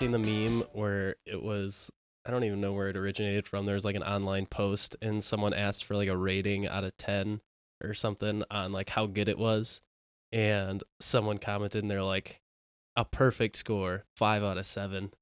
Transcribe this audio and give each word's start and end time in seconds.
seen 0.00 0.12
the 0.12 0.18
meme 0.18 0.62
where 0.72 1.16
it 1.26 1.42
was 1.42 1.90
I 2.26 2.30
don't 2.30 2.44
even 2.44 2.60
know 2.60 2.72
where 2.72 2.88
it 2.88 2.96
originated 2.96 3.46
from. 3.46 3.64
There 3.66 3.74
was 3.74 3.84
like 3.84 3.96
an 3.96 4.02
online 4.02 4.46
post 4.46 4.96
and 5.02 5.22
someone 5.24 5.54
asked 5.54 5.84
for 5.84 5.94
like 5.94 6.08
a 6.08 6.16
rating 6.16 6.66
out 6.66 6.84
of 6.84 6.96
10 6.98 7.40
or 7.82 7.94
something 7.94 8.44
on 8.50 8.72
like 8.72 8.90
how 8.90 9.06
good 9.06 9.28
it 9.28 9.38
was. 9.38 9.80
And 10.32 10.82
someone 11.00 11.38
commented 11.38 11.82
and 11.82 11.90
they're 11.90 12.02
like 12.02 12.40
a 12.96 13.04
perfect 13.04 13.56
score, 13.56 14.04
5 14.16 14.42
out 14.42 14.58
of 14.58 14.66
7. 14.66 15.12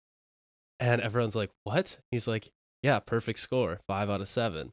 And 0.81 1.01
everyone's 1.01 1.37
like, 1.37 1.51
"What?" 1.65 1.99
He's 2.11 2.29
like, 2.29 2.51
"Yeah, 2.83 3.01
perfect 3.01 3.39
score, 3.41 3.81
5 3.89 4.11
out 4.11 4.21
of 4.21 4.29
7." 4.29 4.73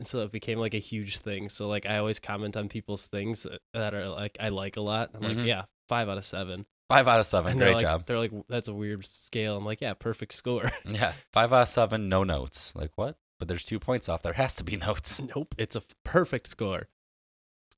And 0.00 0.08
so 0.08 0.22
it 0.22 0.32
became 0.32 0.58
like 0.58 0.74
a 0.74 0.78
huge 0.78 1.18
thing. 1.18 1.48
So 1.48 1.68
like 1.68 1.86
I 1.86 1.98
always 1.98 2.18
comment 2.18 2.56
on 2.56 2.68
people's 2.68 3.06
things 3.06 3.46
that 3.72 3.94
are 3.94 4.08
like 4.08 4.36
I 4.40 4.48
like 4.48 4.76
a 4.76 4.80
lot. 4.80 5.10
I'm 5.14 5.22
Mhm. 5.22 5.36
like, 5.36 5.46
"Yeah, 5.46 5.64
5 5.88 6.08
out 6.08 6.18
of 6.18 6.24
7." 6.24 6.66
Five 6.90 7.08
out 7.08 7.20
of 7.20 7.26
seven. 7.26 7.52
And 7.52 7.60
Great 7.60 7.74
like, 7.74 7.82
job. 7.82 8.06
They're 8.06 8.18
like, 8.18 8.32
that's 8.48 8.68
a 8.68 8.74
weird 8.74 9.04
scale. 9.06 9.56
I'm 9.56 9.64
like, 9.64 9.80
yeah, 9.80 9.94
perfect 9.94 10.32
score. 10.34 10.70
Yeah. 10.88 11.12
Five 11.32 11.52
out 11.52 11.62
of 11.62 11.68
seven, 11.68 12.08
no 12.08 12.24
notes. 12.24 12.72
Like 12.76 12.92
what? 12.96 13.16
But 13.38 13.48
there's 13.48 13.64
two 13.64 13.78
points 13.80 14.08
off. 14.08 14.22
There 14.22 14.32
has 14.34 14.56
to 14.56 14.64
be 14.64 14.76
notes. 14.76 15.20
nope, 15.36 15.54
it's 15.58 15.76
a 15.76 15.80
f- 15.80 15.94
perfect 16.04 16.46
score. 16.46 16.88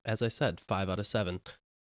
As 0.05 0.21
I 0.21 0.27
said, 0.27 0.59
five 0.59 0.89
out 0.89 0.99
of 0.99 1.07
seven. 1.07 1.41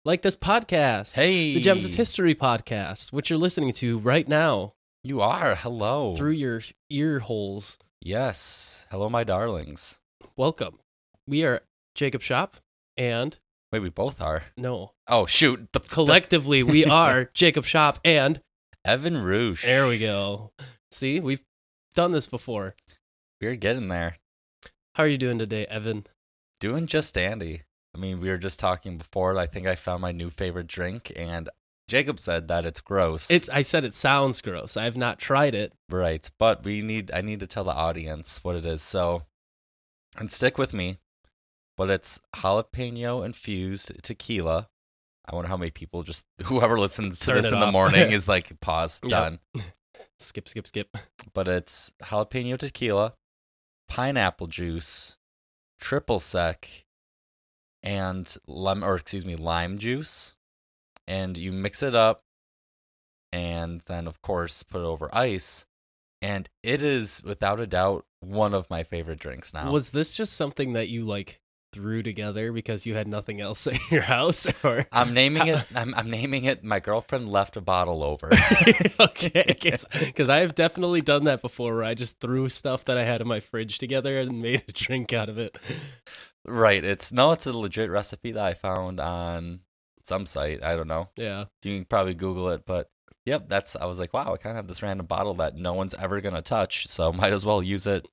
Like 0.04 0.22
this 0.22 0.36
podcast, 0.36 1.14
Hey. 1.16 1.54
the 1.54 1.60
Gems 1.60 1.84
of 1.84 1.92
History 1.92 2.34
podcast, 2.34 3.12
which 3.12 3.28
you're 3.30 3.38
listening 3.38 3.72
to 3.74 3.98
right 3.98 4.26
now 4.26 4.72
You 5.04 5.20
are. 5.20 5.54
Hello. 5.54 6.16
through 6.16 6.32
your 6.32 6.62
ear 6.88 7.18
holes. 7.20 7.78
Yes. 8.00 8.86
Hello, 8.90 9.10
my 9.10 9.24
darlings. 9.24 10.00
Welcome. 10.36 10.78
We 11.26 11.44
are 11.44 11.60
Jacob 11.94 12.22
Shop, 12.22 12.56
and 12.96 13.38
Wait, 13.72 13.80
we 13.80 13.88
both 13.88 14.20
are. 14.20 14.42
no, 14.56 14.92
Oh 15.06 15.26
shoot. 15.26 15.68
The, 15.72 15.80
collectively 15.80 16.62
we 16.62 16.84
are 17.00 17.30
Jacob 17.34 17.64
Shop, 17.64 17.98
and 18.04 18.40
Evan 18.84 19.22
Rouge. 19.22 19.64
there 19.64 19.86
we 19.86 19.98
go. 19.98 20.52
See, 20.90 21.20
we've 21.20 21.44
done 21.94 22.12
this 22.12 22.26
before. 22.26 22.74
We're 23.40 23.56
getting 23.56 23.88
there. 23.88 24.16
How 24.94 25.04
are 25.04 25.08
you 25.08 25.18
doing 25.18 25.38
today, 25.38 25.66
Evan? 25.66 26.06
Doing 26.58 26.86
just 26.86 27.14
dandy. 27.14 27.62
I 27.94 27.98
mean, 27.98 28.20
we 28.20 28.28
were 28.28 28.38
just 28.38 28.58
talking 28.60 28.98
before. 28.98 29.36
I 29.38 29.46
think 29.46 29.66
I 29.66 29.74
found 29.76 30.02
my 30.02 30.12
new 30.12 30.30
favorite 30.30 30.66
drink, 30.66 31.12
and 31.16 31.48
Jacob 31.88 32.18
said 32.18 32.48
that 32.48 32.66
it's 32.66 32.80
gross. 32.80 33.30
It's. 33.30 33.48
I 33.48 33.62
said 33.62 33.84
it 33.84 33.94
sounds 33.94 34.40
gross. 34.40 34.76
I 34.76 34.84
have 34.84 34.96
not 34.96 35.18
tried 35.18 35.54
it. 35.54 35.72
right, 35.88 36.28
but 36.38 36.64
we 36.64 36.82
need. 36.82 37.10
I 37.12 37.20
need 37.20 37.40
to 37.40 37.46
tell 37.46 37.64
the 37.64 37.72
audience 37.72 38.42
what 38.42 38.56
it 38.56 38.66
is. 38.66 38.82
So, 38.82 39.22
and 40.16 40.30
stick 40.30 40.58
with 40.58 40.72
me. 40.74 40.98
But 41.80 41.88
it's 41.88 42.20
jalapeno 42.36 43.24
infused 43.24 44.02
tequila. 44.02 44.68
I 45.24 45.34
wonder 45.34 45.48
how 45.48 45.56
many 45.56 45.70
people 45.70 46.02
just 46.02 46.26
whoever 46.44 46.78
listens 46.78 47.18
to 47.20 47.26
Turn 47.28 47.36
this 47.36 47.52
in 47.52 47.58
the 47.58 47.72
morning 47.72 48.10
is 48.10 48.28
like 48.28 48.60
pause 48.60 49.00
Yep. 49.02 49.10
done. 49.10 49.38
Skip, 50.18 50.46
skip, 50.46 50.66
skip. 50.66 50.94
But 51.32 51.48
it's 51.48 51.90
jalapeno 52.02 52.58
tequila, 52.58 53.14
pineapple 53.88 54.48
juice, 54.48 55.16
triple 55.80 56.18
sec, 56.18 56.68
and 57.82 58.36
lime 58.46 58.84
or 58.84 58.96
excuse 58.96 59.24
me 59.24 59.36
lime 59.36 59.78
juice, 59.78 60.34
and 61.08 61.38
you 61.38 61.50
mix 61.50 61.82
it 61.82 61.94
up, 61.94 62.20
and 63.32 63.80
then 63.86 64.06
of 64.06 64.20
course 64.20 64.62
put 64.62 64.82
it 64.82 64.86
over 64.86 65.08
ice, 65.14 65.64
and 66.20 66.46
it 66.62 66.82
is 66.82 67.22
without 67.24 67.58
a 67.58 67.66
doubt 67.66 68.04
one 68.20 68.52
of 68.52 68.68
my 68.68 68.82
favorite 68.82 69.18
drinks 69.18 69.54
now. 69.54 69.72
Was 69.72 69.92
this 69.92 70.14
just 70.14 70.34
something 70.34 70.74
that 70.74 70.90
you 70.90 71.04
like 71.04 71.40
threw 71.72 72.02
together 72.02 72.52
because 72.52 72.86
you 72.86 72.94
had 72.94 73.08
nothing 73.08 73.40
else 73.40 73.66
in 73.66 73.78
your 73.90 74.02
house, 74.02 74.46
or 74.64 74.86
I'm 74.92 75.14
naming 75.14 75.46
it. 75.46 75.64
I'm, 75.74 75.94
I'm 75.94 76.10
naming 76.10 76.44
it. 76.44 76.64
My 76.64 76.80
girlfriend 76.80 77.28
left 77.28 77.56
a 77.56 77.60
bottle 77.60 78.02
over. 78.02 78.30
okay? 79.00 79.44
Because 79.46 80.30
I 80.30 80.38
have 80.38 80.54
definitely 80.54 81.00
done 81.00 81.24
that 81.24 81.42
before, 81.42 81.74
where 81.74 81.84
I 81.84 81.94
just 81.94 82.20
threw 82.20 82.48
stuff 82.48 82.84
that 82.86 82.98
I 82.98 83.04
had 83.04 83.20
in 83.20 83.28
my 83.28 83.40
fridge 83.40 83.78
together 83.78 84.18
and 84.18 84.42
made 84.42 84.64
a 84.68 84.72
drink 84.72 85.12
out 85.12 85.28
of 85.28 85.38
it. 85.38 85.56
right. 86.44 86.82
It's 86.82 87.12
no. 87.12 87.32
It's 87.32 87.46
a 87.46 87.52
legit 87.52 87.90
recipe 87.90 88.32
that 88.32 88.44
I 88.44 88.54
found 88.54 89.00
on 89.00 89.60
some 90.02 90.26
site. 90.26 90.62
I 90.62 90.76
don't 90.76 90.88
know. 90.88 91.08
Yeah, 91.16 91.44
You 91.62 91.76
can 91.76 91.84
probably 91.84 92.14
Google 92.14 92.50
it, 92.50 92.62
but 92.66 92.90
yep, 93.26 93.48
that's. 93.48 93.76
I 93.76 93.86
was 93.86 93.98
like, 93.98 94.12
wow, 94.12 94.32
I 94.32 94.36
kind 94.36 94.52
of 94.52 94.56
have 94.56 94.66
this 94.68 94.82
random 94.82 95.06
bottle 95.06 95.34
that 95.34 95.56
no 95.56 95.74
one's 95.74 95.94
ever 95.94 96.20
gonna 96.20 96.42
touch, 96.42 96.86
so 96.88 97.12
might 97.12 97.32
as 97.32 97.46
well 97.46 97.62
use 97.62 97.86
it 97.86 98.06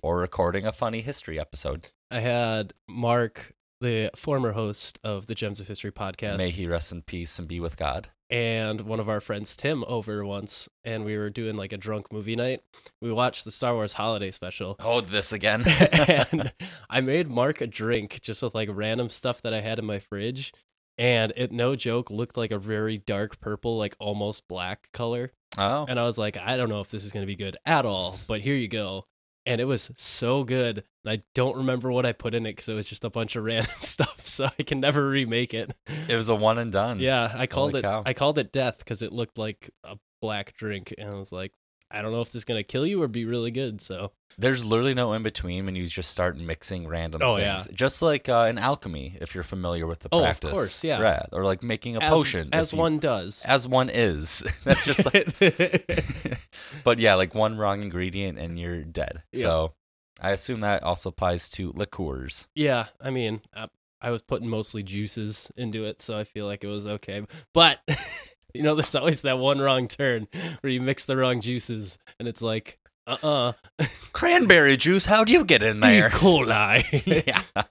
for 0.00 0.18
recording 0.18 0.66
a 0.66 0.72
funny 0.72 1.00
history 1.00 1.38
episode. 1.38 1.88
I 2.12 2.20
had 2.20 2.74
Mark, 2.90 3.54
the 3.80 4.10
former 4.14 4.52
host 4.52 4.98
of 5.02 5.26
the 5.26 5.34
Gems 5.34 5.60
of 5.60 5.66
History 5.66 5.90
podcast, 5.90 6.36
May 6.36 6.50
he 6.50 6.66
rest 6.66 6.92
in 6.92 7.00
peace 7.00 7.38
and 7.38 7.48
be 7.48 7.58
with 7.58 7.78
God. 7.78 8.08
and 8.28 8.82
one 8.82 9.00
of 9.00 9.08
our 9.08 9.20
friends 9.20 9.56
Tim 9.56 9.82
over 9.86 10.22
once, 10.24 10.68
and 10.84 11.06
we 11.06 11.16
were 11.16 11.30
doing 11.30 11.56
like 11.56 11.72
a 11.72 11.78
drunk 11.78 12.12
movie 12.12 12.36
night. 12.36 12.60
We 13.00 13.10
watched 13.12 13.46
the 13.46 13.50
Star 13.50 13.72
Wars 13.72 13.94
Holiday 13.94 14.30
Special. 14.30 14.76
Oh, 14.78 15.00
this 15.00 15.32
again. 15.32 15.64
and 16.08 16.52
I 16.90 17.00
made 17.00 17.28
Mark 17.28 17.62
a 17.62 17.66
drink 17.66 18.20
just 18.20 18.42
with 18.42 18.54
like 18.54 18.68
random 18.70 19.08
stuff 19.08 19.40
that 19.42 19.54
I 19.54 19.60
had 19.62 19.78
in 19.78 19.86
my 19.86 19.98
fridge. 19.98 20.52
And 20.98 21.32
it, 21.36 21.50
no 21.50 21.76
joke, 21.76 22.10
looked 22.10 22.36
like 22.36 22.52
a 22.52 22.58
very 22.58 22.98
dark 22.98 23.40
purple, 23.40 23.78
like 23.78 23.96
almost 23.98 24.46
black 24.46 24.92
color. 24.92 25.32
oh, 25.56 25.86
And 25.88 25.98
I 25.98 26.02
was 26.02 26.18
like, 26.18 26.36
I 26.36 26.58
don't 26.58 26.68
know 26.68 26.80
if 26.80 26.90
this 26.90 27.06
is 27.06 27.12
going 27.12 27.22
to 27.22 27.26
be 27.26 27.36
good 27.36 27.56
at 27.64 27.86
all, 27.86 28.18
but 28.28 28.42
here 28.42 28.54
you 28.54 28.68
go. 28.68 29.06
And 29.44 29.60
it 29.60 29.64
was 29.64 29.90
so 29.96 30.44
good. 30.44 30.84
And 31.04 31.20
I 31.20 31.22
don't 31.34 31.56
remember 31.56 31.90
what 31.90 32.06
I 32.06 32.12
put 32.12 32.34
in 32.34 32.46
it 32.46 32.50
because 32.52 32.68
it 32.68 32.74
was 32.74 32.88
just 32.88 33.04
a 33.04 33.10
bunch 33.10 33.34
of 33.36 33.44
random 33.44 33.72
stuff. 33.80 34.26
So 34.26 34.48
I 34.58 34.62
can 34.62 34.80
never 34.80 35.08
remake 35.08 35.52
it. 35.54 35.74
it 36.08 36.16
was 36.16 36.28
a 36.28 36.34
one 36.34 36.58
and 36.58 36.70
done. 36.72 37.00
Yeah, 37.00 37.32
I 37.34 37.46
called 37.46 37.70
Holy 37.70 37.80
it. 37.80 37.82
cow. 37.82 38.02
I 38.06 38.12
called 38.14 38.38
it 38.38 38.52
death 38.52 38.78
because 38.78 39.02
it 39.02 39.12
looked 39.12 39.38
like 39.38 39.70
a 39.84 39.96
black 40.20 40.54
drink, 40.56 40.94
and 40.96 41.12
I 41.12 41.16
was 41.18 41.32
like, 41.32 41.52
I 41.92 42.02
don't 42.02 42.12
know 42.12 42.20
if 42.22 42.28
this 42.28 42.36
is 42.36 42.44
gonna 42.44 42.62
kill 42.62 42.86
you 42.86 43.02
or 43.02 43.08
be 43.08 43.24
really 43.26 43.50
good. 43.50 43.80
So 43.80 44.12
There's 44.38 44.64
literally 44.64 44.94
no 44.94 45.12
in 45.12 45.22
between 45.22 45.66
when 45.66 45.74
you 45.76 45.86
just 45.86 46.10
start 46.10 46.38
mixing 46.38 46.88
random 46.88 47.20
Oh, 47.22 47.36
things. 47.36 47.66
yeah. 47.68 47.74
Just 47.74 48.00
like 48.00 48.28
uh, 48.30 48.46
in 48.48 48.56
alchemy, 48.58 49.18
if 49.20 49.34
you're 49.34 49.44
familiar 49.44 49.86
with 49.86 50.00
the 50.00 50.08
Oh, 50.10 50.18
of 50.20 50.24
practice. 50.24 50.52
course, 50.52 50.84
yeah. 50.84 51.00
Right. 51.02 51.26
Or 51.32 51.44
like 51.44 51.62
making 51.62 51.96
a 51.96 52.00
as, 52.00 52.10
potion. 52.14 52.48
as 52.52 52.72
you- 52.72 52.78
one 52.78 52.98
does. 52.98 53.44
as 53.46 53.68
one 53.68 53.90
is. 53.92 54.42
That's 54.64 54.84
just 54.86 55.04
like 55.12 55.36
but 56.84 56.98
yeah, 56.98 57.14
like 57.14 57.34
one 57.34 57.56
wrong 57.58 57.82
ingredient 57.82 58.38
and 58.38 58.58
you're 58.58 58.82
dead. 58.84 59.22
Yeah. 59.32 59.42
So 59.42 59.72
I 60.20 60.30
assume 60.30 60.60
that 60.60 60.82
also 60.82 61.08
applies 61.10 61.48
to 61.50 61.72
liqueurs. 61.74 62.48
yeah, 62.54 62.86
I 63.00 63.10
mean, 63.10 63.40
I, 63.54 63.68
I 64.00 64.10
was 64.10 64.22
putting 64.22 64.48
mostly 64.48 64.82
juices 64.82 65.50
into 65.56 65.84
it, 65.84 66.00
so 66.00 66.16
I 66.16 66.24
feel 66.24 66.46
like 66.46 66.64
it 66.64 66.68
was 66.68 66.86
okay. 66.86 67.22
But 67.52 67.80
you 68.54 68.62
know, 68.62 68.74
there's 68.74 68.94
always 68.94 69.22
that 69.22 69.38
one 69.38 69.60
wrong 69.60 69.88
turn 69.88 70.28
where 70.60 70.72
you 70.72 70.80
mix 70.80 71.04
the 71.04 71.16
wrong 71.16 71.40
juices, 71.40 71.98
and 72.18 72.28
it's 72.28 72.42
like, 72.42 72.78
uh, 73.06 73.16
uh 73.22 73.52
Cranberry 74.12 74.76
juice, 74.76 75.06
how'd 75.06 75.30
you 75.30 75.44
get 75.44 75.62
in 75.62 75.80
there? 75.80 76.08
E. 76.08 76.10
coli. 76.10 77.26
yeah. 77.26 77.62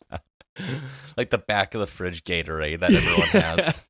like 1.17 1.29
the 1.29 1.37
back 1.37 1.73
of 1.73 1.81
the 1.81 1.87
fridge 1.87 2.23
Gatorade 2.23 2.79
that 2.79 2.91
everyone 2.91 3.43
has. 3.43 3.87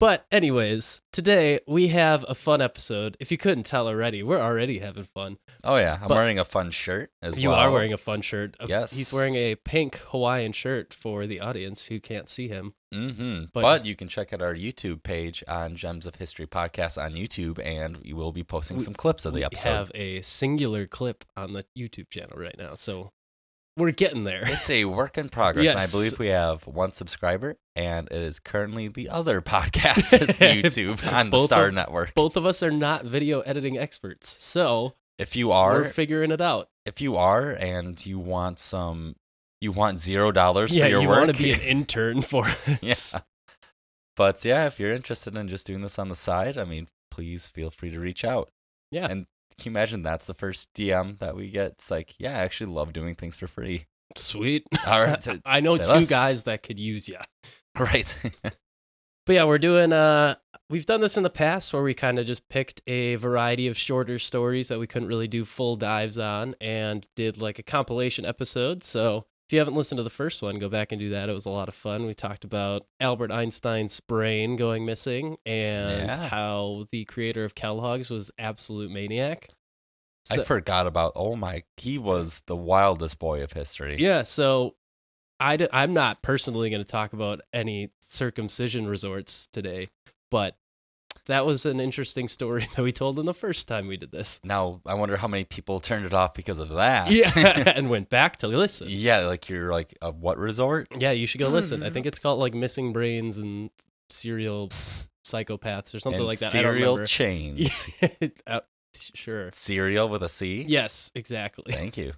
But 0.00 0.26
anyways, 0.32 1.00
today 1.12 1.60
we 1.68 1.88
have 1.88 2.24
a 2.28 2.34
fun 2.34 2.60
episode. 2.60 3.16
If 3.20 3.30
you 3.30 3.38
couldn't 3.38 3.64
tell 3.64 3.86
already, 3.88 4.22
we're 4.22 4.40
already 4.40 4.80
having 4.80 5.04
fun. 5.04 5.38
oh 5.62 5.76
yeah, 5.76 5.98
I'm 6.02 6.08
But- 6.08 6.16
wearing 6.16 6.38
a 6.38 6.44
fun 6.44 6.72
shirt 6.72 7.10
as 7.22 7.38
You 7.38 7.48
well. 7.50 7.58
You 7.60 7.64
are 7.68 7.70
wearing 7.72 7.92
a 7.92 7.96
fun 7.96 8.20
shirt. 8.20 8.56
Yes. 8.66 8.92
He's 8.94 9.12
wearing 9.12 9.34
a 9.36 9.54
pink 9.54 9.96
Hawaiian 10.08 10.52
shirt 10.52 10.92
for 10.92 11.26
the 11.26 11.40
audience 11.40 11.86
who 11.86 12.00
can't 12.00 12.28
see 12.28 12.48
him. 12.48 12.74
hmm 12.92 13.44
but- 13.52 13.62
But, 13.62 13.86
you 13.86 13.96
can 13.96 14.08
check 14.08 14.32
out 14.32 14.42
our 14.42 14.54
YouTube 14.54 15.02
page 15.04 15.42
on 15.48 15.74
Gems 15.76 16.06
of 16.06 16.16
History 16.16 16.46
podcast 16.46 17.00
on 17.02 17.14
YouTube, 17.14 17.58
and 17.64 17.96
we 17.98 18.12
will 18.12 18.32
be 18.32 18.44
posting 18.44 18.78
some 18.80 18.94
clips 18.94 19.24
of 19.24 19.32
the 19.34 19.42
episode. 19.44 19.68
we 19.68 19.74
have 19.76 19.92
a 19.94 20.20
singular 20.22 20.86
clip 20.86 21.24
on 21.36 21.52
the 21.54 21.64
YouTube 21.78 22.10
channel 22.10 22.36
right 22.38 22.56
now. 22.58 22.74
So 22.74 23.10
we're 23.76 23.90
getting 23.90 24.24
there. 24.24 24.42
It's 24.46 24.70
a 24.70 24.84
work 24.84 25.18
in 25.18 25.28
progress. 25.28 25.68
And 25.68 25.78
I 25.78 25.86
believe 25.86 26.18
we 26.18 26.28
have 26.28 26.66
one 26.66 26.92
subscriber, 26.92 27.56
and 27.74 28.06
it 28.08 28.22
is 28.22 28.38
currently 28.38 28.88
the 28.88 29.08
other 29.08 29.40
podcast. 29.42 30.16
podcast's 30.18 30.38
YouTube 30.38 31.12
on 31.18 31.30
the 31.30 31.38
Star 31.46 31.68
of- 31.68 31.74
Network. 31.74 32.14
Both 32.14 32.36
of 32.36 32.46
us 32.46 32.62
are 32.62 32.70
not 32.70 33.04
video 33.04 33.40
editing 33.40 33.76
experts. 33.78 34.28
So 34.44 34.94
If 35.18 35.34
you 35.36 35.50
are, 35.52 35.74
we're 35.82 35.84
figuring 35.88 36.30
it 36.30 36.40
out. 36.40 36.68
if 36.86 37.00
you 37.00 37.16
are, 37.16 37.50
and 37.50 38.04
you 38.06 38.18
want 38.18 38.58
some, 38.60 39.16
you 39.60 39.72
want 39.72 39.98
zero 39.98 40.30
dollars 40.30 40.74
Yeah, 40.74 40.84
for 40.84 40.90
your 40.90 41.02
you 41.02 41.08
work. 41.08 41.16
You 41.16 41.20
want 41.26 41.36
to 41.36 41.42
be 41.42 41.52
an 41.52 41.60
intern 41.66 42.22
for 42.22 42.44
us. 42.46 43.12
yeah. 43.14 43.20
But 44.16 44.44
yeah, 44.44 44.66
if 44.66 44.78
you're 44.78 44.92
interested 44.94 45.36
in 45.36 45.48
just 45.48 45.66
doing 45.66 45.80
this 45.80 45.98
on 45.98 46.08
the 46.08 46.14
side, 46.14 46.56
I 46.56 46.64
mean, 46.64 46.86
please 47.10 47.48
feel 47.48 47.70
free 47.70 47.90
to 47.90 47.98
reach 47.98 48.24
out. 48.24 48.50
Yeah. 48.92 49.08
And 49.10 49.26
can 49.58 49.70
you 49.72 49.72
imagine 49.72 50.02
that's 50.02 50.24
the 50.26 50.34
first 50.34 50.72
DM 50.74 51.18
that 51.18 51.36
we 51.36 51.50
get? 51.50 51.72
It's 51.72 51.90
like, 51.90 52.14
yeah, 52.18 52.38
I 52.38 52.42
actually 52.42 52.70
love 52.72 52.92
doing 52.92 53.14
things 53.14 53.36
for 53.36 53.46
free. 53.46 53.86
Sweet. 54.16 54.66
All 54.86 55.02
right, 55.02 55.22
so- 55.22 55.38
I 55.46 55.60
know 55.60 55.76
two 55.76 55.82
less. 55.84 56.08
guys 56.08 56.42
that 56.44 56.62
could 56.62 56.78
use 56.78 57.08
you. 57.08 57.16
Right. 57.78 58.16
But 59.26 59.32
yeah, 59.32 59.44
we're 59.46 59.58
doing 59.58 59.92
uh 59.92 60.36
we've 60.70 60.86
done 60.86 61.00
this 61.00 61.16
in 61.16 61.22
the 61.24 61.30
past 61.30 61.72
where 61.74 61.82
we 61.82 61.92
kind 61.94 62.18
of 62.20 62.26
just 62.26 62.48
picked 62.48 62.82
a 62.86 63.16
variety 63.16 63.66
of 63.68 63.76
shorter 63.76 64.18
stories 64.20 64.68
that 64.68 64.78
we 64.78 64.86
couldn't 64.86 65.08
really 65.08 65.26
do 65.26 65.44
full 65.44 65.74
dives 65.74 66.16
on 66.18 66.54
and 66.60 67.08
did 67.16 67.38
like 67.40 67.58
a 67.58 67.62
compilation 67.64 68.24
episode. 68.24 68.84
So 68.84 69.24
If 69.48 69.52
you 69.52 69.58
haven't 69.58 69.74
listened 69.74 69.98
to 69.98 70.02
the 70.02 70.10
first 70.10 70.40
one, 70.42 70.58
go 70.58 70.68
back 70.70 70.90
and 70.92 70.98
do 71.00 71.10
that. 71.10 71.28
It 71.28 71.32
was 71.34 71.44
a 71.46 71.50
lot 71.50 71.68
of 71.68 71.74
fun. 71.74 72.06
We 72.06 72.14
talked 72.14 72.44
about 72.44 72.86
Albert 72.98 73.30
Einstein's 73.30 74.00
brain 74.00 74.56
going 74.56 74.86
missing 74.86 75.36
and 75.44 76.08
Yeah. 76.08 76.28
how 76.28 76.86
the 76.90 77.04
creator 77.04 77.44
of 77.44 77.54
Kellogg's 77.54 78.08
was 78.10 78.30
absolute 78.38 78.90
maniac. 78.90 79.48
I 80.30 80.38
forgot 80.38 80.86
about. 80.86 81.12
Oh 81.14 81.36
my, 81.36 81.64
he 81.76 81.98
was 81.98 82.42
the 82.46 82.56
wildest 82.56 83.18
boy 83.18 83.42
of 83.42 83.52
history. 83.52 83.96
Yeah, 83.98 84.22
so 84.22 84.76
I 85.38 85.58
d- 85.58 85.68
I'm 85.70 85.92
not 85.92 86.22
personally 86.22 86.70
going 86.70 86.80
to 86.80 86.86
talk 86.86 87.12
about 87.12 87.42
any 87.52 87.90
circumcision 88.00 88.88
resorts 88.88 89.46
today, 89.48 89.90
but 90.30 90.56
that 91.26 91.46
was 91.46 91.64
an 91.66 91.80
interesting 91.80 92.28
story 92.28 92.66
that 92.76 92.82
we 92.82 92.92
told 92.92 93.18
in 93.18 93.26
the 93.26 93.34
first 93.34 93.66
time 93.68 93.86
we 93.88 93.96
did 93.96 94.10
this. 94.12 94.40
Now 94.44 94.80
I 94.86 94.94
wonder 94.94 95.16
how 95.16 95.28
many 95.28 95.44
people 95.44 95.80
turned 95.80 96.04
it 96.06 96.12
off 96.14 96.34
because 96.34 96.58
of 96.58 96.68
that. 96.70 97.10
Yeah, 97.10 97.62
and 97.76 97.88
went 97.90 98.10
back 98.10 98.38
to 98.38 98.48
listen. 98.48 98.88
yeah, 98.90 99.20
like 99.20 99.48
you're 99.48 99.70
like 99.72 99.96
a 100.02 100.10
what 100.10 100.38
resort? 100.38 100.88
Yeah, 100.98 101.12
you 101.12 101.26
should 101.26 101.40
go 101.40 101.48
listen. 101.48 101.82
I 101.82 101.90
think 101.90 102.06
it's 102.10 102.18
called 102.18 102.40
like 102.40 102.54
Missing 102.54 102.92
Brains 102.92 103.38
and 103.38 103.70
Serial 104.10 104.70
Psychopaths 105.26 105.94
or 105.94 106.00
something 106.00 106.20
And 106.20 106.26
like 106.28 106.38
that. 106.40 106.54
I 106.54 106.62
don't 106.62 106.74
Cereal 106.74 107.06
chains. 107.06 107.90
Uh, 108.46 108.60
sure. 108.94 109.50
Serial 109.52 110.08
with 110.10 110.22
a 110.22 110.28
C. 110.28 110.62
Yes, 110.68 111.10
exactly. 111.14 111.72
Thank 111.72 111.96
you. 111.96 112.12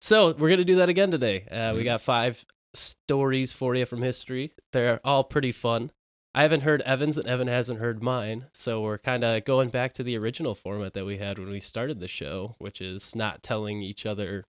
So 0.00 0.32
we're 0.32 0.50
gonna 0.50 0.64
do 0.64 0.76
that 0.76 0.88
again 0.88 1.10
today. 1.10 1.42
Uh, 1.50 1.74
We 1.74 1.82
Mhm. 1.82 1.84
got 1.84 2.00
five 2.00 2.44
stories 2.74 3.52
for 3.52 3.74
you 3.74 3.84
from 3.86 4.02
history. 4.02 4.52
They're 4.72 5.00
all 5.04 5.22
pretty 5.24 5.52
fun. 5.52 5.92
I 6.34 6.42
haven't 6.42 6.62
heard 6.62 6.80
Evan's, 6.82 7.18
and 7.18 7.26
Evan 7.26 7.48
hasn't 7.48 7.78
heard 7.78 8.02
mine. 8.02 8.46
So 8.52 8.80
we're 8.80 8.98
kind 8.98 9.22
of 9.22 9.44
going 9.44 9.68
back 9.68 9.92
to 9.94 10.02
the 10.02 10.16
original 10.16 10.54
format 10.54 10.94
that 10.94 11.04
we 11.04 11.18
had 11.18 11.38
when 11.38 11.50
we 11.50 11.60
started 11.60 12.00
the 12.00 12.08
show, 12.08 12.54
which 12.58 12.80
is 12.80 13.14
not 13.14 13.42
telling 13.42 13.82
each 13.82 14.06
other 14.06 14.44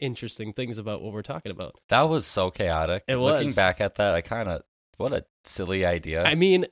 interesting 0.00 0.52
things 0.52 0.78
about 0.78 1.02
what 1.02 1.12
we're 1.12 1.22
talking 1.22 1.52
about. 1.52 1.76
That 1.88 2.08
was 2.08 2.26
so 2.26 2.50
chaotic. 2.50 3.04
It 3.06 3.16
Looking 3.16 3.46
was. 3.46 3.56
back 3.56 3.80
at 3.80 3.94
that, 3.96 4.14
I 4.14 4.22
kind 4.22 4.48
of 4.48 4.62
what 4.96 5.12
a 5.12 5.24
silly 5.44 5.84
idea. 5.84 6.24
I 6.24 6.34
mean, 6.34 6.66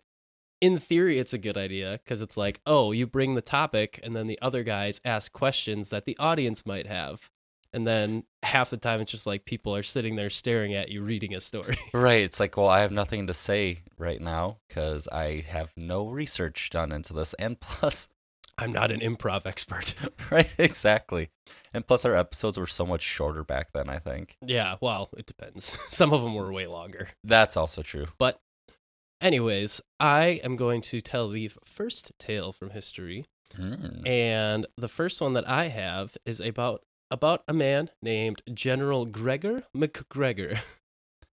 in 0.61 0.79
theory, 0.79 1.19
it's 1.19 1.33
a 1.33 1.39
good 1.39 1.57
idea 1.57 2.01
because 2.03 2.21
it's 2.21 2.37
like, 2.37 2.61
oh, 2.67 2.93
you 2.93 3.07
bring 3.07 3.35
the 3.35 3.43
topic, 3.43 4.01
and 4.03 4.15
then 4.17 4.27
the 4.27 4.39
other 4.43 4.65
guys 4.65 5.01
ask 5.05 5.33
questions 5.33 5.91
that 5.91 6.05
the 6.05 6.17
audience 6.19 6.67
might 6.67 6.87
have. 6.87 7.31
And 7.79 7.87
then 7.87 8.25
half 8.43 8.71
the 8.71 8.77
time, 8.77 9.01
it's 9.01 9.13
just 9.13 9.25
like 9.25 9.45
people 9.45 9.73
are 9.77 9.85
sitting 9.85 10.17
there 10.17 10.31
staring 10.31 10.75
at 10.75 10.89
you 10.89 11.01
reading 11.01 11.33
a 11.33 11.41
story. 11.41 11.77
right. 11.95 12.25
It's 12.25 12.41
like, 12.41 12.57
well, 12.57 12.67
I 12.67 12.81
have 12.81 12.91
nothing 12.91 13.29
to 13.29 13.35
say 13.35 13.83
right 13.97 14.21
now 14.21 14.59
because 14.67 15.07
I 15.13 15.45
have 15.47 15.73
no 15.77 16.09
research 16.09 16.71
done 16.71 16.91
into 16.91 17.13
this, 17.13 17.35
and 17.35 17.61
plus, 17.61 18.09
I'm 18.59 18.73
not 18.73 18.91
an 18.91 18.99
improv 18.99 19.47
expert. 19.47 19.95
right, 20.33 20.53
exactly, 20.59 21.29
and 21.73 21.87
plus, 21.87 22.05
our 22.05 22.17
episodes 22.17 22.59
were 22.59 22.67
so 22.67 22.85
much 22.85 23.03
shorter 23.03 23.45
back 23.45 23.71
then. 23.73 23.89
I 23.89 24.01
think 24.01 24.37
yeah, 24.45 24.75
well, 24.81 25.11
it 25.17 25.27
depends. 25.27 25.79
Some 25.89 26.13
of 26.13 26.23
them 26.23 26.35
were 26.35 26.53
way 26.53 26.67
longer. 26.67 27.11
that's 27.23 27.57
also 27.57 27.83
true. 27.83 28.07
But, 28.19 28.41
anyways, 29.21 29.81
I 30.01 30.41
am 30.43 30.57
going 30.57 30.81
to 30.81 31.01
tell 31.01 31.29
the 31.29 31.53
first 31.65 32.11
tale 32.19 32.51
from 32.51 32.71
history. 32.71 33.25
Mm. 33.57 34.07
And 34.07 34.67
the 34.77 34.89
first 34.89 35.23
one 35.23 35.33
that 35.35 35.49
I 35.49 35.69
have 35.69 36.15
is 36.27 36.41
about 36.41 36.83
about 37.11 37.43
a 37.49 37.53
man 37.53 37.91
named 38.03 38.43
General 38.53 39.07
Gregor 39.07 39.65
McGregor. 39.77 40.59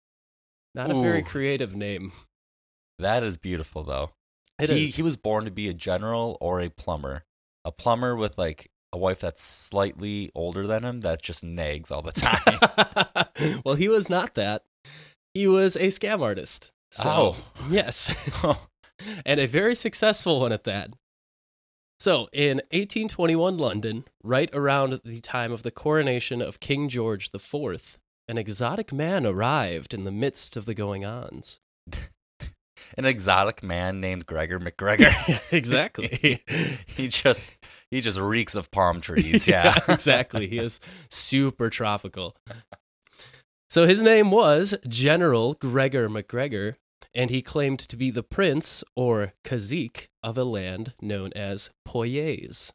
Not 0.75 0.92
a 0.92 1.01
very 1.01 1.24
creative 1.24 1.75
name. 1.75 2.12
That 3.00 3.24
is 3.24 3.38
beautiful, 3.38 3.83
though. 3.83 4.12
It 4.60 4.69
he 4.69 4.86
is. 4.86 4.95
he 4.95 5.01
was 5.04 5.18
born 5.18 5.45
to 5.45 5.51
be 5.51 5.68
a 5.69 5.74
general 5.74 6.38
or 6.42 6.60
a 6.62 6.69
plumber. 6.69 7.24
A 7.66 7.72
plumber 7.72 8.16
with 8.16 8.38
like 8.38 8.69
a 8.94 8.98
wife 8.98 9.19
that's 9.19 9.42
slightly 9.42 10.31
older 10.36 10.68
than 10.68 10.83
him 10.83 11.01
that 11.01 11.22
just 11.22 11.44
nags 11.44 11.92
all 11.92 12.01
the 12.01 12.12
time. 13.44 13.62
well, 13.66 13.75
he 13.75 13.88
was 13.89 14.10
not 14.10 14.36
that. 14.36 14.63
He 15.33 15.48
was 15.48 15.75
a 15.75 15.88
scam 15.88 16.22
artist. 16.22 16.72
So, 16.92 17.10
Oh. 17.10 17.38
yes. 17.69 18.16
and 19.25 19.39
a 19.39 19.48
very 19.48 19.75
successful 19.75 20.39
one 20.39 20.54
at 20.54 20.63
that. 20.66 20.92
So, 22.00 22.28
in 22.34 22.58
1821 22.72 23.58
London, 23.58 24.04
right 24.24 24.50
around 24.54 25.00
the 25.04 25.22
time 25.22 25.52
of 25.52 25.64
the 25.64 25.72
coronation 25.72 26.42
of 26.42 26.60
King 26.60 26.90
George 26.90 27.30
IV, 27.34 28.00
an 28.28 28.38
exotic 28.38 28.92
man 28.92 29.26
arrived 29.26 29.94
in 29.94 30.04
the 30.04 30.12
midst 30.12 30.58
of 30.58 30.66
the 30.66 30.74
going 30.74 31.06
ons. 31.06 31.60
An 32.98 33.06
exotic 33.06 33.64
man 33.64 34.00
named 34.00 34.26
Gregor 34.26 34.60
McGregor. 34.60 35.42
exactly. 35.52 36.44
he 36.88 37.08
just 37.08 37.58
he 37.90 38.00
just 38.00 38.20
reeks 38.20 38.56
of 38.56 38.70
palm 38.72 39.02
trees. 39.02 39.48
Yeah. 39.48 39.74
exactly. 39.90 40.48
He 40.48 40.60
is 40.60 40.80
super 41.10 41.70
tropical. 41.70 42.36
So 43.70 43.86
his 43.86 44.02
name 44.04 44.32
was 44.32 44.76
General 44.88 45.56
Gregor 45.56 46.08
McGregor, 46.10 46.76
and 47.16 47.30
he 47.30 47.42
claimed 47.42 47.80
to 47.80 47.96
be 47.96 48.12
the 48.12 48.22
prince 48.22 48.84
or 48.96 49.34
cazique 49.44 50.10
of 50.22 50.38
a 50.38 50.44
land 50.44 50.94
known 51.02 51.32
as 51.34 51.72
Poyais. 51.88 52.74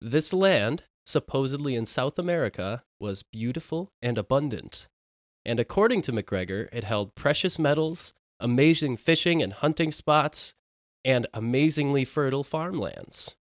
This 0.00 0.32
land, 0.32 0.84
supposedly 1.04 1.74
in 1.74 1.84
South 1.84 2.18
America, 2.18 2.84
was 3.00 3.24
beautiful 3.24 3.90
and 4.00 4.16
abundant. 4.16 4.88
And 5.44 5.58
according 5.58 6.02
to 6.02 6.12
McGregor, 6.12 6.68
it 6.72 6.84
held 6.84 7.14
precious 7.14 7.58
metals, 7.58 8.14
amazing 8.38 8.96
fishing 8.96 9.42
and 9.42 9.52
hunting 9.52 9.90
spots, 9.90 10.54
and 11.04 11.26
amazingly 11.34 12.04
fertile 12.04 12.44
farmlands. 12.44 13.36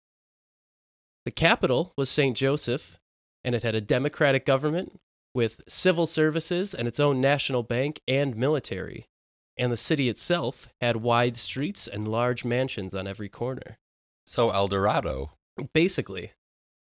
The 1.25 1.31
capital 1.31 1.93
was 1.97 2.09
St. 2.09 2.37
Joseph, 2.37 2.99
and 3.45 3.55
it 3.55 3.63
had 3.63 3.75
a 3.75 3.81
democratic 3.81 4.47
government 4.47 4.99
with 5.35 5.61
civil 5.69 6.07
services 6.07 6.75
and 6.75 6.89
its 6.89 6.99
own 6.99 7.21
national 7.21 7.63
bank 7.63 8.01
and 8.09 8.37
military. 8.37 9.10
And 9.57 9.71
the 9.71 9.77
city 9.77 10.09
itself 10.09 10.69
had 10.81 10.97
wide 10.97 11.37
streets 11.37 11.87
and 11.87 12.09
large 12.09 12.45
mansions 12.45 12.95
on 12.95 13.07
every 13.07 13.29
corner. 13.29 13.79
so 14.27 14.51
El 14.51 14.69
Dorado. 14.69 15.33
Basically, 15.75 16.33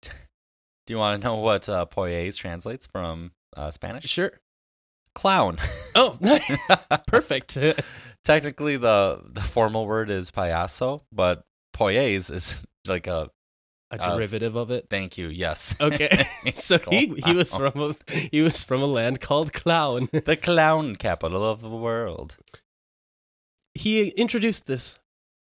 Do 0.01 0.09
you 0.93 0.97
want 0.97 1.21
to 1.21 1.27
know 1.27 1.35
what 1.35 1.67
uh, 1.67 1.85
Poyais 1.85 2.37
translates 2.37 2.85
from 2.87 3.31
uh, 3.57 3.71
Spanish? 3.71 4.05
sure. 4.05 4.39
Clown. 5.15 5.57
Oh, 5.95 6.17
perfect. 7.07 7.57
Technically, 8.23 8.77
the 8.77 9.21
the 9.31 9.41
formal 9.41 9.85
word 9.85 10.09
is 10.09 10.31
payaso, 10.31 11.01
but 11.11 11.43
Poyais 11.75 12.31
is 12.31 12.63
like 12.87 13.05
a 13.07 13.29
A 13.99 14.01
Uh, 14.01 14.15
derivative 14.15 14.55
of 14.55 14.71
it. 14.71 14.87
thank 14.89 15.17
you. 15.17 15.27
Yes. 15.27 15.75
Okay. 15.81 16.09
so 16.53 16.77
he, 16.89 17.07
he 17.25 17.33
was 17.35 17.55
from 17.55 17.73
a 17.81 18.13
he 18.31 18.41
was 18.41 18.63
from 18.63 18.81
a 18.81 18.85
land 18.87 19.19
called 19.21 19.53
Clown. 19.53 20.09
the 20.25 20.37
clown 20.37 20.95
capital 20.95 21.43
of 21.45 21.61
the 21.61 21.69
world. 21.69 22.37
he 23.75 24.09
introduced 24.09 24.65
this 24.67 24.99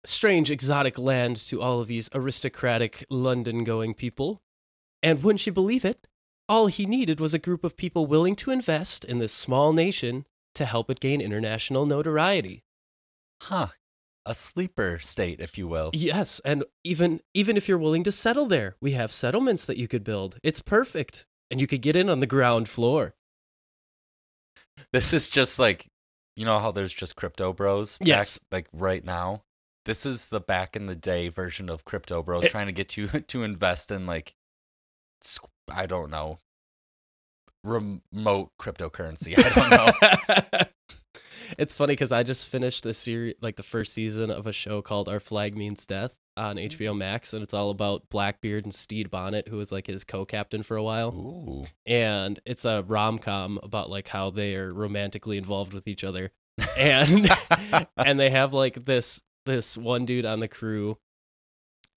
strange 0.05 0.50
exotic 0.51 0.98
land 0.98 1.38
to 1.38 1.62
all 1.62 1.79
of 1.81 1.88
these 1.88 2.10
aristocratic 2.13 3.05
London 3.10 3.63
going 3.63 3.93
people. 3.93 4.41
And 5.03 5.24
wouldn't 5.24 5.46
you 5.46 5.53
believe 5.53 5.86
it? 5.86 6.08
All 6.48 6.67
he 6.67 6.86
needed 6.86 7.19
was 7.19 7.34
a 7.34 7.39
group 7.39 7.63
of 7.63 7.77
people 7.77 8.05
willing 8.05 8.36
to 8.38 8.51
invest 8.51 9.05
in 9.05 9.19
this 9.19 9.34
small 9.34 9.72
nation 9.74 10.25
to 10.55 10.65
help 10.65 10.89
it 10.89 11.00
gain 11.00 11.22
international 11.22 11.86
notoriety. 11.86 12.63
Huh. 13.43 13.67
A 14.26 14.36
sleeper 14.36 15.00
state, 15.00 15.40
if 15.40 15.58
you 15.58 15.68
will. 15.68 15.90
Yes, 15.94 16.40
and 16.46 16.64
even 16.84 17.22
even 17.34 17.58
if 17.58 17.68
you're 17.68 17.78
willing 17.80 18.04
to 18.04 18.12
settle 18.12 18.46
there, 18.46 18.76
we 18.82 18.92
have 18.92 19.12
settlements 19.12 19.66
that 19.66 19.78
you 19.78 19.88
could 19.88 20.04
build. 20.04 20.38
It's 20.44 20.62
perfect. 20.62 21.26
And 21.52 21.60
you 21.60 21.66
could 21.66 21.82
get 21.82 21.96
in 21.96 22.10
on 22.10 22.20
the 22.20 22.28
ground 22.28 22.70
floor. 22.70 23.16
This 24.94 25.14
is 25.14 25.28
just 25.28 25.58
like, 25.58 25.88
you 26.36 26.46
know 26.46 26.60
how 26.60 26.72
there's 26.72 26.94
just 26.94 27.16
crypto 27.16 27.54
bros? 27.54 27.98
back- 27.98 28.08
Yes. 28.08 28.40
like 28.52 28.68
right 28.72 29.04
now. 29.04 29.42
This 29.86 30.06
is 30.06 30.28
the 30.28 30.40
back 30.42 30.76
in 30.76 30.86
the 30.86 30.96
day 30.96 31.30
version 31.30 31.68
of 31.70 31.86
crypto 31.86 32.22
bros 32.22 32.46
It- 32.46 32.52
trying 32.52 32.68
to 32.68 32.72
get 32.74 32.98
you 32.98 33.08
to 33.28 33.44
invest 33.44 33.90
in 33.90 34.06
like, 34.06 34.36
I 35.74 35.88
don't 35.88 36.12
know, 36.12 36.38
remote 37.64 38.52
cryptocurrency. 38.62 39.34
I 39.38 39.50
don't 39.56 39.70
know. 40.52 40.60
it's 41.58 41.75
funny 41.75 41.94
because 41.94 42.12
I 42.12 42.24
just 42.24 42.50
finished 42.50 42.84
the 42.84 42.94
series, 42.94 43.36
like 43.41 43.56
the 43.56 43.63
first 43.63 43.94
season 43.94 44.32
of 44.32 44.48
a 44.48 44.53
show 44.53 44.82
called 44.82 45.10
Our 45.10 45.20
Flag 45.20 45.58
Means 45.58 45.86
Death 45.86 46.13
on 46.38 46.56
mm-hmm. 46.56 46.84
HBO 46.84 46.98
Max, 46.98 47.34
and 47.34 47.44
it's 47.44 47.53
all 47.53 47.70
about 47.70 48.10
Blackbeard 48.10 48.63
and 48.63 48.74
Stede 48.74 49.12
Bonnet, 49.12 49.48
who 49.48 49.58
was 49.58 49.72
like 49.72 49.88
his 49.88 50.03
co-captain 50.03 50.63
for 50.63 50.77
a 50.77 50.84
while. 50.84 51.10
Ooh. 51.10 51.65
And 51.86 52.39
it's 52.46 52.65
a 52.65 52.84
rom 52.88 53.20
com 53.20 53.60
about 53.62 53.89
like 53.89 54.08
how 54.08 54.29
they 54.29 54.56
are 54.56 54.74
romantically 54.74 55.38
involved 55.38 55.74
with 55.74 55.88
each 55.88 56.03
other, 56.03 56.32
and 56.77 57.29
and 57.98 58.20
they 58.20 58.29
have 58.29 58.53
like 58.53 58.86
this 58.86 59.22
this 59.46 59.77
one 59.77 60.06
dude 60.06 60.25
on 60.25 60.39
the 60.39 60.48
crew, 60.48 60.98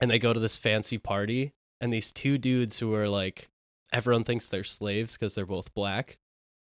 and 0.01 0.11
they 0.11 0.19
go 0.19 0.33
to 0.33 0.39
this 0.39 0.55
fancy 0.55 0.97
party, 0.97 1.53
and 1.79 1.91
these 1.91 2.11
two 2.11 2.37
dudes 2.37 2.79
who 2.79 2.93
are 2.93 3.09
like 3.09 3.49
everyone 3.91 4.23
thinks 4.23 4.47
they're 4.47 4.63
slaves 4.63 5.17
because 5.17 5.35
they're 5.35 5.45
both 5.45 5.73
black. 5.73 6.17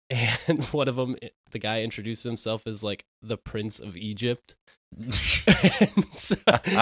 And 0.10 0.63
one 0.72 0.88
of 0.88 0.95
them, 0.95 1.15
eh, 1.22 1.29
the 1.51 1.60
guy 1.60 1.81
introduced 1.81 2.24
himself 2.24 2.67
as 2.67 2.83
like 2.83 3.05
the 3.22 3.38
Prince 3.38 3.79
of 3.79 3.98
Egypt. 3.98 4.55
So, 6.12 6.36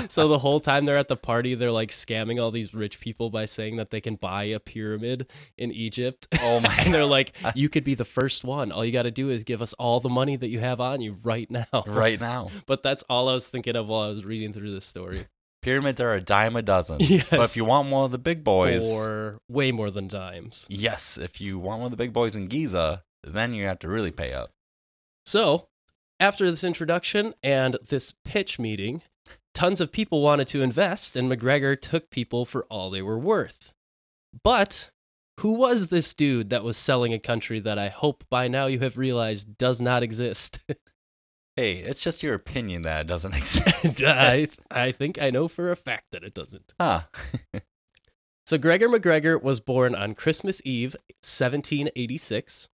so 0.09 0.27
the 0.27 0.39
whole 0.39 0.59
time 0.59 0.83
they're 0.85 0.97
at 0.97 1.07
the 1.07 1.15
party, 1.15 1.55
they're 1.55 1.71
like 1.71 1.89
scamming 1.89 2.41
all 2.41 2.51
these 2.51 2.73
rich 2.73 2.99
people 2.99 3.29
by 3.29 3.45
saying 3.45 3.77
that 3.77 3.89
they 3.89 4.01
can 4.01 4.15
buy 4.15 4.43
a 4.43 4.59
pyramid 4.59 5.31
in 5.57 5.71
Egypt. 5.71 6.27
oh 6.41 6.59
my 6.59 6.75
and 6.79 6.93
they're 6.93 7.05
like, 7.05 7.33
you 7.55 7.69
could 7.69 7.85
be 7.85 7.93
the 7.95 8.03
first 8.05 8.43
one. 8.43 8.71
All 8.73 8.83
you 8.83 8.91
got 8.91 9.03
to 9.03 9.11
do 9.11 9.29
is 9.29 9.45
give 9.45 9.61
us 9.61 9.71
all 9.73 10.01
the 10.01 10.09
money 10.09 10.35
that 10.35 10.49
you 10.49 10.59
have 10.59 10.81
on 10.81 10.99
you 10.99 11.15
right 11.23 11.49
now. 11.49 11.65
right 11.87 12.19
now. 12.19 12.49
But 12.65 12.83
that's 12.83 13.03
all 13.03 13.29
I 13.29 13.33
was 13.33 13.47
thinking 13.47 13.77
of 13.77 13.87
while 13.87 14.01
I 14.01 14.09
was 14.09 14.25
reading 14.25 14.51
through 14.51 14.71
this 14.71 14.85
story. 14.85 15.27
Pyramids 15.61 16.01
are 16.01 16.13
a 16.13 16.19
dime 16.21 16.55
a 16.57 16.61
dozen. 16.61 16.97
Yes. 16.99 17.27
But 17.29 17.45
if 17.45 17.55
you 17.55 17.63
want 17.63 17.89
one 17.89 18.03
of 18.05 18.11
the 18.11 18.17
big 18.17 18.43
boys, 18.43 18.85
For 18.91 19.39
way 19.47 19.71
more 19.71 19.91
than 19.91 20.07
dimes. 20.09 20.67
yes, 20.69 21.17
if 21.17 21.39
you 21.39 21.57
want 21.57 21.79
one 21.79 21.85
of 21.85 21.91
the 21.91 22.03
big 22.03 22.11
boys 22.11 22.35
in 22.35 22.47
Giza, 22.47 23.03
then 23.23 23.53
you 23.53 23.65
have 23.65 23.79
to 23.79 23.87
really 23.87 24.11
pay 24.11 24.29
up. 24.29 24.51
So, 25.25 25.67
after 26.19 26.49
this 26.49 26.63
introduction 26.63 27.33
and 27.43 27.77
this 27.87 28.13
pitch 28.25 28.59
meeting, 28.59 29.01
tons 29.53 29.81
of 29.81 29.91
people 29.91 30.21
wanted 30.21 30.47
to 30.47 30.61
invest, 30.61 31.15
and 31.15 31.31
McGregor 31.31 31.79
took 31.79 32.09
people 32.09 32.45
for 32.45 32.65
all 32.65 32.89
they 32.89 33.01
were 33.01 33.19
worth. 33.19 33.73
But 34.43 34.89
who 35.39 35.53
was 35.53 35.87
this 35.87 36.13
dude 36.13 36.49
that 36.51 36.63
was 36.63 36.77
selling 36.77 37.13
a 37.13 37.19
country 37.19 37.59
that 37.59 37.79
I 37.79 37.89
hope 37.89 38.23
by 38.29 38.47
now 38.47 38.67
you 38.67 38.79
have 38.79 38.97
realized 38.97 39.57
does 39.57 39.81
not 39.81 40.03
exist? 40.03 40.59
Hey, 41.57 41.79
it's 41.79 42.01
just 42.01 42.23
your 42.23 42.33
opinion 42.33 42.83
that 42.83 43.01
it 43.01 43.07
doesn't 43.07 43.33
exist. 43.83 44.01
I, 44.01 44.47
I 44.71 44.91
think 44.93 45.21
I 45.21 45.31
know 45.31 45.49
for 45.49 45.71
a 45.71 45.75
fact 45.75 46.05
that 46.11 46.23
it 46.23 46.33
doesn't. 46.33 46.73
Huh. 46.79 47.01
So, 48.47 48.57
Gregor 48.57 48.87
McGregor 48.87 49.41
was 49.41 49.59
born 49.59 49.93
on 49.93 50.15
Christmas 50.15 50.61
Eve, 50.65 50.95
1786. 51.23 52.69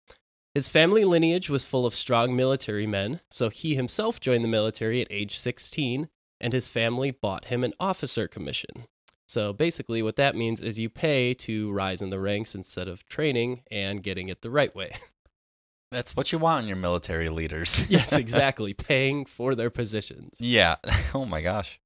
His 0.54 0.68
family 0.68 1.04
lineage 1.04 1.48
was 1.48 1.64
full 1.64 1.86
of 1.86 1.94
strong 1.94 2.36
military 2.36 2.86
men, 2.86 3.20
so 3.30 3.48
he 3.48 3.74
himself 3.74 4.20
joined 4.20 4.44
the 4.44 4.48
military 4.48 5.00
at 5.00 5.08
age 5.10 5.38
16, 5.38 6.08
and 6.40 6.52
his 6.52 6.68
family 6.68 7.10
bought 7.10 7.46
him 7.46 7.64
an 7.64 7.72
officer 7.80 8.28
commission. 8.28 8.86
So, 9.26 9.54
basically, 9.54 10.02
what 10.02 10.16
that 10.16 10.36
means 10.36 10.60
is 10.60 10.78
you 10.78 10.90
pay 10.90 11.32
to 11.34 11.72
rise 11.72 12.02
in 12.02 12.10
the 12.10 12.20
ranks 12.20 12.54
instead 12.54 12.86
of 12.86 13.06
training 13.08 13.62
and 13.70 14.02
getting 14.02 14.28
it 14.28 14.42
the 14.42 14.50
right 14.50 14.74
way. 14.74 14.92
That's 15.90 16.14
what 16.14 16.32
you 16.32 16.38
want 16.38 16.62
in 16.62 16.68
your 16.68 16.76
military 16.76 17.30
leaders. 17.30 17.86
yes, 17.90 18.12
exactly, 18.18 18.74
paying 18.74 19.24
for 19.24 19.54
their 19.54 19.70
positions. 19.70 20.36
yeah. 20.38 20.76
Oh 21.14 21.24
my 21.24 21.40
gosh. 21.40 21.80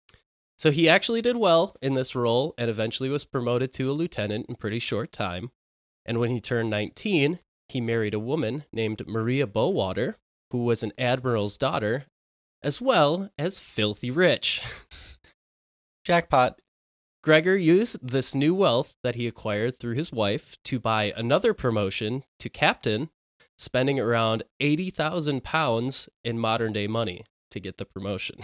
So 0.59 0.71
he 0.71 0.89
actually 0.89 1.21
did 1.23 1.37
well 1.37 1.77
in 1.83 1.95
this 1.95 2.15
role 2.15 2.55
and 2.57 2.71
eventually 2.71 3.11
was 3.11 3.25
promoted 3.25 3.73
to 3.75 3.91
a 3.91 3.93
lieutenant 3.93 4.47
in 4.49 4.55
pretty 4.55 4.79
short 4.79 5.13
time. 5.13 5.51
And 6.07 6.19
when 6.19 6.31
he 6.31 6.41
turned 6.41 6.71
19, 6.71 7.41
he 7.69 7.81
married 7.81 8.15
a 8.15 8.19
woman 8.19 8.65
named 8.73 9.07
Maria 9.07 9.47
Bowater, 9.47 10.15
who 10.51 10.65
was 10.65 10.83
an 10.83 10.93
admiral's 10.99 11.59
daughter, 11.59 12.07
as 12.63 12.81
well 12.81 13.31
as 13.39 13.59
filthy 13.59 14.11
rich. 14.11 14.63
Jackpot. 16.05 16.61
Gregor 17.23 17.57
used 17.57 17.99
this 18.07 18.37
new 18.37 18.55
wealth 18.55 18.95
that 19.03 19.17
he 19.17 19.27
acquired 19.27 19.81
through 19.81 19.95
his 19.95 20.13
wife 20.13 20.57
to 20.63 20.79
buy 20.79 21.13
another 21.17 21.53
promotion 21.53 22.23
to 22.39 22.49
captain, 22.49 23.11
spending 23.59 23.99
around 23.99 24.45
80,000 24.61 25.43
pounds 25.43 26.09
in 26.23 26.39
modern 26.39 26.73
day 26.73 26.87
money 26.87 27.25
to 27.51 27.59
get 27.59 27.79
the 27.79 27.85
promotion. 27.85 28.39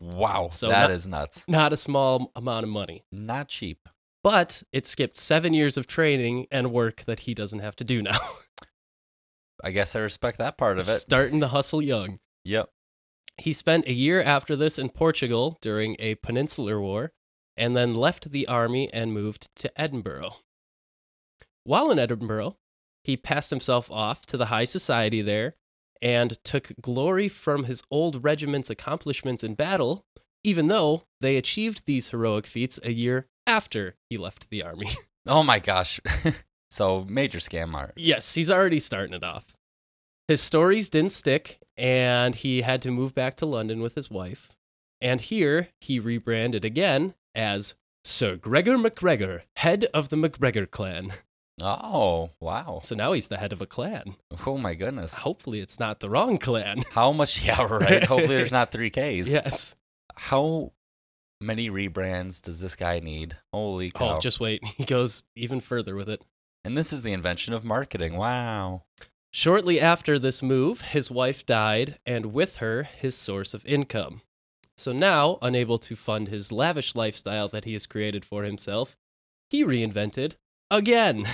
Wow. 0.00 0.48
So 0.50 0.68
that 0.68 0.82
not- 0.82 0.90
is 0.92 1.06
nuts. 1.06 1.44
Not 1.46 1.72
a 1.72 1.76
small 1.76 2.32
amount 2.34 2.64
of 2.64 2.70
money. 2.70 3.04
Not 3.12 3.48
cheap. 3.48 3.88
But 4.22 4.62
it 4.72 4.86
skipped 4.86 5.16
seven 5.16 5.54
years 5.54 5.76
of 5.76 5.86
training 5.86 6.46
and 6.50 6.72
work 6.72 7.04
that 7.06 7.20
he 7.20 7.34
doesn't 7.34 7.60
have 7.60 7.76
to 7.76 7.84
do 7.84 8.02
now. 8.02 8.18
I 9.64 9.70
guess 9.70 9.94
I 9.94 10.00
respect 10.00 10.38
that 10.38 10.56
part 10.56 10.78
of 10.78 10.84
it. 10.84 10.92
Starting 10.92 11.40
to 11.40 11.48
hustle 11.48 11.82
young. 11.82 12.18
Yep. 12.44 12.70
He 13.36 13.52
spent 13.52 13.86
a 13.86 13.92
year 13.92 14.22
after 14.22 14.56
this 14.56 14.78
in 14.78 14.90
Portugal 14.90 15.58
during 15.60 15.96
a 15.98 16.16
peninsular 16.16 16.80
war 16.80 17.12
and 17.56 17.76
then 17.76 17.92
left 17.92 18.30
the 18.32 18.46
army 18.46 18.92
and 18.92 19.12
moved 19.12 19.48
to 19.56 19.80
Edinburgh. 19.80 20.34
While 21.64 21.90
in 21.90 21.98
Edinburgh, 21.98 22.56
he 23.04 23.16
passed 23.16 23.50
himself 23.50 23.90
off 23.90 24.24
to 24.26 24.36
the 24.36 24.46
high 24.46 24.64
society 24.64 25.22
there 25.22 25.54
and 26.02 26.42
took 26.44 26.72
glory 26.80 27.28
from 27.28 27.64
his 27.64 27.82
old 27.90 28.24
regiment's 28.24 28.70
accomplishments 28.70 29.44
in 29.44 29.54
battle, 29.54 30.06
even 30.42 30.68
though 30.68 31.04
they 31.20 31.36
achieved 31.36 31.84
these 31.84 32.10
heroic 32.10 32.46
feats 32.46 32.80
a 32.82 32.92
year 32.92 33.26
after 33.50 33.96
he 34.08 34.16
left 34.16 34.48
the 34.50 34.62
army. 34.62 34.88
Oh 35.28 35.42
my 35.42 35.58
gosh. 35.58 36.00
so 36.70 37.04
major 37.06 37.38
scam 37.38 37.74
art. 37.74 37.92
Yes, 37.94 38.34
he's 38.34 38.50
already 38.50 38.80
starting 38.80 39.12
it 39.12 39.22
off. 39.22 39.54
His 40.28 40.40
stories 40.40 40.88
didn't 40.88 41.12
stick, 41.12 41.58
and 41.76 42.34
he 42.34 42.62
had 42.62 42.80
to 42.82 42.90
move 42.90 43.14
back 43.14 43.36
to 43.36 43.46
London 43.46 43.82
with 43.82 43.94
his 43.94 44.10
wife. 44.10 44.56
And 45.02 45.20
here 45.20 45.68
he 45.82 46.00
rebranded 46.00 46.64
again 46.64 47.14
as 47.34 47.74
Sir 48.02 48.36
Gregor 48.36 48.78
MacGregor, 48.78 49.42
head 49.56 49.88
of 49.92 50.08
the 50.08 50.16
MacGregor 50.16 50.64
clan. 50.66 51.12
Oh, 51.62 52.30
wow. 52.40 52.80
So 52.82 52.96
now 52.96 53.12
he's 53.12 53.28
the 53.28 53.36
head 53.36 53.52
of 53.52 53.60
a 53.60 53.66
clan. 53.66 54.16
Oh 54.46 54.56
my 54.56 54.74
goodness. 54.74 55.14
Hopefully, 55.18 55.60
it's 55.60 55.78
not 55.78 56.00
the 56.00 56.08
wrong 56.08 56.38
clan. 56.38 56.82
How 56.92 57.12
much? 57.12 57.44
Yeah, 57.46 57.62
right. 57.70 58.04
Hopefully 58.04 58.36
there's 58.36 58.50
not 58.50 58.72
three 58.72 58.88
Ks. 58.90 59.28
Yes. 59.30 59.76
How 60.16 60.72
many 61.40 61.70
rebrands 61.70 62.42
does 62.42 62.60
this 62.60 62.76
guy 62.76 63.00
need? 63.00 63.36
Holy 63.52 63.92
oh, 63.94 63.98
cow. 63.98 64.16
Oh, 64.16 64.20
just 64.20 64.40
wait. 64.40 64.62
He 64.76 64.84
goes 64.84 65.22
even 65.34 65.60
further 65.60 65.96
with 65.96 66.08
it. 66.08 66.24
and 66.64 66.76
this 66.76 66.92
is 66.92 67.02
the 67.02 67.12
invention 67.12 67.54
of 67.54 67.64
marketing. 67.64 68.16
Wow. 68.16 68.82
Shortly 69.32 69.80
after 69.80 70.18
this 70.18 70.42
move, 70.42 70.80
his 70.80 71.10
wife 71.10 71.46
died, 71.46 71.98
and 72.04 72.26
with 72.26 72.56
her, 72.56 72.82
his 72.82 73.14
source 73.14 73.54
of 73.54 73.64
income. 73.64 74.22
So 74.76 74.92
now, 74.92 75.38
unable 75.40 75.78
to 75.78 75.94
fund 75.94 76.28
his 76.28 76.50
lavish 76.50 76.96
lifestyle 76.96 77.48
that 77.48 77.64
he 77.64 77.74
has 77.74 77.86
created 77.86 78.24
for 78.24 78.42
himself, 78.42 78.96
he 79.50 79.62
reinvented 79.62 80.36
again. 80.70 81.26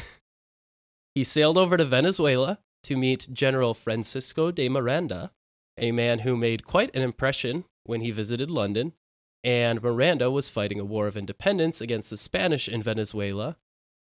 he 1.15 1.25
sailed 1.25 1.57
over 1.57 1.77
to 1.77 1.85
Venezuela 1.85 2.59
to 2.83 2.97
meet 2.97 3.29
General 3.33 3.73
Francisco 3.73 4.51
de 4.51 4.69
Miranda, 4.69 5.31
a 5.79 5.93
man 5.93 6.19
who 6.21 6.37
made 6.37 6.67
quite 6.67 6.95
an 6.95 7.03
impression 7.03 7.65
when 7.85 8.01
he 8.01 8.11
visited 8.11 8.51
London. 8.51 8.93
And 9.45 9.83
Miranda 9.83 10.31
was 10.31 10.51
fighting 10.51 10.81
a 10.81 10.85
war 10.85 11.07
of 11.07 11.17
independence 11.17 11.81
against 11.81 12.11
the 12.11 12.17
Spanish 12.17 12.69
in 12.69 12.83
Venezuela, 12.83 13.57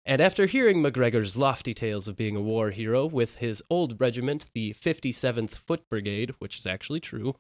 and 0.06 0.22
after 0.22 0.46
hearing 0.46 0.82
MacGregor's 0.82 1.38
lofty 1.38 1.74
tales 1.74 2.08
of 2.08 2.18
being 2.18 2.36
a 2.36 2.42
war 2.42 2.72
hero 2.72 3.06
with 3.06 3.38
his 3.38 3.64
old 3.70 4.02
regiment, 4.02 4.48
the 4.54 4.74
57th 4.74 5.52
Foot 5.52 5.90
Brigade, 5.90 6.36
which 6.40 6.60
is 6.60 6.66
actually 6.66 7.00
true, 7.00 7.36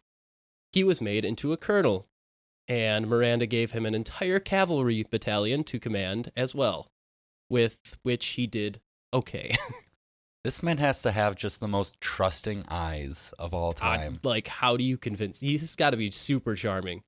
he 0.72 0.84
was 0.84 1.02
made 1.02 1.26
into 1.26 1.52
a 1.52 1.58
colonel. 1.58 2.08
And 2.68 3.08
Miranda 3.08 3.46
gave 3.46 3.74
him 3.74 3.86
an 3.86 3.94
entire 3.94 4.40
cavalry 4.40 5.04
battalion 5.04 5.66
to 5.66 5.80
command 5.80 6.32
as 6.38 6.56
well, 6.56 6.90
with 7.50 7.98
which 8.04 8.26
he 8.28 8.48
did 8.48 8.80
okay. 9.14 9.54
This 10.44 10.62
man 10.62 10.78
has 10.80 11.02
to 11.04 11.12
have 11.14 11.38
just 11.38 11.62
the 11.62 11.70
most 11.70 12.02
trusting 12.02 12.66
eyes 12.68 13.34
of 13.40 13.54
all 13.54 13.72
time. 13.72 14.20
like, 14.24 14.48
how 14.48 14.76
do 14.76 14.84
you 14.84 14.98
convince? 14.98 15.40
He's 15.40 15.78
got 15.78 15.92
to 15.92 15.98
be 15.98 16.12
super 16.12 16.54
charming. 16.56 17.02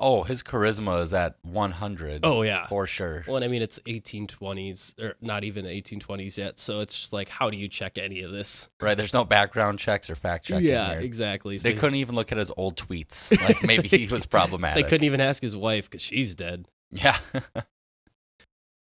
Oh, 0.00 0.22
his 0.24 0.42
charisma 0.42 1.02
is 1.02 1.12
at 1.14 1.36
100. 1.42 2.20
Oh, 2.24 2.42
yeah. 2.42 2.66
For 2.66 2.86
sure. 2.86 3.24
Well, 3.26 3.36
and 3.36 3.44
I 3.44 3.48
mean, 3.48 3.62
it's 3.62 3.78
1820s, 3.80 4.98
or 5.00 5.14
not 5.20 5.44
even 5.44 5.66
1820s 5.66 6.38
yet. 6.38 6.58
So 6.58 6.80
it's 6.80 6.98
just 6.98 7.12
like, 7.12 7.28
how 7.28 7.50
do 7.50 7.56
you 7.56 7.68
check 7.68 7.98
any 7.98 8.22
of 8.22 8.32
this? 8.32 8.68
Right. 8.80 8.96
There's 8.96 9.14
no 9.14 9.24
background 9.24 9.78
checks 9.78 10.10
or 10.10 10.14
fact 10.14 10.46
checking. 10.46 10.66
yeah, 10.68 10.92
here. 10.94 11.00
exactly. 11.02 11.58
They 11.58 11.74
So- 11.74 11.80
couldn't 11.80 11.96
even 11.98 12.14
look 12.14 12.32
at 12.32 12.38
his 12.38 12.50
old 12.56 12.76
tweets. 12.76 13.30
Like 13.46 13.62
maybe 13.62 13.86
he 13.88 14.06
was 14.12 14.26
problematic. 14.26 14.82
They 14.84 14.88
couldn't 14.88 15.04
even 15.06 15.20
ask 15.20 15.42
his 15.42 15.56
wife 15.56 15.88
because 15.90 16.02
she's 16.02 16.34
dead. 16.34 16.66
Yeah. 16.90 17.16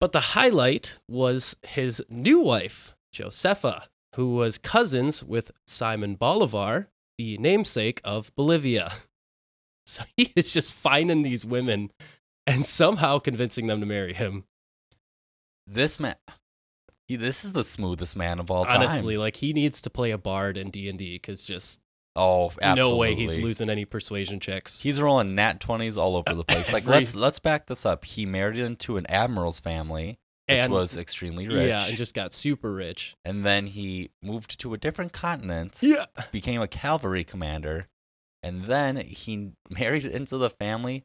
But 0.02 0.12
the 0.12 0.20
highlight 0.20 1.00
was 1.08 1.56
his 1.64 2.04
new 2.10 2.40
wife, 2.42 2.94
Josefa, 3.14 3.84
who 4.16 4.36
was 4.36 4.58
cousins 4.58 5.24
with 5.24 5.52
Simon 5.68 6.16
Bolivar, 6.16 6.90
the 7.18 7.38
namesake 7.38 8.02
of 8.04 8.34
Bolivia. 8.36 8.92
So 9.86 10.04
he 10.18 10.32
is 10.36 10.52
just 10.54 10.74
finding 10.74 11.22
these 11.22 11.46
women 11.46 11.92
and 12.48 12.66
somehow 12.66 13.20
convincing 13.20 13.68
them 13.68 13.80
to 13.80 13.86
marry 13.86 14.14
him. 14.14 14.46
this 15.68 16.00
man. 16.00 16.16
This 17.08 17.44
is 17.46 17.54
the 17.54 17.64
smoothest 17.64 18.16
man 18.18 18.40
of 18.40 18.50
all 18.50 18.66
time. 18.66 18.78
Honestly, 18.78 19.18
like 19.18 19.36
he 19.36 19.54
needs 19.54 19.82
to 19.84 19.90
play 19.92 20.12
a 20.12 20.18
bard 20.18 20.58
in 20.58 20.72
D 20.72 20.90
and 20.90 20.98
D 20.98 21.16
because 21.16 21.46
just 21.46 21.80
Oh, 22.18 22.46
absolutely. 22.62 22.82
no 22.92 22.96
way 22.96 23.14
he's 23.14 23.38
losing 23.38 23.70
any 23.70 23.84
persuasion 23.86 24.40
checks. 24.40 24.80
He's 24.80 25.00
rolling 25.02 25.36
nat 25.36 25.60
twenties 25.60 25.98
all 25.98 26.16
over 26.16 26.34
the 26.34 26.44
place. 26.48 26.72
Like 26.74 26.88
let's 26.88 27.14
let's 27.16 27.40
back 27.40 27.68
this 27.68 27.86
up. 27.86 28.06
He 28.06 28.26
married 28.26 28.58
into 28.58 28.98
an 28.98 29.06
admiral's 29.08 29.60
family, 29.60 30.18
which 30.48 30.60
and 30.60 30.72
was 30.74 30.98
extremely 30.98 31.48
rich. 31.48 31.68
yeah, 31.68 31.86
and 31.86 31.96
just 31.98 32.16
got 32.16 32.34
super 32.34 32.74
rich. 32.74 33.16
and 33.26 33.44
then 33.44 33.68
he 33.68 34.10
moved 34.24 34.60
to 34.62 34.74
a 34.74 34.78
different 34.78 35.14
continent, 35.14 35.78
Yeah, 35.84 36.06
became 36.32 36.62
a 36.62 36.68
cavalry 36.68 37.24
commander, 37.24 37.88
and 38.46 38.64
then 38.64 38.96
he 38.98 39.52
married 39.70 40.06
into 40.06 40.38
the 40.38 40.50
family 40.50 41.04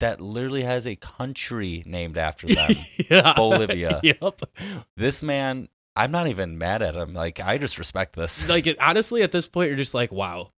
that 0.00 0.20
literally 0.20 0.62
has 0.62 0.86
a 0.86 0.96
country 0.96 1.84
named 1.86 2.18
after 2.18 2.46
them. 2.48 2.72
yeah. 3.08 3.34
Bolivia. 3.34 4.00
yep. 4.02 4.40
this 4.96 5.22
man, 5.22 5.68
I'm 5.94 6.10
not 6.10 6.26
even 6.26 6.58
mad 6.58 6.82
at 6.82 6.96
him. 6.96 7.14
Like 7.14 7.38
I 7.38 7.58
just 7.58 7.78
respect 7.78 8.16
this. 8.16 8.48
like 8.48 8.66
it, 8.66 8.80
honestly 8.80 9.22
at 9.22 9.30
this 9.30 9.46
point 9.46 9.68
you're 9.68 9.76
just 9.76 9.94
like 9.94 10.10
wow 10.10 10.50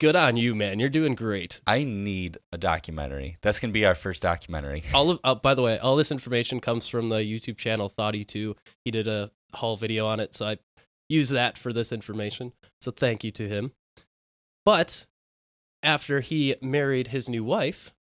Good 0.00 0.16
on 0.16 0.36
you, 0.36 0.56
man. 0.56 0.80
You're 0.80 0.88
doing 0.88 1.14
great. 1.14 1.60
I 1.64 1.84
need 1.84 2.38
a 2.52 2.58
documentary. 2.58 3.36
That's 3.42 3.60
gonna 3.60 3.72
be 3.72 3.86
our 3.86 3.94
first 3.94 4.22
documentary. 4.22 4.82
All 4.92 5.10
of, 5.10 5.20
uh, 5.22 5.36
by 5.36 5.54
the 5.54 5.62
way, 5.62 5.78
all 5.78 5.94
this 5.94 6.10
information 6.10 6.60
comes 6.60 6.88
from 6.88 7.08
the 7.08 7.18
YouTube 7.18 7.58
channel 7.58 7.88
Thoughty2. 7.88 8.56
He 8.84 8.90
did 8.90 9.06
a 9.06 9.30
haul 9.54 9.76
video 9.76 10.06
on 10.08 10.18
it, 10.18 10.34
so 10.34 10.46
I 10.46 10.58
use 11.08 11.28
that 11.28 11.56
for 11.56 11.72
this 11.72 11.92
information. 11.92 12.52
So 12.80 12.90
thank 12.90 13.22
you 13.22 13.30
to 13.32 13.48
him. 13.48 13.70
But 14.64 15.06
after 15.82 16.20
he 16.20 16.56
married 16.60 17.08
his 17.08 17.28
new 17.28 17.44
wife, 17.44 17.94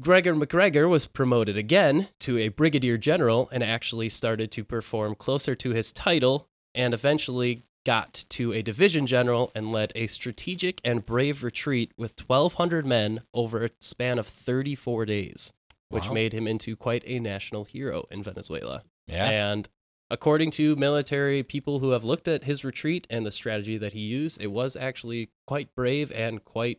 Gregor 0.00 0.34
MacGregor 0.34 0.86
was 0.88 1.06
promoted 1.08 1.56
again 1.56 2.08
to 2.20 2.38
a 2.38 2.48
brigadier 2.48 2.96
general 2.96 3.48
and 3.52 3.62
actually 3.64 4.08
started 4.08 4.50
to 4.52 4.62
perform 4.64 5.14
closer 5.16 5.54
to 5.56 5.70
his 5.70 5.92
title 5.92 6.46
and 6.74 6.94
eventually 6.94 7.64
got 7.84 8.24
to 8.28 8.52
a 8.52 8.62
division 8.62 9.06
general 9.06 9.50
and 9.54 9.72
led 9.72 9.90
a 9.96 10.06
strategic 10.06 10.80
and 10.84 11.04
brave 11.06 11.42
retreat 11.42 11.90
with 11.96 12.20
1,200 12.28 12.86
men 12.86 13.20
over 13.34 13.64
a 13.64 13.70
span 13.80 14.18
of 14.18 14.26
34 14.26 15.06
days, 15.06 15.52
which 15.88 16.06
Wow. 16.08 16.12
made 16.12 16.32
him 16.32 16.46
into 16.46 16.76
quite 16.76 17.02
a 17.06 17.18
national 17.18 17.64
hero 17.64 18.06
in 18.10 18.22
Venezuela. 18.22 18.84
Yeah. 19.08 19.28
And 19.30 19.68
according 20.10 20.50
to 20.52 20.76
military 20.76 21.42
people 21.42 21.80
who 21.80 21.90
have 21.90 22.04
looked 22.04 22.28
at 22.28 22.44
his 22.44 22.64
retreat 22.64 23.06
and 23.10 23.26
the 23.26 23.32
strategy 23.32 23.78
that 23.78 23.94
he 23.94 24.00
used, 24.00 24.40
it 24.40 24.48
was 24.52 24.76
actually 24.76 25.30
quite 25.46 25.74
brave 25.74 26.12
and 26.12 26.44
quite 26.44 26.78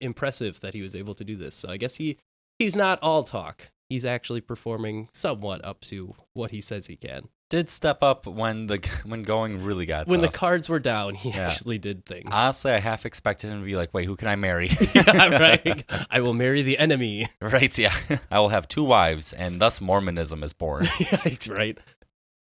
impressive 0.00 0.60
that 0.60 0.74
he 0.74 0.82
was 0.82 0.94
able 0.96 1.14
to 1.14 1.24
do 1.24 1.36
this. 1.36 1.54
So 1.54 1.68
I 1.70 1.76
guess 1.76 1.96
he 1.96 2.18
he's 2.58 2.76
not 2.76 2.98
all 3.02 3.24
talk. 3.24 3.70
He's 3.88 4.04
actually 4.04 4.40
performing 4.40 5.08
somewhat 5.12 5.64
up 5.64 5.80
to 5.82 6.14
what 6.34 6.50
he 6.52 6.60
says 6.60 6.86
he 6.86 6.96
can. 6.96 7.28
Did 7.48 7.68
step 7.68 8.04
up 8.04 8.26
when 8.26 8.68
the 8.68 8.76
when 9.04 9.24
going 9.24 9.64
really 9.64 9.84
got 9.86 10.06
when 10.06 10.20
the 10.20 10.28
cards 10.28 10.68
were 10.68 10.78
down, 10.78 11.16
he 11.16 11.30
Yeah. 11.30 11.48
actually 11.48 11.78
did 11.78 12.06
things. 12.06 12.30
Honestly, 12.32 12.70
I 12.70 12.78
half 12.78 13.04
expected 13.04 13.50
him 13.50 13.58
to 13.58 13.66
be 13.66 13.74
like, 13.74 13.92
"Wait, 13.92 14.04
who 14.04 14.14
can 14.14 14.28
I 14.28 14.36
marry?" 14.36 14.70
yeah, 14.94 15.38
right. 15.38 15.84
I 16.08 16.20
will 16.20 16.34
marry 16.34 16.62
the 16.62 16.78
enemy. 16.78 17.26
Right, 17.40 17.76
Yeah. 17.76 17.92
I 18.30 18.38
will 18.38 18.50
have 18.50 18.68
two 18.68 18.84
wives, 18.84 19.32
and 19.32 19.60
thus 19.60 19.80
Mormonism 19.80 20.44
is 20.44 20.52
born. 20.52 20.84
Yikes, 20.84 21.50
right. 21.52 21.76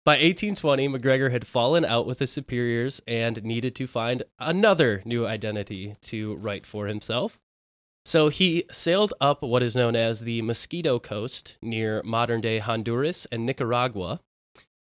By 0.03 0.13
1820, 0.13 0.89
McGregor 0.89 1.31
had 1.31 1.45
fallen 1.45 1.85
out 1.85 2.07
with 2.07 2.17
his 2.17 2.31
superiors 2.31 3.03
and 3.07 3.43
needed 3.43 3.75
to 3.75 3.85
find 3.85 4.23
another 4.39 5.03
new 5.05 5.27
identity 5.27 5.93
to 6.01 6.35
write 6.37 6.65
for 6.65 6.87
himself. 6.87 7.39
So 8.03 8.29
he 8.29 8.63
sailed 8.71 9.13
up 9.21 9.43
what 9.43 9.61
is 9.61 9.75
known 9.75 9.95
as 9.95 10.21
the 10.21 10.41
Mosquito 10.41 10.97
Coast 10.97 11.59
near 11.61 12.01
modern 12.03 12.41
day 12.41 12.57
Honduras 12.57 13.27
and 13.31 13.45
Nicaragua, 13.45 14.19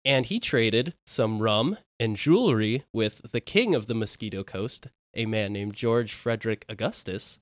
and 0.06 0.28
he 0.28 0.40
traded 0.40 0.94
some 1.08 1.42
rum 1.42 1.80
and 2.00 2.16
jewelry 2.16 2.84
with 2.94 3.32
the 3.32 3.42
king 3.42 3.74
of 3.74 3.88
the 3.88 3.96
Mosquito 3.96 4.44
Coast, 4.44 4.88
a 5.16 5.26
man 5.26 5.52
named 5.52 5.74
George 5.74 6.14
Frederick 6.14 6.64
Augustus. 6.70 7.40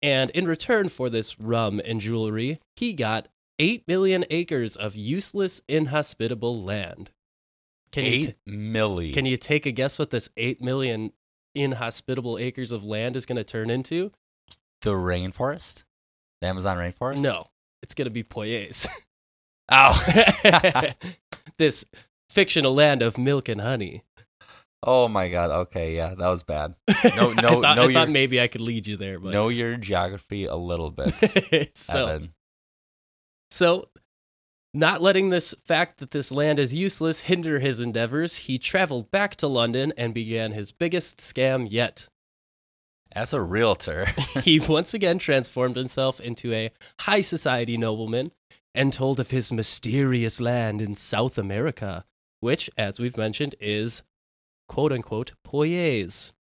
And 0.00 0.30
in 0.30 0.46
return 0.46 0.88
for 0.88 1.10
this 1.10 1.38
rum 1.38 1.78
and 1.84 2.00
jewelry, 2.00 2.58
he 2.74 2.94
got 2.94 3.28
8 3.60 3.84
million 3.86 4.24
acres 4.30 4.74
of 4.76 4.96
useless, 4.96 5.60
inhospitable 5.68 6.62
land. 6.64 7.10
Can 7.92 8.04
you, 8.04 8.10
Eight 8.10 8.24
t- 8.46 8.52
milli. 8.52 9.12
can 9.12 9.26
you 9.26 9.36
take 9.36 9.66
a 9.66 9.72
guess 9.72 9.98
what 9.98 10.10
this 10.10 10.30
8 10.36 10.62
million 10.62 11.12
inhospitable 11.54 12.38
acres 12.38 12.72
of 12.72 12.84
land 12.84 13.16
is 13.16 13.26
going 13.26 13.36
to 13.36 13.44
turn 13.44 13.68
into? 13.70 14.12
the 14.82 14.92
rainforest? 14.92 15.84
The 16.40 16.46
Amazon 16.46 16.78
rainforest? 16.78 17.20
No, 17.20 17.48
it's 17.82 17.94
going 17.94 18.06
to 18.06 18.10
be 18.10 18.22
Poyais. 18.24 18.88
Oh. 19.72 20.02
this 21.58 21.84
fictional 22.28 22.74
land 22.74 23.02
of 23.02 23.16
milk 23.18 23.48
and 23.48 23.60
honey. 23.60 24.02
oh 24.82 25.06
my 25.06 25.28
god. 25.28 25.50
Okay, 25.50 25.94
yeah, 25.94 26.14
that 26.16 26.28
was 26.28 26.42
bad. 26.42 26.74
No, 26.88 27.30
I 27.36 27.40
no, 27.40 27.60
thought, 27.60 27.76
no, 27.76 27.82
I 27.82 27.84
you're- 27.84 27.94
thought 27.94 28.08
maybe 28.10 28.40
I 28.40 28.48
could 28.48 28.62
lead 28.62 28.88
you 28.88 28.96
there, 28.96 29.20
but 29.20 29.32
Know 29.32 29.48
your 29.48 29.76
geography 29.76 30.46
a 30.46 30.56
little 30.56 30.90
bit, 30.90 31.70
so 31.78 32.06
Evan. 32.06 32.34
So, 33.50 33.88
not 34.72 35.02
letting 35.02 35.30
this 35.30 35.54
fact 35.64 35.98
that 35.98 36.12
this 36.12 36.30
land 36.30 36.58
is 36.58 36.72
useless 36.72 37.20
hinder 37.20 37.58
his 37.58 37.80
endeavors, 37.80 38.36
he 38.36 38.58
traveled 38.58 39.10
back 39.10 39.34
to 39.36 39.48
London 39.48 39.92
and 39.96 40.14
began 40.14 40.52
his 40.52 40.70
biggest 40.70 41.18
scam 41.18 41.66
yet. 41.68 42.08
As 43.12 43.32
a 43.32 43.40
realtor, 43.40 44.06
he 44.44 44.60
once 44.60 44.94
again 44.94 45.18
transformed 45.18 45.74
himself 45.74 46.20
into 46.20 46.52
a 46.52 46.70
high 47.00 47.22
society 47.22 47.76
nobleman 47.76 48.30
and 48.72 48.92
told 48.92 49.18
of 49.18 49.32
his 49.32 49.50
mysterious 49.50 50.40
land 50.40 50.80
in 50.80 50.94
South 50.94 51.36
America, 51.36 52.04
which, 52.38 52.70
as 52.78 53.00
we've 53.00 53.16
mentioned, 53.16 53.56
is 53.58 54.04
quote 54.68 54.92
unquote 54.92 55.32
Poyais. 55.44 56.32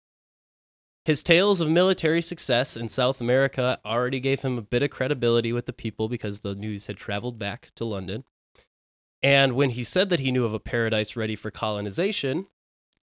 His 1.09 1.23
tales 1.23 1.62
of 1.62 1.71
military 1.71 2.21
success 2.21 2.77
in 2.77 2.87
South 2.87 3.23
America 3.23 3.81
already 3.83 4.21
gave 4.21 4.42
him 4.42 4.59
a 4.59 4.61
bit 4.61 4.83
of 4.83 4.90
credibility 4.90 5.55
with 5.55 5.64
the 5.64 5.73
people 5.73 6.07
because 6.07 6.40
the 6.40 6.55
news 6.55 6.87
had 6.87 6.99
traveled 6.99 7.38
back 7.38 7.71
to 7.77 7.87
London. 7.87 8.25
And 9.23 9.55
when 9.55 9.71
he 9.71 9.85
said 9.85 10.11
that 10.11 10.21
he 10.21 10.31
knew 10.31 10.44
of 10.44 10.53
a 10.53 10.61
paradise 10.61 11.16
ready 11.16 11.35
for 11.35 11.51
colonization, 11.51 12.47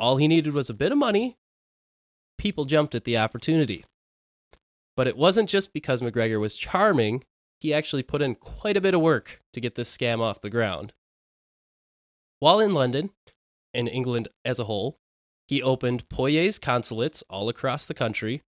all 0.01 0.17
he 0.17 0.27
needed 0.27 0.55
was 0.55 0.69
a 0.69 0.75
bit 0.75 0.91
of 0.91 0.99
money. 0.99 1.37
People 2.37 2.65
jumped 2.65 2.97
at 2.97 3.05
the 3.05 3.17
opportunity. 3.17 3.85
But 4.97 5.07
it 5.07 5.17
wasn't 5.17 5.49
just 5.49 5.73
because 5.73 6.03
McGregor 6.03 6.41
was 6.41 6.57
charming, 6.57 7.23
he 7.61 7.73
actually 7.73 8.03
put 8.03 8.23
in 8.23 8.35
quite 8.35 8.77
a 8.77 8.81
bit 8.81 8.95
of 8.95 9.03
work 9.03 9.41
to 9.53 9.61
get 9.61 9.77
this 9.77 9.97
scam 9.97 10.19
off 10.19 10.41
the 10.41 10.51
ground. 10.51 10.95
While 12.41 12.59
in 12.59 12.75
London, 12.75 13.11
and 13.73 13.89
England 13.89 14.27
as 14.45 14.59
a 14.59 14.65
whole, 14.65 14.99
he 15.47 15.63
opened 15.63 16.09
Poyais 16.09 16.61
consulates 16.61 17.23
all 17.29 17.49
across 17.49 17.87
the 17.87 17.95
country, 17.95 18.43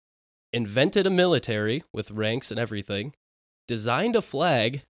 invented 0.54 1.06
a 1.06 1.10
military 1.10 1.84
with 1.94 2.12
ranks 2.12 2.52
and 2.52 2.60
everything, 2.60 3.14
designed 3.68 4.16
a 4.16 4.22
flag, 4.22 4.84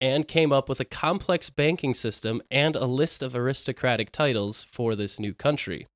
and 0.00 0.28
came 0.28 0.52
up 0.52 0.68
with 0.68 0.80
a 0.80 0.84
complex 0.84 1.50
banking 1.50 1.94
system 1.94 2.42
and 2.50 2.76
a 2.76 2.86
list 2.86 3.22
of 3.22 3.36
aristocratic 3.36 4.10
titles 4.10 4.64
for 4.64 4.94
this 4.94 5.20
new 5.20 5.32
country. 5.32 5.86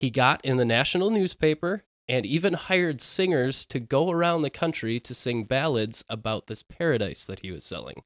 He 0.00 0.10
got 0.10 0.44
in 0.44 0.56
the 0.56 0.64
national 0.64 1.10
newspaper 1.10 1.82
and 2.08 2.24
even 2.24 2.52
hired 2.52 3.00
singers 3.00 3.66
to 3.66 3.80
go 3.80 4.10
around 4.10 4.42
the 4.42 4.50
country 4.50 5.00
to 5.00 5.14
sing 5.14 5.44
ballads 5.44 6.04
about 6.08 6.46
this 6.46 6.62
paradise 6.62 7.24
that 7.24 7.40
he 7.40 7.50
was 7.50 7.64
selling. 7.64 8.02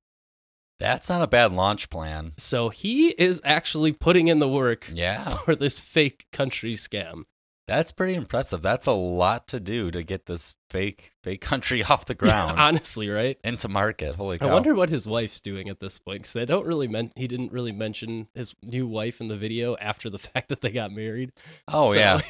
That's 0.81 1.09
not 1.09 1.23
a 1.23 1.29
bad 1.29 1.53
launch 1.53 1.88
plan. 1.90 2.33
So 2.38 2.71
he 2.71 3.11
is 3.11 3.40
actually 3.45 3.93
putting 3.93 4.27
in 4.27 4.40
the 4.40 4.49
work 4.49 4.90
Yeah, 4.93 5.23
for 5.45 5.55
this 5.55 5.79
fake 5.79 6.27
country 6.33 6.73
scam. 6.73 7.25
that's 7.69 7.93
pretty 7.93 8.14
impressive. 8.14 8.62
That's 8.62 8.87
a 8.87 8.93
lot 8.93 9.47
to 9.49 9.61
do 9.61 9.93
to 9.93 10.03
get 10.03 10.27
this 10.27 10.57
fake 10.71 11.12
fake 11.23 11.40
country 11.40 11.85
off 11.88 12.07
the 12.07 12.14
ground 12.16 12.59
Honestly, 12.59 13.09
right? 13.09 13.38
into 13.45 13.69
market. 13.69 14.16
Holy 14.16 14.38
cow! 14.38 14.49
I 14.49 14.53
wonder 14.53 14.75
what 14.75 14.88
his 14.88 15.07
wife's 15.07 15.40
doing 15.40 15.69
at 15.69 15.79
this 15.79 15.99
point 16.01 16.21
because 16.23 16.33
they 16.33 16.47
don't 16.47 16.66
really 16.66 16.88
men- 16.88 17.12
he 17.14 17.29
didn't 17.29 17.53
really 17.53 17.71
mention 17.73 18.27
his 18.35 18.57
new 18.62 18.88
wife 18.88 19.21
in 19.21 19.29
the 19.29 19.37
video 19.37 19.77
after 19.77 20.11
the 20.11 20.19
fact 20.31 20.49
that 20.49 20.62
they 20.62 20.71
got 20.73 20.90
married. 20.90 21.31
Oh 21.69 21.93
So, 21.93 21.99
yeah, 22.01 22.21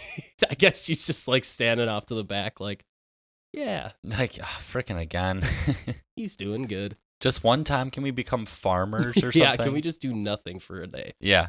I 0.51 0.55
guess 0.55 0.85
she's 0.85 1.07
just 1.07 1.27
like 1.29 1.45
standing 1.45 1.89
off 1.89 2.07
to 2.07 2.15
the 2.15 2.25
back, 2.25 2.61
like, 2.61 2.85
yeah, 3.53 3.93
like 4.05 4.39
ah, 4.43 4.61
freaking 4.71 4.99
again. 5.01 5.43
he's 6.17 6.37
doing 6.37 6.65
good. 6.65 6.97
Just 7.21 7.45
one 7.45 7.65
time, 7.65 7.91
can 7.91 8.03
we 8.03 8.11
become 8.11 8.47
farmers 8.47 9.17
or 9.19 9.33
something? 9.33 9.43
yeah, 9.43 9.57
can 9.57 9.73
we 9.73 9.81
just 9.81 10.01
do 10.01 10.13
nothing 10.13 10.59
for 10.59 10.81
a 10.83 10.87
day? 10.87 11.13
Yeah. 11.21 11.49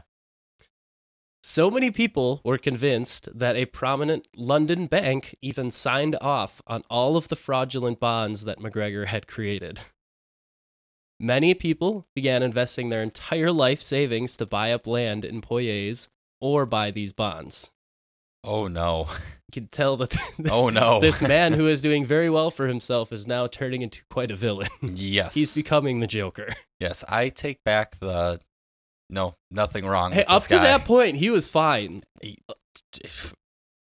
So 1.43 1.71
many 1.71 1.89
people 1.89 2.41
were 2.43 2.59
convinced 2.59 3.27
that 3.33 3.55
a 3.55 3.65
prominent 3.65 4.27
London 4.35 4.85
bank 4.85 5.35
even 5.41 5.71
signed 5.71 6.15
off 6.21 6.61
on 6.67 6.83
all 6.89 7.17
of 7.17 7.29
the 7.29 7.35
fraudulent 7.35 7.99
bonds 7.99 8.45
that 8.45 8.59
McGregor 8.59 9.07
had 9.07 9.27
created. 9.27 9.79
Many 11.19 11.53
people 11.55 12.07
began 12.15 12.43
investing 12.43 12.89
their 12.89 13.01
entire 13.01 13.51
life 13.51 13.81
savings 13.81 14.35
to 14.37 14.45
buy 14.45 14.71
up 14.71 14.85
land 14.85 15.25
in 15.25 15.41
Poyais 15.41 16.09
or 16.39 16.65
buy 16.65 16.91
these 16.91 17.13
bonds. 17.13 17.71
Oh 18.43 18.67
no. 18.67 19.07
Can 19.51 19.67
tell 19.67 19.97
that 19.97 20.15
Oh 20.49 20.69
no. 20.69 20.99
this 20.99 21.21
man 21.21 21.53
who 21.53 21.67
is 21.67 21.81
doing 21.81 22.05
very 22.05 22.29
well 22.29 22.51
for 22.51 22.67
himself 22.67 23.11
is 23.11 23.27
now 23.27 23.47
turning 23.47 23.81
into 23.81 24.01
quite 24.09 24.31
a 24.31 24.35
villain. 24.35 24.69
yes. 24.81 25.33
He's 25.35 25.53
becoming 25.53 25.99
the 25.99 26.07
Joker. 26.07 26.47
yes. 26.79 27.03
I 27.07 27.29
take 27.29 27.63
back 27.63 27.99
the. 27.99 28.37
No, 29.09 29.35
nothing 29.51 29.85
wrong. 29.85 30.13
Hey, 30.13 30.23
up 30.25 30.43
to 30.43 30.55
guy. 30.55 30.63
that 30.63 30.85
point, 30.85 31.17
he 31.17 31.29
was 31.29 31.49
fine. 31.49 32.03
Uh, 32.23 32.53
they 33.03 33.09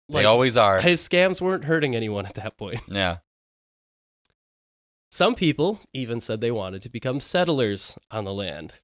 Like, 0.10 0.26
always 0.26 0.58
are. 0.58 0.82
his 0.82 1.08
scams 1.08 1.40
weren't 1.40 1.66
hurting 1.66 1.96
anyone 1.96 2.26
at 2.26 2.34
that 2.36 2.58
point. 2.58 2.82
yeah. 2.88 3.18
Some 5.12 5.36
people 5.36 5.80
even 5.94 6.20
said 6.20 6.42
they 6.42 6.50
wanted 6.52 6.82
to 6.82 6.90
become 6.90 7.20
settlers 7.20 7.96
on 8.10 8.24
the 8.26 8.34
land. 8.34 8.82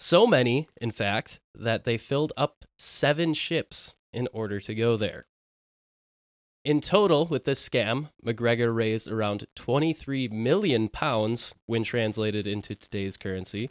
So 0.00 0.26
many, 0.26 0.66
in 0.80 0.90
fact, 0.90 1.40
that 1.54 1.84
they 1.84 1.96
filled 1.96 2.32
up 2.36 2.64
seven 2.78 3.32
ships 3.34 3.94
in 4.12 4.28
order 4.32 4.58
to 4.60 4.74
go 4.74 4.96
there. 4.96 5.26
In 6.62 6.82
total, 6.82 7.26
with 7.26 7.44
this 7.44 7.66
scam, 7.66 8.10
McGregor 8.24 8.74
raised 8.74 9.08
around 9.08 9.46
23 9.56 10.28
million 10.28 10.88
pounds 10.90 11.54
when 11.66 11.84
translated 11.84 12.46
into 12.46 12.74
today's 12.74 13.16
currency. 13.16 13.70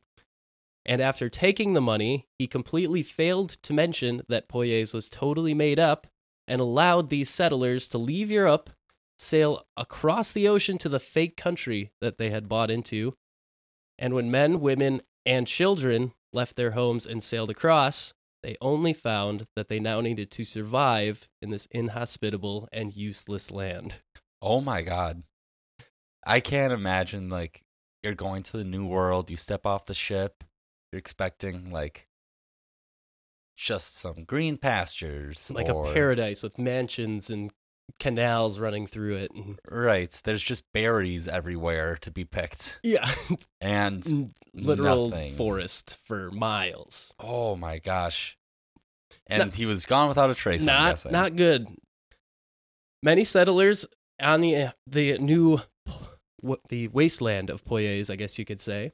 And 0.86 1.00
after 1.00 1.30
taking 1.30 1.74
the 1.74 1.82
money, 1.82 2.26
he 2.40 2.48
completely 2.48 3.04
failed 3.04 3.50
to 3.62 3.74
mention 3.74 4.24
that 4.28 4.50
Poyais 4.50 4.94
was 4.94 5.08
totally 5.08 5.54
made 5.54 5.78
up 5.78 6.08
and 6.48 6.60
allowed 6.60 7.10
these 7.10 7.30
settlers 7.30 7.88
to 7.90 8.00
leave 8.00 8.32
Europe, 8.32 8.72
sail 9.20 9.68
across 9.78 10.32
the 10.32 10.48
ocean 10.48 10.80
to 10.80 10.90
the 10.90 11.00
fake 11.00 11.38
country 11.38 11.92
that 12.02 12.18
they 12.18 12.32
had 12.32 12.50
bought 12.50 12.72
into. 12.72 13.14
And 14.00 14.16
when 14.16 14.32
men, 14.32 14.62
women, 14.62 15.04
and 15.28 15.46
children 15.46 16.14
left 16.34 16.56
their 16.56 16.72
homes 16.72 17.06
and 17.06 17.22
sailed 17.22 17.52
across, 17.52 18.16
they 18.44 18.56
only 18.62 18.94
found 18.94 19.48
that 19.56 19.68
they 19.68 19.80
now 19.80 20.02
needed 20.02 20.32
to 20.32 20.46
survive 20.46 21.30
in 21.42 21.50
this 21.50 21.68
inhospitable 21.72 22.68
and 22.72 22.96
useless 22.96 23.52
land. 23.52 24.02
Oh 24.42 24.62
my 24.62 24.82
god. 24.82 25.24
I 26.26 26.40
can't 26.40 26.74
imagine 26.74 27.30
like 27.30 27.64
you're 28.04 28.16
going 28.16 28.44
to 28.44 28.58
the 28.58 28.64
new 28.64 28.86
world, 28.86 29.30
you 29.30 29.38
step 29.38 29.66
off 29.66 29.86
the 29.86 29.94
ship, 29.94 30.44
you're 30.92 31.00
expecting 31.00 31.72
like 31.72 32.08
just 33.58 33.98
some 33.98 34.24
green 34.24 34.56
pastures 34.56 35.52
Like 35.54 35.68
or, 35.68 35.90
a 35.90 35.94
paradise 35.94 36.44
with 36.44 36.58
mansions 36.58 37.30
and 37.30 37.52
canals 38.00 38.60
running 38.60 38.88
through 38.88 39.16
it. 39.16 39.32
Right, 39.70 40.12
there's 40.24 40.44
just 40.44 40.64
berries 40.74 41.28
everywhere 41.28 41.98
to 41.98 42.12
be 42.12 42.26
picked 42.26 42.80
yeah, 42.84 43.10
and 43.62 44.34
literal 44.54 45.10
nothing. 45.10 45.32
forest 45.32 45.98
for 46.06 46.32
miles. 46.32 47.14
Oh 47.20 47.56
my 47.56 47.80
gosh. 47.80 48.38
And 49.28 49.54
he 49.54 49.66
was 49.66 49.86
gone 49.86 50.08
without 50.08 50.30
a 50.30 50.36
trace, 50.36 50.66
not 50.66 51.10
not 51.12 51.36
good. 51.36 51.68
Many 53.04 53.24
settlers 53.24 53.86
on 54.22 54.42
the 54.42 54.74
the 54.88 55.18
new 55.18 55.60
the 56.70 56.88
wasteland 56.90 57.50
of 57.50 57.64
Poyais, 57.64 58.10
I 58.10 58.16
guess 58.16 58.40
you 58.40 58.46
could 58.46 58.62
say, 58.62 58.94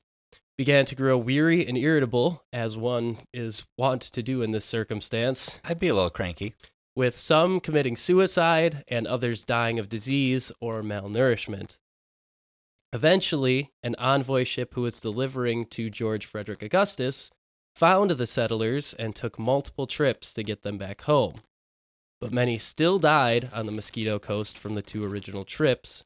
began 0.58 0.86
to 0.86 0.95
grow 0.95 1.17
weary 1.17 1.65
and 1.67 1.77
irritable, 1.77 2.43
as 2.53 2.77
one 2.77 3.17
is 3.34 3.65
wont 3.77 4.01
to 4.01 4.23
do 4.23 4.41
in 4.41 4.51
this 4.51 4.65
circumstance, 4.65 5.60
I'd 5.65 5.79
be 5.79 5.88
a 5.89 5.93
little 5.93 6.10
cranky. 6.10 6.53
With 6.95 7.17
some 7.17 7.60
committing 7.60 7.95
suicide 7.97 8.84
and 8.88 9.05
others 9.05 9.43
dying 9.43 9.79
of 9.79 9.89
disease 9.89 10.51
or 10.62 10.81
malnourishment. 10.81 11.77
Eventually, 12.93 13.71
an 13.84 13.95
envoy 13.97 14.45
ship 14.45 14.73
who 14.73 14.81
was 14.81 15.01
delivering 15.01 15.65
to 15.65 15.89
George 15.89 16.25
Frederick 16.25 16.62
Augustus 16.62 17.29
found 17.75 18.12
the 18.12 18.25
settlers 18.25 18.93
and 18.93 19.13
took 19.13 19.38
multiple 19.38 19.86
trips 19.86 20.31
to 20.34 20.43
get 20.43 20.63
them 20.63 20.77
back 20.77 21.01
home. 21.01 21.41
But 22.21 22.31
many 22.31 22.58
still 22.58 22.97
died 22.97 23.49
on 23.51 23.65
the 23.65 23.73
Mosquito 23.73 24.17
Coast 24.17 24.58
from 24.58 24.75
the 24.75 24.81
two 24.81 25.03
original 25.03 25.43
trips, 25.43 26.05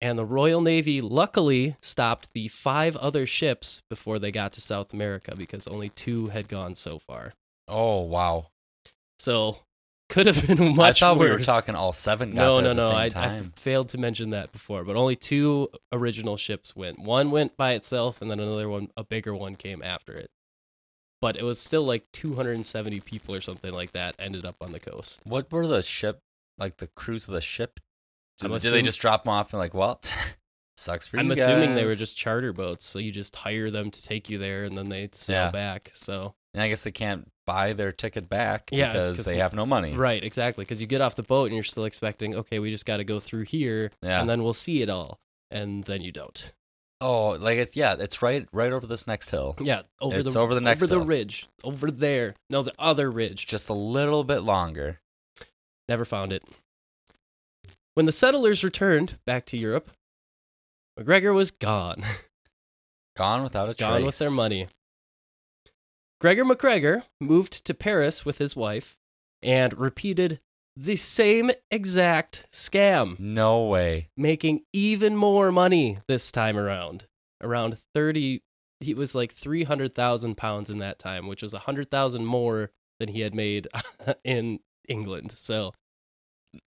and 0.00 0.18
the 0.18 0.24
Royal 0.24 0.62
Navy 0.62 1.02
luckily 1.02 1.76
stopped 1.82 2.32
the 2.32 2.48
five 2.48 2.96
other 2.96 3.26
ships 3.26 3.82
before 3.90 4.18
they 4.18 4.32
got 4.32 4.54
to 4.54 4.62
South 4.62 4.94
America 4.94 5.34
because 5.36 5.66
only 5.66 5.90
two 5.90 6.28
had 6.28 6.48
gone 6.48 6.74
so 6.74 6.98
far. 6.98 7.34
Oh 7.68 8.00
wow. 8.00 8.46
So 9.18 9.58
could 10.14 10.26
have 10.26 10.46
been 10.46 10.74
much 10.76 11.02
I 11.02 11.06
thought 11.06 11.18
we 11.18 11.28
were 11.28 11.40
talking 11.40 11.74
all 11.74 11.92
seven 11.92 12.30
got 12.30 12.36
No, 12.36 12.60
no, 12.60 12.70
at 12.70 12.76
the 12.76 12.82
no. 12.82 12.88
same 12.88 13.20
I, 13.20 13.26
I 13.26 13.42
failed 13.56 13.88
to 13.88 13.98
mention 13.98 14.30
that 14.30 14.52
before, 14.52 14.84
but 14.84 14.94
only 14.94 15.16
two 15.16 15.68
original 15.90 16.36
ships 16.36 16.76
went. 16.76 17.00
One 17.00 17.32
went 17.32 17.56
by 17.56 17.72
itself, 17.72 18.22
and 18.22 18.30
then 18.30 18.38
another 18.38 18.68
one, 18.68 18.90
a 18.96 19.02
bigger 19.02 19.34
one, 19.34 19.56
came 19.56 19.82
after 19.82 20.12
it. 20.12 20.30
But 21.20 21.36
it 21.36 21.42
was 21.42 21.58
still 21.58 21.82
like 21.82 22.04
270 22.12 23.00
people 23.00 23.34
or 23.34 23.40
something 23.40 23.72
like 23.72 23.90
that 23.92 24.14
ended 24.20 24.44
up 24.44 24.56
on 24.60 24.70
the 24.70 24.78
coast. 24.78 25.20
What 25.24 25.50
were 25.50 25.66
the 25.66 25.82
ship 25.82 26.20
like 26.58 26.76
the 26.76 26.86
crews 26.86 27.26
of 27.26 27.34
the 27.34 27.40
ship? 27.40 27.80
Did, 28.38 28.52
I'm 28.52 28.58
did 28.58 28.72
they 28.72 28.82
just 28.82 29.00
drop 29.00 29.24
them 29.24 29.32
off 29.32 29.52
and 29.52 29.58
like, 29.58 29.74
well, 29.74 30.00
sucks 30.76 31.08
for 31.08 31.16
you. 31.16 31.22
I'm 31.22 31.26
you 31.26 31.32
assuming 31.32 31.74
they 31.74 31.86
were 31.86 31.96
just 31.96 32.16
charter 32.16 32.52
boats, 32.52 32.84
so 32.84 33.00
you 33.00 33.10
just 33.10 33.34
hire 33.34 33.70
them 33.70 33.90
to 33.90 34.02
take 34.02 34.30
you 34.30 34.38
there, 34.38 34.64
and 34.64 34.78
then 34.78 34.88
they 34.88 35.08
sail 35.12 35.46
Yeah. 35.46 35.50
back. 35.50 35.90
So 35.92 36.34
And 36.54 36.62
I 36.62 36.68
guess 36.68 36.84
they 36.84 36.92
can't 36.92 37.28
buy 37.46 37.72
their 37.74 37.92
ticket 37.92 38.28
back 38.28 38.70
Yeah, 38.72 38.86
because 38.88 39.18
'cause 39.18 39.24
they 39.26 39.34
we- 39.34 39.38
have 39.40 39.52
no 39.52 39.66
money. 39.66 39.94
right, 39.94 40.22
exactly, 40.24 40.64
because 40.64 40.80
you 40.80 40.86
get 40.86 41.00
off 41.00 41.16
the 41.16 41.22
boat 41.24 41.46
and 41.46 41.54
you're 41.54 41.64
still 41.64 41.84
expecting, 41.84 42.34
okay, 42.36 42.58
we 42.60 42.70
just 42.70 42.86
got 42.86 42.98
to 42.98 43.04
go 43.04 43.18
through 43.20 43.42
here, 43.42 43.90
Yeah. 44.02 44.20
and 44.20 44.30
then 44.30 44.42
we'll 44.42 44.54
see 44.54 44.80
it 44.80 44.88
all, 44.88 45.18
and 45.50 45.84
then 45.84 46.00
you 46.02 46.12
don't. 46.12 46.52
Oh, 47.00 47.30
like 47.30 47.58
it's 47.58 47.76
yeah, 47.76 47.96
it's 47.98 48.22
right 48.22 48.48
right 48.52 48.72
over 48.72 48.86
this 48.86 49.06
next 49.06 49.28
hill. 49.30 49.56
Yeah, 49.60 49.82
over 50.00 50.20
It's 50.20 50.32
the 50.32 50.38
over 50.40 50.54
the 50.54 50.60
next 50.60 50.82
over 50.84 50.86
the 50.94 51.00
ridge, 51.00 51.48
over 51.64 51.90
there. 51.90 52.34
No, 52.48 52.62
the 52.62 52.72
other 52.78 53.10
ridge. 53.10 53.46
Just 53.46 53.68
a 53.68 53.74
little 53.74 54.24
bit 54.24 54.38
longer. 54.40 55.00
Never 55.88 56.04
found 56.06 56.32
it. 56.32 56.44
When 57.94 58.06
the 58.06 58.12
settlers 58.12 58.64
returned 58.64 59.18
back 59.26 59.44
to 59.46 59.56
Europe, 59.58 59.90
McGregor 60.98 61.34
was 61.34 61.50
gone. 61.50 62.02
Gone 63.16 63.42
without 63.44 63.68
a 63.68 63.74
trace. 63.74 63.86
gone 63.88 64.04
with 64.04 64.18
their 64.18 64.30
money. 64.30 64.66
Gregor 66.24 66.46
McGregor 66.46 67.02
moved 67.20 67.66
to 67.66 67.74
Paris 67.74 68.24
with 68.24 68.38
his 68.38 68.56
wife 68.56 68.96
and 69.42 69.76
repeated 69.78 70.40
the 70.74 70.96
same 70.96 71.50
exact 71.70 72.46
scam, 72.50 73.20
No 73.20 73.64
way. 73.64 74.08
making 74.16 74.62
even 74.72 75.18
more 75.18 75.52
money 75.52 75.98
this 76.08 76.32
time 76.32 76.56
around. 76.56 77.04
Around 77.42 77.76
30, 77.92 78.40
he 78.80 78.94
was 78.94 79.14
like 79.14 79.32
300,000 79.32 80.34
pounds 80.34 80.70
in 80.70 80.78
that 80.78 80.98
time, 80.98 81.26
which 81.26 81.42
was 81.42 81.52
100,000 81.52 82.24
more 82.24 82.70
than 82.98 83.10
he 83.10 83.20
had 83.20 83.34
made 83.34 83.68
in 84.24 84.60
England. 84.88 85.32
So, 85.32 85.74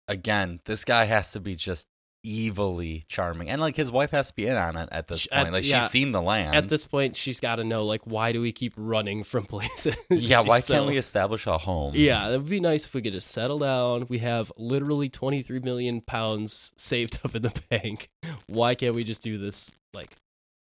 Again, 0.08 0.62
this 0.66 0.84
guy 0.84 1.06
has 1.06 1.32
to 1.34 1.40
be 1.40 1.54
just 1.54 1.88
evilly 2.26 3.04
charming. 3.08 3.50
And 3.50 3.60
like 3.62 3.76
his 3.76 3.92
wife 3.92 4.12
has 4.12 4.28
to 4.30 4.34
be 4.36 4.48
in 4.48 4.56
on 4.56 4.78
it 4.78 4.90
at 4.92 5.08
this 5.08 5.28
at- 5.32 5.42
point. 5.44 5.54
Like 5.54 5.66
yeah. 5.66 5.80
she's 5.80 5.90
seen 5.90 6.12
the 6.12 6.22
land. 6.22 6.56
at 6.56 6.70
this 6.70 6.88
point, 6.88 7.16
she's 7.16 7.40
got 7.40 7.56
to 7.56 7.64
know, 7.64 7.86
like, 7.86 8.02
why 8.06 8.32
do 8.32 8.42
we 8.42 8.52
keep 8.52 8.74
running 8.78 9.24
from 9.24 9.46
places? 9.48 9.96
yeah, 10.10 10.40
why 10.42 10.60
So- 10.60 10.74
can't 10.76 10.88
we 10.88 10.98
establish 10.98 11.46
a 11.48 11.58
home? 11.58 11.94
Yeah, 11.96 12.30
it 12.30 12.38
would 12.38 12.50
be 12.50 12.60
nice 12.60 12.86
if 12.86 12.94
we 12.94 13.02
could 13.02 13.14
just 13.14 13.30
settle 13.30 13.60
down. 13.60 14.08
We 14.10 14.20
have 14.20 14.52
literally 14.58 15.10
23 15.10 15.60
million 15.60 16.02
pounds 16.02 16.74
saved 16.78 17.20
up 17.26 17.36
in 17.36 17.42
the 17.42 17.62
bank. 17.70 18.10
Why 18.48 18.76
can't 18.76 18.96
we 18.96 19.04
just 19.04 19.22
do 19.22 19.38
this 19.38 19.72
like 19.94 20.16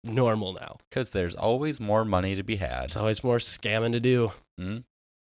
normal 0.05 0.53
now? 0.55 0.79
Because 0.91 1.11
there's 1.11 1.35
always 1.35 1.81
more 1.81 2.05
money 2.05 2.35
to 2.37 2.43
be 2.43 2.57
had. 2.57 2.81
There's 2.83 2.97
always 2.97 3.23
more 3.23 3.37
scamming 3.39 3.93
to 3.93 4.01
do. 4.01 4.33
Mm-hmm. 4.61 4.79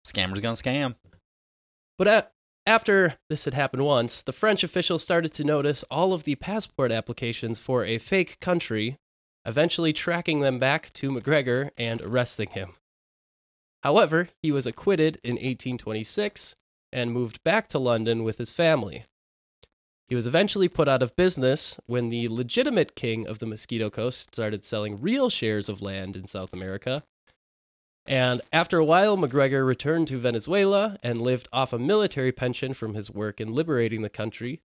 Scammers 0.06 0.40
gonna 0.40 0.54
scam. 0.54 0.94
But 1.98 2.06
a 2.08 2.26
after 2.68 3.14
this 3.30 3.46
had 3.46 3.54
happened 3.54 3.82
once, 3.82 4.22
the 4.22 4.32
French 4.32 4.62
officials 4.62 5.02
started 5.02 5.32
to 5.32 5.42
notice 5.42 5.84
all 5.84 6.12
of 6.12 6.24
the 6.24 6.34
passport 6.34 6.92
applications 6.92 7.58
for 7.58 7.82
a 7.82 7.96
fake 7.96 8.38
country, 8.40 8.98
eventually 9.46 9.94
tracking 9.94 10.40
them 10.40 10.58
back 10.58 10.92
to 10.92 11.10
McGregor 11.10 11.70
and 11.78 12.02
arresting 12.02 12.50
him. 12.50 12.74
However, 13.82 14.28
he 14.42 14.52
was 14.52 14.66
acquitted 14.66 15.18
in 15.24 15.36
1826 15.36 16.56
and 16.92 17.10
moved 17.10 17.42
back 17.42 17.68
to 17.68 17.78
London 17.78 18.22
with 18.22 18.36
his 18.36 18.52
family. 18.52 19.06
He 20.08 20.14
was 20.14 20.26
eventually 20.26 20.68
put 20.68 20.88
out 20.88 21.02
of 21.02 21.16
business 21.16 21.80
when 21.86 22.10
the 22.10 22.28
legitimate 22.28 22.94
king 22.94 23.26
of 23.26 23.38
the 23.38 23.46
Mosquito 23.46 23.88
Coast 23.88 24.34
started 24.34 24.62
selling 24.62 25.00
real 25.00 25.30
shares 25.30 25.70
of 25.70 25.80
land 25.80 26.16
in 26.16 26.26
South 26.26 26.52
America. 26.52 27.02
And 28.08 28.40
after 28.52 28.78
a 28.78 28.84
while, 28.84 29.16
McGregor 29.18 29.66
returned 29.66 30.08
to 30.08 30.16
Venezuela 30.16 30.98
and 31.02 31.20
lived 31.20 31.46
off 31.52 31.72
a 31.74 31.78
military 31.78 32.32
pension 32.32 32.72
from 32.72 32.94
his 32.94 33.10
work 33.10 33.38
in 33.40 33.52
liberating 33.54 34.00
the 34.02 34.08
country. 34.08 34.62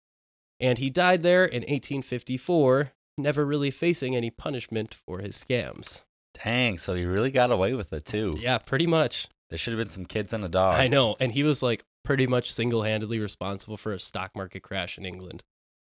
And 0.61 0.77
he 0.79 0.91
died 0.91 1.23
there 1.23 1.45
in 1.47 1.63
1854, 1.63 2.93
never 3.17 3.47
really 3.47 3.71
facing 3.71 4.15
any 4.15 4.31
punishment 4.31 4.95
for 5.07 5.21
his 5.21 5.37
scams. 5.43 6.03
Dang, 6.45 6.77
so 6.77 6.95
he 6.95 7.05
really 7.07 7.31
got 7.31 7.51
away 7.51 7.73
with 7.73 7.93
it 7.95 8.05
too. 8.05 8.37
Yeah, 8.39 8.59
pretty 8.59 8.87
much. 8.87 9.27
There 9.49 9.59
should 9.59 9.73
have 9.73 9.79
been 9.81 9.89
some 9.91 10.05
kids 10.07 10.33
and 10.35 10.45
a 10.45 10.49
dog. 10.49 10.79
I 10.79 10.87
know. 10.87 11.17
And 11.19 11.33
he 11.33 11.43
was 11.43 11.63
like 11.63 11.83
pretty 12.05 12.27
much 12.27 12.53
single 12.53 12.83
handedly 12.83 13.19
responsible 13.21 13.77
for 13.79 13.93
a 13.93 13.99
stock 13.99 14.37
market 14.37 14.63
crash 14.63 14.99
in 14.99 15.05
England. 15.07 15.43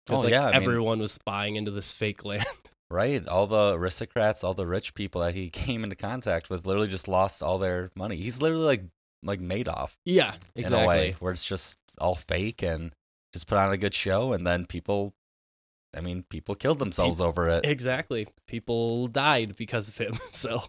Because 0.06 0.20
Oh, 0.20 0.24
like 0.24 0.32
yeah, 0.32 0.44
I 0.44 0.46
mean- 0.46 0.54
everyone 0.56 0.98
was 1.00 1.18
buying 1.18 1.56
into 1.56 1.70
this 1.70 1.92
fake 1.92 2.24
land. 2.24 2.44
Right. 2.92 3.26
All 3.26 3.46
the 3.46 3.74
aristocrats, 3.74 4.44
all 4.44 4.54
the 4.54 4.66
rich 4.66 4.94
people 4.94 5.22
that 5.22 5.34
he 5.34 5.50
came 5.50 5.82
into 5.82 5.96
contact 5.96 6.50
with 6.50 6.66
literally 6.66 6.88
just 6.88 7.08
lost 7.08 7.42
all 7.42 7.58
their 7.58 7.90
money. 7.96 8.16
He's 8.16 8.40
literally 8.40 8.66
like 8.66 8.84
like 9.24 9.40
Madoff 9.40 9.92
yeah, 10.04 10.34
in 10.56 10.64
a 10.64 10.66
exactly. 10.66 10.86
way, 10.86 11.16
where 11.20 11.32
it's 11.32 11.44
just 11.44 11.78
all 11.98 12.16
fake 12.16 12.62
and 12.62 12.92
just 13.32 13.46
put 13.46 13.56
on 13.56 13.72
a 13.72 13.76
good 13.76 13.94
show 13.94 14.32
and 14.32 14.46
then 14.46 14.66
people 14.66 15.14
I 15.96 16.00
mean, 16.00 16.24
people 16.28 16.54
killed 16.54 16.78
themselves 16.78 17.20
over 17.20 17.48
it. 17.48 17.66
Exactly. 17.66 18.26
People 18.46 19.08
died 19.08 19.56
because 19.56 19.88
of 19.88 19.98
him. 19.98 20.18
So, 20.32 20.62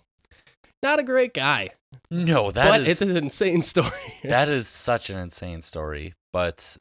not 0.81 0.99
a 0.99 1.03
great 1.03 1.33
guy. 1.33 1.69
No, 2.11 2.51
that 2.51 2.69
but 2.69 2.81
is 2.81 3.01
it's 3.01 3.09
an 3.09 3.15
insane 3.15 3.61
story. 3.63 3.89
that 4.23 4.49
is 4.49 4.67
such 4.67 5.09
an 5.09 5.17
insane 5.17 5.61
story. 5.61 6.13
But 6.33 6.77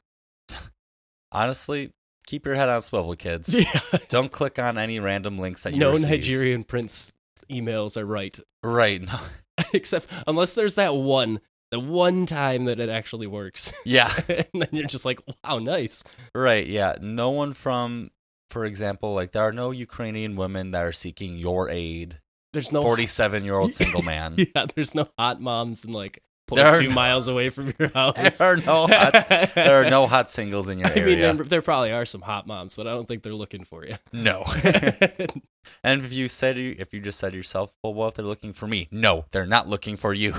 honestly, 1.31 1.91
keep 2.25 2.45
your 2.45 2.55
head 2.55 2.69
on 2.69 2.81
swivel, 2.81 3.15
kids. 3.15 3.53
yeah. 3.53 3.79
Don't 4.09 4.31
click 4.31 4.59
on 4.59 4.77
any 4.77 4.99
random 4.99 5.39
links 5.39 5.63
that 5.63 5.71
you 5.71 5.75
see. 5.75 5.79
No 5.79 5.91
receive. 5.91 6.09
Nigerian 6.09 6.63
prince 6.63 7.13
emails 7.49 7.97
are 7.97 8.05
right. 8.05 8.39
Right. 8.63 9.01
No. 9.01 9.19
Except 9.73 10.07
unless 10.27 10.55
there's 10.55 10.75
that 10.75 10.95
one, 10.95 11.41
the 11.71 11.79
one 11.79 12.25
time 12.25 12.65
that 12.65 12.79
it 12.79 12.89
actually 12.89 13.27
works. 13.27 13.73
Yeah. 13.85 14.11
and 14.29 14.61
then 14.61 14.69
you're 14.71 14.87
just 14.87 15.05
like, 15.05 15.19
wow, 15.43 15.59
nice. 15.59 16.03
Right, 16.33 16.65
yeah. 16.65 16.95
No 17.01 17.31
one 17.31 17.53
from, 17.53 18.11
for 18.49 18.65
example, 18.65 19.13
like 19.13 19.31
there 19.31 19.43
are 19.43 19.51
no 19.51 19.71
Ukrainian 19.71 20.35
women 20.35 20.71
that 20.71 20.83
are 20.83 20.91
seeking 20.91 21.37
your 21.37 21.69
aid. 21.69 22.19
There's 22.53 22.71
no 22.71 22.81
47 22.83 23.43
year 23.43 23.55
old 23.55 23.73
single 23.73 24.03
man. 24.03 24.35
Yeah, 24.37 24.67
there's 24.75 24.93
no 24.93 25.09
hot 25.17 25.41
moms 25.41 25.85
and 25.85 25.93
like 25.93 26.21
0.2 26.49 26.89
no- 26.89 26.93
miles 26.93 27.27
away 27.27 27.49
from 27.49 27.73
your 27.79 27.87
house. 27.93 28.37
There 28.37 28.53
are 28.53 28.57
no 28.57 28.87
hot, 28.87 29.27
there 29.55 29.81
are 29.85 29.89
no 29.89 30.07
hot 30.07 30.29
singles 30.29 30.67
in 30.69 30.79
your 30.79 30.87
I 30.91 30.95
mean, 30.95 31.03
area. 31.19 31.33
there, 31.33 31.45
there 31.45 31.61
probably 31.61 31.91
are 31.91 32.05
some 32.05 32.21
hot 32.21 32.45
moms, 32.47 32.75
but 32.75 32.85
I 32.87 32.91
don't 32.91 33.07
think 33.07 33.23
they're 33.23 33.33
looking 33.33 33.63
for 33.63 33.85
you. 33.85 33.95
no. 34.11 34.43
and 35.83 36.03
if 36.03 36.11
you 36.13 36.27
said 36.27 36.57
if 36.57 36.93
you 36.93 36.99
just 36.99 37.19
said 37.19 37.31
to 37.31 37.37
yourself, 37.37 37.73
well, 37.83 37.93
what 37.93 38.07
if 38.09 38.13
they're 38.15 38.25
looking 38.25 38.53
for 38.53 38.67
me? 38.67 38.87
No, 38.91 39.25
they're 39.31 39.45
not 39.45 39.67
looking 39.69 39.95
for 39.97 40.13
you 40.13 40.33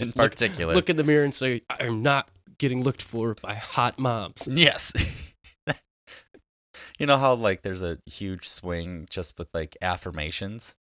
in 0.00 0.06
look- 0.16 0.30
particular. 0.32 0.74
Look 0.74 0.90
in 0.90 0.96
the 0.96 1.04
mirror 1.04 1.24
and 1.24 1.32
say, 1.34 1.62
"I'm 1.70 2.02
not 2.02 2.28
getting 2.58 2.82
looked 2.82 3.02
for 3.02 3.34
by 3.40 3.54
hot 3.54 3.98
moms." 3.98 4.48
Yes. 4.50 4.92
you 6.98 7.06
know 7.06 7.16
how 7.18 7.34
like 7.34 7.62
there's 7.62 7.82
a 7.82 7.98
huge 8.06 8.48
swing 8.48 9.06
just 9.10 9.38
with 9.38 9.48
like 9.54 9.76
affirmations? 9.80 10.74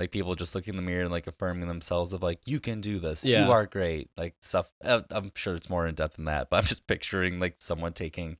Like 0.00 0.10
people 0.10 0.34
just 0.34 0.54
looking 0.54 0.72
in 0.74 0.76
the 0.76 0.82
mirror 0.82 1.02
and 1.02 1.12
like 1.12 1.26
affirming 1.26 1.68
themselves 1.68 2.12
of 2.12 2.22
like 2.22 2.40
you 2.46 2.58
can 2.60 2.80
do 2.80 2.98
this. 2.98 3.24
Yeah. 3.24 3.46
You 3.46 3.52
are 3.52 3.66
great. 3.66 4.10
Like 4.16 4.34
stuff 4.40 4.70
uh, 4.84 5.02
I'm 5.10 5.30
sure 5.34 5.54
it's 5.54 5.70
more 5.70 5.86
in 5.86 5.94
depth 5.94 6.16
than 6.16 6.24
that, 6.24 6.50
but 6.50 6.56
I'm 6.56 6.64
just 6.64 6.86
picturing 6.86 7.38
like 7.38 7.56
someone 7.60 7.92
taking 7.92 8.38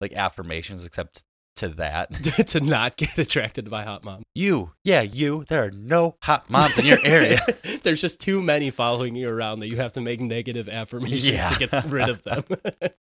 like 0.00 0.12
affirmations 0.12 0.84
except 0.84 1.24
to 1.56 1.68
that. 1.70 2.12
to 2.48 2.60
not 2.60 2.96
get 2.96 3.18
attracted 3.18 3.68
by 3.70 3.82
hot 3.84 4.04
mom 4.04 4.22
You, 4.34 4.72
yeah, 4.84 5.02
you. 5.02 5.44
There 5.48 5.64
are 5.64 5.70
no 5.70 6.16
hot 6.22 6.48
moms 6.50 6.78
in 6.78 6.84
your 6.86 6.98
area. 7.04 7.38
There's 7.82 8.00
just 8.00 8.20
too 8.20 8.40
many 8.42 8.70
following 8.70 9.14
you 9.16 9.28
around 9.28 9.60
that 9.60 9.68
you 9.68 9.76
have 9.76 9.92
to 9.94 10.00
make 10.00 10.20
negative 10.20 10.68
affirmations 10.68 11.26
Yeah. 11.28 11.48
to 11.50 11.66
get 11.66 11.84
rid 11.86 12.08
of 12.08 12.22
them. 12.22 12.44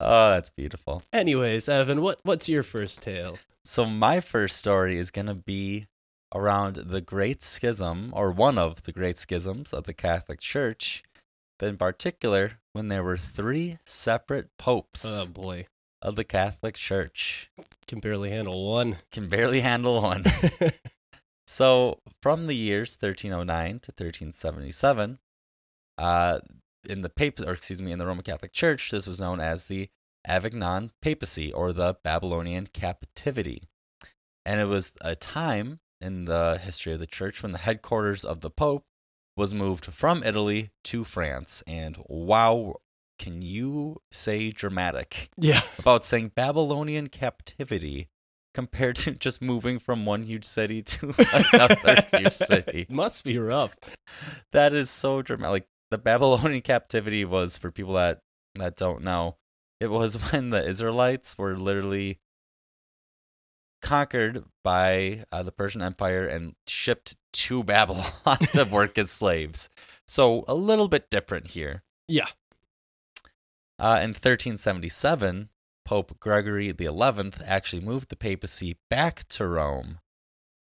oh, 0.00 0.30
that's 0.30 0.50
beautiful. 0.50 1.02
Anyways, 1.12 1.68
Evan, 1.68 2.00
what 2.00 2.20
what's 2.22 2.48
your 2.48 2.62
first 2.62 3.02
tale? 3.02 3.38
So 3.64 3.84
my 3.84 4.20
first 4.20 4.56
story 4.56 4.96
is 4.96 5.10
going 5.10 5.26
to 5.26 5.34
be 5.34 5.86
around 6.34 6.76
the 6.76 7.00
Great 7.00 7.42
Schism, 7.42 8.10
or 8.14 8.30
one 8.30 8.58
of 8.58 8.82
the 8.82 8.92
Great 8.92 9.16
Schisms 9.18 9.72
of 9.72 9.84
the 9.84 9.94
Catholic 9.94 10.40
Church, 10.40 11.02
but 11.58 11.68
in 11.68 11.76
particular 11.76 12.60
when 12.72 12.88
there 12.88 13.02
were 13.02 13.16
three 13.16 13.78
separate 13.84 14.50
popes 14.58 15.04
Oh 15.06 15.26
boy, 15.26 15.66
of 16.02 16.16
the 16.16 16.24
Catholic 16.24 16.74
Church. 16.76 17.50
can 17.86 18.00
barely 18.00 18.30
handle 18.30 18.70
one. 18.70 18.98
Can 19.10 19.28
barely 19.28 19.60
handle 19.60 20.00
one. 20.02 20.24
so 21.46 21.98
from 22.22 22.46
the 22.46 22.54
years 22.54 22.96
1309 23.00 23.80
to 23.80 23.92
1377, 23.92 25.18
uh, 25.96 26.40
in 26.88 27.02
the 27.02 27.08
Pap- 27.08 27.40
or 27.40 27.52
excuse 27.52 27.82
me, 27.82 27.92
in 27.92 27.98
the 27.98 28.06
Roman 28.06 28.22
Catholic 28.22 28.52
Church, 28.52 28.90
this 28.90 29.06
was 29.06 29.18
known 29.18 29.40
as 29.40 29.64
the 29.64 29.88
Avignon 30.26 30.92
Papacy 31.02 31.52
or 31.52 31.72
the 31.72 31.96
Babylonian 32.04 32.66
Captivity. 32.66 33.62
And 34.46 34.60
it 34.60 34.66
was 34.66 34.92
a 35.00 35.16
time 35.16 35.80
in 36.00 36.26
the 36.26 36.58
history 36.62 36.92
of 36.92 37.00
the 37.00 37.06
church 37.06 37.42
when 37.42 37.52
the 37.52 37.58
headquarters 37.58 38.24
of 38.24 38.40
the 38.40 38.50
Pope 38.50 38.84
was 39.36 39.54
moved 39.54 39.86
from 39.86 40.22
Italy 40.24 40.70
to 40.84 41.04
France. 41.04 41.62
And 41.66 41.96
wow, 42.06 42.76
can 43.18 43.42
you 43.42 44.00
say 44.12 44.50
dramatic 44.50 45.30
yeah, 45.36 45.60
about 45.78 46.04
saying 46.04 46.32
Babylonian 46.34 47.08
captivity 47.08 48.08
compared 48.54 48.96
to 48.96 49.10
just 49.12 49.40
moving 49.40 49.78
from 49.78 50.04
one 50.04 50.22
huge 50.24 50.44
city 50.44 50.82
to 50.84 51.14
another 51.52 52.02
huge 52.12 52.32
city? 52.32 52.86
must 52.90 53.24
be 53.24 53.38
rough. 53.38 53.76
That 54.52 54.72
is 54.72 54.90
so 54.90 55.22
dramatic. 55.22 55.52
Like 55.52 55.68
the 55.90 55.98
Babylonian 55.98 56.62
captivity 56.62 57.24
was 57.24 57.58
for 57.58 57.70
people 57.70 57.94
that 57.94 58.20
that 58.54 58.76
don't 58.76 59.02
know, 59.02 59.36
it 59.80 59.90
was 59.90 60.32
when 60.32 60.50
the 60.50 60.64
Israelites 60.64 61.38
were 61.38 61.56
literally 61.56 62.18
conquered 63.80 64.44
by 64.64 65.24
uh, 65.30 65.42
the 65.42 65.52
Persian 65.52 65.82
Empire 65.82 66.26
and 66.26 66.54
shipped 66.66 67.16
to 67.32 67.62
Babylon 67.64 68.38
to 68.52 68.64
work 68.70 68.98
as 68.98 69.10
slaves. 69.10 69.68
So 70.06 70.44
a 70.48 70.54
little 70.54 70.88
bit 70.88 71.10
different 71.10 71.48
here. 71.48 71.82
Yeah, 72.06 72.28
Uh, 73.78 74.00
in 74.02 74.10
1377, 74.10 75.50
Pope 75.84 76.18
Gregory 76.18 76.74
XI 76.76 77.30
actually 77.46 77.80
moved 77.82 78.08
the 78.08 78.16
papacy 78.16 78.76
back 78.90 79.28
to 79.28 79.46
Rome. 79.46 80.00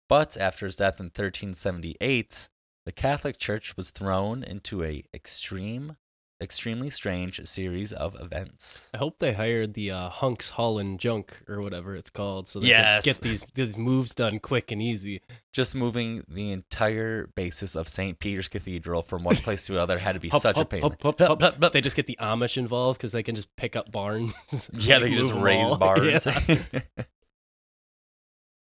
But 0.08 0.36
after 0.36 0.66
his 0.66 0.76
death 0.76 1.00
in 1.00 1.06
1378, 1.06 2.48
the 2.86 2.92
Catholic 2.92 3.38
Church 3.38 3.76
was 3.76 3.90
thrown 3.90 4.42
into 4.42 4.82
a 4.84 5.02
extreme, 5.12 5.96
extremely 6.44 6.90
strange 6.90 7.44
series 7.48 7.92
of 7.92 8.14
events. 8.20 8.90
I 8.94 8.98
hope 8.98 9.18
they 9.18 9.33
hired 9.33 9.74
the 9.74 9.90
uh, 9.90 10.09
Hunks 10.11 10.50
Hauling 10.50 10.98
Junk 10.98 11.37
or 11.48 11.61
whatever 11.61 11.96
it's 11.96 12.11
called, 12.11 12.46
so 12.46 12.61
they 12.61 12.68
Yes. 12.68 13.02
can 13.02 13.12
get 13.14 13.20
these 13.22 13.44
these 13.54 13.76
moves 13.76 14.14
done 14.14 14.38
quick 14.38 14.70
and 14.70 14.80
easy. 14.80 15.22
Just 15.52 15.74
moving 15.74 16.22
the 16.28 16.52
entire 16.52 17.26
basis 17.35 17.74
of 17.74 17.88
St. 17.88 18.18
Peter's 18.20 18.46
Cathedral 18.48 19.02
from 19.02 19.24
one 19.24 19.37
place 19.37 19.66
to 19.66 19.72
another 19.72 19.98
had 19.98 20.12
to 20.12 20.20
be 20.20 20.28
Hup, 20.28 20.42
such 20.42 20.59
a 20.59 20.64
pain. 20.64 20.83
hup, 20.83 21.02
hup, 21.02 21.18
Hup, 21.18 21.28
hup. 21.28 21.40
hup, 21.42 21.61
hup. 21.62 21.72
They 21.72 21.80
just 21.80 21.96
get 21.96 22.07
the 22.07 22.18
Amish 22.20 22.57
involved 22.57 22.98
because 23.00 23.12
they 23.12 23.22
can 23.24 23.35
just 23.35 23.54
pick 23.57 23.74
up 23.74 23.90
barns. 23.90 24.35
Yeah, 24.74 24.98
they 25.00 25.09
can 25.09 25.18
just 25.18 25.33
raise 25.35 25.64
all. 25.64 25.78
barns. 25.78 26.26
Yeah. 26.26 26.80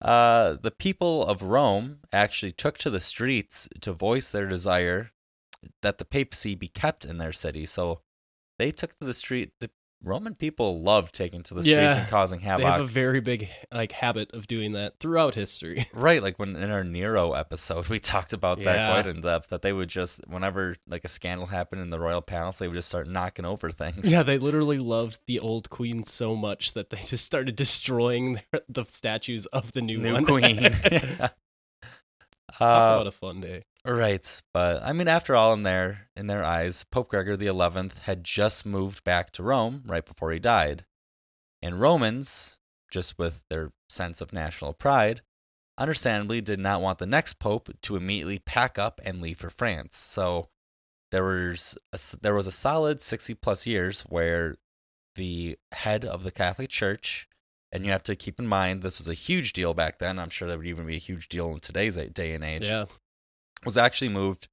uh, 0.00 0.56
the 0.62 0.70
people 0.70 1.24
of 1.24 1.42
Rome 1.42 2.00
actually 2.12 2.52
took 2.52 2.78
to 2.78 2.90
the 2.90 3.00
streets 3.00 3.68
to 3.80 3.92
voice 3.92 4.30
their 4.30 4.46
desire 4.46 5.10
that 5.82 5.98
the 5.98 6.04
papacy 6.04 6.54
be 6.54 6.68
kept 6.68 7.04
in 7.04 7.18
their 7.18 7.32
city. 7.32 7.66
So 7.66 8.00
they 8.58 8.70
took 8.70 8.98
to 8.98 9.04
the 9.04 9.14
street. 9.14 9.52
The 9.60 9.70
Roman 10.00 10.36
people 10.36 10.80
loved 10.80 11.12
taking 11.12 11.42
to 11.42 11.54
the 11.54 11.62
streets 11.62 11.76
Yeah, 11.80 11.98
and 11.98 12.08
causing 12.08 12.38
havoc. 12.38 12.64
They 12.64 12.70
have 12.70 12.80
a 12.82 12.86
very 12.86 13.18
big 13.20 13.48
like 13.74 13.90
habit 13.90 14.30
of 14.32 14.46
doing 14.46 14.74
that 14.74 15.00
throughout 15.00 15.34
history. 15.34 15.86
Right, 15.92 16.22
like 16.22 16.38
when 16.38 16.54
in 16.54 16.70
our 16.70 16.84
Nero 16.84 17.32
episode, 17.32 17.88
we 17.88 17.98
talked 17.98 18.32
about 18.32 18.58
that 18.60 18.76
Yeah. 18.76 18.92
quite 18.92 19.08
in 19.08 19.20
depth. 19.20 19.48
That 19.48 19.62
they 19.62 19.72
would 19.72 19.88
just, 19.88 20.20
whenever 20.28 20.76
like 20.86 21.04
a 21.04 21.08
scandal 21.08 21.48
happened 21.48 21.82
in 21.82 21.90
the 21.90 21.98
royal 21.98 22.22
palace, 22.22 22.58
they 22.58 22.68
would 22.68 22.76
just 22.76 22.86
start 22.86 23.08
knocking 23.08 23.44
over 23.44 23.70
things. 23.70 24.10
Yeah, 24.10 24.22
they 24.22 24.38
literally 24.38 24.78
loved 24.78 25.18
the 25.26 25.40
old 25.40 25.68
queen 25.68 26.04
so 26.04 26.36
much 26.36 26.74
that 26.74 26.90
they 26.90 26.98
just 26.98 27.24
started 27.24 27.56
destroying 27.56 28.34
their, 28.52 28.60
the 28.68 28.84
statues 28.84 29.46
of 29.46 29.72
the 29.72 29.82
new, 29.82 29.98
new 29.98 30.24
queen. 30.24 30.58
Talk 32.56 32.60
uh, 32.60 32.94
about 32.94 33.06
a 33.08 33.10
fun 33.10 33.40
day. 33.40 33.62
Right, 33.88 34.42
but 34.52 34.82
I 34.82 34.92
mean, 34.92 35.08
after 35.08 35.34
all, 35.34 35.54
in 35.54 35.62
their 35.62 36.08
in 36.14 36.26
their 36.26 36.44
eyes, 36.44 36.84
Pope 36.84 37.08
Gregor 37.08 37.38
the 37.38 37.46
Eleventh 37.46 37.98
had 38.00 38.22
just 38.22 38.66
moved 38.66 39.02
back 39.02 39.30
to 39.32 39.42
Rome 39.42 39.82
right 39.86 40.04
before 40.04 40.30
he 40.30 40.38
died, 40.38 40.84
and 41.62 41.80
Romans, 41.80 42.58
just 42.90 43.18
with 43.18 43.44
their 43.48 43.72
sense 43.88 44.20
of 44.20 44.32
national 44.32 44.74
pride, 44.74 45.22
understandably 45.78 46.42
did 46.42 46.58
not 46.58 46.82
want 46.82 46.98
the 46.98 47.06
next 47.06 47.38
pope 47.38 47.70
to 47.80 47.96
immediately 47.96 48.38
pack 48.38 48.78
up 48.78 49.00
and 49.06 49.22
leave 49.22 49.38
for 49.38 49.48
France. 49.48 49.96
So 49.96 50.50
there 51.10 51.24
was 51.24 51.78
a, 51.90 51.98
there 52.20 52.34
was 52.34 52.46
a 52.46 52.52
solid 52.52 53.00
sixty 53.00 53.32
plus 53.32 53.66
years 53.66 54.02
where 54.02 54.56
the 55.16 55.56
head 55.72 56.04
of 56.04 56.24
the 56.24 56.30
Catholic 56.30 56.68
Church. 56.68 57.26
And 57.70 57.84
you 57.84 57.90
have 57.92 58.02
to 58.04 58.16
keep 58.16 58.38
in 58.38 58.46
mind 58.46 58.80
this 58.80 58.96
was 58.98 59.08
a 59.08 59.14
huge 59.14 59.52
deal 59.52 59.74
back 59.74 59.98
then. 59.98 60.18
I'm 60.18 60.30
sure 60.30 60.48
that 60.48 60.56
would 60.56 60.66
even 60.66 60.86
be 60.86 60.96
a 60.96 60.98
huge 60.98 61.28
deal 61.28 61.52
in 61.52 61.60
today's 61.60 61.96
day 61.96 62.32
and 62.32 62.42
age 62.42 62.66
Yeah, 62.66 62.86
was 63.64 63.76
actually 63.76 64.10
moved 64.10 64.48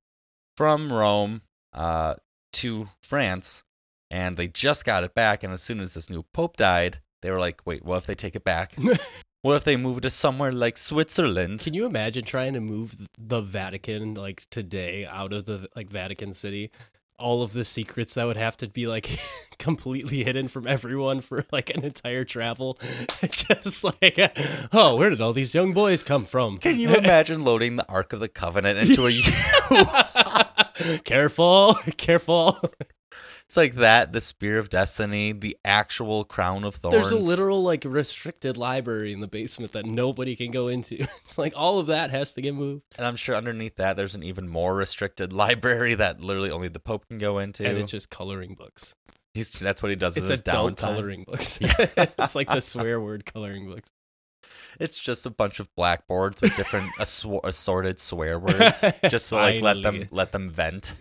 from 0.55 0.91
Rome 0.91 1.41
uh, 1.73 2.15
to 2.53 2.87
France, 3.01 3.63
and 4.09 4.37
they 4.37 4.47
just 4.47 4.85
got 4.85 5.03
it 5.03 5.13
back. 5.13 5.43
And 5.43 5.53
as 5.53 5.61
soon 5.61 5.79
as 5.79 5.93
this 5.93 6.09
new 6.09 6.23
pope 6.33 6.57
died, 6.57 7.01
they 7.21 7.31
were 7.31 7.39
like, 7.39 7.65
"Wait, 7.65 7.83
what 7.83 7.97
if 7.97 8.05
they 8.05 8.15
take 8.15 8.35
it 8.35 8.43
back? 8.43 8.73
what 9.41 9.55
if 9.55 9.63
they 9.63 9.77
move 9.77 9.97
it 9.97 10.01
to 10.01 10.09
somewhere 10.09 10.51
like 10.51 10.77
Switzerland?" 10.77 11.59
Can 11.59 11.73
you 11.73 11.85
imagine 11.85 12.23
trying 12.23 12.53
to 12.53 12.61
move 12.61 12.95
the 13.17 13.41
Vatican 13.41 14.15
like 14.15 14.47
today 14.49 15.05
out 15.05 15.33
of 15.33 15.45
the 15.45 15.67
like 15.75 15.89
Vatican 15.89 16.33
City? 16.33 16.71
All 17.17 17.43
of 17.43 17.53
the 17.53 17.63
secrets 17.63 18.15
that 18.15 18.25
would 18.25 18.37
have 18.37 18.57
to 18.57 18.67
be 18.67 18.87
like 18.87 19.09
completely 19.57 20.23
hidden 20.23 20.47
from 20.47 20.67
everyone 20.67 21.21
for 21.21 21.45
like 21.51 21.69
an 21.69 21.83
entire 21.83 22.25
travel. 22.25 22.77
Just 23.21 23.83
like, 23.83 24.19
oh, 24.73 24.95
where 24.95 25.09
did 25.09 25.21
all 25.21 25.33
these 25.33 25.55
young 25.55 25.73
boys 25.73 26.03
come 26.03 26.25
from? 26.25 26.57
Can 26.57 26.79
you 26.79 26.89
imagine 26.95 27.43
loading 27.43 27.77
the 27.77 27.87
Ark 27.87 28.13
of 28.13 28.19
the 28.19 28.27
Covenant 28.27 28.77
into 28.79 29.07
a? 29.07 30.99
careful, 31.03 31.75
careful. 31.97 32.59
It's 33.55 33.73
like 33.73 33.75
that, 33.75 34.11
the 34.11 34.19
Spear 34.19 34.59
of 34.59 34.69
Destiny, 34.69 35.31
the 35.31 35.55
actual 35.63 36.25
Crown 36.25 36.65
of 36.65 36.75
Thorns. 36.75 36.93
There's 36.93 37.11
a 37.11 37.15
literal 37.15 37.63
like 37.63 37.85
restricted 37.85 38.57
library 38.57 39.13
in 39.13 39.21
the 39.21 39.29
basement 39.29 39.71
that 39.71 39.85
nobody 39.85 40.35
can 40.35 40.51
go 40.51 40.67
into. 40.67 40.95
It's 41.25 41.37
like 41.37 41.53
all 41.55 41.79
of 41.79 41.87
that 41.87 42.11
has 42.11 42.33
to 42.33 42.41
get 42.41 42.53
moved. 42.53 42.83
and 42.97 43.07
I'm 43.07 43.15
sure 43.15 43.33
underneath 43.35 43.77
that, 43.77 43.95
there's 43.95 44.13
an 44.13 44.23
even 44.23 44.49
more 44.49 44.75
restricted 44.75 45.31
library 45.45 45.95
that 45.95 46.19
literally 46.19 46.51
only 46.51 46.67
the 46.67 46.81
Pope 46.81 47.07
can 47.07 47.17
go 47.17 47.39
into. 47.39 47.65
And 47.65 47.77
it's 47.77 47.91
just 47.91 48.09
coloring 48.09 48.55
books. 48.55 48.93
He's, 49.33 49.51
that's 49.51 49.81
what 49.81 49.89
he 49.89 49.95
does. 49.95 50.17
It's 50.17 50.29
in 50.29 50.33
adult 50.39 50.73
downtime. 50.73 50.77
coloring 50.77 51.23
books. 51.25 51.59
Yeah. 51.61 52.05
it's 52.19 52.35
like 52.35 52.49
the 52.49 52.59
swear 52.59 52.99
word 52.99 53.25
coloring 53.25 53.67
books. 53.67 53.89
It's 54.81 54.97
just 54.97 55.25
a 55.25 55.29
bunch 55.29 55.61
of 55.61 55.73
blackboards 55.75 56.41
with 56.41 56.57
different 56.57 56.89
assorted 56.99 58.01
swear 58.01 58.37
words, 58.37 58.83
just 59.09 59.29
to 59.29 59.35
like 59.35 59.61
let 59.61 59.81
them 59.81 60.09
let 60.11 60.33
them 60.33 60.49
vent 60.49 60.93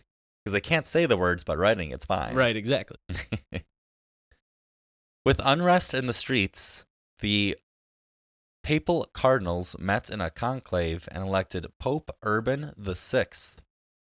because 0.44 0.52
they 0.52 0.60
can't 0.60 0.86
say 0.86 1.06
the 1.06 1.16
words, 1.16 1.42
but 1.44 1.58
writing 1.58 1.90
it's 1.90 2.04
fine. 2.04 2.34
Right, 2.34 2.56
exactly. 2.56 2.98
With 5.24 5.40
unrest 5.42 5.94
in 5.94 6.06
the 6.06 6.12
streets, 6.12 6.84
the 7.20 7.56
papal 8.62 9.06
cardinals 9.14 9.76
met 9.78 10.10
in 10.10 10.20
a 10.20 10.30
conclave 10.30 11.08
and 11.10 11.22
elected 11.22 11.66
Pope 11.78 12.10
Urban 12.22 12.74
VI 12.76 13.26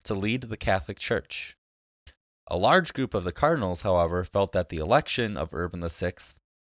to 0.05 0.15
lead 0.15 0.43
the 0.45 0.57
Catholic 0.57 0.99
Church. 0.99 1.57
A 2.47 2.57
large 2.57 2.95
group 2.95 3.13
of 3.13 3.25
the 3.25 3.33
cardinals, 3.33 3.83
however, 3.83 4.25
felt 4.25 4.53
that 4.53 4.71
the 4.71 4.79
election 4.79 5.37
of 5.37 5.53
Urban 5.53 5.87
VI 5.87 6.13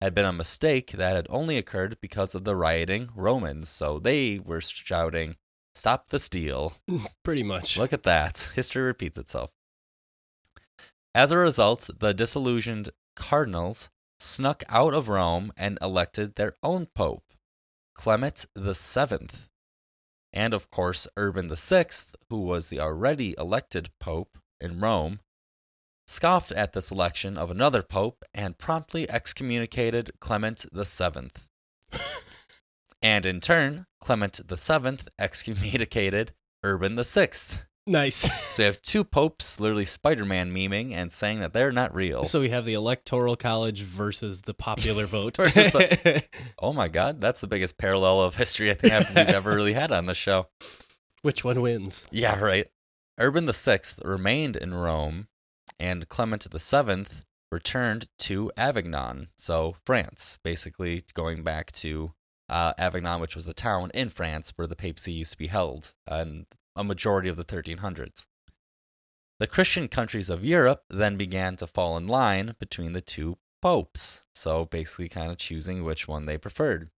had 0.01 0.15
been 0.15 0.25
a 0.25 0.33
mistake 0.33 0.93
that 0.93 1.17
had 1.17 1.27
only 1.29 1.59
occurred 1.59 1.99
because 2.01 2.35
of 2.35 2.45
the 2.45 2.57
rioting 2.57 3.11
Romans. 3.15 3.69
So 3.69 3.99
they 3.99 4.39
were 4.43 4.61
shouting, 4.61 5.37
Stop 5.77 6.09
the 6.09 6.19
steal. 6.19 6.73
Pretty 7.23 7.43
much. 7.43 7.77
Look 7.77 7.93
at 7.93 8.05
that. 8.05 8.51
History 8.55 8.83
repeats 8.83 9.19
itself. 9.19 9.51
As 11.17 11.31
a 11.31 11.39
result, 11.39 11.89
the 11.99 12.13
disillusioned 12.13 12.91
cardinals 13.17 13.89
snuck 14.21 14.63
out 14.69 14.93
of 14.93 15.09
Rome 15.09 15.51
and 15.57 15.79
elected 15.81 16.35
their 16.35 16.53
own 16.63 16.89
pope, 16.95 17.33
Clement 17.95 18.45
VII. 18.55 19.29
And 20.35 20.53
of 20.53 20.71
course, 20.71 21.09
Urban 21.17 21.49
VI, 21.49 21.87
who 22.29 22.43
was 22.43 22.69
the 22.69 22.81
already 22.81 23.35
elected 23.39 23.89
pope 23.99 24.37
in 24.61 24.79
Rome, 24.79 25.21
scoffed 26.07 26.53
at 26.53 26.75
this 26.75 26.91
election 26.91 27.39
of 27.39 27.51
another 27.51 27.83
pope 27.83 28.23
and 28.35 28.59
promptly 28.59 29.09
excommunicated 29.09 30.11
Clement 30.21 30.67
VII. 30.71 31.31
and 33.01 33.25
in 33.25 33.41
turn, 33.41 33.87
Clement 34.03 34.39
VII 34.47 34.99
excommunicated 35.19 36.33
Urban 36.63 37.03
VI. 37.03 37.31
Nice. 37.87 38.29
So 38.57 38.63
you 38.63 38.69
have 38.69 38.81
two 38.81 39.05
popes 39.05 39.61
literally 39.61 39.85
Spider 39.85 40.25
Man 40.25 40.51
memeing 40.51 40.95
and 40.95 41.13
saying 41.13 41.41
that 41.41 41.53
they're 41.53 41.73
not 41.73 41.95
real. 41.95 42.25
So 42.25 42.41
we 42.41 42.49
have 42.49 42.65
the 42.65 42.73
electoral 42.73 43.37
college 43.37 43.83
versus 43.83 44.41
the 44.41 44.55
popular 44.55 45.05
vote. 45.07 45.37
Versus 45.37 45.71
oh 46.59 46.73
my 46.73 46.89
god, 46.89 47.21
that's 47.21 47.43
the 47.43 47.47
biggest 47.47 47.77
parallel 47.77 48.23
of 48.23 48.37
history 48.37 48.71
I 48.71 48.75
think 48.75 48.95
I've, 48.95 49.09
we've 49.11 49.29
ever 49.29 49.55
really 49.55 49.75
had 49.75 49.93
on 49.93 50.07
the 50.07 50.15
show. 50.15 50.47
Which 51.21 51.45
one 51.45 51.61
wins? 51.61 52.07
Yeah, 52.11 52.41
right. 52.41 52.67
Urban 53.19 53.47
VI 53.47 53.81
remained 54.03 54.57
in 54.57 54.73
Rome, 54.73 55.29
and 55.79 56.09
Clement 56.09 56.47
VII 56.51 57.05
returned 57.53 58.09
to 58.21 58.51
Avignon, 58.57 59.29
so 59.37 59.77
France, 59.85 60.39
basically 60.43 61.03
going 61.13 61.43
back 61.43 61.73
to 61.73 62.13
uh, 62.49 62.73
Avignon, 62.79 63.21
which 63.21 63.37
was 63.37 63.45
the 63.45 63.53
town 63.53 63.91
in 63.93 64.09
France 64.09 64.55
where 64.57 64.67
the 64.67 64.77
papacy 64.77 65.13
used 65.13 65.33
to 65.33 65.39
be 65.39 65.49
held, 65.49 65.93
and 66.07 66.47
a 66.77 66.85
majority 66.85 67.29
of 67.29 67.37
the 67.37 67.45
1300s. 67.45 68.27
The 69.39 69.47
Christian 69.47 69.89
countries 69.89 70.31
of 70.31 70.45
Europe 70.45 70.85
then 70.89 71.17
began 71.17 71.57
to 71.57 71.67
fall 71.67 71.97
in 71.97 72.07
line 72.07 72.55
between 72.59 72.93
the 72.93 73.01
two 73.01 73.39
popes, 73.61 74.25
so 74.35 74.65
basically 74.65 75.09
kind 75.09 75.31
of 75.31 75.39
choosing 75.39 75.83
which 75.83 76.07
one 76.07 76.27
they 76.27 76.39
preferred. 76.39 76.91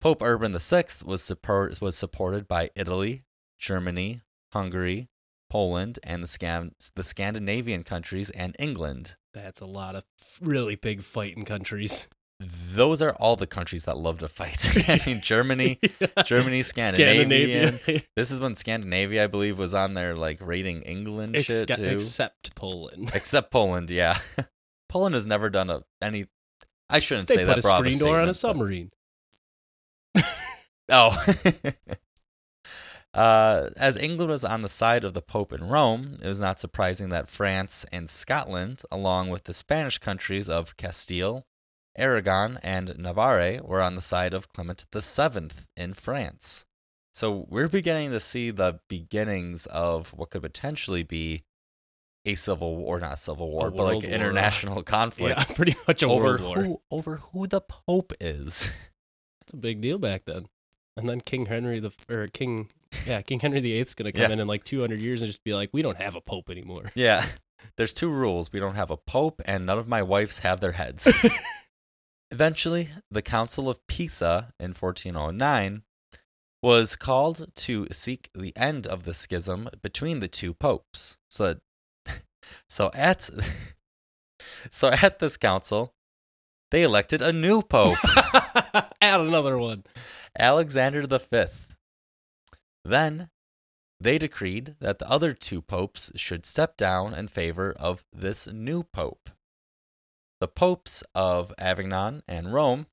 Pope 0.00 0.22
Urban 0.22 0.56
VI 0.58 0.84
was, 1.04 1.22
support, 1.22 1.80
was 1.80 1.96
supported 1.96 2.48
by 2.48 2.70
Italy, 2.74 3.24
Germany, 3.58 4.22
Hungary, 4.52 5.08
Poland, 5.50 5.98
and 6.02 6.22
the, 6.22 6.26
Scan- 6.26 6.74
the 6.94 7.04
Scandinavian 7.04 7.84
countries 7.84 8.30
and 8.30 8.56
England. 8.58 9.16
That's 9.32 9.60
a 9.60 9.66
lot 9.66 9.94
of 9.94 10.04
really 10.40 10.74
big 10.74 11.02
fighting 11.02 11.44
countries. 11.44 12.08
Those 12.42 13.02
are 13.02 13.12
all 13.20 13.36
the 13.36 13.46
countries 13.46 13.84
that 13.84 13.98
love 13.98 14.18
to 14.20 14.28
fight. 14.28 14.70
I 14.88 14.98
mean, 15.06 15.20
Germany, 15.20 15.78
Germany, 16.24 16.62
Scandinavian. 16.62 17.78
Scandinavia. 17.78 18.02
This 18.16 18.30
is 18.30 18.40
when 18.40 18.56
Scandinavia, 18.56 19.24
I 19.24 19.26
believe, 19.26 19.58
was 19.58 19.74
on 19.74 19.92
there 19.94 20.14
like 20.16 20.38
raiding 20.40 20.80
England 20.82 21.36
shit 21.36 21.68
too. 21.68 21.84
except 21.84 22.54
Poland. 22.54 23.10
Except 23.14 23.50
Poland, 23.50 23.90
yeah. 23.90 24.16
Poland 24.88 25.14
has 25.14 25.26
never 25.26 25.50
done 25.50 25.68
a 25.68 25.82
any. 26.00 26.26
I 26.88 26.98
shouldn't 27.00 27.28
They 27.28 27.36
say 27.36 27.44
put 27.44 27.48
that. 27.56 27.58
a 27.58 27.62
screen 27.62 27.98
door 27.98 28.18
on 28.20 28.28
a 28.30 28.34
submarine. 28.34 28.90
but- 30.14 30.24
Oh. 30.92 31.16
uh, 33.14 33.70
as 33.76 33.96
England 33.96 34.30
was 34.30 34.44
on 34.44 34.62
the 34.62 34.68
side 34.68 35.04
of 35.04 35.14
the 35.14 35.22
Pope 35.22 35.52
in 35.52 35.64
Rome, 35.68 36.18
it 36.22 36.26
was 36.26 36.40
not 36.40 36.58
surprising 36.58 37.10
that 37.10 37.28
France 37.28 37.84
and 37.92 38.08
Scotland, 38.10 38.82
along 38.90 39.28
with 39.30 39.44
the 39.44 39.54
Spanish 39.54 39.98
countries 39.98 40.48
of 40.48 40.76
Castile, 40.76 41.46
Aragon, 41.96 42.58
and 42.62 42.96
Navarre, 42.98 43.60
were 43.62 43.82
on 43.82 43.94
the 43.94 44.00
side 44.00 44.32
of 44.34 44.52
Clement 44.52 44.84
VII 44.94 45.48
in 45.76 45.94
France. 45.94 46.66
So 47.12 47.46
we're 47.48 47.68
beginning 47.68 48.10
to 48.12 48.20
see 48.20 48.50
the 48.50 48.80
beginnings 48.88 49.66
of 49.66 50.10
what 50.14 50.30
could 50.30 50.42
potentially 50.42 51.02
be 51.02 51.42
a 52.24 52.34
civil 52.36 52.76
war, 52.76 53.00
not 53.00 53.18
civil 53.18 53.50
war, 53.50 53.68
A 53.68 53.70
but 53.70 53.82
like 53.84 54.02
war. 54.04 54.12
international 54.12 54.82
conflict 54.84 55.36
Yeah, 55.38 55.54
pretty 55.56 55.74
much 55.88 56.02
a 56.02 56.06
over 56.06 56.22
world 56.24 56.40
war. 56.42 56.56
who 56.62 56.80
over 56.90 57.16
who 57.32 57.46
the 57.46 57.60
Pope 57.60 58.12
is. 58.20 58.70
It's 59.42 59.54
a 59.54 59.56
big 59.56 59.80
deal 59.80 59.98
back 59.98 60.26
then. 60.26 60.46
And 60.96 61.08
then 61.08 61.20
King 61.22 61.46
Henry 61.46 61.80
the 61.80 61.90
or 62.08 62.28
King 62.28 62.68
yeah 63.06 63.20
King 63.22 63.40
Henry 63.40 63.58
the 63.60 63.72
Eighth's 63.72 63.94
gonna 63.94 64.12
come 64.12 64.22
Yeah. 64.22 64.32
in 64.34 64.38
in 64.40 64.46
like 64.46 64.62
200 64.62 65.00
years 65.00 65.22
and 65.22 65.28
just 65.28 65.42
be 65.42 65.54
like, 65.54 65.70
we 65.72 65.82
don't 65.82 65.96
have 65.96 66.14
a 66.14 66.20
pope 66.20 66.50
anymore. 66.50 66.84
Yeah. 66.94 67.26
There's 67.76 67.92
two 67.92 68.10
rules. 68.10 68.52
We 68.52 68.60
don't 68.60 68.76
have 68.76 68.90
a 68.90 68.96
pope, 68.96 69.42
and 69.46 69.66
none 69.66 69.78
of 69.78 69.88
my 69.88 70.02
wives 70.02 70.38
have 70.40 70.60
their 70.60 70.72
heads. 70.72 71.08
Eventually, 72.30 72.88
the 73.10 73.22
Council 73.22 73.68
of 73.68 73.84
Pisa 73.86 74.52
in 74.60 74.72
1409 74.72 75.82
was 76.62 76.94
called 76.94 77.46
to 77.56 77.86
seek 77.90 78.30
the 78.34 78.56
end 78.56 78.86
of 78.86 79.04
the 79.04 79.14
schism 79.14 79.68
between 79.82 80.20
the 80.20 80.28
two 80.28 80.54
popes. 80.54 81.18
So, 81.28 81.56
so 82.68 82.90
at 82.94 83.28
so 84.70 84.88
at 84.88 85.18
this 85.18 85.36
council, 85.36 85.94
they 86.70 86.82
elected 86.82 87.20
a 87.20 87.32
new 87.32 87.62
pope, 87.62 87.98
Add 89.00 89.20
another 89.20 89.58
one. 89.58 89.84
Alexander 90.38 91.02
V. 91.06 91.44
Then 92.84 93.30
they 93.98 94.18
decreed 94.18 94.76
that 94.80 94.98
the 94.98 95.10
other 95.10 95.32
two 95.32 95.60
popes 95.60 96.12
should 96.14 96.46
step 96.46 96.76
down 96.76 97.12
in 97.12 97.28
favor 97.28 97.74
of 97.78 98.04
this 98.12 98.46
new 98.46 98.82
pope. 98.82 99.30
The 100.40 100.48
popes 100.48 101.02
of 101.14 101.52
Avignon 101.58 102.22
and 102.26 102.52
Rome 102.52 102.86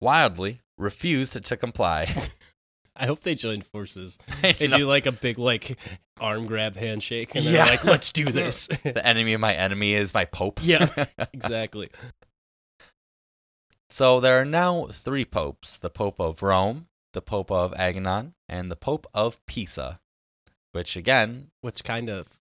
wildly 0.00 0.60
refused 0.78 1.44
to 1.44 1.56
comply. 1.56 2.08
I 2.96 3.06
hope 3.06 3.20
they 3.20 3.34
join 3.34 3.62
forces. 3.62 4.18
They 4.42 4.66
do 4.66 4.86
like 4.86 5.06
a 5.06 5.12
big 5.12 5.38
like 5.38 5.78
arm 6.20 6.46
grab 6.46 6.76
handshake 6.76 7.34
and 7.34 7.44
they're 7.44 7.54
Yeah. 7.54 7.64
like, 7.66 7.84
let's 7.84 8.12
do 8.12 8.24
this. 8.32 8.66
the 8.82 9.06
enemy 9.06 9.32
of 9.34 9.40
my 9.40 9.54
enemy 9.54 9.94
is 9.94 10.12
my 10.14 10.24
pope. 10.24 10.60
yeah, 10.62 10.88
exactly. 11.32 11.90
so 13.90 14.20
there 14.20 14.40
are 14.40 14.44
now 14.44 14.86
three 14.90 15.24
popes 15.24 15.76
the 15.78 15.90
Pope 15.90 16.20
of 16.20 16.42
Rome, 16.42 16.88
the 17.12 17.22
Pope 17.22 17.50
of 17.50 17.72
Avignon, 17.74 18.34
and 18.48 18.70
the 18.70 18.76
Pope 18.76 19.06
of 19.14 19.44
Pisa. 19.46 20.00
Which, 20.72 20.96
again, 20.96 21.50
Which 21.60 21.84
kind 21.84 22.08
of 22.08 22.38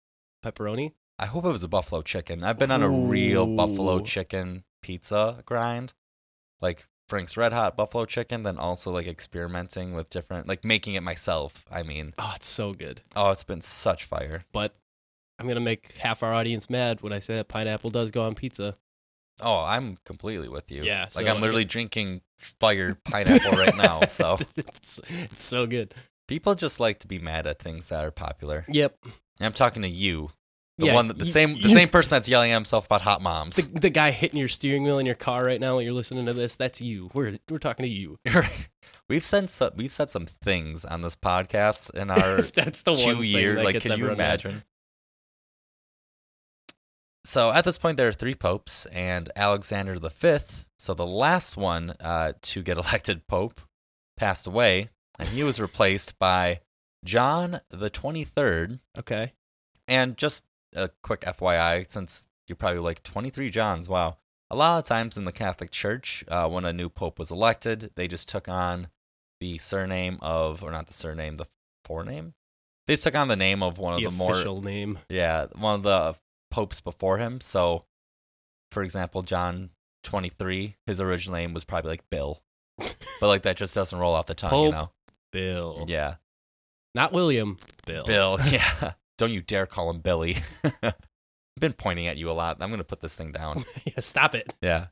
pepperoni? 0.44 0.92
I 1.18 1.26
hope 1.26 1.44
it 1.44 1.50
was 1.50 1.62
a 1.64 1.68
buffalo 1.68 2.02
chicken. 2.02 2.44
I've 2.44 2.58
been 2.58 2.70
on 2.70 2.82
a 2.82 2.88
real 2.90 3.46
buffalo 3.46 4.00
chicken 4.00 4.64
pizza 4.82 5.42
grind, 5.46 5.94
like 6.60 6.86
Frank's 7.08 7.36
Red 7.36 7.52
Hot 7.52 7.76
buffalo 7.76 8.04
chicken. 8.04 8.42
Then 8.42 8.58
also 8.58 8.90
like 8.90 9.06
experimenting 9.06 9.94
with 9.94 10.10
different, 10.10 10.46
like 10.46 10.64
making 10.64 10.94
it 10.94 11.02
myself. 11.02 11.64
I 11.70 11.82
mean, 11.82 12.12
Oh, 12.18 12.32
it's 12.36 12.46
so 12.46 12.72
good. 12.74 13.00
oh, 13.14 13.30
it's 13.30 13.44
been 13.44 13.62
such 13.62 14.04
fire. 14.04 14.44
But 14.52 14.74
I'm 15.38 15.48
gonna 15.48 15.60
make 15.60 15.92
half 15.98 16.22
our 16.22 16.34
audience 16.34 16.68
mad 16.68 17.00
when 17.02 17.12
I 17.12 17.18
say 17.20 17.36
that 17.36 17.48
pineapple 17.48 17.90
does 17.90 18.10
go 18.10 18.22
on 18.22 18.34
pizza. 18.34 18.76
Oh, 19.42 19.64
I'm 19.66 19.98
completely 20.04 20.48
with 20.48 20.70
you. 20.70 20.82
Yeah, 20.82 21.08
like 21.14 21.26
so- 21.26 21.34
I'm 21.34 21.40
literally 21.40 21.64
drinking 21.66 22.22
fire 22.38 22.98
pineapple 23.04 23.52
right 23.52 23.76
now. 23.76 24.00
So 24.10 24.38
it's, 24.56 25.00
it's 25.08 25.42
so 25.44 25.66
good. 25.66 25.94
people 26.28 26.54
just 26.54 26.78
like 26.80 26.98
to 27.00 27.06
be 27.06 27.18
mad 27.18 27.46
at 27.46 27.58
things 27.58 27.88
that 27.88 28.04
are 28.04 28.10
popular. 28.10 28.64
Yep. 28.68 28.96
And 29.04 29.46
I'm 29.46 29.52
talking 29.52 29.82
to 29.82 29.88
you, 29.88 30.30
the 30.78 30.86
Yeah, 30.86 30.94
one, 30.94 31.08
that, 31.08 31.18
the 31.18 31.24
you- 31.24 31.30
same, 31.30 31.54
the 31.54 31.60
you- 31.60 31.68
same 31.70 31.88
person 31.88 32.10
that's 32.10 32.28
yelling 32.28 32.50
at 32.50 32.54
himself 32.54 32.86
about 32.86 33.00
hot 33.02 33.22
moms. 33.22 33.56
The, 33.56 33.80
the 33.80 33.90
guy 33.90 34.10
hitting 34.10 34.38
your 34.38 34.48
steering 34.48 34.84
wheel 34.84 34.98
in 34.98 35.06
your 35.06 35.14
car 35.14 35.44
right 35.44 35.60
now 35.60 35.74
while 35.74 35.82
you're 35.82 35.92
listening 35.92 36.26
to 36.26 36.34
this, 36.34 36.56
that's 36.56 36.80
you. 36.80 37.10
We're 37.14 37.38
we're 37.50 37.58
talking 37.58 37.84
to 37.84 37.88
you. 37.90 38.18
we've 39.08 39.24
said 39.24 39.48
some, 39.50 39.70
we've 39.76 39.90
said 39.92 40.10
some 40.10 40.26
things 40.26 40.84
on 40.84 41.00
this 41.02 41.16
podcast 41.16 41.94
in 41.94 42.10
our 42.10 42.42
that's 42.54 42.82
the 42.82 42.94
two 42.94 43.22
years. 43.22 43.64
Like, 43.64 43.80
can 43.80 43.98
you 43.98 44.04
mad. 44.06 44.12
imagine? 44.14 44.62
So 47.24 47.52
at 47.52 47.64
this 47.64 47.78
point, 47.78 47.96
there 47.96 48.08
are 48.08 48.12
three 48.12 48.34
popes, 48.34 48.86
and 48.86 49.30
Alexander 49.34 49.96
V, 49.98 50.38
so 50.78 50.94
the 50.94 51.06
last 51.06 51.56
one 51.56 51.94
uh, 52.00 52.34
to 52.42 52.62
get 52.62 52.78
elected 52.78 53.26
pope, 53.26 53.60
passed 54.16 54.46
away, 54.46 54.90
and 55.18 55.28
he 55.30 55.42
was 55.42 55.60
replaced 55.60 56.18
by 56.18 56.60
John 57.04 57.60
the 57.70 57.90
Twenty 57.90 58.24
Third. 58.24 58.78
Okay. 58.98 59.32
And 59.88 60.16
just 60.16 60.44
a 60.76 60.90
quick 61.02 61.22
FYI, 61.22 61.90
since 61.90 62.26
you're 62.48 62.56
probably 62.56 62.78
like 62.80 63.02
23 63.02 63.50
Johns, 63.50 63.88
wow. 63.88 64.18
A 64.50 64.54
lot 64.56 64.78
of 64.78 64.84
times 64.84 65.16
in 65.16 65.24
the 65.24 65.32
Catholic 65.32 65.72
Church, 65.72 66.24
uh, 66.28 66.48
when 66.48 66.64
a 66.64 66.72
new 66.72 66.88
pope 66.88 67.18
was 67.18 67.32
elected, 67.32 67.90
they 67.96 68.06
just 68.06 68.28
took 68.28 68.48
on 68.48 68.88
the 69.40 69.58
surname 69.58 70.18
of, 70.22 70.62
or 70.62 70.70
not 70.70 70.86
the 70.86 70.92
surname, 70.92 71.36
the 71.36 71.46
forename. 71.86 72.34
They 72.86 72.92
just 72.94 73.02
took 73.02 73.16
on 73.16 73.26
the 73.26 73.34
name 73.36 73.62
of 73.64 73.78
one 73.78 73.94
of 73.94 73.98
The 73.98 74.04
the, 74.06 74.12
more, 74.12 74.30
official 74.32 74.62
name. 74.62 75.00
yeah, 75.08 75.46
one 75.56 75.74
of 75.74 75.82
the 75.82 76.14
popes 76.52 76.80
before 76.80 77.18
him. 77.18 77.40
So, 77.40 77.84
for 78.70 78.84
example, 78.84 79.22
John 79.22 79.70
23, 80.04 80.76
his 80.86 81.00
original 81.00 81.36
name 81.36 81.52
was 81.52 81.64
probably 81.64 81.90
like 81.90 82.08
Bill, 82.10 82.40
but 82.78 82.94
like 83.22 83.42
that 83.42 83.56
just 83.56 83.74
doesn't 83.74 83.98
roll 83.98 84.14
off 84.14 84.26
the 84.26 84.34
tongue, 84.34 84.66
you 84.66 84.70
know? 84.70 84.90
Bill. 85.32 85.84
Yeah, 85.88 86.14
Not 86.94 87.12
William. 87.12 87.58
Bill. 87.84 88.04
Bill. 88.04 88.38
Yeah. 88.50 88.92
Don't 89.16 89.32
you 89.32 89.42
dare 89.42 89.66
call 89.66 89.90
him 89.90 90.00
Billy. 90.00 90.36
I've 90.82 90.94
been 91.60 91.72
pointing 91.72 92.06
at 92.06 92.16
you 92.16 92.30
a 92.30 92.32
lot. 92.32 92.58
I'm 92.60 92.68
going 92.68 92.78
to 92.78 92.84
put 92.84 93.00
this 93.00 93.14
thing 93.14 93.32
down. 93.32 93.64
yeah, 93.84 94.00
stop 94.00 94.34
it. 94.34 94.54
Yeah. 94.60 94.86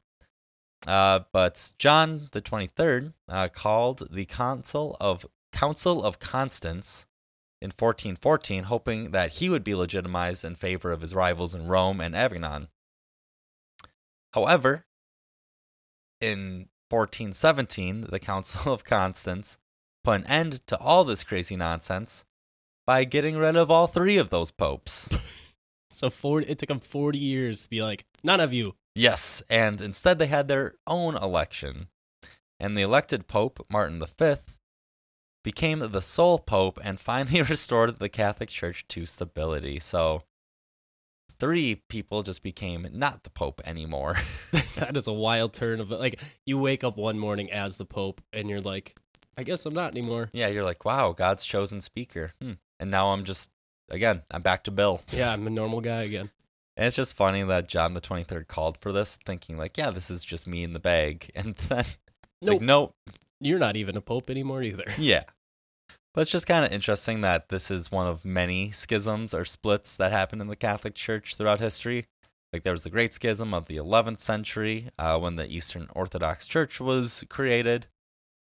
Uh, 0.86 1.20
but 1.32 1.72
John 1.78 2.28
the 2.32 2.42
23rd 2.42 3.14
uh, 3.28 3.48
called 3.48 4.08
the 4.10 4.24
Council 4.26 4.96
of 5.00 5.26
Council 5.52 6.02
of 6.02 6.18
Constance 6.18 7.06
in 7.62 7.68
1414, 7.68 8.64
hoping 8.64 9.12
that 9.12 9.32
he 9.32 9.48
would 9.48 9.64
be 9.64 9.74
legitimized 9.74 10.44
in 10.44 10.54
favor 10.54 10.92
of 10.92 11.00
his 11.00 11.14
rivals 11.14 11.54
in 11.54 11.68
Rome 11.68 12.00
and 12.00 12.14
Avignon. 12.14 12.68
However, 14.32 14.84
in 16.20 16.68
1417, 16.90 18.08
the 18.10 18.18
Council 18.18 18.72
of 18.72 18.84
Constance 18.84 19.58
put 20.02 20.20
an 20.20 20.26
end 20.26 20.66
to 20.66 20.78
all 20.78 21.04
this 21.04 21.24
crazy 21.24 21.56
nonsense 21.56 22.24
by 22.86 23.04
getting 23.04 23.36
rid 23.36 23.56
of 23.56 23.70
all 23.70 23.86
three 23.86 24.16
of 24.18 24.30
those 24.30 24.50
popes. 24.50 25.08
So 25.94 26.10
40, 26.10 26.48
it 26.48 26.58
took 26.58 26.68
them 26.68 26.80
40 26.80 27.18
years 27.18 27.62
to 27.62 27.70
be 27.70 27.80
like, 27.80 28.04
none 28.24 28.40
of 28.40 28.52
you. 28.52 28.74
Yes, 28.96 29.44
and 29.48 29.80
instead 29.80 30.18
they 30.18 30.26
had 30.26 30.48
their 30.48 30.74
own 30.88 31.14
election. 31.14 31.86
And 32.58 32.76
the 32.76 32.82
elected 32.82 33.28
pope, 33.28 33.64
Martin 33.70 34.02
V, 34.18 34.34
became 35.44 35.78
the 35.78 36.02
sole 36.02 36.40
pope 36.40 36.80
and 36.82 36.98
finally 36.98 37.42
restored 37.48 38.00
the 38.00 38.08
Catholic 38.08 38.48
Church 38.48 38.88
to 38.88 39.06
stability. 39.06 39.78
So 39.78 40.24
three 41.38 41.82
people 41.88 42.24
just 42.24 42.42
became 42.42 42.88
not 42.92 43.22
the 43.22 43.30
pope 43.30 43.60
anymore. 43.64 44.16
that 44.74 44.96
is 44.96 45.06
a 45.06 45.12
wild 45.12 45.52
turn 45.52 45.78
of 45.78 45.90
like 45.90 46.20
you 46.44 46.58
wake 46.58 46.82
up 46.82 46.96
one 46.96 47.20
morning 47.20 47.52
as 47.52 47.76
the 47.78 47.84
pope 47.84 48.20
and 48.32 48.50
you're 48.50 48.60
like, 48.60 48.96
I 49.38 49.42
guess 49.42 49.64
I'm 49.66 49.74
not 49.74 49.92
anymore. 49.92 50.30
yeah, 50.32 50.48
you're 50.48 50.64
like, 50.64 50.84
wow, 50.84 51.12
God's 51.12 51.44
chosen 51.44 51.80
speaker. 51.80 52.32
Hmm. 52.42 52.52
And 52.80 52.90
now 52.90 53.08
I'm 53.12 53.24
just, 53.24 53.50
again, 53.90 54.22
I'm 54.30 54.42
back 54.42 54.64
to 54.64 54.70
Bill. 54.70 55.02
Yeah, 55.12 55.32
I'm 55.32 55.46
a 55.46 55.50
normal 55.50 55.80
guy 55.80 56.02
again. 56.02 56.30
And 56.76 56.86
it's 56.86 56.96
just 56.96 57.14
funny 57.14 57.42
that 57.44 57.68
John 57.68 57.94
the 57.94 58.00
23rd 58.00 58.48
called 58.48 58.78
for 58.78 58.90
this, 58.90 59.18
thinking, 59.24 59.56
like, 59.56 59.78
yeah, 59.78 59.90
this 59.90 60.10
is 60.10 60.24
just 60.24 60.46
me 60.46 60.64
in 60.64 60.72
the 60.72 60.80
bag. 60.80 61.30
And 61.36 61.54
then 61.54 61.84
Nope. 62.42 62.52
like, 62.54 62.60
nope, 62.60 62.94
You're 63.40 63.58
not 63.60 63.76
even 63.76 63.96
a 63.96 64.00
pope 64.00 64.28
anymore 64.28 64.62
either. 64.62 64.84
Yeah. 64.98 65.24
But 66.12 66.20
it's 66.22 66.30
just 66.30 66.46
kind 66.46 66.64
of 66.64 66.72
interesting 66.72 67.22
that 67.22 67.48
this 67.48 67.70
is 67.72 67.90
one 67.90 68.06
of 68.06 68.24
many 68.24 68.70
schisms 68.70 69.34
or 69.34 69.44
splits 69.44 69.96
that 69.96 70.12
happened 70.12 70.42
in 70.42 70.46
the 70.48 70.54
Catholic 70.56 70.94
Church 70.94 71.34
throughout 71.34 71.58
history. 71.58 72.06
Like 72.52 72.62
there 72.62 72.72
was 72.72 72.84
the 72.84 72.90
Great 72.90 73.12
Schism 73.12 73.52
of 73.52 73.66
the 73.66 73.78
11th 73.78 74.20
century 74.20 74.90
uh, 74.96 75.18
when 75.18 75.34
the 75.34 75.48
Eastern 75.48 75.88
Orthodox 75.92 76.46
Church 76.46 76.80
was 76.80 77.24
created, 77.28 77.88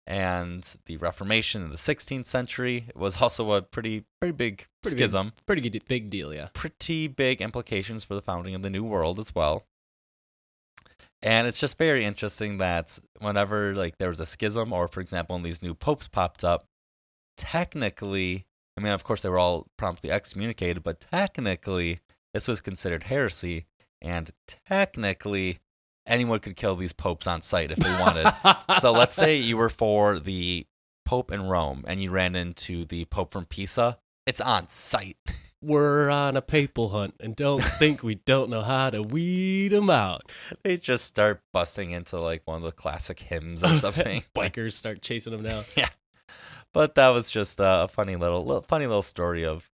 and 0.09 0.75
the 0.87 0.97
Reformation 0.97 1.61
in 1.61 1.69
the 1.69 1.77
16th 1.77 2.25
century 2.25 2.87
was 2.95 3.21
also 3.21 3.51
a 3.51 3.61
pretty 3.61 4.05
pretty 4.19 4.31
big 4.35 4.67
Pretty 4.81 4.95
big. 4.97 5.03
schism. 5.03 5.33
Pretty 5.45 5.61
good, 5.69 5.81
big 5.87 6.09
deal, 6.09 6.33
yeah. 6.33 6.49
Pretty 6.53 7.07
big 7.07 7.41
implications 7.41 8.03
for 8.03 8.15
the 8.15 8.21
founding 8.21 8.55
of 8.55 8.63
the 8.63 8.71
New 8.71 8.83
World 8.83 9.19
as 9.19 9.35
well. 9.35 9.67
And 11.21 11.47
it's 11.47 11.59
just 11.59 11.77
very 11.77 12.05
interesting 12.05 12.57
that 12.57 12.97
whenever 13.19 13.75
like 13.75 13.97
there 13.97 14.09
was 14.09 14.19
a 14.19 14.25
schism, 14.25 14.73
or 14.73 14.87
for 14.87 14.99
example, 14.99 15.35
when 15.35 15.43
these 15.43 15.61
new 15.61 15.75
popes 15.75 16.07
popped 16.07 16.43
up, 16.43 16.65
technically, 17.37 18.45
I 18.77 18.81
mean, 18.81 18.93
of 18.93 19.03
course, 19.03 19.21
they 19.21 19.29
were 19.29 19.37
all 19.39 19.67
promptly 19.77 20.09
excommunicated, 20.11 20.81
but 20.81 21.01
technically, 21.01 21.99
this 22.33 22.47
was 22.47 22.61
considered 22.61 23.03
heresy, 23.03 23.65
and 24.01 24.31
technically, 24.47 25.59
anyone 26.09 26.39
could 26.39 26.55
kill 26.55 26.75
these 26.75 26.93
popes 26.93 27.27
on 27.27 27.41
sight 27.41 27.71
if 27.71 27.77
they 27.77 27.91
wanted. 27.99 28.31
so 28.79 28.91
let's 28.91 29.15
say 29.15 29.37
you 29.37 29.55
were 29.57 29.69
for 29.69 30.19
the 30.19 30.65
pope 31.05 31.31
in 31.31 31.43
Rome, 31.43 31.85
and 31.87 32.01
you 32.01 32.11
ran 32.11 32.35
into 32.35 32.85
the 32.85 33.05
pope 33.05 33.31
from 33.31 33.45
Pisa. 33.45 33.97
It's 34.27 34.41
on 34.41 34.67
sight. 34.67 35.17
We're 35.61 36.09
on 36.09 36.37
a 36.37 36.41
papal 36.41 36.89
hunt 36.89 37.15
and 37.19 37.35
don't 37.35 37.63
think 37.63 38.01
we 38.01 38.15
don't 38.15 38.49
know 38.49 38.61
how 38.61 38.91
to 38.91 39.01
weed 39.01 39.69
them 39.69 39.89
out. 39.89 40.31
They 40.63 40.77
just 40.77 41.03
start 41.03 41.41
busting 41.51 41.91
into 41.91 42.17
like 42.19 42.43
one 42.45 42.57
of 42.57 42.63
the 42.63 42.71
classic 42.71 43.19
hymns 43.19 43.63
or 43.63 43.69
something. 43.77 44.23
Bikers 44.33 44.73
start 44.73 45.01
chasing 45.01 45.33
them 45.33 45.43
down. 45.43 45.63
Yeah. 45.75 45.89
But 46.73 46.95
that 46.95 47.09
was 47.09 47.29
just 47.29 47.57
a 47.59 47.89
funny 47.91 48.15
little, 48.15 48.45
little 48.45 48.61
funny 48.61 48.85
little 48.85 49.01
story 49.01 49.43
of 49.43 49.69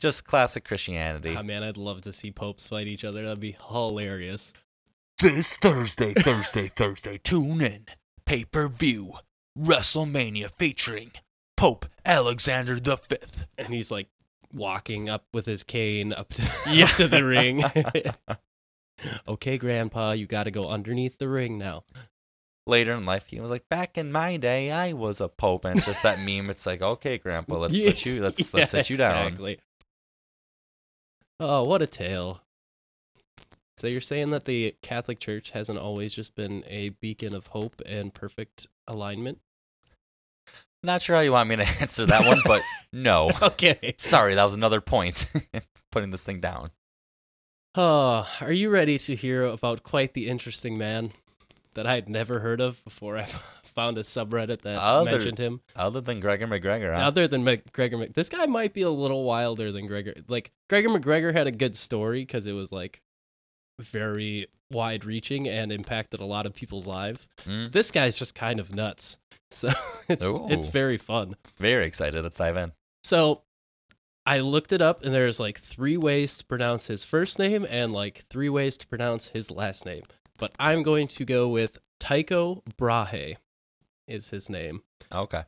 just 0.00 0.24
classic 0.24 0.64
Christianity. 0.64 1.34
Ah, 1.36 1.42
man, 1.42 1.62
I'd 1.62 1.76
love 1.76 2.02
to 2.02 2.12
see 2.12 2.30
popes 2.30 2.68
fight 2.68 2.86
each 2.86 3.04
other. 3.04 3.22
That'd 3.22 3.40
be 3.40 3.56
hilarious. 3.70 4.52
This 5.20 5.54
Thursday, 5.56 6.14
Thursday, 6.14 6.68
Thursday, 6.68 7.18
tune 7.18 7.60
in. 7.60 7.86
Pay 8.24 8.44
per 8.44 8.68
view. 8.68 9.14
WrestleMania 9.58 10.48
featuring 10.50 11.10
Pope 11.56 11.86
Alexander 12.04 12.78
the 12.78 12.96
Fifth. 12.96 13.46
And 13.56 13.68
he's 13.68 13.90
like 13.90 14.06
walking 14.52 15.08
up 15.08 15.24
with 15.34 15.46
his 15.46 15.64
cane 15.64 16.12
up 16.12 16.28
to, 16.34 16.42
Yeah. 16.70 16.84
up 16.84 16.90
to 16.92 17.08
the 17.08 17.24
ring. 17.24 17.64
okay, 19.28 19.58
Grandpa, 19.58 20.12
you 20.12 20.26
got 20.26 20.44
to 20.44 20.52
go 20.52 20.68
underneath 20.68 21.18
the 21.18 21.28
ring 21.28 21.58
now. 21.58 21.82
Later 22.68 22.92
in 22.92 23.04
life, 23.04 23.26
he 23.26 23.40
was 23.40 23.50
like, 23.50 23.68
"Back 23.68 23.98
in 23.98 24.12
my 24.12 24.36
day, 24.36 24.70
I 24.70 24.92
was 24.92 25.20
a 25.20 25.28
pope." 25.28 25.64
And 25.64 25.78
it's 25.78 25.86
just 25.86 26.02
that 26.04 26.20
meme. 26.20 26.50
It's 26.50 26.66
like, 26.66 26.82
"Okay, 26.82 27.16
Grandpa, 27.18 27.56
let's 27.56 27.74
Yeah, 27.74 27.90
put 27.90 28.04
you, 28.06 28.22
let's 28.22 28.54
let's 28.54 28.72
yeah, 28.72 28.82
sit 28.82 28.90
you 28.90 28.96
down." 28.96 29.26
Exactly. 29.28 29.58
Oh, 31.40 31.64
what 31.64 31.80
a 31.82 31.86
tale. 31.86 32.42
So 33.78 33.86
you're 33.86 34.00
saying 34.00 34.30
that 34.30 34.44
the 34.44 34.74
Catholic 34.82 35.20
Church 35.20 35.50
hasn't 35.50 35.78
always 35.78 36.12
just 36.12 36.34
been 36.34 36.64
a 36.66 36.88
beacon 36.88 37.32
of 37.32 37.46
hope 37.46 37.80
and 37.86 38.12
perfect 38.12 38.66
alignment? 38.88 39.38
Not 40.82 41.00
sure 41.00 41.14
how 41.14 41.22
you 41.22 41.30
want 41.30 41.48
me 41.48 41.56
to 41.56 41.62
answer 41.80 42.04
that 42.06 42.26
one, 42.26 42.40
but 42.44 42.62
no. 42.92 43.30
Okay. 43.40 43.94
Sorry, 43.96 44.34
that 44.34 44.44
was 44.44 44.54
another 44.54 44.80
point. 44.80 45.26
Putting 45.92 46.10
this 46.10 46.24
thing 46.24 46.40
down. 46.40 46.70
Oh, 47.76 48.28
are 48.40 48.50
you 48.52 48.68
ready 48.68 48.98
to 48.98 49.14
hear 49.14 49.44
about 49.44 49.84
quite 49.84 50.12
the 50.12 50.28
interesting 50.28 50.76
man 50.76 51.12
that 51.74 51.86
I 51.86 51.94
had 51.94 52.08
never 52.08 52.40
heard 52.40 52.60
of 52.60 52.82
before 52.82 53.16
I 53.16 53.26
found 53.62 53.96
a 53.96 54.02
subreddit 54.02 54.62
that 54.62 54.76
Other- 54.78 55.12
mentioned 55.12 55.38
him? 55.38 55.60
Other 55.76 56.00
than 56.00 56.18
Gregor 56.18 56.48
MacGregor, 56.48 56.92
huh? 56.92 57.00
Other 57.06 57.28
than 57.28 57.44
Mc- 57.44 57.72
Gregor, 57.72 57.98
Mc- 57.98 58.14
this 58.14 58.28
guy 58.28 58.46
might 58.46 58.72
be 58.72 58.82
a 58.82 58.90
little 58.90 59.22
wilder 59.22 59.70
than 59.70 59.86
Gregor. 59.86 60.14
Like 60.26 60.50
Gregor 60.68 60.88
MacGregor 60.88 61.30
had 61.30 61.46
a 61.46 61.52
good 61.52 61.76
story 61.76 62.22
because 62.22 62.48
it 62.48 62.52
was 62.52 62.72
like 62.72 63.00
very 63.78 64.46
wide 64.70 65.04
reaching 65.04 65.48
and 65.48 65.72
impacted 65.72 66.20
a 66.20 66.24
lot 66.24 66.44
of 66.46 66.54
people's 66.54 66.86
lives. 66.86 67.28
Mm, 67.46 67.72
This 67.72 67.90
guy's 67.90 68.18
just 68.18 68.34
kind 68.34 68.60
of 68.60 68.74
nuts. 68.74 69.18
So 69.50 69.70
it's 70.10 70.26
it's 70.28 70.66
very 70.66 70.98
fun. 70.98 71.34
very 71.56 71.86
excited. 71.86 72.22
Let's 72.22 72.36
dive 72.36 72.58
in. 72.58 72.70
So 73.02 73.44
I 74.26 74.40
looked 74.40 74.74
it 74.74 74.82
up 74.82 75.02
and 75.04 75.14
there's 75.14 75.40
like 75.40 75.58
three 75.58 75.96
ways 75.96 76.36
to 76.36 76.44
pronounce 76.44 76.86
his 76.86 77.02
first 77.02 77.38
name 77.38 77.66
and 77.70 77.90
like 77.94 78.24
three 78.28 78.50
ways 78.50 78.76
to 78.76 78.86
pronounce 78.86 79.26
his 79.26 79.50
last 79.50 79.86
name. 79.86 80.02
But 80.36 80.52
I'm 80.58 80.82
going 80.82 81.08
to 81.08 81.24
go 81.24 81.48
with 81.48 81.78
Tycho 81.98 82.62
Brahe 82.76 83.36
is 84.06 84.28
his 84.28 84.50
name. 84.50 84.82
Okay. 85.14 85.44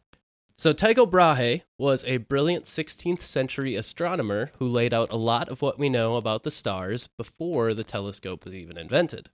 So 0.60 0.74
Tycho 0.74 1.06
Brahe 1.06 1.62
was 1.78 2.04
a 2.04 2.18
brilliant 2.18 2.66
16th 2.66 3.22
century 3.22 3.76
astronomer 3.76 4.50
who 4.58 4.66
laid 4.66 4.92
out 4.92 5.10
a 5.10 5.16
lot 5.16 5.48
of 5.48 5.62
what 5.62 5.78
we 5.78 5.88
know 5.88 6.16
about 6.16 6.42
the 6.42 6.50
stars 6.50 7.08
before 7.16 7.72
the 7.72 7.82
telescope 7.82 8.44
was 8.44 8.54
even 8.54 8.76
invented. 8.76 9.30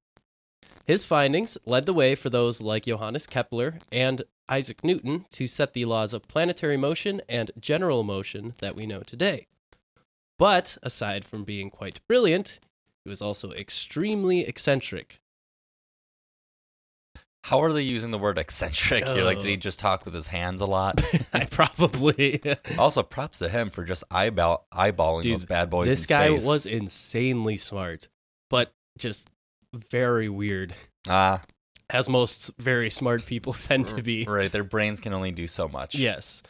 His 0.85 1.05
findings 1.05 1.59
led 1.67 1.85
the 1.85 1.93
way 1.93 2.15
for 2.15 2.31
those 2.31 2.61
like 2.61 2.85
Johannes 2.85 3.27
Kepler 3.27 3.81
and 3.91 4.23
Isaac 4.49 4.85
Newton 4.85 5.27
to 5.33 5.49
set 5.49 5.73
the 5.73 5.85
laws 5.85 6.15
of 6.15 6.29
planetary 6.29 6.77
motion 6.77 7.21
and 7.29 7.51
general 7.59 8.05
motion 8.05 8.55
that 8.59 8.77
we 8.77 8.87
know 8.87 9.01
today. 9.01 9.49
But 10.39 10.79
aside 10.81 11.25
from 11.25 11.43
being 11.43 11.71
quite 11.71 12.07
brilliant, 12.07 12.61
he 13.03 13.09
was 13.09 13.21
also 13.21 13.51
extremely 13.51 14.43
eccentric. 14.43 15.19
How 17.47 17.63
are 17.63 17.73
they 17.73 17.83
using 17.83 18.11
the 18.11 18.19
word 18.19 18.39
eccentric 18.39 19.07
here? 19.07 19.23
Like, 19.23 19.39
did 19.39 19.47
he 19.47 19.53
Oh. 19.55 19.57
just 19.57 19.79
talk 19.79 20.05
with 20.05 20.15
his 20.15 20.27
hands 20.27 20.61
a 20.61 20.67
lot? 20.67 21.01
I 21.33 21.45
probably 21.45 22.41
also, 22.79 23.05
props 23.05 23.39
to 23.39 23.49
him 23.49 23.71
for 23.71 23.85
just 23.85 24.03
eyeball 24.11 24.67
eyeballing 24.73 25.23
Dude, 25.23 25.35
those 25.35 25.45
bad 25.45 25.71
boys. 25.71 25.87
this 25.89 26.07
guy 26.07 26.27
space. 26.29 26.45
was 26.47 26.67
insanely 26.67 27.57
smart, 27.57 28.09
but 28.51 28.73
just 28.99 29.31
very 29.73 30.29
weird, 30.29 30.75
ah 31.09 31.41
as 31.89 32.09
most 32.09 32.51
very 32.59 32.91
smart 32.91 33.25
people 33.27 33.53
tend 33.69 33.87
to 33.87 34.03
be. 34.03 34.25
right. 34.27 34.51
Their 34.51 34.65
brains 34.65 34.99
can 34.99 35.13
only 35.15 35.31
do 35.31 35.47
so 35.47 35.69
much. 35.69 35.95
Yes. 35.95 36.43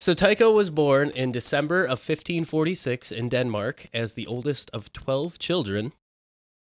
So 0.00 0.14
Tycho 0.14 0.50
was 0.50 0.68
born 0.68 1.10
in 1.10 1.30
December 1.30 1.84
of 1.84 2.00
1546 2.02 3.12
in 3.12 3.28
Denmark 3.28 3.86
as 3.94 4.14
the 4.14 4.26
oldest 4.26 4.68
of 4.74 4.92
12 4.92 5.38
children. 5.38 5.92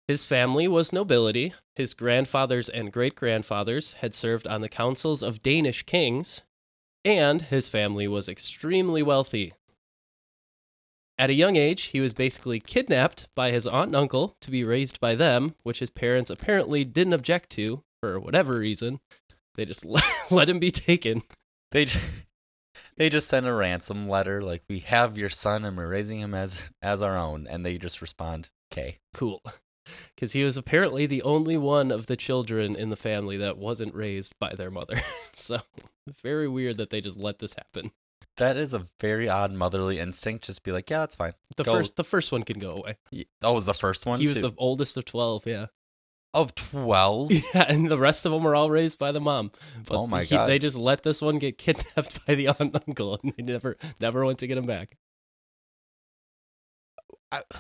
His 0.08 0.24
family 0.24 0.68
was 0.70 0.94
nobility. 0.94 1.54
His 1.76 1.94
grandfathers 1.94 2.70
and 2.70 2.94
great 2.94 3.16
grandfathers 3.16 3.94
had 3.94 4.16
served 4.16 4.48
on 4.48 4.62
the 4.62 4.70
councils 4.70 5.22
of 5.22 5.44
Danish 5.44 5.84
kings, 5.84 6.44
and 7.04 7.42
his 7.42 7.68
family 7.68 8.08
was 8.08 8.30
extremely 8.30 9.04
wealthy. 9.04 9.54
At 11.20 11.30
a 11.30 11.34
young 11.34 11.56
age, 11.56 11.86
he 11.86 12.00
was 12.00 12.14
basically 12.14 12.60
kidnapped 12.60 13.28
by 13.36 13.52
his 13.52 13.68
aunt 13.68 13.88
and 13.88 13.96
uncle 13.96 14.38
to 14.42 14.52
be 14.52 14.64
raised 14.64 15.00
by 15.00 15.16
them, 15.16 15.56
which 15.64 15.80
his 15.80 15.90
parents 15.90 16.30
apparently 16.30 16.86
didn't 16.86 17.14
object 17.14 17.50
to 17.52 17.84
for 18.02 18.20
whatever 18.20 18.60
reason. 18.60 19.00
They 19.56 19.66
just 19.66 19.84
let, 19.84 20.04
let 20.32 20.48
him 20.48 20.60
be 20.60 20.72
taken. 20.72 21.24
They 21.72 21.86
just, 21.86 22.10
they 22.96 23.10
just 23.10 23.28
send 23.28 23.46
a 23.46 23.54
ransom 23.54 24.08
letter 24.08 24.42
like 24.42 24.64
we 24.70 24.80
have 24.80 25.18
your 25.18 25.30
son 25.30 25.66
and 25.66 25.76
we're 25.76 25.88
raising 25.88 26.20
him 26.20 26.34
as 26.34 26.70
as 26.82 27.02
our 27.02 27.18
own 27.18 27.48
and 27.48 27.66
they 27.66 27.78
just 27.78 28.02
respond 28.02 28.50
okay 28.72 29.00
Cool. 29.14 29.42
Because 30.16 30.34
he 30.34 30.44
was 30.44 30.58
apparently 30.58 31.06
the 31.06 31.22
only 31.24 31.58
one 31.58 31.92
of 31.92 32.06
the 32.08 32.16
children 32.18 32.76
in 32.76 32.90
the 32.90 32.96
family 32.96 33.38
that 33.38 33.58
wasn't 33.58 33.94
raised 33.96 34.34
by 34.40 34.54
their 34.56 34.72
mother. 34.72 34.96
so, 35.34 35.60
very 36.22 36.48
weird 36.48 36.78
that 36.78 36.90
they 36.90 37.02
just 37.02 37.20
let 37.20 37.40
this 37.40 37.54
happen. 37.54 37.92
that 38.38 38.56
is 38.58 38.74
a 38.74 38.86
very 39.00 39.28
odd 39.28 39.52
motherly 39.52 40.00
instinct 40.00 40.46
just 40.46 40.64
be 40.64 40.72
like 40.72 40.90
yeah 40.92 41.00
that's 41.00 41.16
fine 41.16 41.34
The 41.56 41.64
Go- 41.64 41.74
first 41.74 41.96
the 41.96 42.04
first 42.04 42.32
one 42.32 42.44
can 42.44 42.60
go 42.60 42.72
away. 42.76 42.98
That 43.12 43.26
oh 43.44 43.54
was 43.54 43.66
the 43.66 43.74
first 43.74 44.06
one 44.06 44.20
he 44.20 44.28
was 44.28 44.36
too? 44.36 44.42
the 44.42 44.54
oldest 44.58 44.96
of 44.98 45.06
12, 45.06 45.48
yeah. 45.48 45.66
of 46.34 46.54
12 46.56 47.32
Yeah, 47.54 47.66
and 47.68 47.90
the 47.90 47.98
rest 47.98 48.26
of 48.26 48.32
them 48.32 48.44
were 48.44 48.54
all 48.56 48.70
raised 48.70 49.00
by 49.00 49.12
the 49.12 49.20
mom. 49.20 49.52
But 49.88 49.98
Oh 49.98 50.08
my 50.08 50.24
he- 50.24 50.36
God. 50.36 50.48
They 50.48 50.60
just 50.60 50.78
let 50.78 51.02
this 51.04 51.22
one 51.22 51.40
get 51.40 51.58
kidnapped 51.66 52.26
by 52.28 52.36
the 52.36 52.48
aunt 52.50 52.60
and 52.60 52.76
uncle, 52.88 53.20
and 53.24 53.34
they 53.36 53.44
never, 53.44 53.76
never 54.00 54.24
went 54.26 54.40
to 54.40 54.48
get 54.48 54.58
him 54.58 54.68
back. 54.68 54.96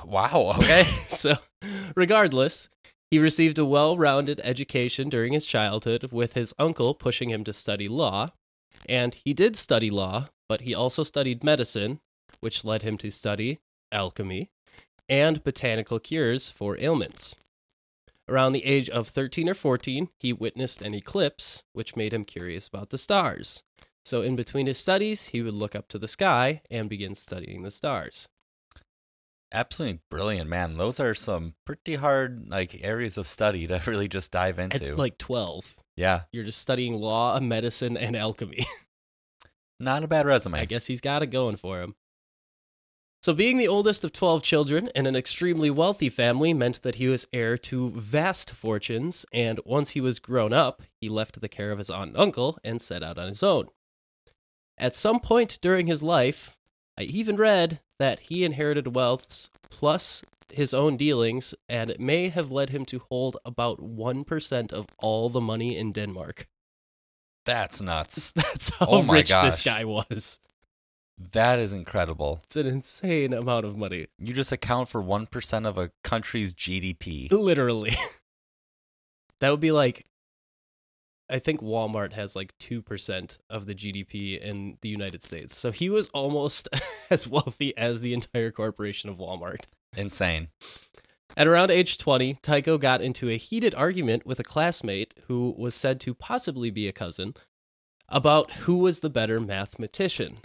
Wow 0.05 0.53
okay 0.57 0.83
so, 1.07 1.35
regardless, 1.95 2.69
he 3.11 3.19
received 3.19 3.57
a 3.57 3.65
well-rounded 3.65 4.41
education 4.43 5.09
during 5.09 5.33
his 5.33 5.45
childhood, 5.45 6.11
with 6.11 6.33
his 6.33 6.53
uncle 6.59 6.93
pushing 6.93 7.29
him 7.29 7.43
to 7.45 7.53
study 7.53 7.87
law, 7.87 8.31
and 8.87 9.15
he 9.15 9.33
did 9.33 9.55
study 9.55 9.89
law, 9.89 10.29
but 10.49 10.61
he 10.61 10.75
also 10.75 11.03
studied 11.03 11.43
medicine, 11.43 11.99
which 12.41 12.65
led 12.65 12.81
him 12.81 12.97
to 12.97 13.09
study 13.09 13.59
alchemy 13.91 14.49
and 15.09 15.43
botanical 15.43 15.99
cures 15.99 16.49
for 16.49 16.77
ailments. 16.79 17.35
Around 18.29 18.53
the 18.53 18.65
age 18.65 18.89
of 18.89 19.07
13 19.07 19.49
or 19.49 19.53
14, 19.53 20.09
he 20.19 20.33
witnessed 20.33 20.81
an 20.81 20.93
eclipse, 20.93 21.63
which 21.71 21.95
made 21.95 22.13
him 22.13 22.25
curious 22.25 22.67
about 22.67 22.89
the 22.89 22.97
stars. 22.97 23.63
So, 24.03 24.21
in 24.21 24.35
between 24.35 24.67
his 24.67 24.77
studies, 24.77 25.27
he 25.27 25.41
would 25.41 25.53
look 25.53 25.75
up 25.75 25.87
to 25.89 25.99
the 25.99 26.07
sky 26.07 26.61
and 26.69 26.89
begin 26.89 27.15
studying 27.15 27.63
the 27.63 27.71
stars. 27.71 28.27
Absolutely 29.51 29.99
brilliant 30.09 30.49
man 30.49 30.77
those 30.77 30.99
are 30.99 31.15
some 31.15 31.53
pretty 31.65 31.95
hard 31.95 32.47
like 32.49 32.83
areas 32.83 33.17
of 33.17 33.27
study 33.27 33.67
to 33.67 33.81
really 33.87 34.07
just 34.07 34.31
dive 34.31 34.59
into 34.59 34.91
At 34.91 34.97
like 34.97 35.17
12, 35.17 35.75
yeah 35.95 36.21
you're 36.31 36.43
just 36.43 36.59
studying 36.59 36.95
law, 36.95 37.39
medicine, 37.39 37.97
and 37.97 38.15
alchemy. 38.15 38.65
not 39.79 40.03
a 40.03 40.07
bad 40.07 40.25
resume 40.25 40.59
I 40.59 40.65
guess 40.65 40.87
he's 40.87 41.01
got 41.01 41.23
it 41.23 41.27
going 41.27 41.55
for 41.55 41.81
him. 41.81 41.95
So, 43.23 43.33
being 43.33 43.57
the 43.57 43.67
oldest 43.67 44.03
of 44.03 44.13
12 44.13 44.43
children 44.43 44.89
in 44.95 45.07
an 45.07 45.15
extremely 45.15 45.69
wealthy 45.69 46.07
family 46.07 46.53
meant 46.53 46.83
that 46.83 46.95
he 46.95 47.07
was 47.07 47.27
heir 47.33 47.57
to 47.57 47.89
vast 47.89 48.51
fortunes, 48.51 49.25
and 49.33 49.59
once 49.65 49.89
he 49.89 50.01
was 50.01 50.19
grown 50.19 50.53
up, 50.53 50.83
he 51.01 51.09
left 51.09 51.41
the 51.41 51.49
care 51.49 51.71
of 51.71 51.79
his 51.79 51.89
aunt 51.89 52.11
and 52.11 52.17
uncle 52.17 52.57
and 52.63 52.81
set 52.81 53.03
out 53.03 53.17
on 53.17 53.27
his 53.27 53.41
own. 53.41 53.67
At 54.77 54.95
some 54.95 55.19
point 55.19 55.57
during 55.61 55.87
his 55.87 56.03
life, 56.03 56.57
I 56.97 57.03
even 57.03 57.35
read 57.35 57.81
that 57.99 58.19
he 58.19 58.43
inherited 58.43 58.85
wealths 58.85 59.49
plus 59.69 60.23
his 60.49 60.73
own 60.73 60.95
dealings, 60.97 61.53
and 61.67 61.89
it 61.89 61.99
may 61.99 62.29
have 62.29 62.51
led 62.51 62.69
him 62.69 62.85
to 62.85 63.01
hold 63.09 63.35
about 63.43 63.79
1% 63.81 64.71
of 64.73 64.85
all 64.97 65.29
the 65.29 65.41
money 65.41 65.77
in 65.77 65.91
Denmark. 65.91 66.47
that's 67.45 67.81
nuts 67.81 68.31
That's 68.35 68.69
how 68.75 68.85
Oh 68.89 69.03
rich 69.03 69.29
this 69.29 69.61
guy 69.61 69.83
was. 69.85 70.39
that 71.33 71.59
is 71.59 71.73
incredible 71.73 72.41
It's 72.45 72.55
an 72.55 72.67
insane 72.67 73.33
amount 73.33 73.65
of 73.65 73.75
money. 73.77 74.07
you 74.19 74.33
just 74.33 74.51
account 74.51 74.87
for 74.89 75.01
1% 75.03 75.65
of 75.65 75.77
a 75.77 75.91
country's 76.03 76.53
gdp 76.55 77.31
Literally. 77.31 77.95
that 79.39 79.49
would 79.51 79.59
be 79.59 79.71
like 79.71 80.05
I 81.29 81.39
think 81.39 81.61
Walmart 81.61 82.13
has 82.13 82.35
like 82.35 82.57
2% 82.59 83.39
of 83.49 83.65
the 83.65 83.75
GDP 83.75 84.39
in 84.39 84.77
the 84.81 84.89
United 84.89 85.21
States. 85.21 85.57
So 85.57 85.71
he 85.71 85.89
was 85.89 86.07
almost 86.13 86.69
as 87.09 87.27
wealthy 87.27 87.77
as 87.77 88.01
the 88.01 88.13
entire 88.13 88.51
corporation 88.51 89.09
of 89.09 89.17
Walmart. 89.17 89.65
insane 89.95 90.49
At 91.35 91.47
around 91.47 91.71
age 91.71 91.97
20, 91.97 92.35
Tycho 92.35 92.77
got 92.77 93.01
into 93.01 93.29
a 93.29 93.37
heated 93.37 93.75
argument 93.75 94.25
with 94.25 94.39
a 94.39 94.43
classmate 94.43 95.13
who 95.27 95.53
was 95.57 95.75
said 95.75 95.99
to 96.01 96.13
possibly 96.13 96.71
be 96.71 96.87
a 96.87 96.93
cousin 96.93 97.33
about 98.09 98.51
who 98.51 98.77
was 98.77 98.99
the 98.99 99.09
better 99.09 99.39
mathematician. 99.39 100.37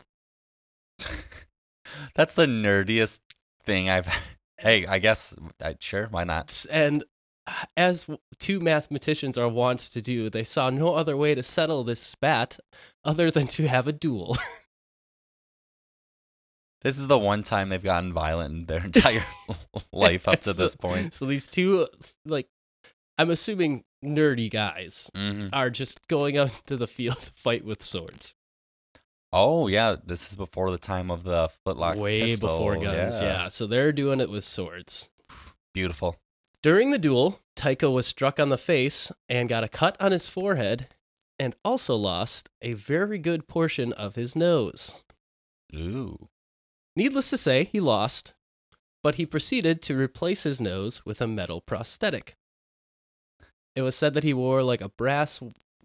That's 2.14 2.34
the 2.34 2.46
nerdiest 2.46 3.20
thing 3.64 3.88
I've. 3.88 4.08
Hey, 4.58 4.86
I 4.86 5.00
guess 5.00 5.34
I, 5.60 5.74
sure. 5.80 6.06
Why 6.12 6.22
not? 6.22 6.66
And 6.70 7.02
as 7.76 8.08
two 8.38 8.60
mathematicians 8.60 9.36
are 9.36 9.48
wont 9.48 9.80
to 9.80 10.00
do, 10.02 10.30
they 10.30 10.44
saw 10.44 10.70
no 10.70 10.94
other 10.94 11.16
way 11.16 11.34
to 11.34 11.42
settle 11.42 11.82
this 11.84 12.00
spat 12.00 12.58
other 13.04 13.30
than 13.30 13.46
to 13.48 13.66
have 13.68 13.86
a 13.88 13.92
duel. 13.92 14.36
This 16.82 16.98
is 16.98 17.06
the 17.06 17.18
one 17.18 17.44
time 17.44 17.68
they've 17.68 17.80
gotten 17.82 18.12
violent 18.12 18.52
in 18.54 18.66
their 18.66 18.84
entire 18.84 19.22
life 19.92 20.26
up 20.26 20.40
to 20.42 20.52
So- 20.52 20.62
this 20.62 20.74
point. 20.74 21.14
So 21.14 21.26
these 21.26 21.48
two, 21.48 21.86
like, 22.26 22.48
I'm 23.18 23.30
assuming 23.30 23.84
nerdy 24.04 24.50
guys 24.50 25.08
hmm 25.14 25.46
are 25.52 25.70
just 25.70 26.08
going 26.08 26.36
out 26.36 26.50
to 26.66 26.76
the 26.76 26.88
field 26.88 27.18
to 27.18 27.32
fight 27.36 27.64
with 27.64 27.82
swords. 27.82 28.34
Oh 29.32 29.68
yeah, 29.68 29.94
this 30.04 30.28
is 30.30 30.36
before 30.36 30.72
the 30.72 30.78
time 30.78 31.08
of 31.10 31.22
the 31.22 31.48
footlock. 31.64 31.96
Way 31.96 32.22
pistol. 32.22 32.48
before 32.48 32.76
guns, 32.78 33.20
yeah. 33.20 33.46
So 33.46 33.68
they're 33.68 33.92
doing 33.92 34.20
it 34.20 34.28
with 34.28 34.42
swords. 34.42 35.08
Beautiful. 35.72 36.16
During 36.62 36.90
the 36.90 36.98
duel, 36.98 37.40
Tycho 37.56 37.90
was 37.90 38.06
struck 38.06 38.38
on 38.38 38.48
the 38.48 38.56
face 38.56 39.10
and 39.28 39.48
got 39.48 39.64
a 39.64 39.68
cut 39.68 39.96
on 40.00 40.12
his 40.12 40.28
forehead 40.28 40.88
and 41.38 41.56
also 41.64 41.96
lost 41.96 42.50
a 42.60 42.74
very 42.74 43.18
good 43.18 43.48
portion 43.48 43.92
of 43.94 44.14
his 44.14 44.36
nose. 44.36 45.02
Ooh. 45.74 46.28
Needless 46.94 47.30
to 47.30 47.36
say, 47.36 47.64
he 47.64 47.80
lost, 47.80 48.34
but 49.02 49.16
he 49.16 49.26
proceeded 49.26 49.82
to 49.82 49.98
replace 49.98 50.44
his 50.44 50.60
nose 50.60 51.04
with 51.04 51.20
a 51.20 51.26
metal 51.26 51.60
prosthetic. 51.60 52.36
It 53.74 53.82
was 53.82 53.96
said 53.96 54.14
that 54.14 54.24
he 54.24 54.34
wore 54.34 54.62
like 54.62 54.82
a 54.82 54.90
brass 54.90 55.42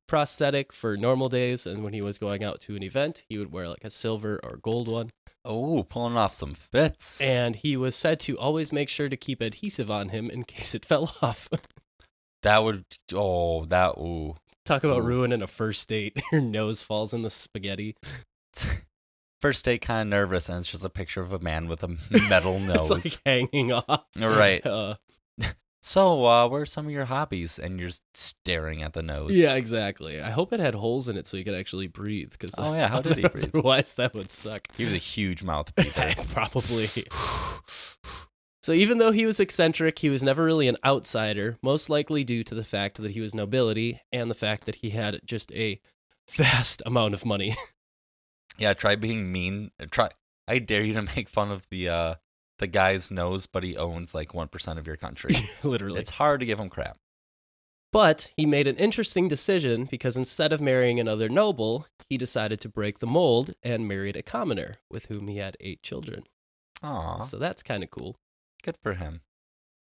prosthetic 0.08 0.72
for 0.72 0.96
normal 0.96 1.30
days, 1.30 1.66
and 1.66 1.84
when 1.84 1.94
he 1.94 2.02
was 2.02 2.18
going 2.18 2.44
out 2.44 2.62
to 2.62 2.76
an 2.76 2.84
event, 2.84 3.26
he 3.30 3.38
would 3.38 3.52
wear 3.52 3.68
like 3.68 3.84
a 3.84 3.90
silver 3.90 4.40
or 4.44 4.58
gold 4.58 4.92
one. 4.92 5.12
Oh, 5.48 5.84
pulling 5.84 6.18
off 6.18 6.34
some 6.34 6.54
fits. 6.54 7.22
And 7.22 7.56
he 7.56 7.78
was 7.78 7.96
said 7.96 8.20
to 8.22 8.38
always 8.38 8.72
make 8.74 8.90
sure 8.90 9.08
to 9.08 9.16
keep 9.18 9.42
adhesive 9.42 9.90
on 9.90 10.10
him 10.10 10.30
in 10.30 10.44
case 10.46 10.76
it 10.76 10.86
fell 10.86 11.16
off. 11.22 11.50
that 12.44 12.64
would. 12.64 12.84
Oh, 13.14 13.66
that. 13.66 13.98
Ooh. 13.98 14.36
Talk 14.66 14.84
about 14.84 15.00
Ooh. 15.00 15.08
ruining 15.08 15.42
a 15.42 15.48
first 15.48 15.88
date. 15.88 16.22
Your 16.32 16.42
nose 16.42 16.82
falls 16.82 17.14
in 17.14 17.22
the 17.22 17.30
spaghetti. 17.30 17.96
First 19.40 19.66
date, 19.66 19.82
kind 19.84 20.02
of 20.02 20.08
nervous, 20.08 20.50
and 20.50 20.58
it's 20.58 20.68
just 20.72 20.84
a 20.84 20.90
picture 20.90 21.22
of 21.22 21.32
a 21.32 21.38
man 21.38 21.68
with 21.68 21.84
a 21.84 21.96
metal 22.28 22.60
nose. 22.60 22.90
Like 22.90 23.20
hanging 23.24 23.72
off. 23.72 24.06
right. 24.20 24.66
Uh, 24.66 24.96
So, 25.82 26.26
uh, 26.26 26.48
what 26.48 26.58
are 26.62 26.66
some 26.66 26.86
of 26.88 26.92
your 26.92 27.06
hobbies? 27.06 27.60
And 27.60 27.80
you're 27.80 27.90
just 27.90 28.04
staring 28.14 28.82
at 28.84 28.94
the 28.94 29.04
nose. 29.04 29.38
yeah, 29.38 29.56
exactly. 29.56 30.20
I 30.22 30.32
hope 30.32 30.52
it 30.52 30.60
had 30.60 30.74
holes 30.76 31.08
in 31.08 31.18
it 31.18 31.28
so 31.28 31.38
you 31.38 31.44
could 31.46 31.54
actually 31.54 31.88
breathe. 31.88 32.32
Because 32.32 32.54
Oh, 32.58 32.74
yeah, 32.76 32.88
how 32.88 33.02
did 33.02 33.18
he 33.18 33.28
breathe? 33.28 33.56
Otherwise, 33.56 33.94
that 33.96 34.14
would 34.14 34.30
suck. 34.32 34.68
He 34.76 34.84
was 34.86 34.94
a 34.94 34.98
huge 34.98 35.44
mouth 35.44 35.74
breather. 35.76 36.14
Probably. 36.34 36.90
So 38.64 38.74
even 38.74 38.98
though 38.98 39.12
he 39.12 39.26
was 39.26 39.40
eccentric, 39.40 39.98
he 39.98 40.10
was 40.10 40.24
never 40.24 40.44
really 40.44 40.68
an 40.68 40.76
outsider, 40.84 41.58
most 41.64 41.90
likely 41.90 42.26
due 42.26 42.44
to 42.44 42.54
the 42.56 42.66
fact 42.66 42.98
that 43.02 43.12
he 43.12 43.22
was 43.22 43.34
nobility 43.34 44.02
and 44.12 44.30
the 44.30 44.36
fact 44.36 44.66
that 44.66 44.76
he 44.76 44.90
had 44.90 45.22
just 45.24 45.54
a 45.54 45.80
vast 46.32 46.82
amount 46.86 47.14
of 47.14 47.24
money. 47.24 47.56
yeah, 48.58 48.74
try 48.74 48.98
being 48.98 49.32
mean. 49.32 49.72
Try. 49.90 50.10
I 50.50 50.60
dare 50.60 50.84
you 50.84 50.92
to 50.96 51.02
make 51.16 51.30
fun 51.30 51.50
of 51.50 51.66
the 51.70 51.88
uh 51.88 52.16
the 52.60 52.68
guy's 52.68 53.12
nose, 53.12 53.46
but 53.48 53.64
he 53.64 53.78
owns 53.78 54.14
like 54.16 54.34
one 54.34 54.48
percent 54.48 54.80
of 54.80 54.88
your 54.88 54.96
country. 54.98 55.34
Literally. 55.64 56.00
it's 56.00 56.10
hard 56.12 56.40
to 56.40 56.46
give 56.46 56.60
him 56.60 56.70
crap. 56.70 56.98
But 57.94 58.34
he 58.36 58.46
made 58.46 58.68
an 58.68 58.76
interesting 58.76 59.28
decision 59.28 59.86
because 59.86 60.18
instead 60.18 60.52
of 60.52 60.60
marrying 60.62 61.00
another 61.00 61.30
noble, 61.30 61.88
he 62.10 62.18
decided 62.18 62.60
to 62.62 62.70
break 62.70 63.00
the 63.00 63.08
mold 63.08 63.54
and 63.64 63.88
married 63.88 64.18
a 64.18 64.22
commoner 64.22 64.76
with 64.92 65.06
whom 65.06 65.28
he 65.30 65.38
had 65.38 65.56
eight 65.62 65.82
children. 65.84 66.24
Aw, 66.84 67.22
So 67.22 67.38
that's 67.40 67.64
kind 67.64 67.84
of 67.84 67.90
cool. 67.90 68.18
good 68.62 68.76
for 68.84 68.94
him. 68.94 69.22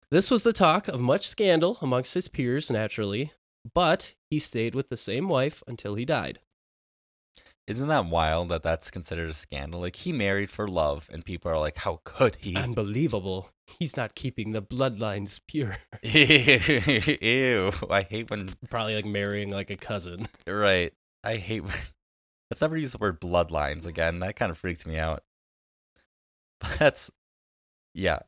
This 0.10 0.32
was 0.32 0.44
the 0.44 0.54
talk 0.54 0.88
of 0.88 1.00
much 1.02 1.28
scandal 1.28 1.78
amongst 1.82 2.14
his 2.14 2.28
peers, 2.28 2.72
naturally, 2.72 3.34
but 3.76 4.14
he 4.30 4.40
stayed 4.40 4.74
with 4.74 4.90
the 4.90 4.98
same 4.98 5.28
wife 5.28 5.62
until 5.68 5.96
he 5.96 6.06
died. 6.06 6.40
Isn't 7.68 7.88
that 7.90 8.08
wild 8.08 8.50
that 8.50 8.64
that's 8.64 8.92
considered 8.92 9.30
a 9.30 9.34
scandal? 9.34 9.82
Like 9.82 9.96
he 9.96 10.12
married 10.12 10.50
for 10.50 10.68
love, 10.68 11.08
and 11.12 11.24
people 11.24 11.52
are 11.52 11.60
like, 11.60 11.78
"How 11.78 12.02
could 12.04 12.38
he?" 12.38 12.56
Unbelievable. 12.56 13.52
He's 13.80 13.96
not 13.96 14.16
keeping 14.16 14.52
the 14.52 14.62
bloodlines 14.62 15.40
pure. 15.48 15.78
Ew! 16.04 17.72
I 17.90 18.02
hate 18.02 18.30
when. 18.30 18.50
Probably 18.70 18.96
like 18.96 19.06
marrying 19.06 19.52
like 19.52 19.70
a 19.70 19.78
cousin. 19.78 20.28
Right. 20.46 20.94
I 21.24 21.36
hate 21.36 21.62
when. 21.62 21.74
Let's 22.52 22.62
never 22.62 22.76
use 22.76 22.92
the 22.92 22.98
word 22.98 23.22
bloodlines 23.22 23.86
again. 23.86 24.20
That 24.20 24.36
kind 24.36 24.52
of 24.52 24.58
freaks 24.58 24.86
me 24.86 24.98
out. 24.98 25.24
But 26.60 26.78
that's, 26.78 27.10
yeah. 27.94 28.20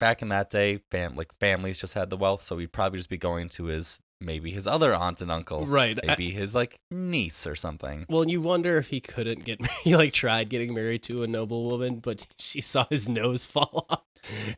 Back 0.00 0.22
in 0.22 0.28
that 0.30 0.48
day, 0.48 0.80
fam 0.90 1.14
like 1.14 1.34
families 1.38 1.78
just 1.78 1.94
had 1.94 2.08
the 2.08 2.16
wealth, 2.16 2.42
so 2.42 2.56
he'd 2.58 2.72
probably 2.72 2.98
just 2.98 3.10
be 3.10 3.18
going 3.18 3.48
to 3.50 3.64
his 3.64 4.02
maybe 4.20 4.50
his 4.50 4.66
other 4.66 4.94
aunt 4.94 5.20
and 5.20 5.30
uncle, 5.30 5.66
Right. 5.66 5.98
I- 6.02 6.06
maybe 6.08 6.30
his 6.30 6.54
like 6.54 6.78
niece 6.90 7.46
or 7.46 7.54
something. 7.54 8.06
well, 8.08 8.26
you 8.28 8.40
wonder 8.40 8.78
if 8.78 8.88
he 8.88 9.00
couldn't 9.00 9.44
get 9.44 9.64
he 9.82 9.96
like 9.96 10.12
tried 10.12 10.48
getting 10.48 10.74
married 10.74 11.02
to 11.04 11.22
a 11.22 11.26
noble 11.26 11.64
woman, 11.68 12.00
but 12.00 12.26
she 12.38 12.60
saw 12.60 12.84
his 12.90 13.08
nose 13.08 13.46
fall 13.46 13.86
off, 13.90 14.02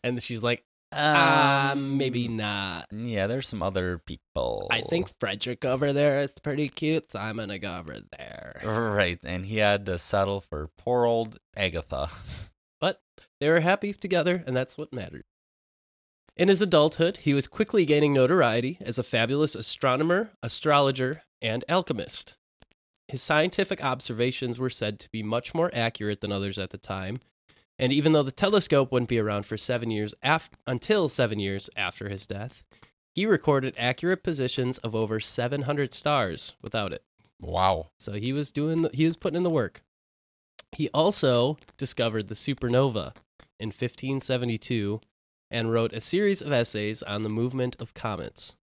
and 0.04 0.22
she's 0.22 0.42
like, 0.44 0.64
uh, 0.92 1.74
maybe 1.76 2.28
not. 2.28 2.86
Yeah, 2.90 3.26
there's 3.26 3.46
some 3.46 3.62
other 3.62 3.98
people. 3.98 4.68
I 4.70 4.80
think 4.80 5.10
Frederick 5.20 5.64
over 5.66 5.92
there 5.92 6.20
is 6.20 6.32
pretty 6.42 6.68
cute, 6.70 7.12
so 7.12 7.18
I'm 7.18 7.36
gonna 7.36 7.58
go 7.58 7.76
over 7.78 7.98
there. 8.16 8.60
Right, 8.64 9.18
and 9.22 9.44
he 9.44 9.58
had 9.58 9.84
to 9.86 9.98
settle 9.98 10.40
for 10.40 10.70
poor 10.78 11.04
old 11.04 11.38
Agatha. 11.56 12.08
But 12.80 13.02
they 13.40 13.50
were 13.50 13.60
happy 13.60 13.92
together, 13.92 14.42
and 14.46 14.56
that's 14.56 14.78
what 14.78 14.92
mattered. 14.94 15.24
In 16.38 16.46
his 16.46 16.62
adulthood, 16.62 17.16
he 17.16 17.34
was 17.34 17.48
quickly 17.48 17.84
gaining 17.84 18.12
notoriety 18.12 18.78
as 18.80 18.96
a 18.96 19.02
fabulous 19.02 19.56
astronomer, 19.56 20.30
astrologer, 20.40 21.22
and 21.42 21.64
alchemist. 21.68 22.36
His 23.08 23.20
scientific 23.20 23.82
observations 23.82 24.56
were 24.56 24.70
said 24.70 25.00
to 25.00 25.10
be 25.10 25.24
much 25.24 25.52
more 25.52 25.70
accurate 25.74 26.20
than 26.20 26.30
others 26.30 26.56
at 26.56 26.70
the 26.70 26.78
time, 26.78 27.18
and 27.76 27.92
even 27.92 28.12
though 28.12 28.22
the 28.22 28.30
telescope 28.30 28.92
wouldn't 28.92 29.08
be 29.08 29.18
around 29.18 29.46
for 29.46 29.56
seven 29.56 29.90
years 29.90 30.14
af- 30.22 30.50
until 30.64 31.08
seven 31.08 31.40
years 31.40 31.68
after 31.76 32.08
his 32.08 32.24
death, 32.24 32.64
he 33.16 33.26
recorded 33.26 33.74
accurate 33.76 34.22
positions 34.22 34.78
of 34.78 34.94
over 34.94 35.18
700 35.18 35.92
stars 35.92 36.54
without 36.62 36.92
it. 36.92 37.02
Wow. 37.40 37.88
So 37.98 38.12
he 38.12 38.32
was 38.32 38.52
doing 38.52 38.82
the, 38.82 38.90
he 38.94 39.06
was 39.06 39.16
putting 39.16 39.38
in 39.38 39.42
the 39.42 39.50
work. 39.50 39.82
He 40.70 40.88
also 40.94 41.56
discovered 41.78 42.28
the 42.28 42.36
supernova 42.36 43.16
in 43.58 43.68
1572 43.68 45.00
and 45.50 45.72
wrote 45.72 45.92
a 45.92 46.00
series 46.00 46.42
of 46.42 46.52
essays 46.52 47.02
on 47.02 47.22
the 47.22 47.28
movement 47.28 47.76
of 47.80 47.94
comets. 47.94 48.56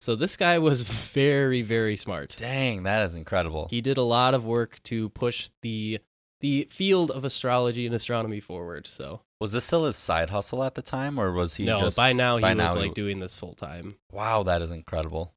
So 0.00 0.16
this 0.16 0.36
guy 0.36 0.58
was 0.58 0.82
very 1.12 1.62
very 1.62 1.96
smart. 1.96 2.36
Dang, 2.38 2.82
that 2.84 3.02
is 3.02 3.14
incredible. 3.14 3.68
He 3.70 3.80
did 3.80 3.96
a 3.96 4.02
lot 4.02 4.34
of 4.34 4.44
work 4.44 4.82
to 4.84 5.08
push 5.10 5.50
the 5.62 6.00
the 6.40 6.68
field 6.70 7.10
of 7.10 7.24
astrology 7.24 7.86
and 7.86 7.94
astronomy 7.94 8.40
forward. 8.40 8.86
So 8.86 9.22
Was 9.40 9.52
this 9.52 9.64
still 9.64 9.86
his 9.86 9.96
side 9.96 10.30
hustle 10.30 10.62
at 10.62 10.74
the 10.74 10.82
time, 10.82 11.18
or 11.18 11.32
was 11.32 11.54
he 11.54 11.64
no, 11.64 11.80
just 11.80 11.96
by 11.96 12.12
now 12.12 12.36
he 12.36 12.42
by 12.42 12.54
was 12.54 12.56
now 12.58 12.74
like 12.74 12.94
doing 12.94 13.18
this 13.18 13.34
full 13.34 13.54
time. 13.54 13.96
Wow, 14.12 14.42
that 14.42 14.60
is 14.60 14.70
incredible. 14.70 15.32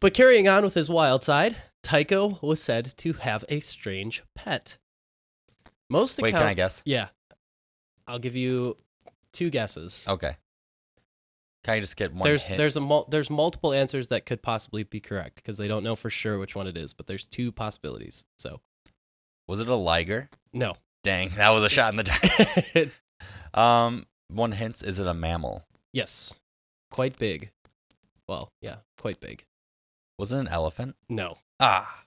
But 0.00 0.14
carrying 0.14 0.48
on 0.48 0.64
with 0.64 0.74
his 0.74 0.90
wild 0.90 1.22
side, 1.22 1.54
Tycho 1.82 2.38
was 2.42 2.60
said 2.60 2.92
to 2.98 3.12
have 3.12 3.44
a 3.48 3.60
strange 3.60 4.22
pet. 4.34 4.78
Most 5.90 6.20
Wait, 6.20 6.32
can 6.32 6.42
I 6.42 6.54
guess? 6.54 6.82
Yeah. 6.84 7.08
I'll 8.06 8.18
give 8.18 8.34
you 8.34 8.78
two 9.32 9.50
guesses. 9.50 10.06
Okay. 10.08 10.36
Can 11.64 11.74
I 11.74 11.80
just 11.80 11.96
get 11.96 12.12
one 12.12 12.22
there's 12.28 12.48
hint? 12.48 12.58
there's 12.58 12.76
a 12.76 12.80
mul- 12.80 13.06
there's 13.10 13.30
multiple 13.30 13.72
answers 13.72 14.08
that 14.08 14.26
could 14.26 14.42
possibly 14.42 14.82
be 14.82 14.98
correct 15.00 15.36
because 15.36 15.56
they 15.58 15.68
don't 15.68 15.84
know 15.84 15.94
for 15.94 16.10
sure 16.10 16.38
which 16.38 16.56
one 16.56 16.66
it 16.66 16.76
is, 16.76 16.92
but 16.92 17.06
there's 17.06 17.26
two 17.28 17.52
possibilities. 17.52 18.24
So, 18.38 18.60
Was 19.48 19.60
it 19.60 19.68
a 19.68 19.74
liger? 19.76 20.28
no. 20.52 20.74
Dang, 21.04 21.30
that 21.30 21.50
was 21.50 21.64
a 21.64 21.68
shot 21.68 21.92
in 21.92 21.96
the 21.96 22.04
dark. 22.04 22.90
um, 23.60 24.06
one 24.28 24.52
hint: 24.52 24.82
is 24.84 24.98
it 25.00 25.06
a 25.06 25.14
mammal? 25.14 25.64
yes. 25.92 26.38
Quite 26.92 27.18
big. 27.18 27.50
Well, 28.28 28.52
yeah, 28.60 28.76
quite 29.00 29.18
big. 29.18 29.44
Was 30.18 30.30
it 30.30 30.38
an 30.38 30.48
elephant? 30.48 30.94
No. 31.08 31.38
Ah, 31.58 32.04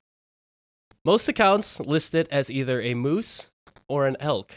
Most 1.04 1.28
accounts 1.28 1.80
list 1.80 2.14
it 2.16 2.28
as 2.32 2.50
either 2.52 2.80
a 2.82 2.94
moose 2.94 3.52
or 3.90 4.06
an 4.08 4.16
elk, 4.20 4.54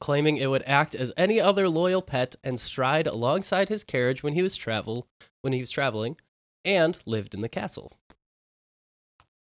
claiming 0.00 0.36
it 0.36 0.46
would 0.50 0.62
act 0.66 0.94
as 0.94 1.12
any 1.16 1.40
other 1.40 1.68
loyal 1.68 2.02
pet 2.02 2.36
and 2.44 2.58
stride 2.60 3.06
alongside 3.06 3.68
his 3.68 3.84
carriage 3.84 4.22
when 4.22 4.34
he 4.34 4.42
was 4.42 4.56
travel 4.56 5.06
when 5.42 5.52
he 5.52 5.60
was 5.60 5.70
traveling 5.70 6.16
and 6.64 6.98
lived 7.06 7.34
in 7.34 7.40
the 7.40 7.48
castle. 7.48 7.92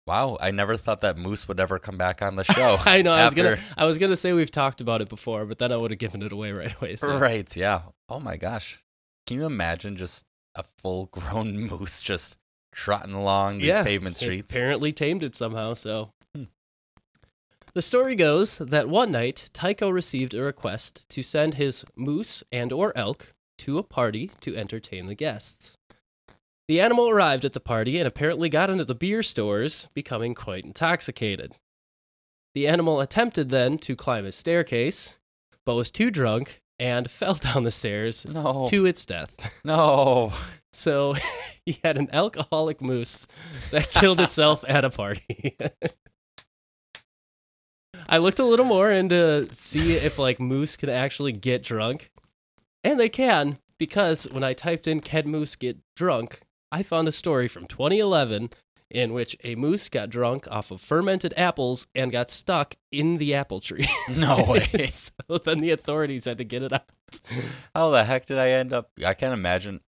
wow! 0.08 0.38
I 0.42 0.52
never 0.52 0.78
thought 0.78 1.02
that 1.02 1.18
moose 1.18 1.48
would 1.48 1.60
ever 1.60 1.80
come 1.80 1.98
back 1.98 2.22
on 2.22 2.36
the 2.36 2.44
show. 2.56 2.78
I 2.86 3.02
know 3.02 3.14
I 3.14 3.26
was 3.26 3.34
gonna 3.34 3.58
I 3.78 3.86
was 3.86 4.00
gonna 4.00 4.16
say 4.18 4.34
we've 4.34 4.52
talked 4.52 4.82
about 4.82 5.02
it 5.02 5.10
before, 5.10 5.46
but 5.46 5.60
then 5.60 5.72
I 5.72 5.78
would 5.78 5.92
have 5.92 6.00
given 6.00 6.22
it 6.24 6.32
away 6.32 6.52
right 6.52 6.76
away. 6.82 6.96
So. 6.96 7.18
Right? 7.18 7.56
Yeah. 7.56 7.82
Oh 8.08 8.20
my 8.20 8.38
gosh! 8.38 8.82
Can 9.28 9.38
you 9.38 9.46
imagine 9.46 9.96
just 9.98 10.26
a 10.56 10.64
full-grown 10.80 11.58
moose 11.70 12.02
just 12.02 12.38
trotting 12.72 13.14
along 13.14 13.60
these 13.60 13.68
Yeah, 13.68 13.84
pavement 13.84 14.18
streets? 14.18 14.54
apparently 14.54 14.92
tamed 14.92 15.24
it 15.24 15.36
somehow, 15.36 15.74
so. 15.76 16.12
The 17.76 17.82
story 17.84 18.16
goes 18.16 18.58
that 18.58 18.90
one 18.90 19.12
night 19.12 19.50
Tycho 19.54 19.90
received 19.90 20.34
a 20.34 20.42
request 20.42 21.08
to 21.10 21.22
send 21.22 21.54
his 21.54 21.86
moose 21.96 22.44
and 22.52 22.74
or 22.74 22.92
elk 22.98 23.34
to 23.60 23.78
a 23.78 23.84
party 23.84 24.32
to 24.42 24.58
entertain 24.58 25.06
the 25.06 25.14
guests. 25.14 25.78
The 26.68 26.82
animal 26.82 27.10
arrived 27.10 27.46
at 27.46 27.54
the 27.54 27.60
party 27.60 28.00
and 28.00 28.08
apparently 28.08 28.50
got 28.50 28.72
into 28.72 28.86
the 28.86 28.96
beer 28.96 29.22
stores, 29.22 29.88
becoming 29.94 30.34
quite 30.34 30.66
intoxicated. 30.66 31.56
The 32.56 32.68
animal 32.68 33.02
attempted 33.02 33.50
then 33.50 33.78
to 33.80 33.96
climb 33.96 34.26
a 34.26 34.32
staircase, 34.32 35.20
but 35.64 35.76
was 35.76 35.92
too 35.92 36.10
drunk 36.10 36.62
and 36.80 37.10
fell 37.12 37.36
down 37.36 37.64
the 37.64 37.72
stairs 37.72 38.26
no, 38.26 38.66
to 38.70 38.88
its 38.88 39.06
death. 39.06 39.54
no. 39.64 40.34
So 40.74 41.14
he 41.66 41.80
had 41.84 41.98
an 41.98 42.10
alcoholic 42.14 42.82
moose 42.82 43.28
that 43.72 43.92
killed 43.92 44.20
itself 44.20 44.66
at 44.68 44.86
a 44.86 44.90
party. 44.90 45.56
I 48.12 48.18
looked 48.18 48.40
a 48.40 48.44
little 48.44 48.66
more 48.66 48.90
into 48.90 49.48
see 49.52 49.94
if 49.94 50.18
like 50.18 50.40
moose 50.40 50.76
can 50.76 50.90
actually 50.90 51.32
get 51.32 51.62
drunk. 51.62 52.10
And 52.84 53.00
they 53.00 53.08
can, 53.08 53.60
because 53.78 54.24
when 54.32 54.44
I 54.44 54.54
typed 54.54 54.88
in 54.88 55.00
can 55.00 55.28
moose 55.28 55.56
get 55.56 55.78
drunk, 55.96 56.42
I 56.72 56.82
found 56.82 57.08
a 57.08 57.12
story 57.12 57.48
from 57.48 57.68
2011 57.68 58.50
in 58.90 59.14
which 59.14 59.38
a 59.44 59.54
moose 59.54 59.90
got 59.90 60.10
drunk 60.10 60.48
off 60.50 60.72
of 60.72 60.82
fermented 60.82 61.36
apples 61.38 61.86
and 61.94 62.12
got 62.12 62.32
stuck 62.32 62.74
in 62.92 63.18
the 63.18 63.36
apple 63.36 63.60
tree. 63.60 63.86
No 64.10 64.44
way. 64.50 64.88
so 64.88 65.38
then 65.44 65.60
the 65.60 65.70
authorities 65.70 66.26
had 66.26 66.40
to 66.40 66.44
get 66.44 66.64
it 66.64 66.74
out. 66.74 66.90
How 67.76 67.92
the 67.92 68.06
heck 68.06 68.26
did 68.26 68.40
I 68.40 68.50
end 68.50 68.74
up? 68.74 68.90
I 69.06 69.14
can't 69.14 69.34
imagine. 69.34 69.82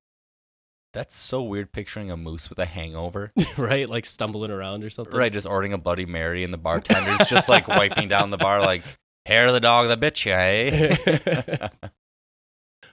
That's 0.93 1.16
so 1.16 1.43
weird 1.43 1.72
picturing 1.72 2.11
a 2.11 2.16
moose 2.16 2.49
with 2.51 2.59
a 2.59 2.66
hangover. 2.66 3.32
right? 3.57 3.88
Like 3.88 4.05
stumbling 4.05 4.51
around 4.51 4.82
or 4.82 4.91
something. 4.91 5.16
Right, 5.16 5.32
just 5.32 5.47
ordering 5.47 5.72
a 5.72 5.78
Bloody 5.78 6.07
Mary 6.07 6.43
and 6.43 6.53
the 6.53 6.59
bartender's 6.59 7.28
just 7.28 7.49
like 7.49 7.68
wiping 7.68 8.09
down 8.09 8.30
the 8.30 8.38
bar, 8.38 8.61
like, 8.61 8.82
hair 9.24 9.47
of 9.47 9.53
the 9.53 9.61
dog 9.61 9.88
the 9.88 9.97
bitch, 9.97 10.26
eh? 10.26 11.68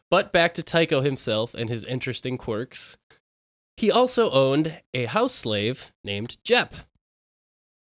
But 0.09 0.31
back 0.31 0.53
to 0.53 0.63
Tycho 0.63 1.01
himself 1.01 1.53
and 1.53 1.69
his 1.69 1.83
interesting 1.83 2.37
quirks. 2.37 2.97
He 3.75 3.91
also 3.91 4.29
owned 4.31 4.79
a 4.93 5.05
house 5.05 5.33
slave 5.33 5.91
named 6.03 6.37
Jep. 6.43 6.75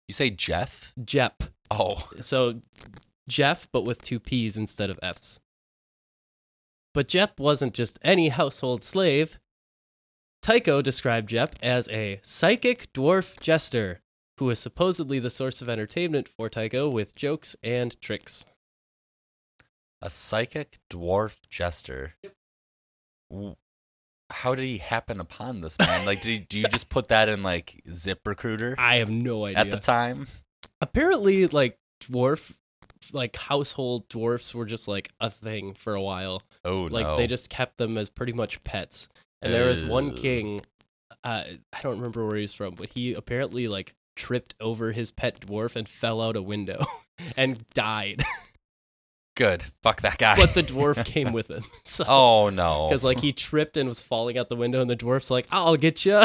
you 0.07 0.13
say 0.15 0.31
Jeff? 0.31 0.93
Jep. 1.05 1.43
Oh, 1.71 2.09
So 2.19 2.61
Jeff, 3.29 3.69
but 3.73 3.85
with 3.85 4.03
two 4.03 4.21
P's 4.21 4.57
instead 4.57 4.91
of 4.91 4.99
F's. 5.03 5.41
But 6.93 7.09
Jep 7.09 7.39
wasn't 7.41 7.73
just 7.75 7.99
any 8.03 8.29
household 8.29 8.83
slave. 8.83 9.39
Tycho 10.43 10.81
described 10.83 11.29
Jep 11.29 11.57
as 11.63 11.89
a 11.91 12.19
psychic 12.23 12.93
dwarf 12.93 13.39
jester 13.41 14.01
who 14.39 14.47
was 14.47 14.59
supposedly 14.59 15.19
the 15.19 15.29
source 15.31 15.61
of 15.61 15.69
entertainment 15.69 16.29
for 16.29 16.49
Tycho 16.49 16.89
with 16.89 17.15
jokes 17.15 17.55
and 17.63 18.01
tricks. 18.01 18.47
a 20.01 20.09
psychic 20.09 20.79
dwarf 20.91 21.37
jester. 21.51 22.15
W- 23.31 23.55
How 24.31 24.55
did 24.55 24.65
he 24.65 24.79
happen 24.79 25.21
upon 25.21 25.61
this 25.61 25.79
man? 25.79 26.07
Like, 26.07 26.23
did, 26.23 26.31
you- 26.41 26.47
do 26.47 26.59
you 26.61 26.69
just 26.69 26.89
put 26.89 27.09
that 27.09 27.29
in 27.29 27.43
like 27.43 27.83
Zip 27.93 28.21
Recruiter? 28.27 28.75
I 28.79 28.97
have 28.97 29.11
no 29.11 29.45
idea. 29.45 29.59
at 29.59 29.71
the 29.71 29.77
time? 29.79 30.27
apparently 30.83 31.47
like 31.47 31.77
dwarf 32.03 32.55
like 33.13 33.37
household 33.37 34.09
dwarfs 34.09 34.55
were 34.55 34.65
just 34.65 34.89
like 34.89 35.11
a 35.21 35.29
thing 35.29 35.75
for 35.75 35.95
a 35.95 36.01
while 36.01 36.43
Oh 36.65 36.85
like 36.85 37.07
no! 37.07 37.17
they 37.17 37.27
just 37.27 37.51
kept 37.51 37.77
them 37.77 37.99
as 37.99 38.09
pretty 38.09 38.33
much 38.33 38.65
pets 38.65 39.11
and 39.43 39.53
there 39.53 39.69
was 39.69 39.85
one 39.85 40.13
king 40.13 40.61
uh, 41.25 41.45
i 41.73 41.81
don't 41.83 41.97
remember 41.97 42.27
where 42.27 42.37
he's 42.37 42.55
from 42.55 42.75
but 42.75 42.89
he 42.91 43.15
apparently 43.15 43.69
like 43.69 43.95
tripped 44.17 44.55
over 44.61 44.93
his 44.93 45.11
pet 45.11 45.41
dwarf 45.41 45.77
and 45.77 45.89
fell 45.89 46.21
out 46.21 46.37
a 46.37 46.43
window 46.43 46.83
and 47.37 47.65
died 47.75 48.23
good. 49.37 49.65
Fuck 49.83 50.03
that 50.03 50.19
guy. 50.19 50.37
but 50.37 50.53
the 50.53 50.63
dwarf 50.63 51.03
came 51.07 51.33
with 51.33 51.51
him 51.51 51.65
so 51.85 52.05
oh 52.07 52.51
no! 52.51 52.89
because 52.89 53.05
like 53.05 53.21
he 53.21 53.33
tripped 53.33 53.77
and 53.77 53.89
was 53.89 54.03
falling 54.03 54.37
out 54.37 54.49
the 54.49 54.57
window 54.57 54.81
and 54.81 54.91
the 54.91 54.97
dwarf's 54.97 55.31
like 55.31 55.47
i'll 55.51 55.77
get 55.77 56.05
you 56.05 56.23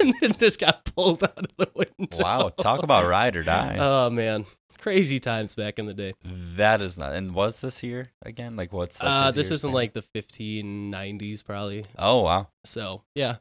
and 0.00 0.14
then 0.20 0.32
just 0.34 0.60
got 0.60 0.84
pulled 0.84 1.24
out 1.24 1.38
of 1.38 1.56
the 1.56 1.70
window 1.74 2.16
wow, 2.22 2.48
talk 2.48 2.82
about 2.82 3.08
ride 3.08 3.36
or 3.36 3.42
die. 3.42 3.76
oh 3.80 4.10
man 4.10 4.44
crazy 4.82 5.20
times 5.20 5.54
back 5.54 5.78
in 5.78 5.86
the 5.86 5.94
day 5.94 6.12
that 6.56 6.80
is 6.80 6.98
not. 6.98 7.14
And 7.14 7.34
was 7.34 7.60
this 7.60 7.82
year 7.82 8.08
again? 8.22 8.56
Like, 8.56 8.72
what's 8.72 9.02
like, 9.02 9.08
uh, 9.08 9.30
this 9.30 9.48
year 9.48 9.54
isn't 9.54 9.70
span? 9.70 9.72
like 9.72 9.92
the 9.92 10.02
1590s, 10.02 11.44
probably. 11.44 11.84
Oh 11.98 12.22
wow! 12.22 12.48
So, 12.64 13.02
yeah, 13.14 13.36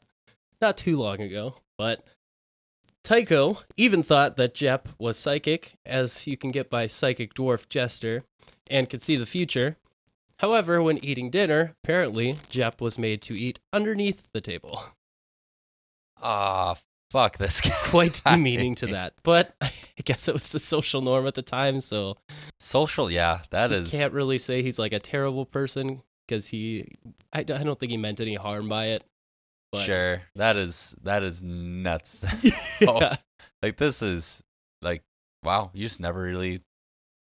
not 0.62 0.78
too 0.78 0.98
long 0.98 1.20
ago. 1.22 1.56
But 1.78 2.04
Tycho 3.04 3.58
even 3.78 4.04
thought 4.04 4.38
that 4.38 4.54
Jep 4.54 4.88
was 5.00 5.18
psychic, 5.18 5.74
as 5.86 6.28
you 6.28 6.38
can 6.38 6.52
get 6.52 6.70
by 6.70 6.88
psychic 6.88 7.34
dwarf 7.34 7.68
jester, 7.70 8.24
and 8.68 8.90
could 8.90 9.02
see 9.02 9.16
the 9.16 9.26
future. 9.26 9.78
However, 10.40 10.82
when 10.82 11.04
eating 11.04 11.30
dinner, 11.30 11.76
apparently 11.84 12.40
Jep 12.50 12.82
was 12.82 12.98
made 12.98 13.22
to 13.24 13.40
eat 13.40 13.60
underneath 13.74 14.30
the 14.34 14.42
table. 14.42 14.84
Ah, 16.24 16.76
fuck 17.12 17.38
this 17.38 17.62
guy. 17.62 17.70
Quite 17.84 18.22
demeaning 18.26 18.76
to 18.76 18.88
that, 18.88 19.14
but 19.24 19.54
I 19.62 19.72
guess 20.04 20.28
it 20.28 20.34
was 20.34 20.52
the 20.52 20.60
social 20.60 21.02
norm 21.02 21.28
at 21.28 21.34
the 21.36 21.42
time, 21.42 21.82
so 21.82 22.18
Social, 22.60 23.12
yeah, 23.12 23.42
that 23.52 23.72
is. 23.72 23.92
can't 23.92 24.14
really 24.14 24.38
say 24.38 24.62
he's 24.64 24.80
like 24.80 24.94
a 24.94 25.00
terrible 25.00 25.46
person 25.46 26.02
because 26.28 26.48
he, 26.48 26.88
I, 27.34 27.44
don't- 27.44 27.60
I 27.60 27.64
don't 27.64 27.80
think 27.80 27.92
he 27.92 27.98
meant 27.98 28.20
any 28.22 28.36
harm 28.36 28.70
by 28.70 28.88
it. 28.88 29.04
But 29.72 29.86
Sure, 29.86 30.22
that 30.36 30.58
is 30.58 30.96
that 31.04 31.24
is 31.24 31.42
nuts. 31.42 32.24
yeah. 32.44 32.88
Oh, 32.90 33.12
like 33.62 33.78
this 33.78 34.02
is 34.02 34.44
like 34.82 35.02
wow, 35.44 35.72
you 35.74 35.86
just 35.86 36.00
never 36.02 36.22
really. 36.22 36.62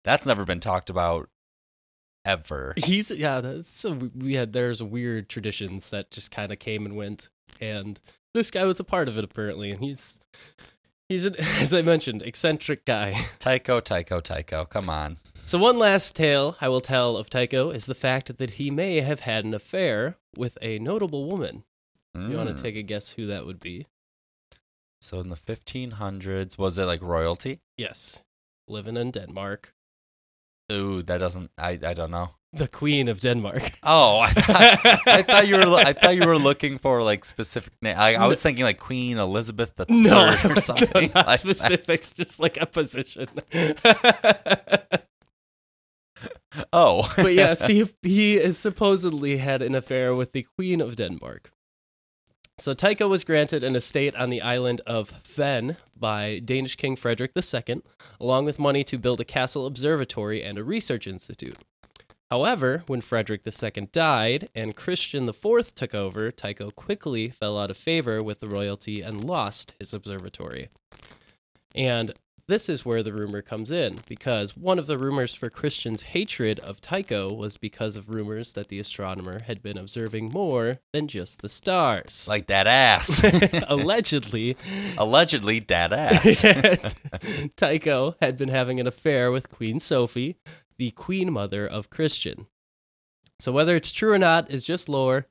That's 0.05 0.25
never 0.25 0.45
been 0.45 0.61
talked 0.61 0.89
about 0.89 1.29
ever. 2.25 2.75
He's 2.77 3.11
yeah. 3.11 3.41
That's 3.41 3.69
so 3.71 3.99
we 4.17 4.35
had 4.35 4.53
there's 4.53 4.81
weird 4.83 5.29
traditions 5.29 5.91
that 5.91 6.11
just 6.13 6.31
kind 6.31 6.53
of 6.53 6.59
came 6.61 6.87
and 6.87 6.97
went, 6.97 7.31
and 7.61 7.99
this 8.35 8.51
guy 8.51 8.65
was 8.65 8.81
a 8.81 8.85
part 8.85 9.09
of 9.09 9.17
it 9.19 9.25
apparently, 9.25 9.71
and 9.71 9.81
he's 9.81 10.21
he's 11.09 11.25
an, 11.27 11.37
as 11.61 11.75
I 11.75 11.83
mentioned 11.83 12.23
eccentric 12.23 12.85
guy. 12.85 13.15
Tycho, 13.39 13.81
Tycho, 13.81 14.21
Tycho. 14.21 14.65
Come 14.65 14.89
on. 14.91 15.19
So 15.47 15.59
one 15.59 15.79
last 15.79 16.15
tale 16.15 16.57
I 16.61 16.69
will 16.69 16.83
tell 16.83 17.17
of 17.17 17.31
Tycho 17.31 17.71
is 17.71 17.87
the 17.87 17.95
fact 17.95 18.37
that 18.37 18.51
he 18.51 18.71
may 18.71 19.01
have 19.01 19.21
had 19.21 19.45
an 19.47 19.55
affair 19.55 20.17
with 20.37 20.59
a 20.61 20.79
notable 20.79 21.27
woman. 21.27 21.65
You 22.15 22.37
want 22.37 22.51
Mm. 22.51 22.57
to 22.57 22.63
take 22.63 22.77
a 22.77 22.83
guess 22.83 23.13
who 23.13 23.27
that 23.27 23.47
would 23.47 23.61
be? 23.61 23.87
So 25.01 25.21
in 25.21 25.29
the 25.29 25.37
1500s, 25.37 26.59
was 26.59 26.77
it 26.77 26.85
like 26.85 27.01
royalty? 27.01 27.61
Yes, 27.77 28.23
living 28.67 28.97
in 28.97 29.13
Denmark, 29.13 29.73
Ooh, 30.73 31.03
that 31.03 31.19
doesn't. 31.19 31.51
I 31.57 31.79
I 31.83 31.95
don't 31.95 32.11
know. 32.11 32.31
The 32.53 32.69
Queen 32.69 33.09
of 33.09 33.21
Denmark. 33.21 33.73
Oh, 33.83 34.21
I 34.21 34.31
thought, 34.31 35.07
I 35.07 35.23
thought 35.23 35.49
you 35.49 35.57
were. 35.57 35.65
I 35.77 35.93
thought 35.93 36.17
you 36.17 36.27
were 36.27 36.37
looking 36.39 36.79
for 36.79 37.03
like 37.03 37.25
specific. 37.25 37.73
Na- 37.83 37.95
I, 37.97 38.15
I 38.15 38.27
was 38.27 38.43
thinking 38.43 38.65
like 38.65 38.79
Queen 38.79 39.17
Elizabeth 39.19 39.75
the 39.77 39.85
Third 39.87 39.97
No, 39.97 40.29
or 40.45 40.57
something. 40.57 41.11
not 41.15 41.27
like 41.27 41.27
that. 41.27 41.41
specifics, 41.41 42.13
just 42.13 42.41
like 42.41 42.57
a 42.61 42.67
position. 42.67 43.29
Oh, 46.73 47.13
but 47.17 47.35
yes, 47.35 47.67
he 47.69 47.89
he 48.03 48.37
is 48.37 48.59
supposedly 48.59 49.37
had 49.37 49.63
an 49.63 49.75
affair 49.77 50.15
with 50.15 50.33
the 50.33 50.43
Queen 50.57 50.81
of 50.81 50.97
Denmark. 50.97 51.53
So 52.59 52.75
Tycho 52.75 53.07
was 53.07 53.23
granted 53.23 53.63
an 53.63 53.77
estate 53.77 54.17
on 54.17 54.31
the 54.31 54.41
island 54.43 54.81
of 54.87 55.11
Ven 55.27 55.77
by 55.97 56.41
Danish 56.45 56.75
King 56.75 56.97
Frederick 56.97 57.31
II, 57.37 57.83
along 58.19 58.47
with 58.47 58.59
money 58.59 58.83
to 58.85 58.99
build 58.99 59.21
a 59.21 59.25
castle 59.25 59.67
observatory 59.67 60.43
and 60.43 60.59
a 60.59 60.65
research 60.65 61.07
institute. 61.07 61.59
However, 62.31 62.83
when 62.87 63.01
Frederick 63.01 63.41
II 63.47 63.89
died 63.91 64.49
and 64.55 64.77
Christian 64.77 65.29
IV 65.29 65.75
took 65.75 65.95
over, 65.95 66.31
Tycho 66.31 66.71
quickly 66.71 67.31
fell 67.31 67.59
out 67.59 67.71
of 67.71 67.77
favor 67.77 68.23
with 68.23 68.41
the 68.41 68.49
royalty 68.49 69.01
and 69.01 69.25
lost 69.25 69.73
his 69.79 69.95
observatory. 69.95 70.69
And 71.75 72.13
this 72.47 72.69
is 72.71 72.85
where 72.85 73.03
the 73.03 73.13
rumor 73.13 73.43
comes 73.43 73.71
in, 73.71 74.01
because 74.07 74.57
one 74.57 74.79
of 74.79 74.87
the 74.87 74.97
rumors 74.99 75.35
for 75.35 75.51
Christian's 75.51 76.01
hatred 76.03 76.59
of 76.61 76.81
Tycho 76.81 77.33
was 77.33 77.57
because 77.59 77.95
of 77.95 78.09
rumors 78.09 78.53
that 78.53 78.69
the 78.69 78.79
astronomer 78.79 79.39
had 79.41 79.63
been 79.63 79.77
observing 79.77 80.31
more 80.31 80.79
than 80.93 81.09
just 81.09 81.43
the 81.43 81.49
stars. 81.49 82.27
like 82.29 82.47
that 82.47 82.67
ass. 82.67 83.23
Allegedly, 83.69 84.57
Allegedly, 84.99 85.61
that 85.61 85.93
ass. 85.93 87.01
Tycho 87.57 88.17
had 88.21 88.39
been 88.39 88.49
having 88.49 88.81
an 88.81 88.87
affair 88.87 89.31
with 89.31 89.51
Queen 89.51 89.79
Sophie, 89.79 90.37
the 90.79 90.91
queen 90.93 91.33
mother 91.33 91.67
of 91.67 91.91
Christian. 91.91 92.47
So 93.41 93.53
whether 93.53 93.77
it's 93.77 93.93
true 93.93 94.13
or 94.13 94.19
not 94.19 94.51
is 94.51 94.65
just 94.65 94.89
lore, 94.89 95.27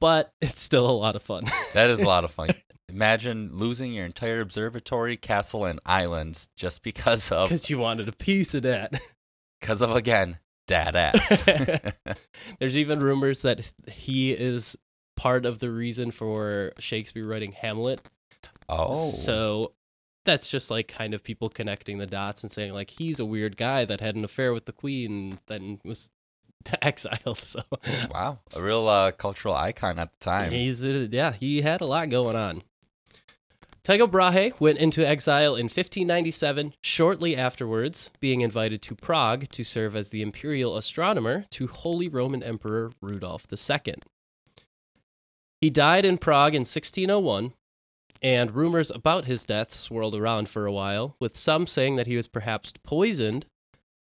but 0.00 0.32
it's 0.40 0.62
still 0.62 0.88
a 0.88 0.92
lot 0.92 1.16
of 1.16 1.22
fun. 1.22 1.44
that 1.74 1.90
is 1.90 2.00
a 2.00 2.04
lot 2.06 2.24
of 2.24 2.30
fun. 2.30 2.50
Imagine 2.88 3.50
losing 3.52 3.92
your 3.92 4.04
entire 4.04 4.40
observatory, 4.40 5.16
castle, 5.16 5.64
and 5.64 5.80
islands 5.86 6.50
just 6.56 6.82
because 6.82 7.30
of 7.32 7.48
Because 7.48 7.70
you 7.70 7.78
wanted 7.78 8.08
a 8.08 8.12
piece 8.12 8.54
of 8.54 8.62
that. 8.64 9.00
because 9.60 9.80
of 9.80 9.94
again 9.94 10.38
dad 10.66 10.94
ass. 10.94 11.44
There's 12.58 12.76
even 12.76 13.00
rumors 13.00 13.42
that 13.42 13.72
he 13.88 14.32
is 14.32 14.76
part 15.16 15.46
of 15.46 15.58
the 15.58 15.70
reason 15.70 16.10
for 16.10 16.72
Shakespeare 16.78 17.26
writing 17.26 17.52
Hamlet. 17.52 18.00
oh, 18.68 18.94
So 18.94 19.72
that's 20.24 20.50
just 20.50 20.70
like 20.70 20.88
kind 20.88 21.14
of 21.14 21.22
people 21.22 21.48
connecting 21.48 21.98
the 21.98 22.06
dots 22.06 22.42
and 22.42 22.50
saying 22.50 22.72
like 22.72 22.90
he's 22.90 23.20
a 23.20 23.24
weird 23.24 23.56
guy 23.56 23.84
that 23.84 24.00
had 24.00 24.16
an 24.16 24.24
affair 24.24 24.52
with 24.52 24.66
the 24.66 24.72
queen, 24.72 25.12
and 25.12 25.38
then 25.46 25.80
was 25.84 26.10
exiled. 26.82 27.38
So 27.38 27.60
wow, 28.10 28.38
a 28.54 28.62
real 28.62 28.88
uh, 28.88 29.12
cultural 29.12 29.54
icon 29.54 29.98
at 29.98 30.12
the 30.12 30.24
time. 30.24 30.52
he's 30.52 30.84
uh, 30.84 31.08
yeah, 31.10 31.32
he 31.32 31.62
had 31.62 31.80
a 31.80 31.86
lot 31.86 32.08
going 32.08 32.36
on. 32.36 32.62
Tycho 33.84 34.06
Brahe 34.06 34.52
went 34.60 34.78
into 34.78 35.04
exile 35.04 35.56
in 35.56 35.64
1597, 35.64 36.72
shortly 36.82 37.36
afterwards, 37.36 38.10
being 38.20 38.42
invited 38.42 38.80
to 38.82 38.94
Prague 38.94 39.48
to 39.48 39.64
serve 39.64 39.96
as 39.96 40.10
the 40.10 40.22
imperial 40.22 40.76
astronomer 40.76 41.46
to 41.50 41.66
Holy 41.66 42.08
Roman 42.08 42.44
Emperor 42.44 42.92
Rudolf 43.00 43.44
II. 43.50 43.94
He 45.60 45.68
died 45.68 46.04
in 46.04 46.18
Prague 46.18 46.54
in 46.54 46.60
1601, 46.60 47.54
and 48.22 48.52
rumors 48.52 48.90
about 48.90 49.24
his 49.24 49.44
death 49.44 49.72
swirled 49.72 50.14
around 50.14 50.48
for 50.48 50.66
a 50.66 50.72
while, 50.72 51.16
with 51.20 51.36
some 51.36 51.66
saying 51.66 51.96
that 51.96 52.06
he 52.06 52.16
was 52.16 52.28
perhaps 52.28 52.72
poisoned 52.84 53.46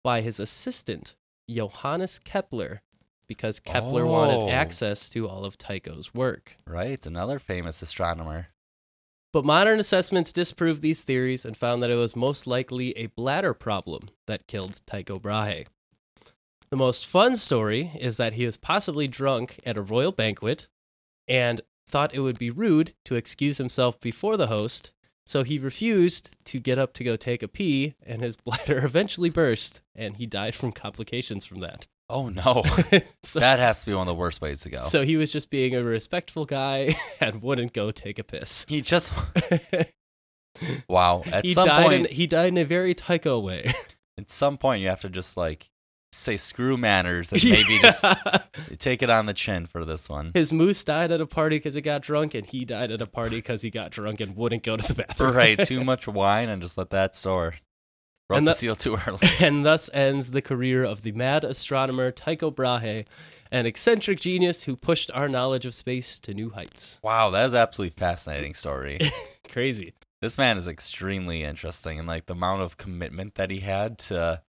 by 0.03 0.21
his 0.21 0.39
assistant, 0.39 1.15
Johannes 1.49 2.19
Kepler, 2.19 2.81
because 3.27 3.59
Kepler 3.59 4.05
Oh. 4.05 4.11
wanted 4.11 4.49
access 4.49 5.07
to 5.09 5.27
all 5.27 5.45
of 5.45 5.57
Tycho's 5.57 6.13
work. 6.13 6.57
Right, 6.65 7.05
another 7.05 7.37
famous 7.37 7.81
astronomer. 7.81 8.47
But 9.31 9.45
modern 9.45 9.79
assessments 9.79 10.33
disproved 10.33 10.81
these 10.81 11.03
theories 11.03 11.45
and 11.45 11.55
found 11.55 11.83
that 11.83 11.91
it 11.91 11.95
was 11.95 12.15
most 12.15 12.47
likely 12.47 12.97
a 12.97 13.05
bladder 13.07 13.53
problem 13.53 14.09
that 14.25 14.47
killed 14.47 14.81
Tycho 14.87 15.19
Brahe. 15.19 15.67
The 16.71 16.75
most 16.75 17.05
fun 17.05 17.37
story 17.37 17.91
is 17.99 18.17
that 18.17 18.33
he 18.33 18.45
was 18.47 18.57
possibly 18.57 19.07
drunk 19.07 19.59
at 19.65 19.77
a 19.77 19.81
royal 19.83 20.11
banquet 20.11 20.67
and 21.27 21.61
thought 21.89 22.13
it 22.13 22.19
would 22.19 22.39
be 22.39 22.49
rude 22.51 22.93
to 23.05 23.15
excuse 23.15 23.57
himself 23.57 23.99
before 23.99 24.37
the 24.37 24.47
host, 24.47 24.91
so 25.25 25.43
he 25.43 25.59
refused 25.59 26.35
to 26.45 26.59
get 26.59 26.79
up 26.79 26.93
to 26.93 27.03
go 27.03 27.15
take 27.15 27.43
a 27.43 27.47
pee, 27.47 27.95
and 28.05 28.21
his 28.21 28.35
bladder 28.45 28.83
eventually 28.85 29.29
burst, 29.29 29.81
and 29.95 30.15
he 30.15 30.25
died 30.25 30.55
from 30.55 30.71
complications 30.71 31.45
from 31.45 31.59
that. 31.61 31.87
Oh 32.09 32.29
no, 32.29 32.63
so, 33.23 33.39
that 33.39 33.59
has 33.59 33.81
to 33.81 33.85
be 33.85 33.93
one 33.93 34.07
of 34.07 34.07
the 34.07 34.19
worst 34.19 34.41
ways 34.41 34.61
to 34.61 34.69
go. 34.69 34.81
so 34.81 35.03
he 35.03 35.15
was 35.15 35.31
just 35.31 35.51
being 35.51 35.75
a 35.75 35.83
respectful 35.83 36.45
guy 36.45 36.95
and 37.21 37.43
wouldn't 37.43 37.73
go 37.73 37.91
take 37.91 38.17
a 38.17 38.23
piss. 38.23 38.65
he 38.67 38.81
just 38.81 39.13
wow. 40.87 41.21
At 41.31 41.45
he 41.45 41.53
some 41.53 41.67
died 41.67 41.85
point, 41.85 42.05
in 42.07 42.15
he 42.15 42.25
died 42.25 42.47
in 42.47 42.57
a 42.57 42.65
very 42.65 42.95
Tycho 42.95 43.39
way. 43.39 43.71
at 44.17 44.31
some 44.31 44.57
point, 44.57 44.81
you 44.81 44.89
have 44.89 45.01
to 45.01 45.09
just 45.09 45.37
like 45.37 45.69
say 46.11 46.37
screw 46.37 46.75
manners 46.77 47.31
and 47.31 47.43
maybe 47.45 47.79
just 47.79 48.03
take 48.79 49.01
it 49.03 49.09
on 49.09 49.25
the 49.25 49.33
chin 49.33 49.65
for 49.67 49.85
this 49.85 50.09
one. 50.09 50.31
his 50.33 50.51
moose 50.51 50.83
died 50.83 51.11
at 51.11 51.21
a 51.21 51.25
party 51.27 51.57
because 51.57 51.73
he 51.75 51.81
got 51.81 52.01
drunk, 52.01 52.33
and 52.33 52.45
he 52.45 52.65
died 52.65 52.91
at 52.91 53.01
a 53.01 53.05
party 53.07 53.37
because 53.37 53.61
he 53.61 53.69
got 53.69 53.91
drunk 53.91 54.19
and 54.19 54.35
wouldn't 54.35 54.63
go 54.63 54.75
to 54.77 54.87
the 54.87 55.03
bathroom. 55.03 55.35
right, 55.35 55.59
too 55.65 55.83
much 55.83 56.07
wine 56.07 56.49
and 56.49 56.61
just 56.61 56.77
let 56.77 56.89
that 56.91 57.15
soar. 57.15 57.53
Broke 58.27 58.37
And 58.37 58.47
the 58.47 58.51
the- 58.51 58.55
seal 58.57 58.75
too 58.75 58.97
early. 59.07 59.19
and 59.39 59.65
thus 59.65 59.89
ends 59.93 60.31
the 60.31 60.41
career 60.41 60.83
of 60.83 61.01
the 61.01 61.11
mad 61.13 61.43
astronomer 61.43 62.11
Tycho 62.11 62.51
Brahe, 62.51 63.05
an 63.51 63.65
eccentric 63.65 64.19
genius 64.19 64.63
who 64.63 64.75
pushed 64.75 65.09
our 65.13 65.27
knowledge 65.27 65.65
of 65.65 65.73
space 65.73 66.19
to 66.21 66.33
new 66.35 66.51
heights. 66.51 66.99
Wow, 67.03 67.31
that 67.31 67.47
is 67.47 67.53
absolutely 67.55 67.95
fascinating 67.99 68.53
story. 68.53 68.99
Crazy. 69.49 69.93
this 70.21 70.37
man 70.37 70.57
is 70.57 70.67
extremely 70.67 71.43
interesting 71.43 71.97
and 71.97 72.07
like 72.07 72.27
the 72.27 72.33
amount 72.33 72.61
of 72.61 72.77
commitment 72.77 73.33
that 73.35 73.49
he 73.49 73.61
had 73.61 73.97
to 73.97 74.41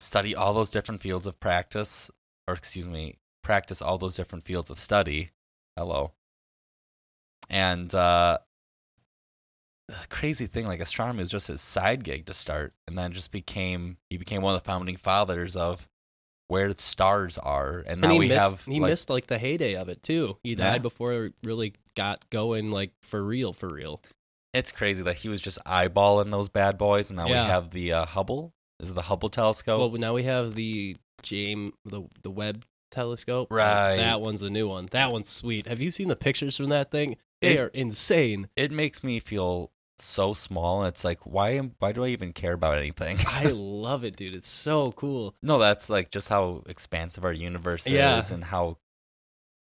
study 0.00 0.34
all 0.34 0.52
those 0.54 0.70
different 0.70 1.00
fields 1.00 1.26
of 1.26 1.38
practice 1.40 2.10
or 2.48 2.54
excuse 2.54 2.86
me 2.86 3.16
practice 3.42 3.80
all 3.80 3.98
those 3.98 4.16
different 4.16 4.44
fields 4.44 4.70
of 4.70 4.78
study 4.78 5.30
hello 5.76 6.12
and 7.48 7.94
uh 7.94 8.38
the 9.88 9.94
crazy 10.10 10.46
thing 10.46 10.66
like 10.66 10.80
astronomy 10.80 11.20
was 11.20 11.30
just 11.30 11.46
his 11.48 11.60
side 11.60 12.02
gig 12.02 12.26
to 12.26 12.34
start 12.34 12.74
and 12.88 12.98
then 12.98 13.12
just 13.12 13.30
became 13.30 13.96
he 14.10 14.16
became 14.16 14.42
one 14.42 14.54
of 14.54 14.60
the 14.62 14.66
founding 14.66 14.96
fathers 14.96 15.54
of 15.54 15.88
where 16.48 16.72
the 16.72 16.80
stars 16.80 17.38
are 17.38 17.84
and 17.86 18.00
now 18.00 18.10
and 18.10 18.18
we 18.18 18.28
missed, 18.28 18.40
have 18.40 18.64
he 18.64 18.80
like, 18.80 18.90
missed 18.90 19.10
like 19.10 19.26
the 19.26 19.38
heyday 19.38 19.74
of 19.74 19.88
it 19.88 20.02
too. 20.02 20.36
He 20.44 20.54
died 20.54 20.74
Yeah. 20.76 20.78
before 20.78 21.12
it 21.24 21.34
really 21.42 21.74
got 21.96 22.28
going 22.30 22.70
like 22.70 22.92
for 23.02 23.24
real, 23.24 23.52
for 23.52 23.68
real. 23.72 24.00
it's 24.52 24.70
crazy 24.72 25.02
that 25.02 25.16
he 25.16 25.28
was 25.28 25.40
just 25.40 25.58
eyeballing 25.64 26.30
those 26.30 26.48
bad 26.48 26.78
boys 26.78 27.10
and 27.10 27.16
now 27.16 27.26
Yeah. 27.28 27.44
we 27.44 27.48
have 27.50 27.70
the 27.70 27.92
uh, 27.92 28.06
hubble 28.06 28.54
is 28.80 28.90
it 28.90 28.94
the 28.94 29.02
hubble 29.02 29.28
telescope 29.28 29.78
Well, 29.92 30.00
now 30.00 30.14
we 30.14 30.24
have 30.24 30.54
the 30.54 30.96
James 31.22 31.72
the 31.84 32.02
the 32.22 32.30
Webb 32.30 32.64
telescope. 32.90 33.48
Right. 33.50 33.96
that 33.96 34.20
one's 34.20 34.42
a 34.42 34.50
new 34.50 34.68
one. 34.68 34.88
That 34.92 35.12
one's 35.12 35.28
sweet. 35.28 35.66
Have 35.66 35.80
you 35.80 35.90
seen 35.90 36.08
the 36.08 36.16
pictures 36.16 36.56
from 36.56 36.68
that 36.70 36.90
thing? 36.90 37.16
They 37.40 37.54
It- 37.54 37.58
are 37.60 37.68
insane. 37.68 38.48
it 38.56 38.70
makes 38.70 39.02
me 39.04 39.18
feel 39.20 39.70
so 39.98 40.34
small. 40.34 40.84
It's 40.84 41.04
like, 41.04 41.20
why 41.24 41.50
am 41.50 41.74
why 41.78 41.92
do 41.92 42.04
I 42.04 42.08
even 42.08 42.32
care 42.32 42.52
about 42.52 42.78
anything? 42.78 43.16
I 43.26 43.44
love 43.50 44.04
it, 44.04 44.16
dude. 44.16 44.34
It's 44.34 44.48
so 44.48 44.92
cool. 44.92 45.34
no, 45.42 45.58
that's 45.58 45.88
like 45.90 46.10
just 46.10 46.28
how 46.28 46.62
expansive 46.68 47.24
our 47.24 47.32
universe 47.32 47.86
Yeah. 47.88 48.18
is 48.18 48.30
and 48.30 48.44
how 48.44 48.78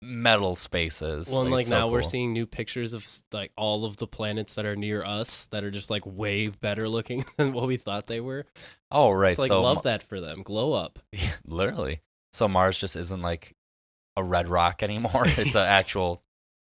metal 0.02 0.56
spaces. 0.56 1.30
Well, 1.30 1.42
and 1.42 1.50
like 1.50 1.66
so 1.66 1.78
now 1.78 1.88
we're 1.88 2.02
seeing 2.02 2.32
new 2.32 2.46
pictures 2.46 2.92
of 2.92 3.06
like 3.32 3.52
all 3.56 3.84
of 3.84 3.96
the 3.98 4.06
planets 4.06 4.54
that 4.54 4.64
are 4.64 4.76
near 4.76 5.04
us 5.04 5.46
that 5.48 5.62
are 5.64 5.70
just 5.70 5.90
like 5.90 6.04
way 6.06 6.48
better 6.48 6.88
looking 6.88 7.24
than 7.36 7.52
what 7.52 7.66
we 7.66 7.76
thought 7.76 8.06
they 8.06 8.20
were. 8.20 8.46
Oh, 8.90 9.10
right. 9.10 9.30
It's 9.30 9.38
like 9.38 9.48
so 9.48 9.62
love 9.62 9.82
that 9.82 10.02
for 10.02 10.20
them. 10.20 10.42
Glow 10.42 10.72
up. 10.72 10.98
Yeah, 11.12 11.32
literally. 11.44 12.00
So 12.32 12.48
Mars 12.48 12.78
just 12.78 12.96
isn't 12.96 13.22
like 13.22 13.54
a 14.16 14.22
red 14.24 14.48
rock 14.48 14.82
anymore. 14.82 15.24
It's 15.26 15.54
an 15.54 15.66
actual. 15.66 16.22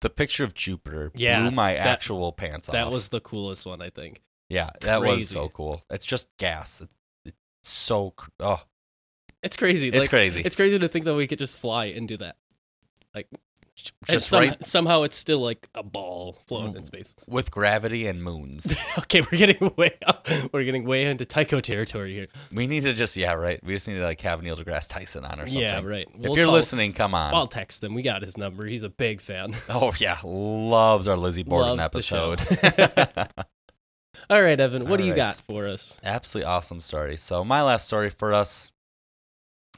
The 0.02 0.10
picture 0.10 0.44
of 0.44 0.54
Jupiter 0.54 1.12
Yeah, 1.16 1.42
blew 1.42 1.52
my 1.52 1.74
that- 1.74 1.88
actual 1.88 2.32
pants 2.32 2.70
off. 2.70 2.74
That 2.74 2.92
was 2.92 3.08
the 3.08 3.22
coolest 3.22 3.66
one, 3.66 3.82
I 3.82 3.90
think. 3.90 4.22
yeah, 4.50 4.70
that 4.82 5.02
was 5.02 5.30
so 5.30 5.50
cool. 5.50 5.82
It's 5.90 6.06
just 6.06 6.28
gas. 6.38 6.82
It, 6.82 6.90
it's 7.26 7.38
so 7.64 8.14
oh, 8.40 8.62
It's 9.42 9.56
crazy. 9.58 9.88
it's 9.88 9.98
like, 9.98 10.10
crazy. 10.10 10.42
It's 10.42 10.56
crazy 10.56 10.78
to 10.78 10.88
think 10.88 11.06
that 11.06 11.16
we 11.16 11.26
could 11.26 11.40
just 11.40 11.58
fly 11.58 11.86
and 11.86 12.08
do 12.08 12.18
that. 12.18 12.36
And 13.16 13.26
just 14.08 14.30
some- 14.30 14.40
right 14.40 14.66
somehow 14.66 15.04
it's 15.04 15.18
still 15.18 15.40
like 15.40 15.68
a 15.76 15.84
ball 15.84 16.38
floating 16.48 16.76
in 16.78 16.84
Mm. 16.84 16.86
space. 16.86 17.14
with 17.28 17.52
gravity 17.52 18.08
and 18.08 18.24
moons. 18.24 18.74
okay, 19.00 19.20
we're 19.22 19.38
getting 19.38 19.74
way 19.76 19.92
we're 20.54 20.64
getting 20.64 20.86
way 20.86 21.04
into 21.04 21.26
Tycho 21.26 21.60
territory 21.60 22.14
here. 22.14 22.28
we 22.54 22.68
need 22.68 22.84
to 22.84 22.94
just 22.94 23.18
yeah 23.18 23.34
right. 23.34 23.62
We 23.66 23.74
just 23.74 23.88
need 23.90 23.96
to 23.96 24.04
like 24.04 24.22
have 24.22 24.42
Neil 24.44 24.56
deGrasse 24.56 24.90
Tyson 24.90 25.26
on 25.26 25.42
or 25.42 25.46
something. 25.46 25.60
Yeah, 25.60 25.82
right. 25.84 26.08
If 26.14 26.22
We'll 26.22 26.38
you're 26.38 26.46
call- 26.46 26.54
listening, 26.56 26.94
come 26.94 27.14
on. 27.14 27.34
I'll 27.34 27.48
text 27.48 27.84
him. 27.84 27.94
We 27.96 28.02
got 28.02 28.22
his 28.22 28.38
number. 28.38 28.66
He's 28.66 28.84
a 28.84 28.90
big 28.90 29.20
fan. 29.20 29.54
oh 29.70 29.92
yeah, 29.98 30.18
loves 30.24 31.08
our 31.10 31.18
Lizzie 31.18 31.44
Borden 31.44 31.76
Loves 31.78 31.86
episode. 31.86 32.40
All 34.30 34.42
right, 34.42 34.60
Evan, 34.60 34.88
what 34.88 34.98
do 34.98 35.04
you 35.04 35.12
All 35.12 35.18
right. 35.18 35.36
got 35.36 35.36
for 35.36 35.68
us? 35.68 36.00
Absolutely 36.04 36.48
awesome 36.50 36.80
story. 36.80 37.18
So 37.18 37.44
my 37.44 37.62
last 37.62 37.86
story 37.88 38.10
for 38.10 38.34
us, 38.34 38.72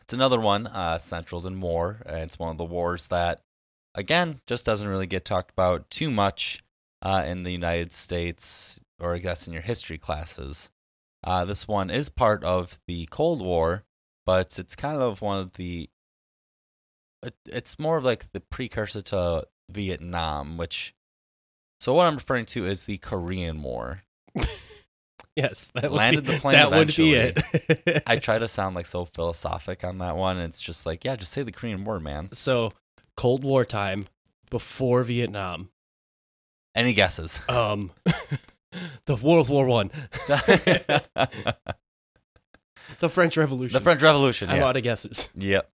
it's 0.07 0.13
another 0.13 0.39
one 0.39 0.67
uh, 0.67 0.97
central 0.97 1.45
in 1.45 1.59
war. 1.59 2.01
and 2.05 2.19
It's 2.19 2.39
one 2.39 2.51
of 2.51 2.57
the 2.57 2.63
wars 2.63 3.09
that, 3.09 3.41
again, 3.93 4.39
just 4.47 4.65
doesn't 4.65 4.87
really 4.87 5.05
get 5.05 5.25
talked 5.25 5.51
about 5.51 5.89
too 5.89 6.09
much 6.09 6.63
uh, 7.01 7.25
in 7.27 7.43
the 7.43 7.51
United 7.51 7.91
States, 7.91 8.79
or 9.01 9.15
I 9.15 9.17
guess 9.17 9.47
in 9.47 9.53
your 9.53 9.63
history 9.63 9.97
classes. 9.97 10.71
Uh, 11.25 11.43
this 11.43 11.67
one 11.67 11.89
is 11.89 12.07
part 12.07 12.41
of 12.45 12.79
the 12.87 13.05
Cold 13.07 13.41
War, 13.41 13.83
but 14.25 14.57
it's 14.57 14.77
kind 14.77 15.01
of 15.01 15.21
one 15.21 15.39
of 15.41 15.53
the. 15.55 15.89
It, 17.21 17.35
it's 17.45 17.77
more 17.77 17.97
of 17.97 18.05
like 18.05 18.31
the 18.31 18.39
precursor 18.39 19.01
to 19.01 19.45
Vietnam, 19.69 20.55
which. 20.55 20.93
So 21.81 21.93
what 21.93 22.07
I'm 22.07 22.15
referring 22.15 22.45
to 22.45 22.65
is 22.65 22.85
the 22.85 22.97
Korean 22.99 23.61
War. 23.61 24.03
Yes, 25.37 25.71
that 25.75 25.83
would 25.83 25.91
Landed 25.97 26.25
be, 26.25 26.31
the 26.33 26.39
plane 26.39 26.53
That 26.53 26.71
would 26.71 26.95
be 26.95 27.13
it. 27.13 28.03
I 28.07 28.15
try 28.17 28.39
to 28.39 28.47
sound 28.47 28.75
like 28.75 28.87
so 28.87 29.05
philosophic 29.05 29.83
on 29.83 29.99
that 29.99 30.17
one. 30.17 30.39
It's 30.39 30.59
just 30.59 30.87
like, 30.87 31.05
yeah, 31.05 31.15
just 31.15 31.31
say 31.31 31.43
the 31.43 31.51
Korean 31.51 31.85
War, 31.85 31.99
man. 31.99 32.29
so 32.31 32.73
Cold 33.15 33.43
War 33.43 33.63
time 33.63 34.07
before 34.49 35.03
Vietnam. 35.03 35.69
Any 36.73 36.93
guesses? 36.93 37.39
Um, 37.49 37.91
the 39.05 39.15
World 39.15 39.49
War 39.49 39.67
One, 39.67 39.91
the 40.27 41.51
French 43.09 43.37
Revolution. 43.37 43.73
The 43.73 43.81
French 43.81 44.01
Revolution. 44.01 44.49
Yeah. 44.49 44.65
out 44.65 44.77
of 44.77 44.83
guesses. 44.83 45.29
Yep. 45.35 45.69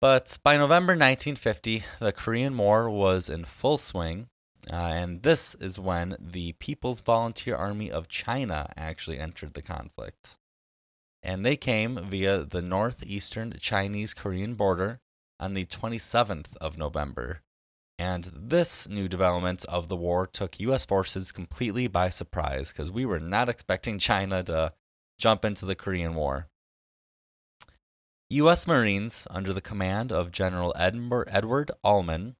But 0.00 0.38
by 0.42 0.56
November 0.56 0.92
1950, 0.94 1.84
the 2.00 2.12
Korean 2.12 2.56
War 2.56 2.88
was 2.88 3.28
in 3.28 3.44
full 3.44 3.78
swing. 3.78 4.28
Uh, 4.72 4.76
and 4.76 5.22
this 5.22 5.56
is 5.56 5.80
when 5.80 6.16
the 6.20 6.52
People's 6.52 7.00
Volunteer 7.00 7.56
Army 7.56 7.90
of 7.90 8.08
China 8.08 8.70
actually 8.76 9.18
entered 9.18 9.54
the 9.54 9.62
conflict. 9.62 10.36
And 11.22 11.44
they 11.44 11.56
came 11.56 11.96
via 11.96 12.44
the 12.44 12.62
northeastern 12.62 13.56
Chinese 13.58 14.14
Korean 14.14 14.54
border 14.54 15.00
on 15.40 15.54
the 15.54 15.64
27th 15.64 16.56
of 16.60 16.78
November. 16.78 17.42
And 17.98 18.30
this 18.32 18.88
new 18.88 19.08
development 19.08 19.64
of 19.66 19.88
the 19.88 19.96
war 19.96 20.26
took 20.26 20.60
U.S. 20.60 20.86
forces 20.86 21.32
completely 21.32 21.88
by 21.88 22.08
surprise 22.08 22.72
because 22.72 22.90
we 22.90 23.04
were 23.04 23.20
not 23.20 23.48
expecting 23.48 23.98
China 23.98 24.42
to 24.44 24.72
jump 25.18 25.44
into 25.44 25.66
the 25.66 25.74
Korean 25.74 26.14
War. 26.14 26.48
U.S. 28.30 28.66
Marines, 28.66 29.26
under 29.30 29.52
the 29.52 29.60
command 29.60 30.12
of 30.12 30.30
General 30.30 30.72
Edward 30.78 31.72
Almond, 31.82 32.36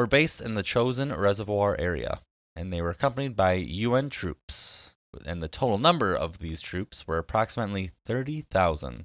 were 0.00 0.06
based 0.06 0.40
in 0.40 0.54
the 0.54 0.62
Chosin 0.62 1.14
reservoir 1.14 1.76
area, 1.78 2.22
and 2.56 2.72
they 2.72 2.80
were 2.80 2.88
accompanied 2.88 3.36
by 3.36 3.52
UN 3.52 4.08
troops. 4.08 4.94
And 5.26 5.42
the 5.42 5.48
total 5.48 5.76
number 5.76 6.14
of 6.14 6.38
these 6.38 6.62
troops 6.62 7.06
were 7.06 7.18
approximately 7.18 7.90
30,000. 8.06 9.04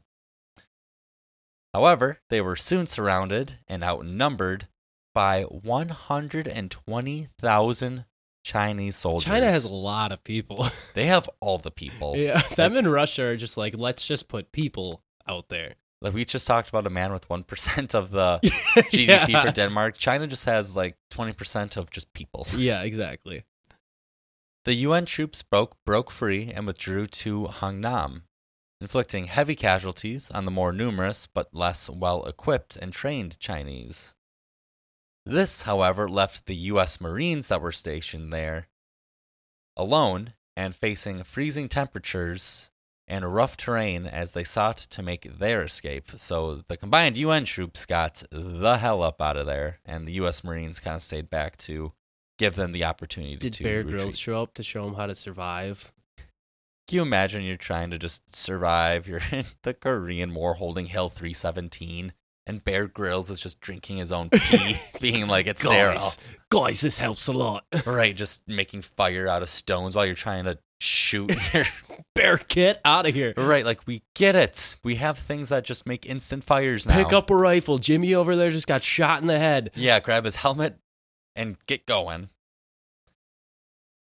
However, 1.74 2.22
they 2.30 2.40
were 2.40 2.56
soon 2.56 2.88
surrounded 2.88 3.58
and 3.68 3.84
outnumbered 3.84 4.70
by 5.14 5.44
120,000 5.44 8.06
Chinese 8.46 8.96
soldiers. 8.96 9.26
China 9.26 9.52
has 9.52 9.66
a 9.66 9.76
lot 9.76 10.14
of 10.14 10.24
people. 10.24 10.66
they 10.94 11.08
have 11.08 11.30
all 11.42 11.58
the 11.58 11.72
people. 11.72 12.14
yeah, 12.16 12.40
them 12.56 12.78
and 12.78 12.90
Russia 12.90 13.26
are 13.26 13.36
just 13.36 13.58
like, 13.58 13.78
let's 13.78 14.08
just 14.08 14.30
put 14.30 14.54
people 14.54 15.04
out 15.28 15.50
there. 15.50 15.76
Like 16.06 16.14
we 16.14 16.24
just 16.24 16.46
talked 16.46 16.70
about 16.70 16.86
a 16.86 16.92
man 16.92 17.12
with 17.12 17.28
1% 17.30 17.96
of 17.96 18.12
the 18.12 18.40
GDP 18.44 19.30
yeah. 19.30 19.44
for 19.44 19.52
Denmark. 19.52 19.98
China 19.98 20.28
just 20.28 20.46
has 20.46 20.76
like 20.76 20.98
20% 21.12 21.78
of 21.78 21.90
just 21.90 22.14
people. 22.14 22.46
yeah, 22.56 22.84
exactly. 22.84 23.44
The 24.66 24.76
UN 24.76 25.06
troops 25.06 25.42
broke, 25.42 25.78
broke 25.84 26.12
free 26.12 26.52
and 26.54 26.68
withdrew 26.68 27.08
to 27.08 27.46
Hungnam, 27.46 28.22
inflicting 28.80 29.26
heavy 29.26 29.56
casualties 29.56 30.30
on 30.30 30.46
the 30.46 30.52
more 30.52 30.72
numerous 30.72 31.26
but 31.26 31.56
less 31.56 31.90
well 31.90 32.24
equipped 32.26 32.78
and 32.78 32.94
trained 32.94 33.40
Chinese. 33.40 34.14
This, 35.26 35.64
however, 35.64 36.08
left 36.08 36.46
the 36.46 36.56
US 36.74 37.02
Marines 37.02 37.48
that 37.48 37.62
were 37.62 37.72
stationed 37.72 38.32
there 38.32 38.68
alone 39.76 40.34
and 40.56 40.76
facing 40.76 41.24
freezing 41.24 41.68
temperatures 41.68 42.70
and 43.08 43.34
rough 43.34 43.56
terrain 43.58 44.06
as 44.06 44.32
they 44.32 44.44
sought 44.44 44.78
to 44.78 45.04
make 45.04 45.38
their 45.38 45.64
escape. 45.64 46.12
So 46.16 46.64
the 46.68 46.78
combined 46.78 47.18
UN 47.18 47.46
troops 47.46 47.86
got 47.86 48.24
the 48.32 48.78
hell 48.78 49.04
up 49.04 49.22
out 49.22 49.38
of 49.38 49.46
there, 49.46 49.80
and 49.86 50.08
the 50.08 50.14
US 50.14 50.44
Marines 50.44 50.80
kind 50.80 50.96
of 50.96 51.02
stayed 51.02 51.30
back 51.30 51.58
to 51.58 51.94
give 52.38 52.56
them 52.56 52.72
the 52.72 52.84
opportunity 52.84 53.36
Did 53.38 53.54
to 53.54 53.64
Bear 53.64 53.78
retreat. 53.80 53.98
Grylls 53.98 54.18
show 54.18 54.42
up 54.42 54.54
to 54.56 54.64
show 54.64 54.84
them 54.84 54.96
how 54.96 55.06
to 55.06 55.16
survive? 55.16 55.92
Can 56.88 56.98
you 56.98 57.02
imagine 57.02 57.44
you're 57.44 57.58
trying 57.58 57.90
to 57.92 57.98
just 57.98 58.36
survive? 58.36 59.08
You're 59.08 59.22
in 59.32 59.46
the 59.64 59.74
Korean 59.74 60.34
War 60.36 60.54
holding 60.54 60.86
Hill 60.86 61.10
317, 61.10 62.14
and 62.46 62.64
Bear 62.64 62.88
Grylls 62.88 63.32
is 63.32 63.40
just 63.40 63.60
drinking 63.60 63.98
his 63.98 64.12
own 64.12 64.30
pee, 64.30 64.76
being 65.02 65.28
like, 65.28 65.48
it's 65.48 65.64
sterile. 65.64 65.98
Guys, 65.98 66.20
guys, 66.52 66.82
this 66.82 67.00
helps 67.00 67.28
a 67.28 67.34
lot. 67.34 67.66
Right, 67.88 68.16
just 68.16 68.48
making 68.48 68.84
fire 68.84 69.28
out 69.28 69.42
of 69.42 69.50
stones 69.50 69.96
while 69.96 70.06
you're 70.06 70.14
trying 70.14 70.44
to 70.44 70.60
shoot 70.80 71.32
your. 71.54 71.66
Bear, 72.14 72.40
get 72.48 72.82
out 72.86 73.06
of 73.06 73.14
here. 73.14 73.34
right, 73.38 73.66
like, 73.66 73.86
we 73.88 74.02
get 74.14 74.36
it. 74.36 74.78
We 74.84 74.96
have 74.96 75.18
things 75.18 75.50
that 75.50 75.64
just 75.66 75.86
make 75.86 76.06
instant 76.06 76.44
fires 76.44 76.86
now. 76.86 76.96
Pick 76.96 77.14
up 77.14 77.30
a 77.30 77.36
rifle. 77.36 77.78
Jimmy 77.78 78.14
over 78.14 78.36
there 78.36 78.52
just 78.52 78.68
got 78.68 78.84
shot 78.84 79.22
in 79.22 79.28
the 79.28 79.40
head. 79.40 79.72
Yeah, 79.76 80.00
grab 80.00 80.26
his 80.26 80.38
helmet 80.38 80.78
and 81.36 81.58
get 81.68 81.86
going. 81.86 82.30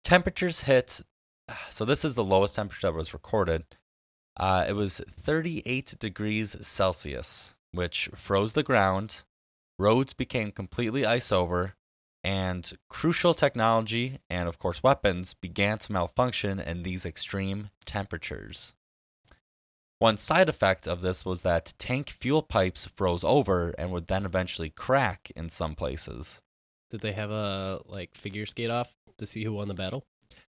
Temperatures 0.04 0.60
hit. 0.60 1.00
So 1.70 1.84
this 1.84 2.04
is 2.04 2.14
the 2.14 2.24
lowest 2.24 2.54
temperature 2.56 2.88
that 2.88 2.94
was 2.94 3.12
recorded. 3.12 3.64
Uh, 4.36 4.66
it 4.68 4.74
was 4.74 5.00
38 5.20 5.94
degrees 5.98 6.56
Celsius, 6.66 7.56
which 7.72 8.10
froze 8.14 8.52
the 8.52 8.62
ground. 8.62 9.24
Roads 9.78 10.12
became 10.12 10.50
completely 10.52 11.04
ice 11.06 11.32
over, 11.32 11.74
and 12.26 12.72
crucial 12.90 13.34
technology 13.34 14.18
and, 14.28 14.48
of 14.48 14.58
course, 14.58 14.82
weapons 14.82 15.32
began 15.34 15.78
to 15.78 15.92
malfunction 15.92 16.58
in 16.58 16.82
these 16.82 17.06
extreme 17.06 17.70
temperatures. 17.84 18.74
One 20.00 20.18
side 20.18 20.48
effect 20.48 20.88
of 20.88 21.00
this 21.02 21.24
was 21.24 21.42
that 21.42 21.72
tank 21.78 22.10
fuel 22.10 22.42
pipes 22.42 22.84
froze 22.86 23.22
over 23.22 23.70
and 23.78 23.92
would 23.92 24.08
then 24.08 24.24
eventually 24.26 24.70
crack 24.70 25.30
in 25.36 25.48
some 25.50 25.76
places. 25.76 26.42
Did 26.90 27.00
they 27.00 27.12
have 27.12 27.30
a 27.30 27.80
like 27.86 28.16
figure 28.16 28.44
skate 28.44 28.70
off 28.70 28.92
to 29.18 29.24
see 29.26 29.44
who 29.44 29.52
won 29.54 29.68
the 29.68 29.74
battle? 29.74 30.04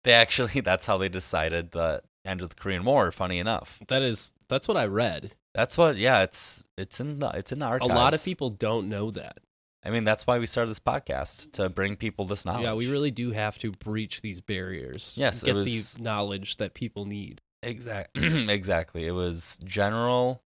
They 0.04 0.14
actually, 0.14 0.60
that's 0.62 0.88
how 0.88 0.98
they 0.98 1.08
decided 1.10 1.72
the 1.72 2.02
end 2.26 2.42
of 2.42 2.50
the 2.50 2.56
Korean 2.56 2.84
War. 2.84 3.12
Funny 3.12 3.38
enough, 3.38 3.80
That 3.88 4.02
is 4.02 4.34
that's 4.50 4.68
what 4.68 4.76
I 4.76 4.88
read. 4.88 5.36
that's 5.54 5.78
what. 5.78 5.98
Yeah, 5.98 6.24
it's 6.24 6.66
it's 6.78 7.00
in 7.00 7.20
the 7.20 7.30
it's 7.36 7.52
in 7.52 7.60
the 7.60 7.66
archives. 7.68 7.92
A 7.92 7.96
lot 7.96 8.14
of 8.16 8.24
people 8.24 8.50
don't 8.50 8.90
know 8.90 9.12
that. 9.12 9.38
I 9.84 9.92
mean, 9.92 10.04
that's 10.04 10.28
why 10.28 10.40
we 10.40 10.46
started 10.46 10.70
this 10.72 10.80
podcast 10.80 11.54
to 11.54 11.70
bring 11.70 11.96
people 11.96 12.26
this 12.26 12.46
knowledge. 12.46 12.64
Yeah, 12.64 12.74
we 12.74 12.92
really 12.92 13.12
do 13.12 13.32
have 13.32 13.58
to 13.60 13.72
breach 13.72 14.22
these 14.22 14.42
barriers. 14.42 15.14
Yes, 15.18 15.42
it 15.44 15.48
get 15.48 15.56
was- 15.56 15.94
the 15.94 16.02
knowledge 16.02 16.58
that 16.58 16.74
people 16.74 17.06
need. 17.06 17.42
exactly 17.64 18.46
exactly. 18.50 19.06
It 19.08 19.12
was 19.14 19.58
general 19.64 20.44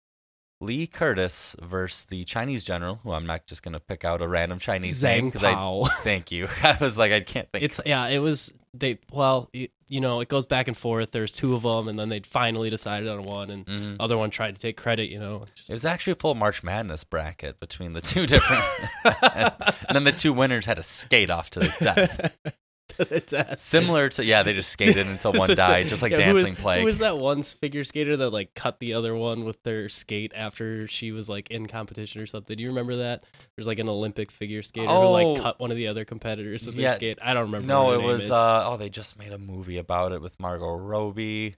Lee 0.62 0.88
Curtis 0.88 1.56
versus 1.62 2.06
the 2.06 2.24
Chinese 2.26 2.64
general, 2.64 3.00
who 3.04 3.12
I'm 3.12 3.26
not 3.26 3.46
just 3.48 3.64
gonna 3.64 3.80
pick 3.80 4.06
out 4.06 4.22
a 4.22 4.28
random 4.28 4.60
Chinese 4.60 5.04
name 5.04 5.26
because 5.26 5.44
I 5.44 5.84
thank 6.04 6.32
you. 6.32 6.48
I 6.64 6.78
was 6.80 6.98
like, 6.98 7.12
I 7.12 7.20
can't 7.20 7.52
think. 7.52 7.64
It's 7.66 7.80
yeah, 7.86 8.08
it 8.08 8.20
was 8.20 8.54
they. 8.74 9.00
Well, 9.12 9.50
you 9.94 10.02
know, 10.02 10.22
it 10.22 10.28
goes 10.28 10.46
back 10.48 10.68
and 10.68 10.76
forth. 10.76 11.12
There's 11.12 11.32
two 11.32 11.54
of 11.54 11.62
them, 11.62 11.88
and 11.88 12.00
then 12.00 12.10
they 12.10 12.20
finally 12.22 12.70
decided 12.72 13.08
on 13.08 13.22
one, 13.24 13.50
and 13.52 13.66
Mhm. 13.66 13.98
other 14.00 14.18
one 14.18 14.32
tried 14.32 14.56
to 14.56 14.62
take 14.62 14.76
credit. 14.76 15.10
You 15.10 15.20
know, 15.20 15.46
It 15.70 15.72
was 15.74 15.86
actually 15.86 16.14
a 16.14 16.16
full 16.16 16.34
March 16.34 16.64
Madness 16.64 17.04
bracket 17.04 17.60
between 17.60 17.94
the 17.94 18.02
two 18.02 18.26
different, 18.26 18.64
and 19.36 19.96
then 19.96 20.04
the 20.04 20.12
two 20.12 20.34
winners 20.34 20.66
had 20.66 20.78
to 20.78 20.84
skate 20.84 21.30
off 21.30 21.50
to 21.52 21.60
the 21.60 21.74
death. 21.80 22.38
to 22.98 23.06
the 23.06 23.20
death. 23.20 23.60
Similar 23.60 24.10
to 24.10 24.26
yeah, 24.26 24.44
they 24.44 24.54
just 24.54 24.70
skated 24.72 25.08
until 25.08 25.34
one 25.34 25.50
died, 25.56 25.88
just 25.88 26.02
like 26.02 26.12
yeah, 26.12 26.22
who 26.22 26.34
was- 26.34 26.44
Dancing 26.44 26.62
Plague. 26.62 26.80
Who 26.80 26.86
was 26.86 27.00
that 27.00 27.18
one 27.18 27.44
figure 27.44 27.84
skater 27.84 28.18
that 28.18 28.30
like 28.30 28.54
cut 28.54 28.80
the 28.80 28.94
other 28.94 29.16
one 29.16 29.44
with 29.46 29.62
their 29.64 29.90
skate 29.90 30.32
after 30.36 30.88
she 30.88 31.12
was 31.12 31.30
like 31.30 31.52
in 31.52 31.68
competition 31.68 32.22
or 32.22 32.26
something? 32.26 32.56
Do 32.58 32.64
you 32.64 32.70
remember 32.70 32.98
that? 32.98 33.24
There's 33.56 33.68
like 33.68 33.80
an 33.80 33.90
Olympic 33.90 34.32
figure 34.32 34.62
skater 34.62 34.88
who 34.88 34.94
Oh. 34.94 35.12
like 35.12 35.42
cut 35.42 35.60
one 35.60 35.72
of 35.72 35.78
the 35.78 35.88
other 35.88 36.06
competitors 36.06 36.66
with 36.66 36.76
Yeah. 36.76 36.90
their 36.90 36.96
skate. 36.96 37.20
I 37.22 37.34
don't 37.34 37.44
remember. 37.46 37.68
No, 37.68 37.92
it 37.94 38.02
was 38.02 38.32
uh 38.32 38.64
oh, 38.66 38.78
they 38.78 38.90
just 38.90 39.18
made 39.20 39.32
a 39.32 39.38
movie 39.38 39.78
about 39.78 40.12
it 40.12 40.22
with 40.22 40.40
Margot 40.40 40.76
Robbie. 40.76 41.56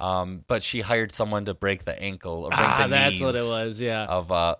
Um, 0.00 0.44
but 0.46 0.62
she 0.62 0.80
hired 0.80 1.10
someone 1.12 1.46
to 1.46 1.54
break 1.54 1.84
the 1.84 2.00
ankle 2.00 2.44
or 2.44 2.50
break 2.50 2.60
ah, 2.60 2.82
the 2.84 2.88
that's 2.90 3.20
what 3.20 3.34
it 3.34 3.42
was. 3.44 3.80
Yeah, 3.80 4.04
Of 4.04 4.30
uh, 4.30 4.54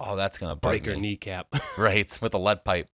oh, 0.00 0.16
that's 0.16 0.38
gonna 0.38 0.56
break 0.56 0.86
her 0.86 0.94
me. 0.94 1.00
kneecap. 1.00 1.46
Right, 1.78 2.18
with 2.22 2.32
a 2.32 2.38
lead 2.38 2.64
pipe. 2.64 2.88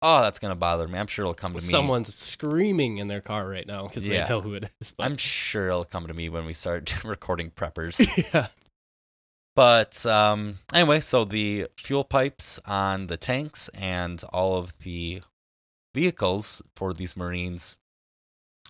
Oh, 0.00 0.22
that's 0.22 0.38
gonna 0.38 0.54
bother 0.54 0.86
me. 0.86 0.98
I'm 0.98 1.06
sure 1.08 1.24
it'll 1.24 1.34
come 1.34 1.52
to 1.52 1.56
me. 1.56 1.60
Someone's 1.62 2.14
screaming 2.14 2.98
in 2.98 3.08
their 3.08 3.20
car 3.20 3.48
right 3.48 3.66
now 3.66 3.88
because 3.88 4.06
Yeah. 4.06 4.24
they 4.24 4.28
know 4.30 4.40
who 4.40 4.54
it 4.54 4.70
is. 4.80 4.92
But 4.92 5.04
I'm 5.06 5.16
sure 5.16 5.68
it'll 5.68 5.84
come 5.84 6.06
to 6.06 6.14
me 6.14 6.28
when 6.28 6.44
we 6.46 6.52
start 6.52 7.02
recording 7.04 7.50
preppers. 7.50 7.98
yeah, 8.32 8.46
But 9.56 10.06
um, 10.06 10.58
anyway, 10.72 11.00
so 11.00 11.24
the 11.24 11.66
fuel 11.76 12.04
pipes 12.04 12.60
on 12.64 13.08
the 13.08 13.16
tanks 13.16 13.68
and 13.70 14.22
all 14.32 14.56
of 14.56 14.78
the 14.80 15.22
vehicles 15.94 16.62
for 16.76 16.94
these 16.94 17.16
Marines 17.16 17.76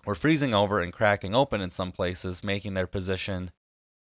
were 0.05 0.15
freezing 0.15 0.53
over 0.55 0.79
and 0.79 0.91
cracking 0.91 1.35
open 1.35 1.61
in 1.61 1.69
some 1.69 1.91
places, 1.91 2.43
making 2.43 2.73
their 2.73 2.87
position 2.87 3.51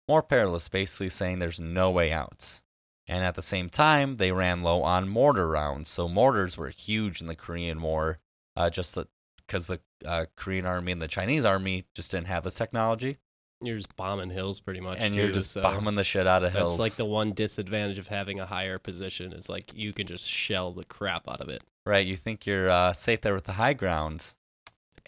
more 0.09 0.23
perilous, 0.23 0.69
basically 0.71 1.11
saying 1.11 1.39
there's 1.41 1.61
no 1.61 1.91
way 1.91 2.11
out. 2.11 2.63
And 3.09 3.25
at 3.25 3.35
the 3.37 3.43
same 3.43 3.71
time, 3.71 4.17
they 4.17 4.33
ran 4.33 4.63
low 4.63 4.83
on 4.83 5.09
mortar 5.09 5.49
rounds. 5.49 5.89
So 5.89 6.09
mortars 6.09 6.59
were 6.59 6.69
huge 6.69 7.21
in 7.21 7.27
the 7.27 7.35
Korean 7.35 7.81
War, 7.81 8.19
uh, 8.55 8.69
just 8.69 8.99
because 9.47 9.67
the 9.67 9.81
uh, 10.05 10.27
Korean 10.37 10.67
Army 10.67 10.93
and 10.93 11.01
the 11.01 11.09
Chinese 11.09 11.45
Army 11.45 11.85
just 11.95 12.11
didn't 12.11 12.27
have 12.27 12.45
the 12.45 12.51
technology. 12.51 13.17
you're 13.63 13.77
just 13.77 13.97
bombing 13.97 14.31
hills 14.31 14.61
pretty 14.61 14.81
much. 14.81 14.99
And 15.01 15.15
you're 15.15 15.33
just 15.33 15.53
so 15.53 15.63
bombing 15.63 15.95
the 15.95 16.05
shit 16.05 16.27
out 16.27 16.45
of 16.45 16.53
hills. 16.53 16.75
That's 16.75 16.81
like 16.81 16.93
the 16.97 17.07
one 17.07 17.33
disadvantage 17.33 17.99
of 17.99 18.09
having 18.09 18.41
a 18.41 18.47
higher 18.47 18.79
position 18.79 19.33
is 19.33 19.49
like 19.49 19.73
you 19.75 19.93
can 19.93 20.07
just 20.07 20.29
shell 20.29 20.73
the 20.73 20.85
crap 20.85 21.29
out 21.29 21.41
of 21.41 21.49
it. 21.49 21.63
Right, 21.87 22.07
you 22.07 22.17
think 22.17 22.47
you're 22.47 22.69
uh, 22.69 22.93
safe 22.93 23.23
there 23.23 23.33
with 23.33 23.45
the 23.45 23.53
high 23.53 23.73
ground. 23.73 24.33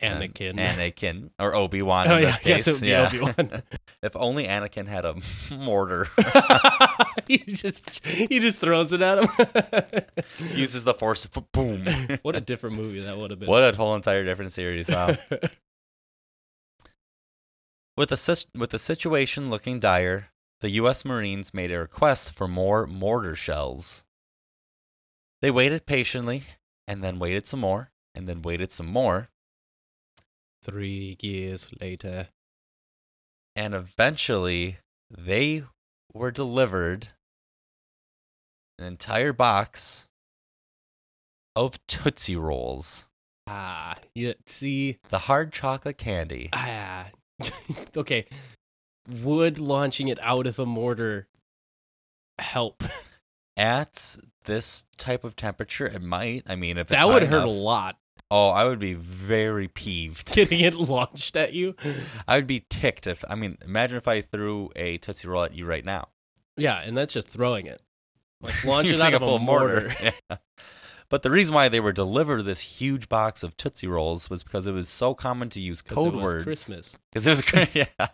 Anakin. 0.03 0.55
Anakin. 0.59 1.31
Or 1.39 1.55
Obi 1.63 1.83
Wan 1.83 2.11
oh 2.11 2.17
in 2.17 2.23
yeah, 2.23 2.31
this 2.31 2.41
case. 2.41 2.67
it 2.67 2.73
would 2.73 2.81
be 2.81 2.89
yeah. 2.89 3.07
Obi-Wan. 3.07 3.63
if 4.03 4.17
only 4.17 4.45
Anakin 4.45 4.87
had 4.87 5.05
a 5.05 5.15
mortar. 5.55 6.09
he 7.45 7.45
just 7.47 8.05
he 8.05 8.41
just 8.41 8.59
throws 8.59 8.93
it 8.93 9.03
at 9.03 9.19
him. 9.19 9.29
Uses 10.57 10.83
the 10.83 10.95
force. 10.95 11.25
Boom. 11.27 11.87
what 12.23 12.35
a 12.35 12.41
different 12.41 12.75
movie 12.75 13.01
that 13.01 13.17
would 13.17 13.31
have 13.31 13.39
been. 13.39 13.49
what 13.49 13.63
a 13.63 13.77
whole 13.77 13.95
entire 13.95 14.25
different 14.25 14.51
series. 14.51 14.91
Wow. 14.91 15.17
with, 17.97 18.09
the, 18.09 18.47
with 18.57 18.71
the 18.71 18.81
situation 18.81 19.49
looking 19.49 19.79
dire, 19.79 20.31
the 20.61 20.71
U.S. 20.71 21.05
Marines 21.05 21.55
made 21.55 21.71
a 21.71 21.79
request 21.79 22.33
for 22.33 22.49
more 22.49 22.85
mortar 22.89 23.37
shells. 23.37 24.05
They 25.41 25.53
waited 25.53 25.87
patiently, 25.87 26.43
and 26.89 27.01
then 27.01 27.21
waited 27.21 27.47
some 27.47 27.61
more, 27.61 27.93
and 28.13 28.29
then 28.29 28.43
waited 28.43 28.73
some 28.73 28.89
more. 28.89 29.29
Three 30.65 31.17
years 31.21 31.71
later. 31.81 32.29
and 33.55 33.73
eventually 33.75 34.79
they 35.09 35.63
were 36.13 36.31
delivered 36.31 37.11
an 38.81 38.87
entire 38.87 39.33
box 39.33 40.09
of 41.57 41.85
Tootsie 41.87 42.37
Rolls, 42.37 43.07
Ah, 43.47 43.97
you 44.15 44.35
see, 44.47 44.99
the 45.09 45.19
hard 45.19 45.53
chocolate 45.53 45.99
candy. 45.99 46.49
ah, 46.53 47.09
okay. 47.97 48.25
Would 49.09 49.59
launching 49.59 50.09
it 50.09 50.19
out 50.23 50.47
of 50.47 50.59
a 50.59 50.67
mortar 50.67 51.27
help? 52.39 52.83
At 53.57 54.17
this 54.45 54.87
type 54.97 55.25
of 55.25 55.37
temperature, 55.37 55.87
it 55.87 56.01
might. 56.01 56.45
I 56.47 56.55
mean, 56.55 56.79
if 56.79 56.83
it's 56.83 56.93
that 56.93 57.09
would 57.09 57.25
hurt 57.25 57.45
a 57.45 57.51
lot. 57.51 57.99
Oh, 58.31 58.51
I 58.51 58.65
would 58.65 58.79
be 58.79 58.95
very 58.95 59.67
peeved. 59.69 60.33
Getting 60.35 60.61
it 60.61 60.75
launched 60.75 61.37
at 61.37 61.53
you. 61.53 61.75
I 62.29 62.37
would 62.37 62.47
be 62.47 62.65
ticked 62.71 63.07
if. 63.09 63.25
I 63.29 63.35
mean, 63.35 63.59
imagine 63.63 63.97
if 63.99 64.07
I 64.09 64.21
threw 64.21 64.71
a 64.77 64.99
Tootsie 64.99 65.29
Roll 65.29 65.43
at 65.43 65.55
you 65.55 65.67
right 65.67 65.85
now. 65.85 66.09
Yeah, 66.57 66.77
and 66.79 66.97
that's 66.97 67.13
just 67.13 67.29
throwing 67.29 67.67
it. 67.67 67.83
Like 68.41 68.65
launch 68.65 68.89
it 68.89 69.01
out 69.01 69.15
of 69.15 69.23
a 69.23 69.27
full 69.27 69.39
mortar. 69.39 69.91
Yeah. 70.03 70.37
But 71.09 71.25
the 71.25 71.31
reason 71.31 71.57
why 71.57 71.69
they 71.69 71.81
were 71.81 71.93
delivered 71.93 72.43
this 72.43 72.61
huge 72.61 73.09
box 73.09 73.43
of 73.43 73.57
Tootsie 73.57 73.89
Rolls 73.89 74.31
was 74.31 74.45
because 74.45 74.67
it 74.69 74.73
was 74.73 74.89
so 74.89 75.13
common 75.13 75.49
to 75.51 75.61
use 75.61 75.83
code 75.83 76.15
words. 76.15 76.45
Christmas. 76.45 76.97
Because 77.11 77.27
it 77.27 77.53
was 77.53 77.75
yeah. 77.75 78.07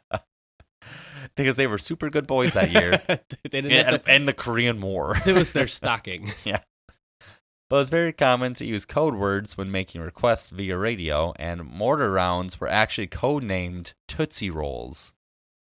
because 1.37 1.57
they 1.57 1.67
were 1.67 1.77
super 1.77 2.09
good 2.09 2.27
boys 2.27 2.55
that 2.55 2.71
year, 2.71 3.03
they 3.07 3.61
didn't 3.61 3.73
and, 3.73 4.03
to, 4.03 4.11
and 4.11 4.27
the 4.27 4.33
Korean 4.33 4.81
War. 4.81 5.15
it 5.27 5.35
was 5.35 5.53
their 5.53 5.67
stocking. 5.67 6.33
Yeah. 6.45 6.61
But 7.69 7.81
it's 7.81 7.91
very 7.91 8.13
common 8.13 8.55
to 8.55 8.65
use 8.65 8.87
code 8.87 9.15
words 9.15 9.59
when 9.59 9.71
making 9.71 10.01
requests 10.01 10.51
via 10.51 10.79
radio, 10.79 11.35
and 11.37 11.65
mortar 11.65 12.11
rounds 12.13 12.61
were 12.61 12.69
actually 12.69 13.09
codenamed 13.09 13.93
Tootsie 14.09 14.51
Rolls. 14.51 15.15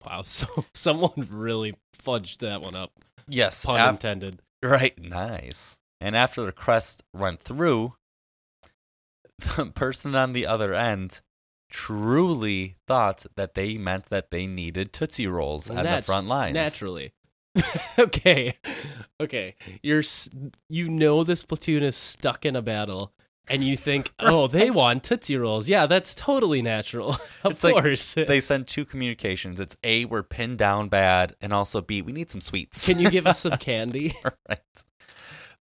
Wow, 0.06 0.22
so 0.22 0.46
someone 0.72 1.28
really 1.30 1.74
fudged 1.94 2.38
that 2.38 2.62
one 2.62 2.76
up. 2.76 2.92
Yes, 3.28 3.66
Pun 3.66 3.80
af- 3.80 3.90
intended. 3.90 4.40
Right, 4.62 4.98
nice. 5.00 5.78
And 6.00 6.16
after 6.16 6.44
the 6.44 6.52
crest 6.52 7.02
went 7.12 7.40
through, 7.40 7.94
the 9.56 9.66
person 9.66 10.14
on 10.14 10.32
the 10.32 10.46
other 10.46 10.74
end 10.74 11.20
truly 11.70 12.76
thought 12.86 13.26
that 13.36 13.54
they 13.54 13.76
meant 13.76 14.06
that 14.06 14.30
they 14.30 14.46
needed 14.46 14.92
Tootsie 14.92 15.26
Rolls 15.26 15.68
at 15.70 15.76
the 15.76 15.82
Nat- 15.82 16.04
front 16.04 16.28
lines. 16.28 16.54
Naturally. 16.54 17.12
okay. 17.98 18.54
Okay. 19.20 19.56
You're 19.82 20.02
you 20.68 20.88
know 20.88 21.24
this 21.24 21.44
platoon 21.44 21.82
is 21.82 21.96
stuck 21.96 22.46
in 22.46 22.56
a 22.56 22.62
battle 22.62 23.12
and 23.50 23.62
you 23.62 23.76
think, 23.76 24.12
"Oh, 24.18 24.46
they 24.46 24.70
want 24.70 25.04
Tootsie 25.04 25.36
Rolls." 25.36 25.68
Yeah, 25.68 25.86
that's 25.86 26.14
totally 26.14 26.62
natural. 26.62 27.10
of 27.44 27.52
It's 27.52 27.64
like 27.64 27.74
course. 27.74 28.14
They 28.14 28.40
send 28.40 28.66
two 28.66 28.84
communications. 28.84 29.60
It's 29.60 29.76
A, 29.84 30.04
we're 30.04 30.22
pinned 30.22 30.58
down 30.58 30.88
bad, 30.88 31.34
and 31.40 31.52
also 31.52 31.80
B, 31.80 32.02
we 32.02 32.12
need 32.12 32.30
some 32.30 32.40
sweets. 32.40 32.86
Can 32.86 32.98
you 32.98 33.10
give 33.10 33.26
us 33.26 33.40
some 33.40 33.52
candy? 33.58 34.12
right. 34.48 34.60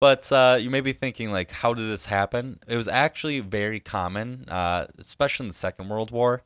But 0.01 0.29
uh, 0.31 0.57
you 0.59 0.69
may 0.69 0.81
be 0.81 0.93
thinking, 0.93 1.31
like, 1.31 1.51
how 1.51 1.73
did 1.73 1.89
this 1.89 2.05
happen? 2.05 2.59
It 2.67 2.75
was 2.75 2.87
actually 2.87 3.39
very 3.39 3.79
common, 3.79 4.45
uh, 4.49 4.87
especially 4.97 5.45
in 5.45 5.47
the 5.47 5.53
Second 5.55 5.87
World 5.89 6.11
War, 6.11 6.43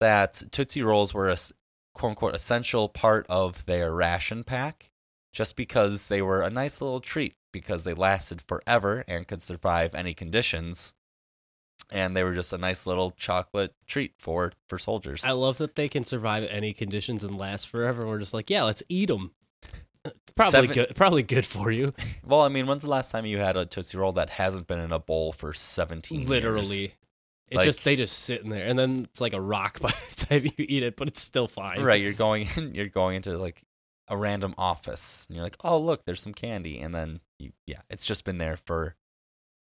that 0.00 0.42
Tootsie 0.50 0.82
Rolls 0.82 1.14
were 1.14 1.28
a 1.28 1.36
quote 1.94 2.10
unquote 2.10 2.34
essential 2.34 2.88
part 2.88 3.26
of 3.28 3.64
their 3.66 3.94
ration 3.94 4.42
pack 4.42 4.90
just 5.32 5.54
because 5.56 6.08
they 6.08 6.20
were 6.20 6.42
a 6.42 6.50
nice 6.50 6.80
little 6.80 7.00
treat 7.00 7.34
because 7.54 7.84
they 7.84 7.94
lasted 7.94 8.42
forever 8.42 9.02
and 9.08 9.26
could 9.26 9.40
survive 9.40 9.94
any 9.94 10.12
conditions. 10.12 10.92
And 11.90 12.16
they 12.16 12.24
were 12.24 12.34
just 12.34 12.52
a 12.52 12.58
nice 12.58 12.86
little 12.86 13.10
chocolate 13.12 13.74
treat 13.86 14.12
for, 14.18 14.52
for 14.68 14.78
soldiers. 14.78 15.24
I 15.24 15.32
love 15.32 15.58
that 15.58 15.76
they 15.76 15.88
can 15.88 16.02
survive 16.04 16.46
any 16.50 16.72
conditions 16.72 17.24
and 17.24 17.38
last 17.38 17.68
forever. 17.68 18.06
We're 18.06 18.18
just 18.18 18.34
like, 18.34 18.50
"Yeah, 18.50 18.64
let's 18.64 18.82
eat 18.88 19.06
them." 19.06 19.30
It's 20.04 20.32
probably 20.36 20.68
Seven- 20.68 20.74
good. 20.74 20.96
Probably 20.96 21.22
good 21.22 21.46
for 21.46 21.70
you. 21.70 21.94
well, 22.26 22.42
I 22.42 22.48
mean, 22.48 22.66
when's 22.66 22.82
the 22.82 22.90
last 22.90 23.10
time 23.10 23.24
you 23.24 23.38
had 23.38 23.56
a 23.56 23.64
Tootsie 23.64 23.96
Roll 23.96 24.12
that 24.12 24.28
hasn't 24.28 24.66
been 24.66 24.78
in 24.80 24.92
a 24.92 24.98
bowl 24.98 25.32
for 25.32 25.54
17 25.54 26.18
years? 26.18 26.28
Literally. 26.28 26.94
It 27.48 27.56
Like- 27.56 27.64
just 27.64 27.84
they 27.84 27.96
just 27.96 28.18
sit 28.18 28.42
in 28.42 28.50
there 28.50 28.66
and 28.66 28.78
then 28.78 29.06
it's 29.08 29.20
like 29.22 29.32
a 29.32 29.40
rock 29.40 29.80
by 29.86 29.92
the 30.10 30.26
time 30.26 30.44
you 30.44 30.52
eat 30.58 30.82
it, 30.82 30.96
but 30.96 31.08
it's 31.08 31.22
still 31.22 31.46
fine. 31.46 31.80
Right, 31.82 32.02
you're 32.02 32.12
going 32.12 32.46
in, 32.56 32.74
you're 32.74 32.88
going 32.88 33.16
into 33.16 33.38
like 33.38 33.62
a 34.08 34.16
random 34.16 34.54
office, 34.58 35.24
and 35.28 35.36
you're 35.36 35.44
like, 35.44 35.56
oh 35.64 35.78
look, 35.78 36.04
there's 36.04 36.20
some 36.20 36.34
candy, 36.34 36.78
and 36.80 36.94
then 36.94 37.20
you, 37.38 37.52
yeah, 37.66 37.80
it's 37.90 38.04
just 38.06 38.24
been 38.24 38.38
there 38.38 38.56
for 38.56 38.94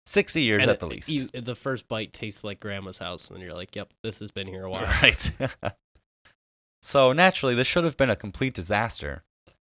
sixty 0.06 0.42
years 0.42 0.62
And 0.64 0.72
at 0.72 0.80
the 0.80 0.88
it- 0.88 0.92
least. 0.92 1.10
you- 1.10 1.30
the 1.42 1.56
first 1.56 1.88
bite 1.88 2.14
tastes 2.14 2.44
like 2.44 2.60
grandma's 2.60 2.98
house, 2.98 3.30
and 3.32 3.42
you're 3.42 3.54
like, 3.54 3.76
"Yep, 3.76 3.94
this 4.04 4.20
has 4.20 4.32
been 4.32 4.48
here 4.48 4.64
a 4.66 4.70
while." 4.70 4.84
Right. 5.02 5.32
so 6.82 7.14
naturally, 7.14 7.56
this 7.56 7.68
should 7.68 7.84
have 7.84 7.98
been 7.98 8.10
a 8.10 8.16
complete 8.16 8.54
disaster, 8.54 9.24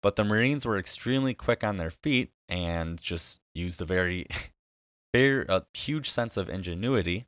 but 0.02 0.16
the 0.16 0.24
Marines 0.24 0.66
were 0.66 0.78
extremely 0.78 1.34
quick 1.34 1.64
on 1.64 1.78
their 1.78 1.92
feet 1.92 2.32
and 2.50 3.02
just 3.02 3.40
used 3.54 3.82
a 3.82 3.86
very, 3.86 4.26
very 5.14 5.46
a 5.50 5.64
huge 5.74 6.10
sense 6.10 6.38
of 6.38 6.50
ingenuity. 6.50 7.26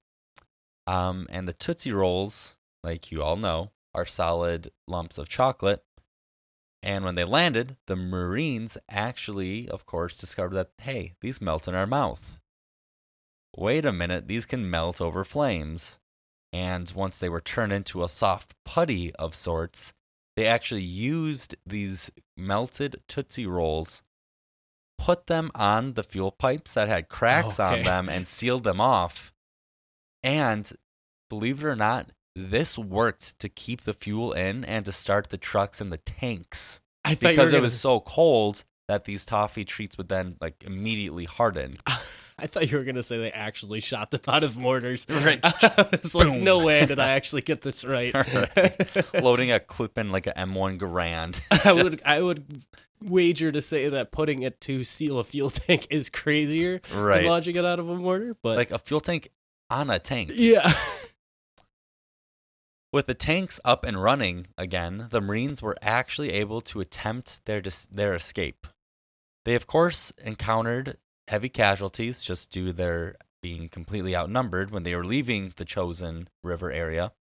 Um, 0.87 1.27
and 1.29 1.47
the 1.47 1.53
Tootsie 1.53 1.93
Rolls, 1.93 2.57
like 2.83 3.11
you 3.11 3.21
all 3.23 3.35
know, 3.37 3.71
are 3.93 4.05
solid 4.05 4.71
lumps 4.87 5.17
of 5.17 5.29
chocolate. 5.29 5.83
And 6.83 7.05
when 7.05 7.15
they 7.15 7.23
landed, 7.23 7.77
the 7.87 7.95
Marines 7.95 8.77
actually, 8.89 9.69
of 9.69 9.85
course, 9.85 10.17
discovered 10.17 10.55
that, 10.55 10.71
hey, 10.81 11.13
these 11.21 11.41
melt 11.41 11.67
in 11.67 11.75
our 11.75 11.87
mouth. 11.87 12.41
Wait 13.55 13.85
a 13.85 13.93
minute, 13.93 14.27
these 14.27 14.45
can 14.45 14.69
melt 14.69 14.99
over 14.99 15.23
flames. 15.23 15.99
And 16.51 16.91
once 16.93 17.17
they 17.17 17.29
were 17.29 17.41
turned 17.41 17.71
into 17.71 18.03
a 18.03 18.09
soft 18.09 18.53
putty 18.65 19.15
of 19.15 19.33
sorts, 19.33 19.93
they 20.35 20.45
actually 20.45 20.83
used 20.83 21.55
these 21.65 22.11
melted 22.35 23.01
Tootsie 23.07 23.45
Rolls, 23.45 24.03
put 24.97 25.27
them 25.27 25.51
on 25.55 25.93
the 25.93 26.03
fuel 26.03 26.31
pipes 26.31 26.73
that 26.73 26.89
had 26.89 27.07
cracks 27.07 27.59
on 27.59 27.83
them, 27.83 28.09
and 28.09 28.27
sealed 28.27 28.65
them 28.65 28.81
off. 28.81 29.33
And 30.21 30.69
believe 31.29 31.63
it 31.63 31.67
or 31.67 31.75
not, 31.75 32.11
this 32.35 32.77
worked 32.77 33.39
to 33.39 33.49
keep 33.49 33.81
the 33.81 33.93
fuel 33.93 34.33
in 34.33 34.65
and 34.65 34.85
to 34.85 34.91
start 34.91 35.29
the 35.29 35.37
trucks 35.37 35.79
and 35.79 35.91
the 35.91 35.97
tanks 35.97 36.81
I 37.05 37.15
because 37.15 37.53
it 37.53 37.61
was 37.61 37.79
so 37.79 37.99
cold 37.99 38.63
that 38.87 39.05
these 39.05 39.25
toffee 39.25 39.65
treats 39.65 39.97
would 39.97 40.09
then 40.09 40.35
like 40.41 40.63
immediately 40.63 41.25
harden. 41.25 41.77
I 42.39 42.47
thought 42.47 42.71
you 42.71 42.77
were 42.77 42.83
gonna 42.83 43.03
say 43.03 43.17
they 43.19 43.31
actually 43.31 43.79
shot 43.79 44.11
them 44.11 44.21
out 44.27 44.43
of 44.43 44.57
mortars. 44.57 45.05
Right. 45.09 45.39
it's 45.43 46.15
like 46.15 46.33
no 46.39 46.65
way 46.65 46.85
did 46.85 46.99
I 46.99 47.11
actually 47.11 47.43
get 47.43 47.61
this 47.61 47.85
right. 47.85 48.13
Loading 49.13 49.51
a 49.51 49.59
clip 49.59 49.97
in 49.97 50.11
like 50.11 50.27
an 50.27 50.33
M1 50.33 50.79
Garand. 50.79 51.41
I 51.65 51.71
would 51.71 52.01
I 52.05 52.21
would 52.21 52.65
wager 53.03 53.51
to 53.51 53.61
say 53.61 53.89
that 53.89 54.11
putting 54.11 54.43
it 54.43 54.59
to 54.61 54.83
seal 54.83 55.19
a 55.19 55.23
fuel 55.23 55.49
tank 55.49 55.87
is 55.89 56.09
crazier 56.09 56.79
than 56.89 56.99
right. 57.01 57.25
launching 57.25 57.55
it 57.55 57.65
out 57.65 57.79
of 57.79 57.89
a 57.89 57.95
mortar. 57.95 58.35
But 58.41 58.57
Like 58.57 58.71
a 58.71 58.79
fuel 58.79 59.01
tank 59.01 59.29
on 59.69 59.89
a 59.89 59.99
tank. 59.99 60.31
yeah, 60.33 60.71
With 62.93 63.07
the 63.07 63.15
tanks 63.15 63.59
up 63.65 63.83
and 63.83 64.01
running 64.01 64.45
again, 64.55 65.07
the 65.09 65.19
Marines 65.19 65.63
were 65.63 65.75
actually 65.81 66.31
able 66.31 66.61
to 66.61 66.79
attempt 66.79 67.43
their 67.45 67.59
dis- 67.59 67.87
their 67.87 68.13
escape. 68.13 68.67
They 69.45 69.55
of 69.55 69.65
course 69.65 70.11
encountered 70.23 70.99
heavy 71.27 71.49
casualties 71.49 72.23
just 72.23 72.51
due 72.51 72.67
to 72.67 72.73
their 72.73 73.15
being 73.41 73.67
completely 73.67 74.15
outnumbered 74.15 74.69
when 74.69 74.83
they 74.83 74.95
were 74.95 75.03
leaving 75.03 75.53
the 75.55 75.65
Chosin 75.65 76.27
river 76.43 76.71
area. 76.71 77.13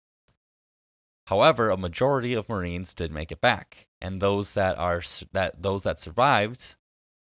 However, 1.28 1.70
a 1.70 1.78
majority 1.78 2.34
of 2.34 2.50
Marines 2.50 2.92
did 2.92 3.10
make 3.10 3.32
it 3.32 3.40
back, 3.40 3.88
and 3.98 4.20
those 4.20 4.52
that 4.52 4.76
are 4.76 5.02
that 5.32 5.62
those 5.62 5.84
that 5.84 5.98
survived, 5.98 6.76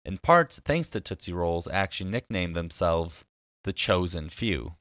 in 0.04 0.18
part 0.18 0.52
thanks 0.66 0.90
to 0.90 1.00
Tootsie 1.00 1.32
Rolls, 1.32 1.68
actually 1.68 2.10
nicknamed 2.10 2.56
themselves 2.56 3.24
the 3.66 3.74
Chosin 3.74 4.32
Few. 4.32 4.78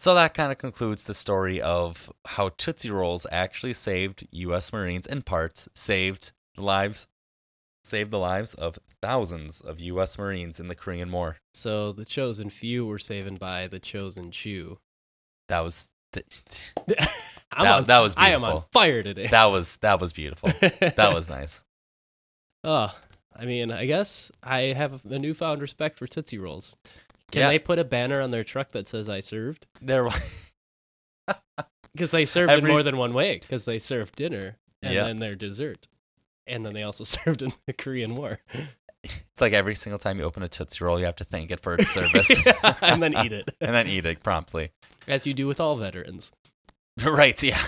So 0.00 0.14
that 0.14 0.32
kind 0.32 0.50
of 0.50 0.56
concludes 0.56 1.04
the 1.04 1.12
story 1.12 1.60
of 1.60 2.10
how 2.24 2.48
Tootsie 2.56 2.90
Rolls 2.90 3.26
actually 3.30 3.74
saved 3.74 4.26
U.S. 4.30 4.72
Marines, 4.72 5.06
in 5.06 5.20
parts, 5.20 5.68
saved 5.74 6.32
lives, 6.56 7.06
saved 7.84 8.10
the 8.10 8.18
lives 8.18 8.54
of 8.54 8.78
thousands 9.02 9.60
of 9.60 9.78
U.S. 9.78 10.18
Marines 10.18 10.58
in 10.58 10.68
the 10.68 10.74
Korean 10.74 11.12
War. 11.12 11.36
so 11.52 11.92
the 11.92 12.06
chosen 12.06 12.48
few 12.48 12.86
were 12.86 12.98
saved 12.98 13.38
by 13.38 13.66
the 13.68 13.78
chosen 13.78 14.30
chew. 14.30 14.78
That 15.50 15.60
was 15.60 15.88
th- 16.14 16.24
That- 16.86 17.10
on, 17.58 17.84
that 17.84 18.00
was 18.00 18.14
I 18.16 18.30
am 18.30 18.42
on 18.42 18.50
beautiful. 18.52 18.68
fire 18.72 19.02
today. 19.02 19.26
that 19.26 19.46
was 19.46 19.76
that 19.82 20.00
was 20.00 20.14
beautiful. 20.14 20.48
That 20.60 21.12
was 21.12 21.28
nice. 21.38 21.62
Oh, 22.64 22.94
I 23.36 23.44
mean, 23.44 23.70
I 23.70 23.84
guess 23.84 24.32
I 24.42 24.60
have 24.72 25.04
a 25.04 25.18
newfound 25.18 25.60
respect 25.60 25.98
for 25.98 26.06
Tootsie 26.06 26.38
Rolls. 26.38 26.76
Can 27.30 27.40
Yeah. 27.42 27.48
they 27.48 27.58
put 27.58 27.78
a 27.78 27.84
banner 27.84 28.20
on 28.20 28.30
their 28.30 28.44
truck 28.44 28.70
that 28.70 28.88
says 28.88 29.08
"I 29.08 29.20
served"? 29.20 29.66
There 29.80 30.08
Because 31.92 32.10
they 32.12 32.24
served 32.24 32.50
Every- 32.50 32.68
in 32.70 32.74
more 32.74 32.82
than 32.82 32.96
one 32.96 33.12
way. 33.12 33.38
Because 33.38 33.64
they 33.64 33.78
served 33.78 34.14
dinner 34.16 34.56
and 34.82 34.94
Yeah. 34.94 35.04
then 35.04 35.18
their 35.18 35.34
dessert, 35.34 35.88
and 36.46 36.64
then 36.64 36.72
they 36.72 36.82
also 36.82 37.04
served 37.04 37.42
in 37.42 37.52
the 37.66 37.72
Korean 37.72 38.14
War, 38.14 38.38
it's 39.04 39.40
like 39.40 39.52
every 39.52 39.74
single 39.74 39.98
time 39.98 40.18
you 40.18 40.24
open 40.24 40.42
a 40.42 40.48
Tootsie 40.48 40.84
Roll, 40.84 40.98
you 40.98 41.04
have 41.06 41.16
to 41.16 41.24
thank 41.24 41.50
it 41.50 41.60
for 41.60 41.74
its 41.74 41.90
service 41.90 42.30
and 42.80 43.02
then 43.02 43.14
eat 43.24 43.32
it, 43.32 43.54
and 43.60 43.74
then 43.74 43.86
eat 43.88 44.06
it 44.06 44.22
promptly. 44.22 44.70
as 45.08 45.26
you 45.26 45.34
do 45.34 45.46
with 45.46 45.60
all 45.60 45.76
veterans, 45.76 46.32
right? 47.02 47.40
Yeah. 47.42 47.58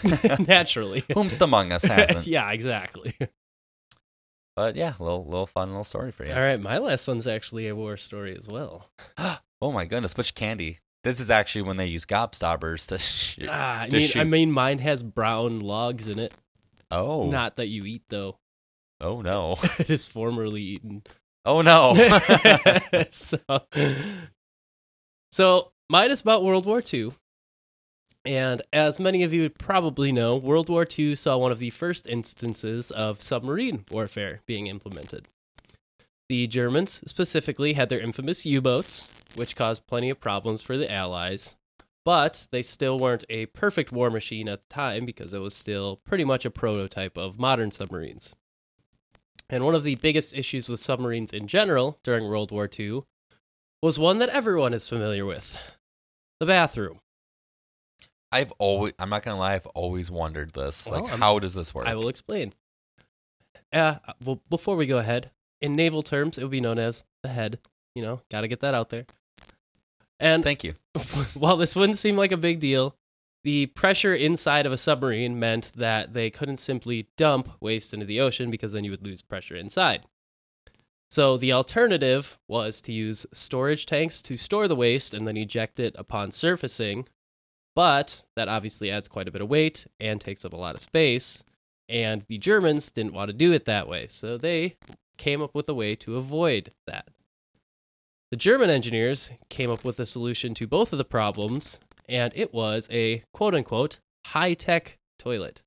naturally. 0.46 1.02
Whomst 1.02 1.40
among 1.40 1.72
us 1.72 1.84
hasn't? 1.84 2.26
yeah, 2.26 2.50
exactly. 2.52 3.14
But 4.54 4.76
yeah, 4.76 4.92
little 4.98 5.24
little 5.24 5.46
fun 5.46 5.70
little 5.70 5.82
story 5.84 6.12
for 6.12 6.24
you. 6.26 6.32
All 6.34 6.40
right, 6.40 6.60
my 6.60 6.76
last 6.78 7.08
one's 7.08 7.26
actually 7.26 7.68
a 7.68 7.74
war 7.74 7.96
story 7.96 8.36
as 8.36 8.46
well. 8.48 8.90
Oh 9.62 9.70
my 9.70 9.84
goodness, 9.84 10.16
which 10.16 10.34
candy? 10.34 10.80
This 11.04 11.20
is 11.20 11.30
actually 11.30 11.62
when 11.62 11.76
they 11.76 11.86
use 11.86 12.04
gobstoppers 12.04 12.88
to 12.88 12.98
shoot. 12.98 13.48
Ah, 13.48 13.82
I 13.82 13.88
to 13.88 13.96
mean, 13.96 14.10
I 14.16 14.24
mean, 14.24 14.50
mine 14.50 14.78
has 14.78 15.04
brown 15.04 15.60
logs 15.60 16.08
in 16.08 16.18
it. 16.18 16.34
oh, 16.90 17.30
Not 17.30 17.56
that 17.56 17.68
you 17.68 17.84
eat 17.84 18.02
though. 18.08 18.38
oh 19.00 19.22
no, 19.22 19.56
it 19.78 19.88
is 19.88 20.04
formerly 20.06 20.62
eaten. 20.62 21.04
oh 21.44 21.62
no. 21.62 21.94
so, 23.10 23.38
so 25.30 25.70
mine 25.88 26.10
is 26.10 26.20
about 26.22 26.42
World 26.44 26.66
War 26.66 26.82
II. 26.92 27.12
And 28.24 28.62
as 28.72 28.98
many 28.98 29.22
of 29.22 29.32
you 29.32 29.48
probably 29.48 30.10
know, 30.12 30.36
World 30.36 30.68
War 30.68 30.86
II 30.98 31.14
saw 31.14 31.38
one 31.38 31.50
of 31.52 31.58
the 31.60 31.70
first 31.70 32.06
instances 32.08 32.90
of 32.92 33.20
submarine 33.20 33.84
warfare 33.90 34.42
being 34.46 34.66
implemented. 34.68 35.26
The 36.28 36.46
Germans 36.46 37.02
specifically 37.06 37.74
had 37.74 37.88
their 37.88 38.00
infamous 38.00 38.46
U 38.46 38.60
boats, 38.60 39.08
which 39.34 39.56
caused 39.56 39.86
plenty 39.86 40.08
of 40.10 40.20
problems 40.20 40.62
for 40.62 40.76
the 40.78 40.90
Allies, 40.90 41.56
but 42.04 42.46
they 42.50 42.62
still 42.62 42.98
weren't 42.98 43.24
a 43.28 43.46
perfect 43.46 43.92
war 43.92 44.10
machine 44.10 44.48
at 44.48 44.60
the 44.68 44.74
time 44.74 45.04
because 45.04 45.34
it 45.34 45.40
was 45.40 45.54
still 45.54 45.96
pretty 46.04 46.24
much 46.24 46.44
a 46.44 46.50
prototype 46.50 47.16
of 47.18 47.38
modern 47.38 47.70
submarines. 47.70 48.34
And 49.50 49.64
one 49.64 49.74
of 49.74 49.84
the 49.84 49.96
biggest 49.96 50.34
issues 50.34 50.68
with 50.68 50.80
submarines 50.80 51.32
in 51.32 51.46
general 51.46 51.98
during 52.02 52.24
World 52.28 52.50
War 52.50 52.68
II 52.78 53.02
was 53.82 53.98
one 53.98 54.18
that 54.18 54.30
everyone 54.30 54.72
is 54.72 54.88
familiar 54.88 55.26
with 55.26 55.76
the 56.40 56.46
bathroom. 56.46 57.00
I've 58.30 58.52
always, 58.52 58.94
I'm 58.98 59.10
not 59.10 59.22
gonna 59.22 59.38
lie, 59.38 59.54
I've 59.54 59.66
always 59.66 60.10
wondered 60.10 60.52
this. 60.54 60.86
Well, 60.86 61.02
like, 61.02 61.10
I'm- 61.10 61.20
how 61.20 61.38
does 61.38 61.52
this 61.52 61.74
work? 61.74 61.86
I 61.86 61.94
will 61.94 62.08
explain. 62.08 62.54
Uh, 63.72 63.96
well, 64.24 64.40
before 64.48 64.76
we 64.76 64.86
go 64.86 64.96
ahead, 64.98 65.30
in 65.62 65.76
naval 65.76 66.02
terms, 66.02 66.36
it 66.36 66.42
would 66.42 66.50
be 66.50 66.60
known 66.60 66.78
as 66.78 67.04
the 67.22 67.30
head. 67.30 67.58
You 67.94 68.02
know, 68.02 68.20
got 68.30 68.42
to 68.42 68.48
get 68.48 68.60
that 68.60 68.74
out 68.74 68.90
there. 68.90 69.06
And 70.20 70.44
Thank 70.44 70.64
you. 70.64 70.74
while 71.34 71.56
this 71.56 71.74
wouldn't 71.74 71.98
seem 71.98 72.16
like 72.16 72.32
a 72.32 72.36
big 72.36 72.60
deal, 72.60 72.94
the 73.44 73.66
pressure 73.66 74.14
inside 74.14 74.66
of 74.66 74.72
a 74.72 74.76
submarine 74.76 75.38
meant 75.38 75.72
that 75.74 76.12
they 76.12 76.30
couldn't 76.30 76.58
simply 76.58 77.08
dump 77.16 77.50
waste 77.60 77.92
into 77.92 78.06
the 78.06 78.20
ocean 78.20 78.50
because 78.50 78.72
then 78.72 78.84
you 78.84 78.90
would 78.90 79.04
lose 79.04 79.20
pressure 79.22 79.56
inside. 79.56 80.04
So 81.10 81.36
the 81.36 81.52
alternative 81.52 82.38
was 82.48 82.80
to 82.82 82.92
use 82.92 83.26
storage 83.32 83.84
tanks 83.84 84.22
to 84.22 84.36
store 84.36 84.68
the 84.68 84.76
waste 84.76 85.12
and 85.12 85.26
then 85.26 85.36
eject 85.36 85.80
it 85.80 85.94
upon 85.98 86.30
surfacing. 86.30 87.06
But 87.74 88.24
that 88.36 88.48
obviously 88.48 88.90
adds 88.90 89.08
quite 89.08 89.28
a 89.28 89.32
bit 89.32 89.42
of 89.42 89.50
weight 89.50 89.86
and 89.98 90.20
takes 90.20 90.44
up 90.44 90.52
a 90.52 90.56
lot 90.56 90.74
of 90.74 90.80
space. 90.80 91.42
And 91.88 92.22
the 92.28 92.38
Germans 92.38 92.90
didn't 92.92 93.12
want 93.12 93.28
to 93.28 93.36
do 93.36 93.52
it 93.52 93.64
that 93.64 93.88
way. 93.88 94.06
So 94.06 94.38
they 94.38 94.76
came 95.22 95.40
up 95.40 95.54
with 95.54 95.68
a 95.68 95.74
way 95.74 95.94
to 95.94 96.16
avoid 96.16 96.72
that. 96.86 97.08
The 98.30 98.36
German 98.36 98.70
engineers 98.70 99.30
came 99.48 99.70
up 99.70 99.84
with 99.84 100.00
a 100.00 100.06
solution 100.06 100.52
to 100.54 100.66
both 100.66 100.92
of 100.92 100.98
the 100.98 101.04
problems, 101.04 101.78
and 102.08 102.32
it 102.34 102.52
was 102.52 102.88
a 102.90 103.22
quote 103.32 103.54
unquote 103.54 104.00
high 104.26 104.54
tech 104.54 104.98
toilet. 105.18 105.62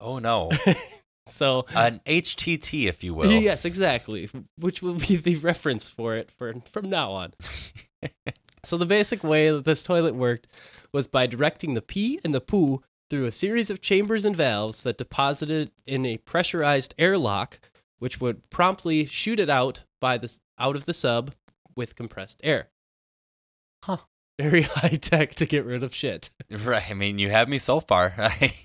Oh 0.00 0.18
no, 0.18 0.50
So, 1.26 1.66
an 1.74 2.00
HTT, 2.04 2.88
if 2.88 3.04
you 3.04 3.14
will. 3.14 3.30
yes, 3.40 3.64
exactly, 3.64 4.28
which 4.58 4.82
will 4.82 4.94
be 4.94 5.16
the 5.16 5.36
reference 5.36 5.88
for 5.88 6.16
it 6.16 6.30
for, 6.30 6.52
from 6.70 6.90
now 6.90 7.12
on. 7.12 7.32
so, 8.64 8.76
the 8.76 8.86
basic 8.86 9.22
way 9.22 9.50
that 9.50 9.64
this 9.64 9.84
toilet 9.84 10.14
worked 10.16 10.48
was 10.92 11.06
by 11.06 11.26
directing 11.26 11.74
the 11.74 11.82
pee 11.82 12.20
and 12.24 12.34
the 12.34 12.40
poo 12.40 12.82
through 13.08 13.26
a 13.26 13.32
series 13.32 13.70
of 13.70 13.80
chambers 13.80 14.24
and 14.24 14.34
valves 14.34 14.82
that 14.82 14.98
deposited 14.98 15.70
in 15.86 16.04
a 16.04 16.16
pressurized 16.18 16.94
airlock, 16.98 17.60
which 18.02 18.20
would 18.20 18.50
promptly 18.50 19.04
shoot 19.04 19.38
it 19.38 19.48
out 19.48 19.84
by 20.00 20.18
the 20.18 20.36
out 20.58 20.74
of 20.74 20.86
the 20.86 20.92
sub 20.92 21.32
with 21.76 21.94
compressed 21.94 22.40
air. 22.42 22.68
Huh. 23.84 23.98
Very 24.40 24.62
high 24.62 24.98
tech 25.00 25.36
to 25.36 25.46
get 25.46 25.64
rid 25.64 25.84
of 25.84 25.94
shit. 25.94 26.30
Right. 26.64 26.90
I 26.90 26.94
mean, 26.94 27.20
you 27.20 27.30
have 27.30 27.48
me 27.48 27.60
so 27.60 27.78
far. 27.78 28.12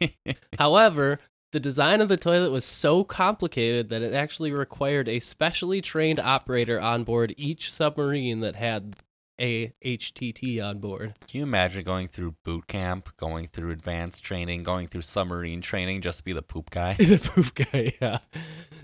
However, 0.58 1.20
the 1.52 1.60
design 1.60 2.02
of 2.02 2.10
the 2.10 2.18
toilet 2.18 2.50
was 2.50 2.66
so 2.66 3.04
complicated 3.04 3.90
that 3.90 4.02
it 4.02 4.16
actually 4.16 4.52
required 4.52 5.08
a 5.08 5.20
specially 5.20 5.82
trained 5.82 6.20
operator 6.20 6.82
on 6.82 7.04
board 7.04 7.36
each 7.38 7.72
submarine 7.72 8.40
that 8.40 8.56
had 8.56 8.96
a 9.40 9.74
HTT 9.84 10.64
on 10.64 10.80
board. 10.80 11.16
Can 11.28 11.40
you 11.40 11.44
imagine 11.44 11.84
going 11.84 12.08
through 12.08 12.36
boot 12.44 12.68
camp, 12.68 13.10
going 13.18 13.48
through 13.48 13.72
advanced 13.72 14.24
training, 14.24 14.64
going 14.64 14.88
through 14.88 15.02
submarine 15.02 15.62
training 15.62 16.02
just 16.02 16.20
to 16.20 16.24
be 16.24 16.34
the 16.34 16.42
poop 16.42 16.70
guy? 16.70 16.94
the 16.98 17.18
poop 17.18 17.54
guy, 17.72 17.94
yeah. 18.02 18.20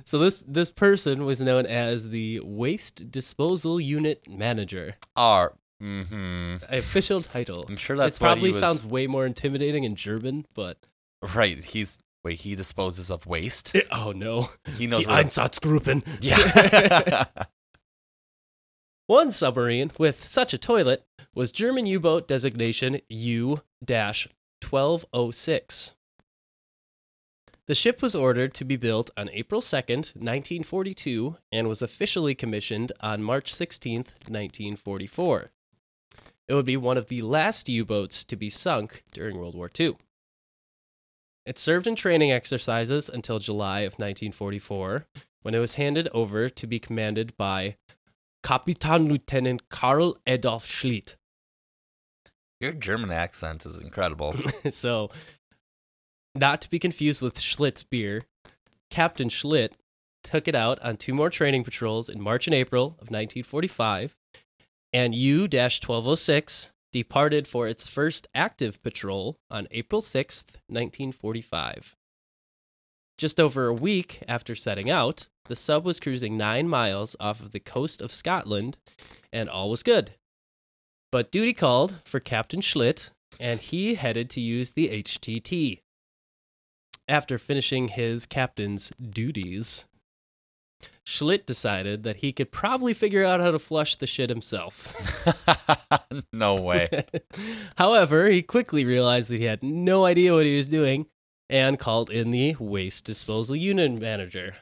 So 0.05 0.19
this 0.19 0.43
this 0.47 0.71
person 0.71 1.25
was 1.25 1.41
known 1.41 1.65
as 1.65 2.09
the 2.09 2.41
Waste 2.43 3.11
Disposal 3.11 3.79
Unit 3.79 4.23
Manager. 4.27 4.95
Are 5.15 5.53
mm-hmm. 5.81 6.55
Official 6.69 7.21
title. 7.21 7.65
I'm 7.67 7.77
sure 7.77 7.97
that's 7.97 8.17
it 8.17 8.19
probably 8.19 8.49
was. 8.49 8.59
sounds 8.59 8.85
way 8.85 9.07
more 9.07 9.25
intimidating 9.25 9.83
in 9.83 9.95
German, 9.95 10.45
but 10.53 10.77
right. 11.35 11.63
He's 11.63 11.99
Wait, 12.23 12.39
he 12.39 12.55
disposes 12.55 13.11
of 13.11 13.25
waste. 13.25 13.75
oh 13.91 14.13
no, 14.13 14.47
He 14.77 14.87
knows 14.87 15.05
the. 15.05 15.11
Einsatzgruppen. 15.11 16.05
yeah. 16.21 17.25
One 19.07 19.33
submarine 19.33 19.91
with 19.97 20.23
such 20.23 20.53
a 20.53 20.57
toilet 20.57 21.03
was 21.35 21.51
German 21.51 21.85
U 21.87 21.99
boat 21.99 22.25
designation 22.25 23.01
U 23.09 23.59
1206. 23.81 25.95
The 27.65 27.75
ship 27.75 28.01
was 28.01 28.15
ordered 28.15 28.53
to 28.53 28.63
be 28.63 28.77
built 28.77 29.11
on 29.17 29.29
April 29.29 29.59
2nd, 29.59 30.15
1942, 30.15 31.35
and 31.51 31.67
was 31.67 31.81
officially 31.81 32.33
commissioned 32.33 32.93
on 33.01 33.21
March 33.21 33.53
16th, 33.53 34.15
1944. 34.29 35.51
It 36.47 36.53
would 36.53 36.65
be 36.65 36.77
one 36.77 36.97
of 36.97 37.07
the 37.07 37.21
last 37.21 37.67
U 37.67 37.83
boats 37.83 38.23
to 38.23 38.37
be 38.37 38.49
sunk 38.49 39.03
during 39.11 39.37
World 39.37 39.55
War 39.55 39.69
II. 39.77 39.97
It 41.45 41.57
served 41.57 41.87
in 41.87 41.97
training 41.97 42.31
exercises 42.31 43.09
until 43.09 43.39
July 43.39 43.81
of 43.81 43.93
1944, 43.93 45.07
when 45.41 45.53
it 45.53 45.59
was 45.59 45.75
handed 45.75 46.07
over 46.13 46.49
to 46.49 46.67
be 46.67 46.79
commanded 46.79 47.35
by 47.35 47.75
Kapitan 48.43 49.07
Lieutenant 49.07 49.69
Karl 49.69 50.17
Adolf 50.27 50.65
Schlitt. 50.65 51.15
Your 52.59 52.73
German 52.73 53.11
accent 53.11 53.65
is 53.65 53.77
incredible. 53.77 54.35
so, 54.69 55.09
not 56.35 56.61
to 56.61 56.69
be 56.69 56.79
confused 56.79 57.21
with 57.21 57.35
Schlitz 57.35 57.83
beer, 57.89 58.21
Captain 58.89 59.29
Schlitt 59.29 59.73
took 60.23 60.47
it 60.47 60.55
out 60.55 60.79
on 60.81 60.97
two 60.97 61.13
more 61.13 61.29
training 61.29 61.63
patrols 61.63 62.09
in 62.09 62.21
March 62.21 62.47
and 62.47 62.53
April 62.53 62.87
of 62.99 63.09
1945, 63.09 64.15
and 64.91 65.15
U 65.15 65.41
1206 65.41 66.71
departed 66.91 67.47
for 67.47 67.67
its 67.67 67.89
first 67.89 68.27
active 68.35 68.81
patrol 68.83 69.37
on 69.49 69.67
April 69.71 70.01
6th, 70.01 70.55
1945. 70.67 71.95
Just 73.17 73.39
over 73.39 73.67
a 73.67 73.73
week 73.73 74.23
after 74.27 74.55
setting 74.55 74.89
out, 74.89 75.29
the 75.45 75.55
sub 75.55 75.85
was 75.85 75.99
cruising 75.99 76.37
nine 76.37 76.67
miles 76.67 77.15
off 77.19 77.39
of 77.39 77.51
the 77.51 77.59
coast 77.59 78.01
of 78.01 78.11
Scotland, 78.11 78.77
and 79.31 79.49
all 79.49 79.69
was 79.69 79.83
good. 79.83 80.13
But 81.11 81.31
duty 81.31 81.53
called 81.53 81.99
for 82.05 82.19
Captain 82.19 82.61
Schlitt, 82.61 83.11
and 83.39 83.59
he 83.59 83.95
headed 83.95 84.29
to 84.31 84.41
use 84.41 84.71
the 84.71 84.89
HTT. 84.89 85.81
After 87.07 87.37
finishing 87.37 87.89
his 87.89 88.25
captain's 88.25 88.91
duties, 88.97 89.85
Schlitt 91.05 91.45
decided 91.45 92.03
that 92.03 92.17
he 92.17 92.31
could 92.31 92.51
probably 92.51 92.93
figure 92.93 93.25
out 93.25 93.41
how 93.41 93.51
to 93.51 93.59
flush 93.59 93.97
the 93.97 94.07
shit 94.07 94.29
himself. 94.29 94.95
no 96.33 96.61
way. 96.61 97.05
However, 97.75 98.29
he 98.29 98.41
quickly 98.41 98.85
realized 98.85 99.29
that 99.29 99.37
he 99.37 99.45
had 99.45 99.63
no 99.63 100.05
idea 100.05 100.33
what 100.33 100.45
he 100.45 100.55
was 100.55 100.69
doing 100.69 101.05
and 101.53 101.77
called 101.77 102.09
in 102.09 102.31
the 102.31 102.55
waste 102.59 103.05
disposal 103.05 103.55
unit 103.55 103.91
manager. 104.01 104.55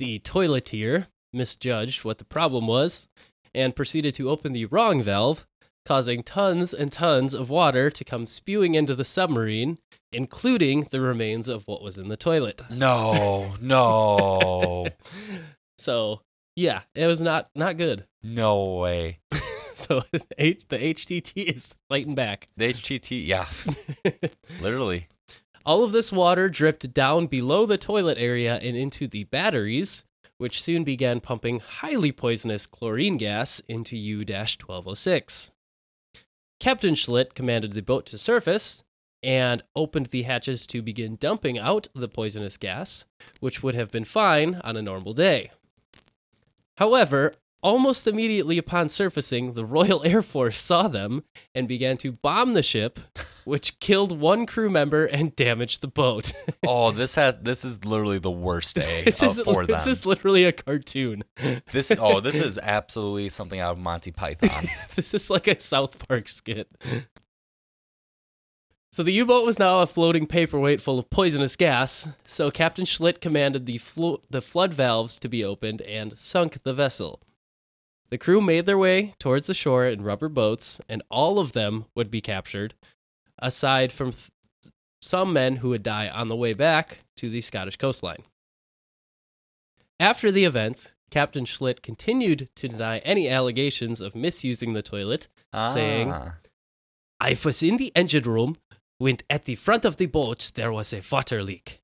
The 0.00 0.18
toileteer 0.18 1.06
misjudged 1.32 2.04
what 2.04 2.18
the 2.18 2.24
problem 2.24 2.66
was 2.66 3.06
and 3.54 3.76
proceeded 3.76 4.12
to 4.14 4.30
open 4.30 4.52
the 4.52 4.64
wrong 4.64 5.00
valve, 5.00 5.46
causing 5.84 6.24
tons 6.24 6.74
and 6.74 6.90
tons 6.90 7.34
of 7.34 7.50
water 7.50 7.88
to 7.88 8.04
come 8.04 8.26
spewing 8.26 8.74
into 8.74 8.96
the 8.96 9.04
submarine, 9.04 9.78
including 10.12 10.88
the 10.90 11.00
remains 11.00 11.48
of 11.48 11.62
what 11.68 11.82
was 11.82 11.98
in 11.98 12.08
the 12.08 12.16
toilet. 12.16 12.62
No, 12.68 13.54
no, 13.60 14.88
so, 15.78 16.20
yeah, 16.56 16.80
it 16.96 17.06
was 17.06 17.22
not 17.22 17.48
not 17.54 17.76
good. 17.76 18.06
no 18.24 18.74
way. 18.74 19.20
so 19.74 20.02
the 20.10 20.78
HTT 20.78 21.44
is 21.54 21.76
fighting 21.88 22.16
back. 22.16 22.48
The 22.56 22.72
HTT, 22.72 23.24
yeah, 23.24 23.46
literally. 24.60 25.06
All 25.66 25.84
of 25.84 25.92
this 25.92 26.10
water 26.10 26.48
dripped 26.48 26.92
down 26.94 27.26
below 27.26 27.66
the 27.66 27.76
toilet 27.76 28.16
area 28.18 28.56
and 28.56 28.76
into 28.76 29.06
the 29.06 29.24
batteries, 29.24 30.04
which 30.38 30.62
soon 30.62 30.84
began 30.84 31.20
pumping 31.20 31.60
highly 31.60 32.12
poisonous 32.12 32.66
chlorine 32.66 33.18
gas 33.18 33.60
into 33.68 33.96
U 33.96 34.18
1206. 34.18 35.50
Captain 36.60 36.94
Schlitt 36.94 37.34
commanded 37.34 37.72
the 37.72 37.82
boat 37.82 38.06
to 38.06 38.18
surface 38.18 38.82
and 39.22 39.62
opened 39.76 40.06
the 40.06 40.22
hatches 40.22 40.66
to 40.68 40.80
begin 40.80 41.16
dumping 41.16 41.58
out 41.58 41.88
the 41.94 42.08
poisonous 42.08 42.56
gas, 42.56 43.04
which 43.40 43.62
would 43.62 43.74
have 43.74 43.90
been 43.90 44.04
fine 44.04 44.60
on 44.64 44.78
a 44.78 44.82
normal 44.82 45.12
day. 45.12 45.50
However, 46.78 47.34
almost 47.62 48.06
immediately 48.06 48.58
upon 48.58 48.88
surfacing, 48.88 49.52
the 49.54 49.64
Royal 49.64 50.02
Air 50.04 50.22
Force 50.22 50.58
saw 50.60 50.88
them 50.88 51.24
and 51.54 51.68
began 51.68 51.96
to 51.98 52.12
bomb 52.12 52.54
the 52.54 52.62
ship, 52.62 52.98
which 53.44 53.78
killed 53.80 54.18
one 54.18 54.46
crew 54.46 54.70
member 54.70 55.06
and 55.06 55.34
damaged 55.36 55.80
the 55.80 55.88
boat. 55.88 56.32
Oh, 56.66 56.90
this 56.92 57.14
has 57.14 57.36
this 57.38 57.64
is 57.64 57.84
literally 57.84 58.18
the 58.18 58.30
worst 58.30 58.76
day 58.76 59.02
this 59.04 59.22
is 59.22 59.40
for 59.40 59.66
them. 59.66 59.74
this 59.74 59.86
is 59.86 60.06
literally 60.06 60.44
a 60.44 60.52
cartoon. 60.52 61.24
This 61.72 61.90
oh, 61.98 62.20
this 62.20 62.36
is 62.36 62.58
absolutely 62.58 63.28
something 63.28 63.58
out 63.58 63.72
of 63.72 63.78
Monty 63.78 64.12
Python. 64.12 64.68
this 64.94 65.14
is 65.14 65.30
like 65.30 65.48
a 65.48 65.58
South 65.58 66.06
Park 66.06 66.28
skit. 66.28 66.68
So 68.92 69.02
the 69.02 69.12
U-boat 69.12 69.46
was 69.46 69.58
now 69.58 69.80
a 69.82 69.86
floating 69.86 70.26
paperweight 70.26 70.80
full 70.80 70.98
of 70.98 71.08
poisonous 71.10 71.56
gas. 71.56 72.08
So 72.26 72.50
Captain 72.50 72.84
Schlitt 72.84 73.20
commanded 73.20 73.64
the 73.64 73.78
flo- 73.78 74.20
the 74.30 74.42
flood 74.42 74.74
valves 74.74 75.18
to 75.20 75.28
be 75.28 75.44
opened 75.44 75.80
and 75.82 76.16
sunk 76.18 76.62
the 76.64 76.74
vessel. 76.74 77.20
The 78.10 78.18
crew 78.18 78.40
made 78.40 78.66
their 78.66 78.78
way 78.78 79.14
towards 79.18 79.46
the 79.46 79.54
shore 79.54 79.86
in 79.86 80.02
rubber 80.02 80.28
boats, 80.28 80.80
and 80.88 81.02
all 81.10 81.38
of 81.38 81.52
them 81.52 81.86
would 81.94 82.10
be 82.10 82.20
captured, 82.20 82.74
aside 83.38 83.92
from 83.92 84.12
th- 84.12 84.30
some 85.00 85.32
men 85.32 85.56
who 85.56 85.68
would 85.70 85.82
die 85.84 86.08
on 86.08 86.28
the 86.28 86.36
way 86.36 86.52
back 86.52 86.98
to 87.16 87.30
the 87.30 87.40
Scottish 87.40 87.76
coastline. 87.76 88.24
After 90.00 90.30
the 90.30 90.44
events, 90.44 90.94
Captain 91.10 91.44
Schlitt 91.44 91.82
continued 91.82 92.48
to 92.56 92.68
deny 92.68 92.98
any 92.98 93.28
allegations 93.28 94.00
of 94.00 94.14
misusing 94.14 94.72
the 94.72 94.82
toilet, 94.82 95.28
saying- 95.72 96.10
Ah. 96.12 96.36
I 97.20 97.36
was 97.44 97.62
in 97.62 97.76
the 97.76 97.92
engine 97.94 98.24
room 98.24 98.56
when 98.98 99.18
at 99.28 99.44
the 99.44 99.54
front 99.54 99.84
of 99.84 99.98
the 99.98 100.06
boat 100.06 100.52
there 100.54 100.72
was 100.72 100.92
a 100.92 101.02
water 101.12 101.42
leak. 101.42 101.80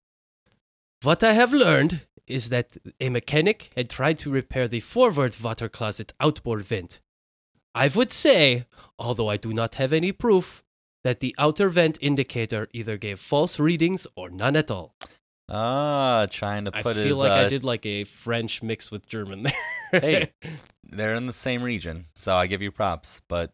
What 1.03 1.23
I 1.23 1.35
have 1.35 1.53
learned 1.53 2.07
is 2.27 2.49
that 2.49 2.77
a 3.01 3.09
mechanic 3.09 3.71
had 3.77 3.89
tried 3.89 4.19
to 4.21 4.31
repair 4.31 4.69
the 4.69 4.81
forward 4.81 5.37
water 5.43 5.69
closet 5.69 6.13
outboard 6.21 6.63
vent. 6.63 7.01
I 7.75 7.89
would 7.89 8.13
say, 8.13 8.67
although 8.99 9.29
I 9.29 9.37
do 9.37 9.53
not 9.53 9.75
have 9.77 9.93
any 9.93 10.13
proof, 10.13 10.65
that 11.05 11.21
the 11.21 11.35
outer 11.39 11.69
vent 11.69 11.99
indicator 12.01 12.69
either 12.73 12.97
gave 12.97 13.21
false 13.21 13.61
readings 13.61 14.07
or 14.17 14.29
none 14.29 14.57
at 14.57 14.71
all. 14.71 14.95
Ah, 15.49 16.27
trying 16.31 16.65
to 16.65 16.73
put 16.73 16.87
I 16.87 16.95
feel 16.95 17.05
his. 17.05 17.19
like 17.19 17.31
uh, 17.31 17.47
I 17.47 17.49
did 17.49 17.63
like 17.63 17.87
a 17.87 18.05
French 18.05 18.63
mix 18.63 18.91
with 18.91 19.07
German 19.07 19.45
there. 19.45 20.01
Hey. 20.01 20.33
They're 20.85 21.15
in 21.15 21.27
the 21.27 21.33
same 21.33 21.63
region, 21.63 22.07
so 22.17 22.35
I 22.35 22.47
give 22.47 22.63
you 22.63 22.73
props. 22.73 23.23
But 23.29 23.53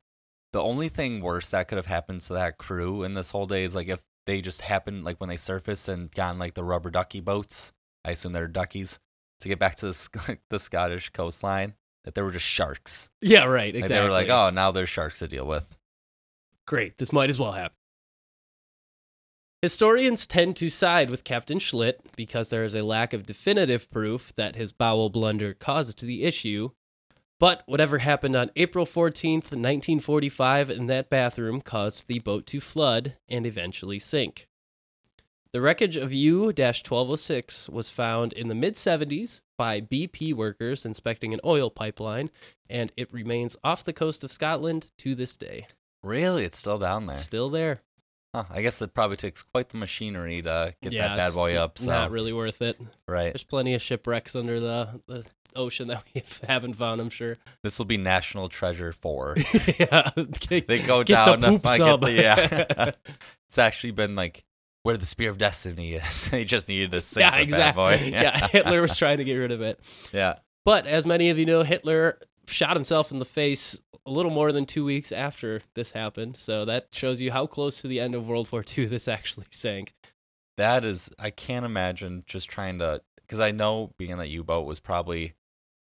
the 0.53 0.62
only 0.62 0.89
thing 0.89 1.20
worse 1.20 1.51
that 1.51 1.69
could 1.69 1.77
have 1.77 1.86
happened 1.86 2.23
to 2.23 2.35
that 2.35 2.59
crew 2.59 3.03
in 3.03 3.15
this 3.15 3.31
whole 3.31 3.47
day 3.47 3.65
is 3.65 3.74
like 3.74 3.89
if 3.89 4.03
they 4.27 4.40
just 4.40 4.62
happened, 4.62 5.05
like 5.05 5.19
when 5.19 5.28
they 5.28 5.36
surfaced 5.36 5.89
and 5.89 6.11
got 6.12 6.31
on 6.31 6.39
like 6.39 6.55
the 6.55 6.65
rubber 6.65 6.90
ducky 6.90 7.20
boats. 7.20 7.73
I 8.05 8.12
assume 8.12 8.33
they're 8.33 8.49
duckies 8.49 8.99
to 9.41 9.49
get 9.49 9.59
back 9.59 9.77
to 9.77 9.87
the 9.87 10.39
the 10.51 10.59
Scottish 10.59 11.11
coastline. 11.11 11.74
That 12.05 12.16
there 12.16 12.24
were 12.24 12.33
just 12.33 12.47
sharks. 12.47 13.11
yeah, 13.20 13.45
right, 13.45 13.73
Like 13.73 13.85
exactly. 13.85 13.97
they 13.97 14.05
were 14.05 14.11
like, 14.11 14.29
oh, 14.29 14.51
now 14.51 14.73
there's 14.73 14.89
sharks 14.89 15.20
to 15.20 15.29
deal 15.29 15.47
with. 15.47 15.79
Great, 16.66 16.99
this 16.99 17.12
might 17.12 17.31
as 17.31 17.39
well 17.39 17.53
happen. 17.53 17.77
Historians 19.62 20.27
tend 20.27 20.57
to 20.57 20.69
side 20.69 21.09
with 21.11 21.23
Captain 21.23 21.61
Schlitt 21.61 22.01
because 22.16 22.51
there 22.51 22.65
is 22.65 22.74
a 22.74 22.83
lack 22.83 23.12
of 23.12 23.24
definitive 23.24 23.89
proof 23.89 24.35
that 24.35 24.57
his 24.57 24.73
bowel 24.73 25.11
blunder 25.11 25.55
caused 25.55 26.05
the 26.05 26.24
issue. 26.24 26.70
But 27.39 27.62
whatever 27.66 27.99
happened 27.99 28.35
on 28.35 28.51
April 28.57 28.85
14th, 28.85 29.53
1945, 29.53 30.70
in 30.70 30.87
that 30.87 31.09
bathroom 31.09 31.61
caused 31.61 32.09
the 32.09 32.19
boat 32.19 32.47
to 32.47 32.59
flood 32.61 33.15
and 33.29 33.47
eventually 33.47 34.01
sink. 34.01 34.49
The 35.53 35.61
wreckage 35.61 35.97
of 35.99 36.12
U 36.15 36.45
1206 36.45 37.69
was 37.69 37.91
found 37.91 38.33
in 38.33 38.49
the 38.49 38.55
mid 38.55 38.77
70s 38.77 39.43
by 39.59 39.83
BP 39.83 40.33
workers 40.35 40.87
inspecting 40.87 41.35
an 41.35 41.41
oil 41.45 41.69
pipeline, 41.70 42.31
and 42.70 42.91
it 42.97 43.12
remains 43.12 43.57
off 43.62 43.85
the 43.85 43.93
coast 43.93 44.24
of 44.24 44.33
Scotland 44.33 44.93
to 44.99 45.15
this 45.15 45.37
day. 45.37 45.66
Really, 46.03 46.45
it's 46.45 46.59
still 46.59 46.79
down 46.79 47.05
there. 47.07 47.16
Still 47.19 47.51
there. 47.51 47.83
Huh, 48.35 48.45
I 48.51 48.62
guess 48.62 48.81
it 48.81 48.95
probably 48.95 49.19
takes 49.19 49.43
quite 49.43 49.69
the 49.69 49.77
machinery 49.77 50.41
to 50.41 50.74
get 50.83 50.93
Yeah, 50.93 51.09
that 51.09 51.16
bad 51.19 51.35
boy 51.35 51.55
up. 51.57 51.77
So 51.79 51.91
Not 51.91 52.11
really 52.11 52.33
worth 52.33 52.62
it. 52.62 52.81
right, 53.07 53.35
There's 53.35 53.45
plenty 53.45 53.74
of 53.74 53.83
shipwrecks 53.83 54.35
under 54.35 54.59
the, 54.59 55.03
the 55.07 55.27
ocean 55.55 55.89
that 55.89 56.03
we 56.15 56.23
haven't 56.49 56.73
found, 56.77 57.03
I'm 57.03 57.11
sure. 57.11 57.37
this 57.62 57.79
will 57.79 57.85
be 57.85 57.99
national 57.99 58.49
treasure 58.49 58.91
four. 58.93 59.37
yeah. 59.79 60.11
Get, 60.49 60.66
They 60.66 60.79
go 60.79 61.05
get 61.05 61.27
down. 61.27 61.41
the 61.43 61.59
get 61.59 62.01
the- 62.01 62.12
yeah. 62.12 62.93
it's 63.49 63.59
actually 63.59 63.91
been 63.91 64.16
like 64.16 64.43
where 64.83 64.97
the 64.97 65.07
spear 65.07 65.31
of 65.31 65.39
destiny 65.39 65.95
is. 65.95 66.29
he 66.29 66.45
just 66.45 66.69
needed 66.69 66.91
to 66.93 67.01
sink 67.01 67.33
yeah, 67.33 67.39
exactly. 67.39 67.83
bad 67.83 68.01
boy. 68.01 68.05
yeah, 68.11 68.49
Hitler 68.49 68.81
was 68.83 68.97
trying 68.97 69.19
to 69.19 69.25
get 69.25 69.35
rid 69.35 69.53
of 69.53 69.61
it. 69.61 69.81
yeah. 70.13 70.37
But 70.65 70.87
as 70.87 71.07
many 71.07 71.31
of 71.31 71.39
you 71.39 71.47
know, 71.47 71.63
Hitler 71.63 72.19
shot 72.47 72.77
himself 72.77 73.11
in 73.11 73.19
the 73.19 73.25
face 73.25 73.81
a 74.07 74.11
little 74.11 74.31
more 74.31 74.53
than 74.53 74.67
two 74.67 74.85
weeks 74.85 75.13
after 75.13 75.63
this 75.75 75.93
happened. 75.93 76.37
So 76.37 76.65
that 76.65 76.89
shows 76.93 77.21
you 77.21 77.31
how 77.31 77.47
close 77.47 77.83
to 77.83 77.89
the 77.89 78.01
end 78.01 78.15
of 78.15 78.29
World 78.29 78.49
War 78.53 78.65
II 78.77 78.87
this 78.87 79.09
actually 79.09 79.47
sank. 79.51 79.93
that 80.57 80.85
is 80.85 81.11
I 81.19 81.31
can't 81.31 81.65
imagine 81.65 82.25
just 82.27 82.49
trying 82.49 82.79
to 82.81 83.03
because 83.17 83.41
I 83.41 83.51
know 83.53 83.93
being 83.99 84.11
in 84.11 84.19
that 84.19 84.29
U 84.29 84.45
boat 84.45 84.67
was 84.67 84.81
probably 84.81 85.35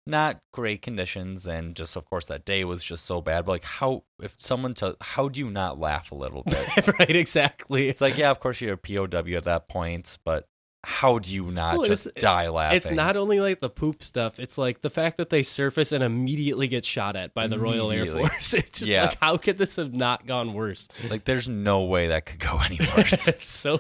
not 0.07 0.39
great 0.53 0.83
conditions 0.83 1.47
and 1.47 1.77
just 1.77 1.95
of 1.97 2.05
course 2.07 2.27
that 2.27 2.45
day 2.45 2.65
was 2.65 2.83
just 2.83 3.05
so 3.05 3.21
bad. 3.21 3.45
But 3.45 3.53
like 3.53 3.65
how 3.65 4.05
if 4.23 4.35
someone 4.39 4.75
to 4.75 4.97
how 5.01 5.29
do 5.29 5.39
you 5.41 5.51
not 5.51 5.79
laugh 5.79 6.11
a 6.11 6.15
little 6.17 6.43
bit? 6.43 6.89
right, 6.99 7.15
exactly. 7.17 7.89
it's 7.89 8.01
like 8.01 8.17
yeah, 8.19 8.31
of 8.31 8.41
course 8.41 8.61
you're 8.61 8.75
a 8.75 8.77
POW 8.79 9.05
at 9.37 9.45
that 9.45 9.69
point, 9.69 10.19
but 10.25 10.47
how 10.83 11.19
do 11.19 11.31
you 11.31 11.51
not 11.51 11.77
Well, 11.77 11.87
just 11.87 12.09
die 12.15 12.49
laughing? 12.49 12.79
It's 12.79 12.91
not 12.91 13.15
only 13.15 13.39
like 13.39 13.61
the 13.61 13.69
poop 13.69 14.03
stuff, 14.03 14.41
it's 14.41 14.57
like 14.57 14.81
the 14.81 14.89
fact 14.89 15.19
that 15.19 15.29
they 15.29 15.43
surface 15.43 15.93
and 15.93 16.03
immediately 16.03 16.69
get 16.69 16.87
shot 16.87 17.17
at 17.17 17.35
by 17.35 17.49
the 17.49 17.59
Royal 17.59 17.93
Air 17.93 18.07
Force. 18.07 18.55
It's 18.61 18.79
just 18.79 18.91
Yeah. 18.91 19.09
like, 19.09 19.19
how 19.21 19.37
could 19.37 19.59
this 19.59 19.77
have 19.77 19.93
not 19.93 20.25
gone 20.25 20.55
worse? 20.55 20.89
like 21.11 21.25
there's 21.27 21.47
no 21.49 21.85
way 21.85 22.09
that 22.09 22.25
could 22.25 22.39
go 22.41 22.59
any 22.65 22.79
worse. 22.97 23.29
it's 23.29 23.47
so 23.51 23.79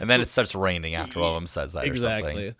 and 0.00 0.10
then 0.10 0.20
it 0.20 0.28
starts 0.28 0.56
raining 0.56 0.96
after 0.96 1.20
one 1.20 1.28
of 1.28 1.34
them 1.36 1.46
says 1.46 1.74
that 1.74 1.88
or 1.88 1.94
something. 1.96 2.54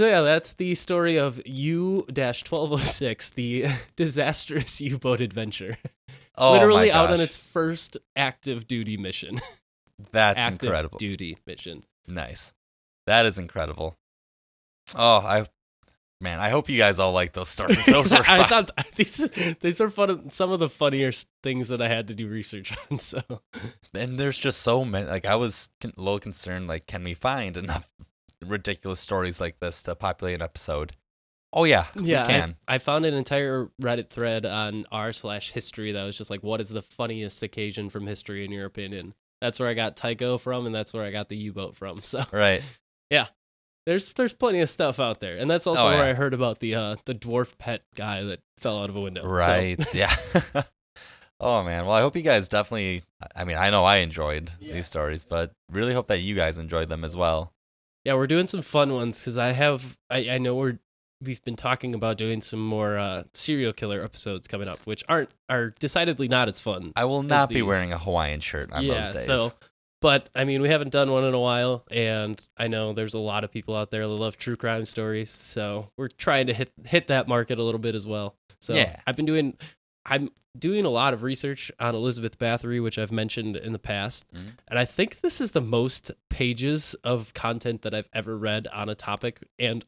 So 0.00 0.06
yeah, 0.06 0.22
that's 0.22 0.54
the 0.54 0.74
story 0.76 1.18
of 1.18 1.46
U 1.46 2.06
twelve 2.08 2.72
oh 2.72 2.78
six, 2.78 3.28
the 3.28 3.66
disastrous 3.96 4.80
U 4.80 4.96
boat 4.96 5.20
adventure. 5.20 5.76
Oh 6.38 6.52
Literally 6.52 6.90
out 6.90 7.10
on 7.10 7.20
its 7.20 7.36
first 7.36 7.98
active 8.16 8.66
duty 8.66 8.96
mission. 8.96 9.38
That's 10.10 10.38
active 10.38 10.62
incredible. 10.62 10.96
duty 10.96 11.36
mission. 11.46 11.84
Nice. 12.08 12.54
That 13.06 13.26
is 13.26 13.36
incredible. 13.36 13.98
Oh, 14.96 15.18
I 15.18 15.44
man, 16.22 16.40
I 16.40 16.48
hope 16.48 16.70
you 16.70 16.78
guys 16.78 16.98
all 16.98 17.12
like 17.12 17.34
those 17.34 17.50
stories. 17.50 17.84
Those 17.84 18.10
were 18.10 18.24
I 18.26 18.44
thought 18.44 18.70
these 18.94 19.18
these 19.60 19.82
are 19.82 19.90
fun. 19.90 20.30
Some 20.30 20.50
of 20.50 20.60
the 20.60 20.70
funniest 20.70 21.28
things 21.42 21.68
that 21.68 21.82
I 21.82 21.88
had 21.88 22.08
to 22.08 22.14
do 22.14 22.26
research 22.26 22.74
on. 22.90 22.98
So 23.00 23.20
and 23.92 24.18
there's 24.18 24.38
just 24.38 24.62
so 24.62 24.82
many. 24.82 25.08
Like 25.08 25.26
I 25.26 25.36
was 25.36 25.68
a 25.84 25.88
little 25.98 26.20
concerned. 26.20 26.68
Like, 26.68 26.86
can 26.86 27.04
we 27.04 27.12
find 27.12 27.58
enough 27.58 27.86
ridiculous 28.44 29.00
stories 29.00 29.40
like 29.40 29.60
this 29.60 29.82
to 29.84 29.94
populate 29.94 30.34
an 30.36 30.42
episode? 30.42 30.92
Oh 31.52 31.64
yeah, 31.64 31.86
yeah, 32.00 32.26
we 32.26 32.32
can. 32.32 32.56
I, 32.68 32.76
I 32.76 32.78
found 32.78 33.04
an 33.06 33.14
entire 33.14 33.68
Reddit 33.82 34.08
thread 34.10 34.46
on 34.46 34.86
r 34.92 35.12
slash 35.12 35.50
history 35.50 35.90
that 35.92 36.04
was 36.04 36.16
just 36.16 36.30
like, 36.30 36.42
what 36.44 36.60
is 36.60 36.68
the 36.70 36.82
funniest 36.82 37.42
occasion 37.42 37.90
from 37.90 38.06
history 38.06 38.44
in 38.44 38.52
your 38.52 38.66
opinion? 38.66 39.14
That's 39.40 39.58
where 39.58 39.68
I 39.68 39.74
got 39.74 39.96
Tycho 39.96 40.38
from, 40.38 40.66
and 40.66 40.74
that's 40.74 40.92
where 40.92 41.02
I 41.04 41.10
got 41.10 41.28
the 41.28 41.36
U 41.36 41.52
boat 41.52 41.74
from. 41.74 41.98
So 42.04 42.22
right. 42.32 42.62
Yeah. 43.10 43.26
There's 43.86 44.12
there's 44.12 44.34
plenty 44.34 44.60
of 44.60 44.68
stuff 44.70 45.00
out 45.00 45.18
there, 45.20 45.38
and 45.38 45.50
that's 45.50 45.66
also 45.66 45.82
Oh, 45.82 45.88
where 45.88 46.04
yeah. 46.04 46.10
I 46.10 46.12
heard 46.12 46.34
about 46.34 46.60
the 46.60 46.74
uh 46.76 46.96
the 47.06 47.14
dwarf 47.14 47.58
pet 47.58 47.82
guy 47.96 48.22
that 48.22 48.40
fell 48.58 48.78
out 48.82 48.88
of 48.90 48.94
a 48.96 49.00
window. 49.00 49.22
So- 49.22 49.28
Right. 49.28 49.82
yeah. 49.94 50.14
oh 51.40 51.62
man. 51.64 51.86
Well, 51.86 51.94
I 51.96 52.00
hope 52.02 52.14
you 52.14 52.22
guys 52.22 52.48
definitely. 52.48 53.02
I 53.34 53.44
mean, 53.44 53.56
I 53.56 53.70
know 53.70 53.84
I 53.84 53.96
enjoyed 53.96 54.52
Yeah. 54.60 54.74
these 54.74 54.86
stories, 54.86 55.24
but 55.24 55.52
really 55.70 55.94
hope 55.94 56.08
that 56.08 56.20
you 56.20 56.34
guys 56.36 56.58
enjoyed 56.58 56.88
them 56.88 57.04
as 57.04 57.16
well. 57.16 57.52
Yeah, 58.04 58.14
we're 58.14 58.26
doing 58.26 58.46
some 58.46 58.62
fun 58.62 58.94
ones 58.94 59.18
because 59.20 59.38
I 59.38 59.52
have 59.52 59.96
I, 60.08 60.30
I 60.30 60.38
know 60.38 60.54
we're 60.54 60.78
we've 61.22 61.42
been 61.44 61.56
talking 61.56 61.94
about 61.94 62.16
doing 62.16 62.40
some 62.40 62.64
more 62.66 62.96
uh, 62.96 63.24
serial 63.34 63.72
killer 63.72 64.02
episodes 64.02 64.48
coming 64.48 64.68
up, 64.68 64.80
which 64.86 65.04
aren't 65.08 65.30
are 65.48 65.70
decidedly 65.78 66.28
not 66.28 66.48
as 66.48 66.58
fun. 66.58 66.92
I 66.96 67.04
will 67.04 67.22
not 67.22 67.48
be 67.48 67.56
these. 67.56 67.64
wearing 67.64 67.92
a 67.92 67.98
Hawaiian 67.98 68.40
shirt 68.40 68.72
on 68.72 68.84
yeah, 68.84 69.00
those 69.00 69.10
days. 69.10 69.26
so 69.26 69.52
but 70.00 70.30
I 70.34 70.44
mean 70.44 70.62
we 70.62 70.68
haven't 70.70 70.90
done 70.92 71.10
one 71.10 71.24
in 71.24 71.34
a 71.34 71.38
while, 71.40 71.84
and 71.90 72.40
I 72.56 72.68
know 72.68 72.92
there's 72.92 73.14
a 73.14 73.18
lot 73.18 73.44
of 73.44 73.50
people 73.52 73.76
out 73.76 73.90
there 73.90 74.02
that 74.06 74.08
love 74.08 74.36
true 74.38 74.56
crime 74.56 74.84
stories, 74.86 75.30
so 75.30 75.90
we're 75.98 76.08
trying 76.08 76.46
to 76.46 76.54
hit 76.54 76.72
hit 76.84 77.08
that 77.08 77.28
market 77.28 77.58
a 77.58 77.62
little 77.62 77.80
bit 77.80 77.94
as 77.94 78.06
well. 78.06 78.34
So 78.60 78.74
Yeah. 78.74 78.96
I've 79.06 79.16
been 79.16 79.26
doing 79.26 79.56
I'm 80.10 80.30
doing 80.58 80.84
a 80.84 80.90
lot 80.90 81.14
of 81.14 81.22
research 81.22 81.70
on 81.78 81.94
Elizabeth 81.94 82.36
Bathory, 82.38 82.82
which 82.82 82.98
I've 82.98 83.12
mentioned 83.12 83.56
in 83.56 83.72
the 83.72 83.78
past. 83.78 84.26
Mhm. 84.34 84.52
And 84.68 84.78
I 84.78 84.84
think 84.84 85.20
this 85.20 85.40
is 85.40 85.52
the 85.52 85.60
most 85.60 86.10
pages 86.28 86.94
of 87.04 87.32
content 87.34 87.82
that 87.82 87.94
I've 87.94 88.08
ever 88.12 88.36
read 88.36 88.66
on 88.66 88.88
a 88.88 88.94
topic. 88.96 89.46
And 89.58 89.84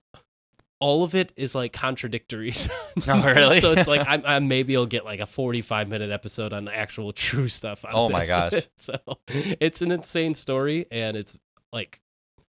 all 0.79 1.05
of 1.05 1.15
it 1.17 1.33
is 1.37 1.55
like 1.55 1.73
contradictory. 1.73 2.53
Oh, 3.09 3.25
really? 3.25 3.59
so 3.61 3.73
it's 3.73 3.89
like 3.89 4.05
I'm, 4.09 4.23
I'm 4.27 4.49
maybe 4.49 4.77
I'll 4.77 4.87
get 4.87 5.05
like 5.05 5.19
a 5.21 5.27
45 5.27 5.89
minute 5.89 6.11
episode 6.11 6.53
on 6.53 6.65
the 6.67 6.77
actual 6.77 7.13
true 7.13 7.49
stuff. 7.49 7.85
On 7.85 7.91
Oh 7.95 8.09
my 8.09 8.21
this. 8.21 8.29
gosh. 8.29 8.63
so 8.77 8.95
it's 9.29 9.83
an 9.83 9.91
insane 9.91 10.35
story 10.35 10.87
and 10.93 11.17
it's 11.17 11.37
like 11.73 12.01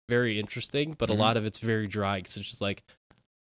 very 0.10 0.40
interesting, 0.40 0.94
but 0.98 1.10
Mhm. 1.10 1.14
a 1.14 1.16
lot 1.18 1.38
of 1.38 1.46
it's 1.46 1.58
very 1.60 1.88
dry 1.88 2.18
because 2.18 2.38
it's 2.38 2.50
just 2.50 2.62
like 2.62 2.84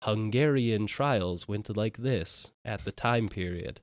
Hungarian 0.04 0.86
trials 0.88 1.48
went 1.48 1.76
like 1.76 1.98
this 1.98 2.52
at 2.66 2.84
the 2.86 2.92
time 2.92 3.30
period. 3.30 3.82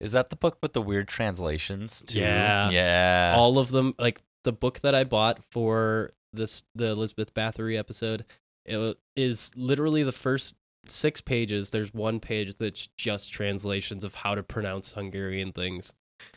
Is 0.00 0.12
that 0.12 0.30
the 0.30 0.36
book 0.36 0.58
with 0.62 0.72
the 0.72 0.82
weird 0.82 1.08
translations? 1.08 2.02
Too? 2.06 2.18
Yeah. 2.20 2.70
Yeah. 2.70 3.34
all 3.36 3.58
of 3.58 3.70
them 3.70 3.94
like 3.98 4.20
the 4.44 4.52
book 4.52 4.80
that 4.80 4.94
i 4.94 5.04
bought 5.04 5.42
for 5.42 6.12
this 6.32 6.64
the 6.74 6.86
elizabeth 6.86 7.32
bathory 7.34 7.78
episode 7.78 8.24
it 8.64 8.98
is 9.16 9.52
literally 9.56 10.02
the 10.02 10.12
first 10.12 10.56
six 10.86 11.20
pages 11.20 11.70
there's 11.70 11.94
one 11.94 12.18
page 12.18 12.54
that's 12.56 12.88
just 12.98 13.32
translations 13.32 14.04
of 14.04 14.14
how 14.14 14.34
to 14.34 14.42
pronounce 14.42 14.92
hungarian 14.92 15.52
things 15.52 15.94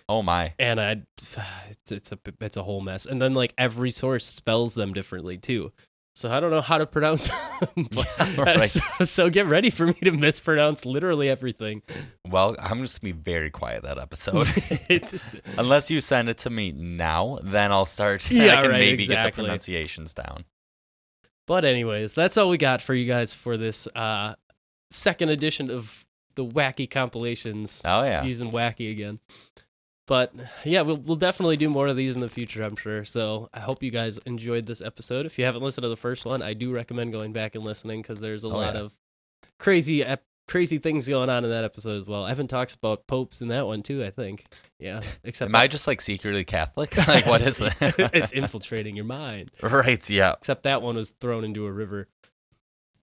oh 0.08 0.22
my. 0.22 0.54
and 0.60 0.80
i 0.80 0.92
it's, 1.70 1.92
it's 1.92 2.12
a 2.12 2.20
it's 2.42 2.58
a 2.58 2.64
whole 2.64 2.82
mess 2.82 3.06
and 3.06 3.22
then 3.22 3.34
like 3.34 3.54
every 3.58 3.92
source 3.92 4.26
spells 4.26 4.76
them 4.76 4.94
differently 4.94 5.38
too 5.38 5.72
so 6.16 6.32
i 6.32 6.40
don't 6.40 6.50
know 6.50 6.62
how 6.62 6.78
to 6.80 6.86
pronounce 6.88 7.28
them 7.28 7.88
Yeah, 7.92 8.36
right. 8.38 8.60
so, 8.66 9.04
so 9.04 9.30
get 9.30 9.46
ready 9.46 9.70
for 9.70 9.86
me 9.88 9.94
to 10.04 10.12
mispronounce 10.12 10.86
literally 10.86 11.30
everything 11.30 11.82
Well, 12.28 12.56
I'm 12.60 12.82
just 12.82 13.02
gonna 13.02 13.14
be 13.14 13.20
very 13.22 13.50
quiet 13.52 13.84
that 13.84 13.98
episode. 14.00 14.48
Unless 15.58 15.92
you 15.92 16.02
send 16.02 16.28
it 16.30 16.40
to 16.40 16.50
me 16.50 16.72
now, 16.72 17.40
then 17.44 17.72
I'll 17.72 17.86
start. 17.86 18.30
Yeah, 18.32 18.58
I 18.58 18.62
can 18.64 18.72
right, 18.72 18.80
maybe 18.80 19.06
get 19.06 19.24
the 19.26 19.32
pronunciations 19.32 20.14
down. 20.14 20.46
But 21.48 21.64
anyways, 21.66 22.14
that's 22.16 22.38
all 22.38 22.50
we 22.50 22.58
got 22.58 22.82
for 22.82 22.94
you 22.96 23.06
guys 23.06 23.34
for 23.34 23.58
this 23.58 23.88
uh 23.96 24.34
second 24.90 25.30
edition 25.30 25.70
of 25.70 26.06
the 26.36 26.46
wacky 26.46 26.90
compilations 26.90 27.82
Oh 27.86 28.04
yeah. 28.04 28.24
using 28.24 28.52
wacky 28.52 28.92
again. 28.92 29.20
But 30.08 30.34
yeah, 30.64 30.82
we'll 30.82 30.98
we'll 30.98 31.16
definitely 31.16 31.58
do 31.58 31.68
more 31.70 31.88
of 31.88 31.96
these 31.98 32.16
in 32.16 32.22
the 32.22 32.30
future, 32.30 32.64
I'm 32.64 32.76
sure. 32.76 33.04
So 33.06 33.50
I 33.54 33.60
hope 33.60 33.82
you 33.82 33.90
guys 33.92 34.20
enjoyed 34.20 34.66
this 34.68 34.82
episode. 34.82 35.26
If 35.26 35.40
you 35.40 35.46
haven't 35.46 35.64
listened 35.64 35.84
to 35.84 35.90
the 35.90 35.96
first 35.98 36.26
one, 36.26 36.42
I 36.44 36.54
do 36.54 36.72
recommend 36.72 37.12
going 37.12 37.34
back 37.34 37.56
and 37.56 37.64
listening 37.64 38.02
because 38.04 38.22
there's 38.22 38.44
a 38.44 38.48
Oh, 38.48 38.52
lot 38.52 38.76
yeah. 38.76 38.82
of 38.82 38.96
crazy 39.60 40.04
ep- 40.04 40.24
crazy 40.48 40.78
things 40.78 41.08
going 41.10 41.28
on 41.28 41.44
in 41.44 41.50
that 41.50 41.64
episode 41.64 41.98
as 41.98 42.06
well. 42.06 42.28
Evan 42.28 42.46
talks 42.48 42.76
about 42.76 43.08
popes 43.08 43.42
in 43.42 43.48
that 43.48 43.66
one 43.66 43.82
too, 43.82 44.04
I 44.04 44.12
think. 44.12 44.46
Yeah, 44.80 45.02
except 45.24 45.50
Am 45.50 45.56
I 45.56 45.66
just 45.66 45.88
like 45.88 46.02
secretly 46.02 46.44
Catholic? 46.44 46.96
like 47.08 47.26
what 47.26 47.42
is 47.42 47.58
that? 47.58 47.76
it's 48.14 48.32
infiltrating 48.32 48.96
your 48.96 49.06
mind. 49.06 49.50
right. 49.64 50.08
Yeah. 50.08 50.34
Except 50.34 50.62
that 50.64 50.84
one 50.84 50.98
was 50.98 51.12
thrown 51.20 51.44
into 51.44 51.66
a 51.66 51.72
river. 51.72 52.08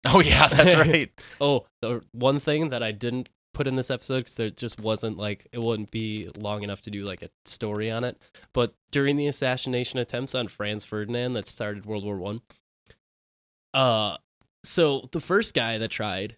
Oh 0.05 0.21
yeah. 0.21 0.47
That's 0.47 0.75
right. 0.77 1.11
Oh, 1.41 1.65
the 1.81 2.01
one 2.13 2.39
thing 2.39 2.69
that 2.69 2.81
I 2.81 2.93
didn't 2.93 3.29
put 3.57 3.65
in 3.65 3.75
this 3.75 3.89
episode 3.89 4.19
because 4.19 4.35
there 4.35 4.51
just 4.51 4.79
wasn't 4.79 5.17
like 5.17 5.47
it 5.51 5.57
wouldn't 5.57 5.89
be 5.89 6.29
long 6.37 6.61
enough 6.61 6.81
to 6.81 6.91
do 6.91 7.03
like 7.03 7.23
a 7.23 7.29
story 7.43 7.89
on 7.89 8.03
it. 8.03 8.15
But 8.53 8.75
during 8.91 9.17
the 9.17 9.25
assassination 9.27 9.97
attempts 9.97 10.35
on 10.35 10.47
Franz 10.47 10.85
Ferdinand 10.85 11.33
that 11.33 11.47
started 11.47 11.87
World 11.87 12.05
War 12.05 12.17
One, 12.17 12.41
uh, 13.73 14.17
so 14.63 15.09
the 15.11 15.19
first 15.19 15.55
guy 15.55 15.79
that 15.79 15.89
tried 15.89 16.35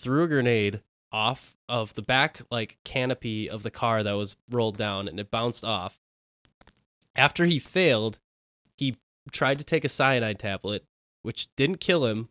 threw 0.00 0.24
a 0.24 0.26
grenade 0.26 0.80
off 1.12 1.54
of 1.68 1.92
the 1.94 2.02
back 2.02 2.40
like 2.50 2.78
canopy 2.82 3.50
of 3.50 3.62
the 3.62 3.70
car 3.70 4.02
that 4.02 4.12
was 4.12 4.36
rolled 4.50 4.78
down 4.78 5.06
and 5.06 5.20
it 5.20 5.30
bounced 5.30 5.64
off. 5.64 6.00
After 7.14 7.44
he 7.44 7.58
failed, 7.58 8.18
he 8.78 8.96
tried 9.32 9.58
to 9.58 9.64
take 9.64 9.84
a 9.84 9.90
cyanide 9.90 10.38
tablet, 10.38 10.82
which 11.22 11.54
didn't 11.56 11.80
kill 11.80 12.06
him. 12.06 12.30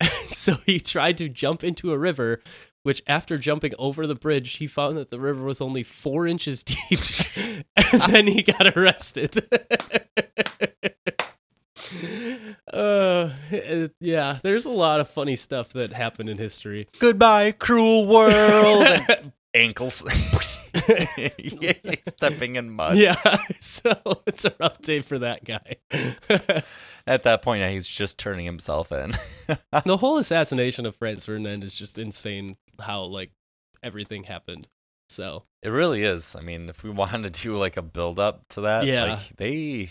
so 0.26 0.54
he 0.64 0.78
tried 0.78 1.18
to 1.18 1.28
jump 1.28 1.64
into 1.64 1.92
a 1.92 1.98
river, 1.98 2.40
which 2.88 3.02
after 3.06 3.36
jumping 3.36 3.74
over 3.78 4.06
the 4.06 4.14
bridge, 4.14 4.56
he 4.56 4.66
found 4.66 4.96
that 4.96 5.10
the 5.10 5.20
river 5.20 5.44
was 5.44 5.60
only 5.60 5.82
four 5.82 6.26
inches 6.26 6.62
deep. 6.62 6.78
and 7.92 8.02
then 8.10 8.26
he 8.26 8.40
got 8.40 8.74
arrested. 8.74 9.46
uh, 12.72 13.28
yeah, 14.00 14.38
there's 14.42 14.64
a 14.64 14.70
lot 14.70 15.00
of 15.00 15.08
funny 15.10 15.36
stuff 15.36 15.74
that 15.74 15.92
happened 15.92 16.30
in 16.30 16.38
history. 16.38 16.88
Goodbye, 16.98 17.52
cruel 17.52 18.06
world. 18.06 19.00
Ankles. 19.58 19.98
Stepping 22.16 22.54
in 22.56 22.70
mud. 22.70 22.96
yeah, 22.96 23.14
so 23.60 23.92
it's 24.26 24.44
a 24.44 24.54
rough 24.58 24.78
day 24.78 25.00
for 25.00 25.18
that 25.18 25.44
guy. 25.44 25.76
At 27.06 27.22
that 27.24 27.42
point, 27.42 27.60
yeah, 27.60 27.70
he's 27.70 27.86
just 27.86 28.18
turning 28.18 28.44
himself 28.44 28.92
in. 28.92 29.12
the 29.84 29.96
whole 29.96 30.18
assassination 30.18 30.86
of 30.86 30.94
Franz 30.94 31.24
Ferdinand 31.24 31.64
is 31.64 31.74
just 31.74 31.98
insane 31.98 32.56
how 32.80 33.04
like 33.04 33.30
everything 33.82 34.24
happened. 34.24 34.68
So 35.10 35.44
It 35.62 35.70
really 35.70 36.02
is. 36.04 36.36
I 36.38 36.42
mean, 36.42 36.68
if 36.68 36.82
we 36.82 36.90
wanted 36.90 37.32
to 37.34 37.42
do 37.42 37.56
like 37.56 37.76
a 37.76 37.82
build 37.82 38.18
up 38.18 38.46
to 38.50 38.62
that, 38.62 38.86
Yeah. 38.86 39.04
like 39.04 39.36
they 39.36 39.88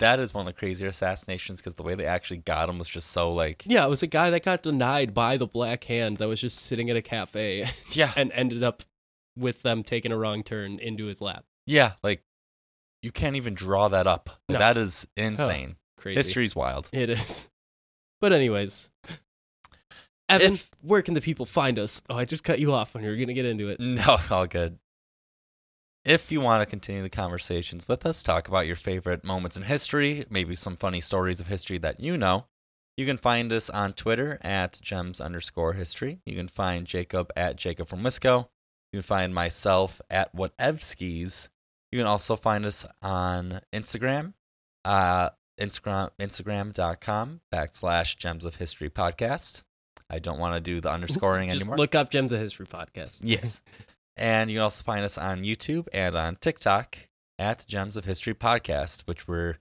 that 0.00 0.18
is 0.18 0.34
one 0.34 0.42
of 0.42 0.46
the 0.54 0.58
crazier 0.58 0.88
assassinations 0.88 1.60
because 1.60 1.74
the 1.76 1.82
way 1.82 1.94
they 1.94 2.06
actually 2.06 2.38
got 2.38 2.68
him 2.68 2.78
was 2.78 2.88
just 2.88 3.10
so 3.10 3.32
like 3.32 3.62
yeah, 3.66 3.84
it 3.86 3.88
was 3.88 4.02
a 4.02 4.06
guy 4.08 4.30
that 4.30 4.42
got 4.44 4.62
denied 4.62 5.14
by 5.14 5.36
the 5.36 5.46
Black 5.46 5.84
Hand 5.84 6.16
that 6.18 6.28
was 6.28 6.40
just 6.40 6.58
sitting 6.58 6.90
at 6.90 6.96
a 6.96 7.02
cafe 7.02 7.66
yeah, 7.90 8.12
and 8.16 8.32
ended 8.32 8.62
up 8.62 8.82
with 9.36 9.62
them 9.62 9.82
taking 9.82 10.12
a 10.12 10.16
wrong 10.16 10.42
turn 10.42 10.78
into 10.78 11.06
his 11.06 11.20
lap. 11.20 11.44
yeah, 11.66 11.92
like 12.02 12.22
you 13.02 13.10
can't 13.12 13.36
even 13.36 13.54
draw 13.54 13.88
that 13.88 14.06
up. 14.06 14.30
No. 14.48 14.58
That 14.58 14.76
is 14.78 15.06
insane. 15.16 15.76
Crazy. 15.98 16.16
History's 16.16 16.56
wild. 16.56 16.88
It 16.92 17.10
is. 17.10 17.48
But 18.20 18.32
anyways, 18.32 18.90
Evan, 20.28 20.54
If- 20.54 20.70
where 20.80 21.02
can 21.02 21.12
the 21.14 21.20
people 21.20 21.44
find 21.44 21.78
us? 21.78 22.00
Oh, 22.08 22.16
I 22.16 22.24
just 22.24 22.44
cut 22.44 22.58
you 22.58 22.72
off 22.72 22.94
when 22.94 23.04
you 23.04 23.10
were 23.10 23.16
gonna 23.16 23.34
get 23.34 23.44
into 23.44 23.68
it. 23.68 23.78
No, 23.80 24.16
all 24.30 24.46
good. 24.46 24.78
If 26.04 26.30
you 26.30 26.42
want 26.42 26.60
to 26.60 26.66
continue 26.66 27.00
the 27.00 27.08
conversations 27.08 27.88
with 27.88 28.04
us, 28.04 28.22
talk 28.22 28.46
about 28.46 28.66
your 28.66 28.76
favorite 28.76 29.24
moments 29.24 29.56
in 29.56 29.62
history, 29.62 30.26
maybe 30.28 30.54
some 30.54 30.76
funny 30.76 31.00
stories 31.00 31.40
of 31.40 31.46
history 31.46 31.78
that 31.78 31.98
you 31.98 32.18
know, 32.18 32.44
you 32.98 33.06
can 33.06 33.16
find 33.16 33.50
us 33.54 33.70
on 33.70 33.94
Twitter 33.94 34.38
at 34.42 34.78
gems 34.82 35.18
underscore 35.18 35.72
history. 35.72 36.20
You 36.26 36.36
can 36.36 36.48
find 36.48 36.86
Jacob 36.86 37.32
at 37.34 37.56
Jacob 37.56 37.88
from 37.88 38.02
Wisco. 38.02 38.48
You 38.92 38.98
can 38.98 39.02
find 39.02 39.34
myself 39.34 40.02
at 40.10 40.36
whatevskis. 40.36 41.48
You 41.90 42.00
can 42.00 42.06
also 42.06 42.36
find 42.36 42.66
us 42.66 42.84
on 43.00 43.62
Instagram, 43.72 44.34
uh, 44.84 45.30
Instagram, 45.58 46.10
Instagram.com 46.20 47.40
backslash 47.52 48.18
gems 48.18 48.44
of 48.44 48.56
history 48.56 48.90
podcast. 48.90 49.62
I 50.10 50.18
don't 50.18 50.38
want 50.38 50.54
to 50.54 50.60
do 50.60 50.82
the 50.82 50.92
underscoring 50.92 51.48
Just 51.48 51.62
anymore. 51.62 51.78
look 51.78 51.94
up 51.94 52.10
Gems 52.10 52.30
of 52.30 52.40
History 52.40 52.66
podcast. 52.66 53.20
Yes. 53.22 53.62
and 54.16 54.50
you 54.50 54.56
can 54.56 54.62
also 54.62 54.82
find 54.82 55.04
us 55.04 55.18
on 55.18 55.42
YouTube 55.44 55.88
and 55.92 56.16
on 56.16 56.36
TikTok 56.36 57.08
at 57.38 57.64
Gems 57.66 57.96
of 57.96 58.04
History 58.04 58.34
Podcast, 58.34 59.02
which 59.06 59.26
we're, 59.26 59.56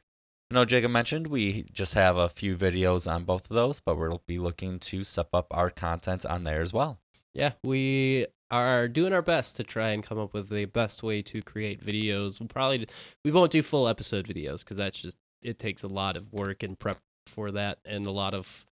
I 0.52 0.56
know, 0.56 0.66
Jacob 0.66 0.92
mentioned, 0.92 1.28
we 1.28 1.64
just 1.72 1.94
have 1.96 2.18
a 2.18 2.30
few 2.30 2.56
videos 2.56 3.12
on 3.12 3.24
both 3.24 3.50
of 3.50 3.56
those, 3.56 3.80
but 3.80 3.98
we'll 3.98 4.22
be 4.28 4.38
looking 4.38 4.80
to 4.80 5.04
step 5.04 5.30
up 5.34 5.48
our 5.52 5.70
content 5.70 6.26
on 6.26 6.44
there 6.44 6.62
as 6.62 6.74
well. 6.74 7.00
Yeah, 7.34 7.54
we 7.64 8.28
are 8.52 8.88
doing 8.88 9.14
our 9.14 9.24
best 9.24 9.58
to 9.58 9.64
try 9.64 9.90
and 9.90 10.04
come 10.04 10.20
up 10.20 10.34
with 10.34 10.50
the 10.50 10.66
best 10.66 11.02
way 11.02 11.24
to 11.24 11.42
create 11.42 11.84
videos. 11.84 12.40
We'll 12.40 12.48
probably 12.48 12.86
we 13.26 13.32
won't 13.32 13.52
do 13.52 13.64
full 13.64 13.88
episode 13.88 14.28
videos 14.28 14.60
because 14.60 14.78
that's 14.78 15.02
just 15.02 15.18
it 15.42 15.58
takes 15.58 15.82
a 15.82 15.88
lot 15.88 16.16
of 16.16 16.32
work 16.32 16.62
and 16.62 16.78
prep 16.78 17.00
for 17.26 17.50
that 17.52 17.80
and 17.84 18.06
a 18.06 18.12
lot 18.12 18.36
of 18.36 18.66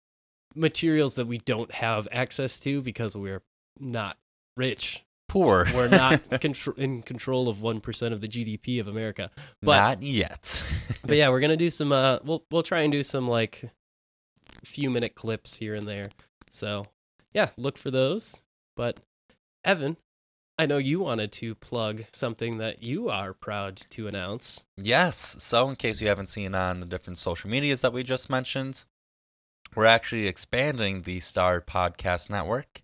materials 0.54 1.14
that 1.14 1.26
we 1.26 1.38
don't 1.38 1.72
have 1.72 2.06
access 2.12 2.60
to 2.60 2.82
because 2.82 3.16
we're 3.16 3.42
not 3.78 4.18
rich. 4.56 5.04
Poor. 5.30 5.64
We're 5.74 5.88
not 5.88 6.14
contr- 6.30 6.76
in 6.76 7.02
control 7.02 7.48
of 7.48 7.62
one 7.62 7.80
percent 7.80 8.12
of 8.12 8.20
the 8.20 8.26
GDP 8.26 8.80
of 8.80 8.88
America. 8.88 9.30
but- 9.62 9.76
Not 9.76 10.02
yet. 10.02 10.64
But 11.02 11.16
yeah, 11.16 11.30
we're 11.30 11.40
gonna 11.40 11.56
do 11.56 11.70
some. 11.70 11.92
Uh, 11.92 12.18
we'll 12.24 12.44
we'll 12.50 12.62
try 12.62 12.80
and 12.82 12.92
do 12.92 13.02
some 13.02 13.26
like 13.26 13.64
few 14.64 14.90
minute 14.90 15.14
clips 15.14 15.56
here 15.56 15.74
and 15.74 15.86
there. 15.88 16.10
So 16.50 16.86
yeah, 17.32 17.48
look 17.56 17.78
for 17.78 17.90
those. 17.90 18.42
But 18.76 19.00
Evan, 19.64 19.96
I 20.58 20.66
know 20.66 20.76
you 20.78 21.00
wanted 21.00 21.32
to 21.32 21.54
plug 21.54 22.04
something 22.12 22.58
that 22.58 22.82
you 22.82 23.08
are 23.08 23.32
proud 23.32 23.76
to 23.90 24.08
announce. 24.08 24.66
Yes. 24.76 25.16
So, 25.42 25.68
in 25.70 25.76
case 25.76 26.00
you 26.02 26.08
haven't 26.08 26.28
seen 26.28 26.54
on 26.54 26.80
the 26.80 26.86
different 26.86 27.16
social 27.18 27.48
medias 27.50 27.80
that 27.80 27.92
we 27.94 28.02
just 28.02 28.28
mentioned, 28.28 28.84
we're 29.74 29.86
actually 29.86 30.26
expanding 30.28 31.02
the 31.02 31.20
Star 31.20 31.60
Podcast 31.62 32.28
Network. 32.30 32.82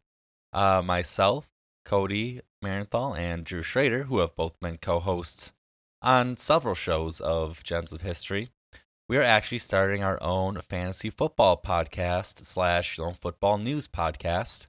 Uh, 0.55 0.81
myself, 0.85 1.51
Cody 1.87 2.41
Marenthal, 2.63 3.17
and 3.17 3.45
Drew 3.45 3.63
Schrader, 3.63 4.03
who 4.05 4.19
have 4.19 4.35
both 4.35 4.59
been 4.59 4.77
co 4.77 4.99
hosts 4.99 5.53
on 6.03 6.37
several 6.37 6.75
shows 6.75 7.21
of 7.21 7.63
Gems 7.63 7.93
of 7.93 8.03
History, 8.03 8.49
we 9.09 9.17
are 9.17 9.23
actually 9.23 9.59
starting 9.59 10.03
our 10.03 10.21
own 10.21 10.61
fantasy 10.61 11.11
football 11.11 11.61
podcast 11.65 12.45
slash 12.45 12.99
football 13.21 13.59
news 13.59 13.87
podcast 13.87 14.67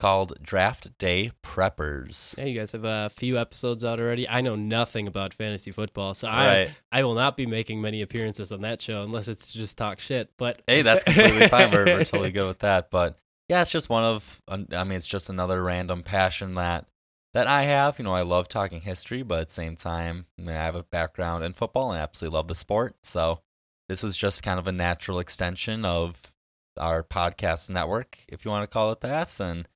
called 0.00 0.34
Draft 0.42 0.98
Day 0.98 1.30
Preppers. 1.42 2.36
Yeah, 2.36 2.44
you 2.44 2.58
guys 2.58 2.72
have 2.72 2.84
a 2.84 3.10
few 3.10 3.38
episodes 3.38 3.84
out 3.84 4.00
already. 4.00 4.28
I 4.28 4.40
know 4.40 4.56
nothing 4.56 5.06
about 5.06 5.34
fantasy 5.34 5.70
football, 5.70 6.14
so 6.14 6.26
I 6.26 6.46
Right. 6.46 6.70
I 6.90 7.04
will 7.04 7.14
not 7.14 7.36
be 7.36 7.46
making 7.46 7.80
many 7.80 8.02
appearances 8.02 8.50
on 8.50 8.62
that 8.62 8.82
show 8.82 9.04
unless 9.04 9.28
it's 9.28 9.52
just 9.52 9.78
talk 9.78 10.00
shit. 10.00 10.30
But 10.36 10.62
Hey, 10.66 10.82
that's 10.82 11.04
completely 11.04 11.46
fine. 11.46 11.70
We're, 11.70 11.84
we're 11.86 12.04
totally 12.04 12.32
good 12.32 12.48
with 12.48 12.58
that. 12.58 12.90
But 12.90 13.18
yeah, 13.48 13.60
it's 13.60 13.70
just 13.70 13.88
one 13.88 14.04
of, 14.04 14.42
I 14.48 14.56
mean, 14.84 14.92
it's 14.92 15.06
just 15.06 15.28
another 15.28 15.62
random 15.62 16.02
passion 16.02 16.54
that 16.54 16.86
that 17.34 17.46
I 17.46 17.64
have. 17.64 17.98
You 17.98 18.04
know, 18.04 18.14
I 18.14 18.22
love 18.22 18.48
talking 18.48 18.80
history, 18.80 19.22
but 19.22 19.40
at 19.40 19.48
the 19.48 19.54
same 19.54 19.76
time, 19.76 20.26
I, 20.38 20.42
mean, 20.42 20.56
I 20.56 20.64
have 20.64 20.74
a 20.74 20.82
background 20.82 21.44
in 21.44 21.52
football 21.52 21.92
and 21.92 22.00
absolutely 22.00 22.36
love 22.36 22.48
the 22.48 22.54
sport. 22.54 22.96
So 23.02 23.40
this 23.88 24.02
was 24.02 24.16
just 24.16 24.42
kind 24.42 24.58
of 24.58 24.66
a 24.66 24.72
natural 24.72 25.18
extension 25.18 25.84
of 25.84 26.34
our 26.78 27.02
podcast 27.02 27.70
network, 27.70 28.18
if 28.28 28.44
you 28.44 28.50
want 28.50 28.62
to 28.62 28.72
call 28.72 28.90
it 28.90 29.00
that. 29.02 29.38
And 29.38 29.68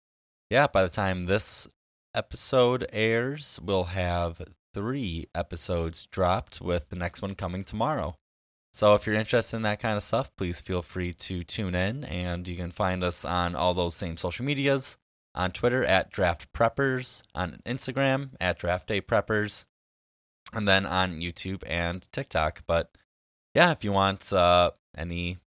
yeah, 0.49 0.67
by 0.67 0.83
the 0.83 0.89
time 0.89 1.25
this 1.25 1.69
episode 2.15 2.87
airs, 2.93 3.61
we'll 3.63 3.85
have 3.85 4.41
three 4.75 5.27
episodes 5.35 6.07
dropped, 6.07 6.61
with 6.61 6.89
the 6.89 6.97
next 6.97 7.23
one 7.23 7.35
coming 7.35 7.63
tomorrow. 7.63 8.17
So 8.73 8.95
if 8.95 9.07
you're 9.07 9.17
interested 9.17 9.57
in 9.57 9.63
that 9.63 9.81
kind 9.81 9.97
of 9.97 10.03
stuff, 10.03 10.35
please 10.37 10.61
feel 10.61 10.83
free 10.83 11.13
to 11.13 11.43
tune 11.43 11.75
in, 11.75 12.05
and 12.05 12.47
you 12.47 12.57
can 12.57 12.71
find 12.71 13.03
us 13.03 13.25
on 13.25 13.57
all 13.57 13.75
those 13.75 13.97
same 13.97 14.17
social 14.17 14.45
medias 14.45 14.97
on 15.35 15.53
Twitter 15.53 15.85
at 15.85 16.11
Draft 16.11 16.53
Preppers, 16.53 17.23
on 17.35 17.61
Instagram 17.67 18.31
at 18.41 18.59
Draft 18.59 18.87
Day 18.89 19.01
Preppers, 19.01 19.67
and 20.53 20.67
then 20.67 20.87
on 20.87 21.21
YouTube 21.21 21.63
and 21.67 22.11
TikTok. 22.13 22.63
But 22.67 22.97
yeah, 23.55 23.71
if 23.73 23.85
you 23.85 23.93
want 23.93 24.33
uh, 24.33 24.71
any, 24.97 25.39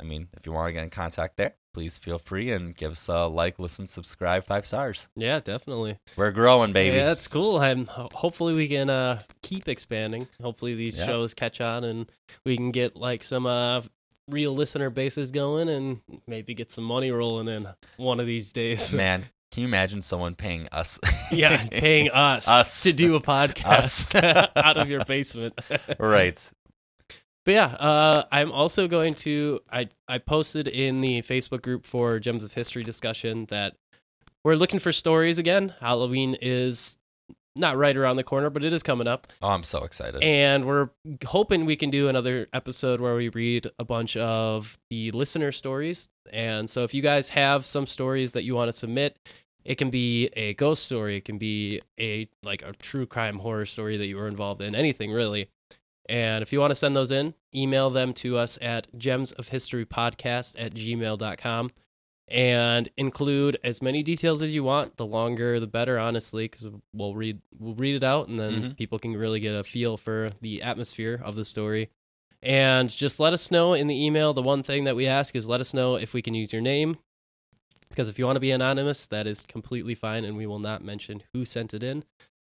I 0.00 0.04
mean, 0.04 0.28
if 0.36 0.46
you 0.46 0.52
want 0.52 0.68
to 0.68 0.72
get 0.72 0.84
in 0.84 0.90
contact 0.90 1.36
there, 1.36 1.54
please 1.74 1.98
feel 1.98 2.18
free 2.18 2.50
and 2.50 2.74
give 2.74 2.92
us 2.92 3.06
a 3.08 3.26
like, 3.26 3.58
listen, 3.58 3.86
subscribe, 3.88 4.44
five 4.44 4.64
stars. 4.64 5.08
yeah, 5.16 5.40
definitely. 5.40 5.98
We're 6.16 6.30
growing, 6.30 6.72
baby. 6.72 6.96
Yeah, 6.96 7.06
that's 7.06 7.28
cool. 7.28 7.58
I'm 7.58 7.84
hopefully 7.86 8.54
we 8.54 8.68
can 8.68 8.88
uh 8.88 9.20
keep 9.42 9.68
expanding. 9.68 10.26
Hopefully 10.42 10.74
these 10.74 10.98
Yeah. 10.98 11.06
shows 11.06 11.34
catch 11.34 11.60
on 11.60 11.84
and 11.84 12.06
we 12.46 12.56
can 12.56 12.70
get 12.70 12.96
like 12.96 13.22
some 13.22 13.44
uh 13.44 13.82
real 14.30 14.54
listener 14.54 14.88
bases 14.88 15.30
going 15.30 15.68
and 15.68 16.00
maybe 16.26 16.54
get 16.54 16.70
some 16.70 16.84
money 16.84 17.10
rolling 17.10 17.48
in 17.48 17.68
one 17.98 18.20
of 18.20 18.26
these 18.26 18.52
days. 18.52 18.94
Man, 18.94 19.24
can 19.52 19.62
you 19.62 19.68
imagine 19.68 20.00
someone 20.00 20.34
paying 20.34 20.66
us? 20.72 20.98
yeah, 21.30 21.66
paying 21.70 22.08
us, 22.12 22.48
Us. 22.48 22.82
to 22.84 22.92
do 22.94 23.16
a 23.16 23.20
podcast 23.20 24.14
out 24.56 24.76
of 24.78 24.88
your 24.88 25.04
basement. 25.04 25.58
right. 25.98 26.50
But 27.44 27.52
yeah, 27.52 27.66
uh, 27.66 28.24
I'm 28.32 28.52
also 28.52 28.88
going 28.88 29.14
to. 29.16 29.60
I 29.70 29.88
I 30.08 30.18
posted 30.18 30.66
in 30.68 31.00
the 31.00 31.20
Facebook 31.22 31.62
group 31.62 31.84
for 31.86 32.18
Gems 32.18 32.42
of 32.44 32.52
History 32.54 32.82
discussion 32.82 33.44
that 33.46 33.74
we're 34.44 34.54
looking 34.54 34.78
for 34.80 34.92
stories 34.92 35.38
again. 35.38 35.74
Halloween 35.80 36.36
is 36.40 36.96
not 37.56 37.76
right 37.76 37.96
around 37.96 38.16
the 38.16 38.24
corner, 38.24 38.50
but 38.50 38.64
it 38.64 38.72
is 38.72 38.82
coming 38.82 39.06
up, 39.06 39.28
Oh, 39.40 39.48
I'm 39.50 39.62
so 39.62 39.84
excited. 39.84 40.20
and 40.24 40.64
we're 40.64 40.90
hoping 41.24 41.64
we 41.66 41.76
can 41.76 41.88
do 41.88 42.08
another 42.08 42.48
episode 42.52 43.00
where 43.00 43.14
we 43.14 43.28
read 43.28 43.68
a 43.78 43.84
bunch 43.84 44.16
of 44.16 44.76
the 44.90 45.10
listener 45.12 45.52
stories. 45.52 46.08
And 46.32 46.68
so, 46.68 46.82
if 46.82 46.92
you 46.94 47.00
guys 47.02 47.28
have 47.28 47.64
some 47.64 47.86
stories 47.86 48.32
that 48.32 48.42
you 48.42 48.54
want 48.56 48.68
to 48.68 48.72
submit, 48.72 49.16
it 49.64 49.76
can 49.76 49.88
be 49.90 50.30
a 50.34 50.54
ghost 50.54 50.84
story, 50.84 51.16
it 51.18 51.24
can 51.24 51.38
be 51.38 51.80
a 52.00 52.26
like 52.42 52.62
a 52.62 52.72
true 52.72 53.06
crime 53.06 53.38
horror 53.38 53.66
story 53.66 53.96
that 53.98 54.06
you 54.06 54.16
were 54.16 54.28
involved 54.28 54.60
in, 54.60 54.74
anything 54.74 55.12
really. 55.12 55.48
And 56.06 56.42
if 56.42 56.52
you 56.52 56.60
want 56.60 56.70
to 56.70 56.74
send 56.74 56.94
those 56.94 57.10
in, 57.10 57.34
email 57.54 57.88
them 57.90 58.12
to 58.14 58.36
us 58.36 58.58
at 58.60 58.92
gemsofhistorypodcast 58.98 60.56
at 60.58 60.74
gmail.com 60.74 61.70
and 62.28 62.88
include 62.96 63.58
as 63.64 63.82
many 63.82 64.02
details 64.02 64.42
as 64.42 64.54
you 64.54 64.64
want. 64.64 64.96
The 64.96 65.06
longer, 65.06 65.60
the 65.60 65.66
better, 65.66 65.98
honestly, 65.98 66.44
because 66.44 66.68
we'll 66.92 67.14
read 67.14 67.40
we'll 67.58 67.74
read 67.74 67.96
it 67.96 68.04
out, 68.04 68.28
and 68.28 68.38
then 68.38 68.62
Mhm. 68.62 68.76
people 68.76 68.98
can 68.98 69.16
really 69.16 69.40
get 69.40 69.54
a 69.54 69.64
feel 69.64 69.96
for 69.96 70.30
the 70.40 70.62
atmosphere 70.62 71.20
of 71.22 71.36
the 71.36 71.44
story. 71.44 71.90
And 72.42 72.90
just 72.90 73.20
let 73.20 73.32
us 73.32 73.50
know 73.50 73.72
in 73.72 73.86
the 73.86 74.04
email. 74.04 74.34
The 74.34 74.42
one 74.42 74.62
thing 74.62 74.84
that 74.84 74.96
we 74.96 75.06
ask 75.06 75.34
is 75.34 75.48
let 75.48 75.60
us 75.60 75.72
know 75.72 75.96
if 75.96 76.12
we 76.12 76.20
can 76.22 76.34
use 76.34 76.52
your 76.52 76.60
name, 76.62 76.98
because 77.88 78.08
if 78.08 78.18
you 78.18 78.26
want 78.26 78.36
to 78.36 78.40
be 78.40 78.50
anonymous, 78.50 79.06
that 79.06 79.26
is 79.26 79.46
completely 79.46 79.94
fine, 79.94 80.24
and 80.24 80.36
we 80.36 80.46
will 80.46 80.58
not 80.58 80.82
mention 80.82 81.22
who 81.32 81.44
sent 81.46 81.72
it 81.72 81.82
in. 81.82 82.04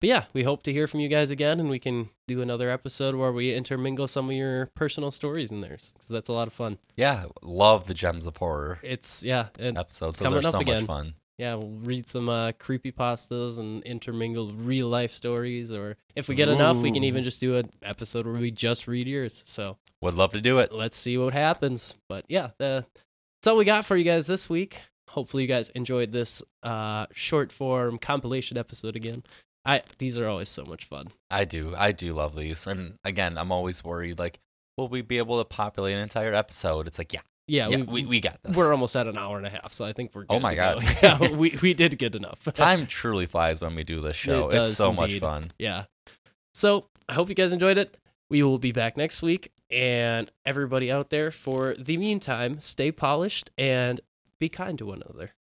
But 0.04 0.08
yeah, 0.08 0.24
we 0.34 0.42
hope 0.42 0.64
to 0.64 0.70
hear 0.70 0.86
from 0.86 1.00
you 1.00 1.08
guys 1.08 1.30
again, 1.30 1.60
and 1.60 1.70
we 1.70 1.78
can 1.78 2.10
do 2.28 2.42
another 2.42 2.68
episode 2.68 3.14
where 3.14 3.32
we 3.32 3.54
intermingle 3.54 4.06
some 4.06 4.26
of 4.26 4.36
your 4.36 4.66
personal 4.74 5.10
stories 5.10 5.50
in 5.50 5.62
there, 5.62 5.78
because 5.78 6.08
that's 6.10 6.28
a 6.28 6.32
lot 6.34 6.46
of 6.46 6.52
fun. 6.52 6.76
Yeah, 6.94 7.24
love 7.40 7.86
the 7.86 7.94
Gems 7.94 8.26
of 8.26 8.36
Horror 8.36 8.80
It's 8.82 9.22
yeah, 9.22 9.46
and 9.58 9.78
episodes. 9.78 10.18
Those 10.18 10.26
coming 10.26 10.44
are 10.44 10.48
up 10.48 10.52
so 10.52 10.58
again. 10.58 10.82
much 10.82 10.86
fun. 10.88 11.14
yeah, 11.38 11.54
we'll 11.54 11.70
read 11.82 12.06
some 12.06 12.28
uh, 12.28 12.52
creepy 12.58 12.92
pastas 12.92 13.58
and 13.58 13.82
intermingle 13.84 14.52
real 14.52 14.88
life 14.88 15.10
stories, 15.10 15.72
or 15.72 15.96
if 16.14 16.28
we 16.28 16.34
get 16.34 16.50
enough, 16.50 16.76
we 16.76 16.92
can 16.92 17.04
even 17.04 17.24
just 17.24 17.40
do 17.40 17.56
an 17.56 17.70
episode 17.82 18.26
where 18.26 18.34
we 18.34 18.50
just 18.50 18.86
read 18.86 19.08
yours. 19.08 19.42
So 19.46 19.78
Would 20.02 20.16
love 20.16 20.32
to 20.32 20.42
do 20.42 20.58
it. 20.58 20.70
let's 20.70 20.98
see 20.98 21.16
what 21.16 21.32
happens. 21.32 21.96
But 22.10 22.26
yeah, 22.28 22.50
the, 22.58 22.84
that's 23.40 23.46
all 23.46 23.56
we 23.56 23.64
got 23.64 23.86
for 23.86 23.96
you 23.96 24.04
guys 24.04 24.26
this 24.26 24.50
week. 24.50 24.82
Hopefully, 25.08 25.44
you 25.44 25.48
guys 25.48 25.70
enjoyed 25.70 26.12
this 26.12 26.42
uh, 26.62 27.06
short 27.14 27.52
form 27.52 27.96
compilation 27.96 28.58
episode 28.58 28.96
again. 28.96 29.22
I 29.64 29.82
these 29.98 30.18
are 30.18 30.26
always 30.28 30.48
so 30.48 30.64
much 30.64 30.84
fun. 30.84 31.08
I 31.30 31.44
do. 31.44 31.74
I 31.76 31.92
do 31.92 32.12
love 32.12 32.36
these. 32.36 32.66
And 32.66 32.98
again, 33.04 33.38
I'm 33.38 33.50
always 33.52 33.82
worried 33.82 34.18
like, 34.18 34.38
will 34.76 34.88
we 34.88 35.02
be 35.02 35.18
able 35.18 35.38
to 35.38 35.44
populate 35.44 35.94
an 35.94 36.02
entire 36.02 36.34
episode? 36.34 36.86
It's 36.86 36.98
like, 36.98 37.12
yeah, 37.12 37.20
Yeah, 37.46 37.68
yeah, 37.68 37.76
we, 37.78 37.82
we, 37.82 38.06
we 38.06 38.20
got 38.20 38.42
this. 38.42 38.56
we're 38.56 38.72
almost 38.72 38.94
at 38.96 39.06
an 39.06 39.16
hour 39.16 39.36
and 39.38 39.46
a 39.46 39.50
half, 39.50 39.72
so 39.72 39.84
I 39.84 39.92
think 39.92 40.10
we're. 40.14 40.26
Oh 40.28 40.38
my 40.40 40.54
God. 40.54 40.80
go. 40.82 40.88
yeah, 41.02 41.30
we 41.30 41.58
we 41.62 41.72
did 41.74 41.98
good 41.98 42.14
enough. 42.14 42.44
Time 42.52 42.86
truly 42.86 43.26
flies 43.26 43.60
when 43.60 43.74
we 43.74 43.84
do 43.84 44.00
this 44.00 44.16
show. 44.16 44.50
It 44.50 44.60
it's 44.62 44.76
so 44.76 44.92
much 44.92 45.18
fun. 45.18 45.50
yeah. 45.58 45.84
So 46.52 46.86
I 47.08 47.14
hope 47.14 47.28
you 47.28 47.34
guys 47.34 47.52
enjoyed 47.52 47.78
it. 47.78 47.96
We 48.30 48.42
will 48.42 48.58
be 48.58 48.72
back 48.72 48.96
next 48.96 49.22
week. 49.22 49.50
And 49.70 50.30
everybody 50.46 50.92
out 50.92 51.10
there, 51.10 51.30
for 51.30 51.74
the 51.78 51.96
meantime, 51.96 52.60
stay 52.60 52.92
polished 52.92 53.50
and 53.58 54.00
be 54.38 54.48
kind 54.48 54.78
to 54.78 54.86
one 54.86 55.02
another. 55.02 55.32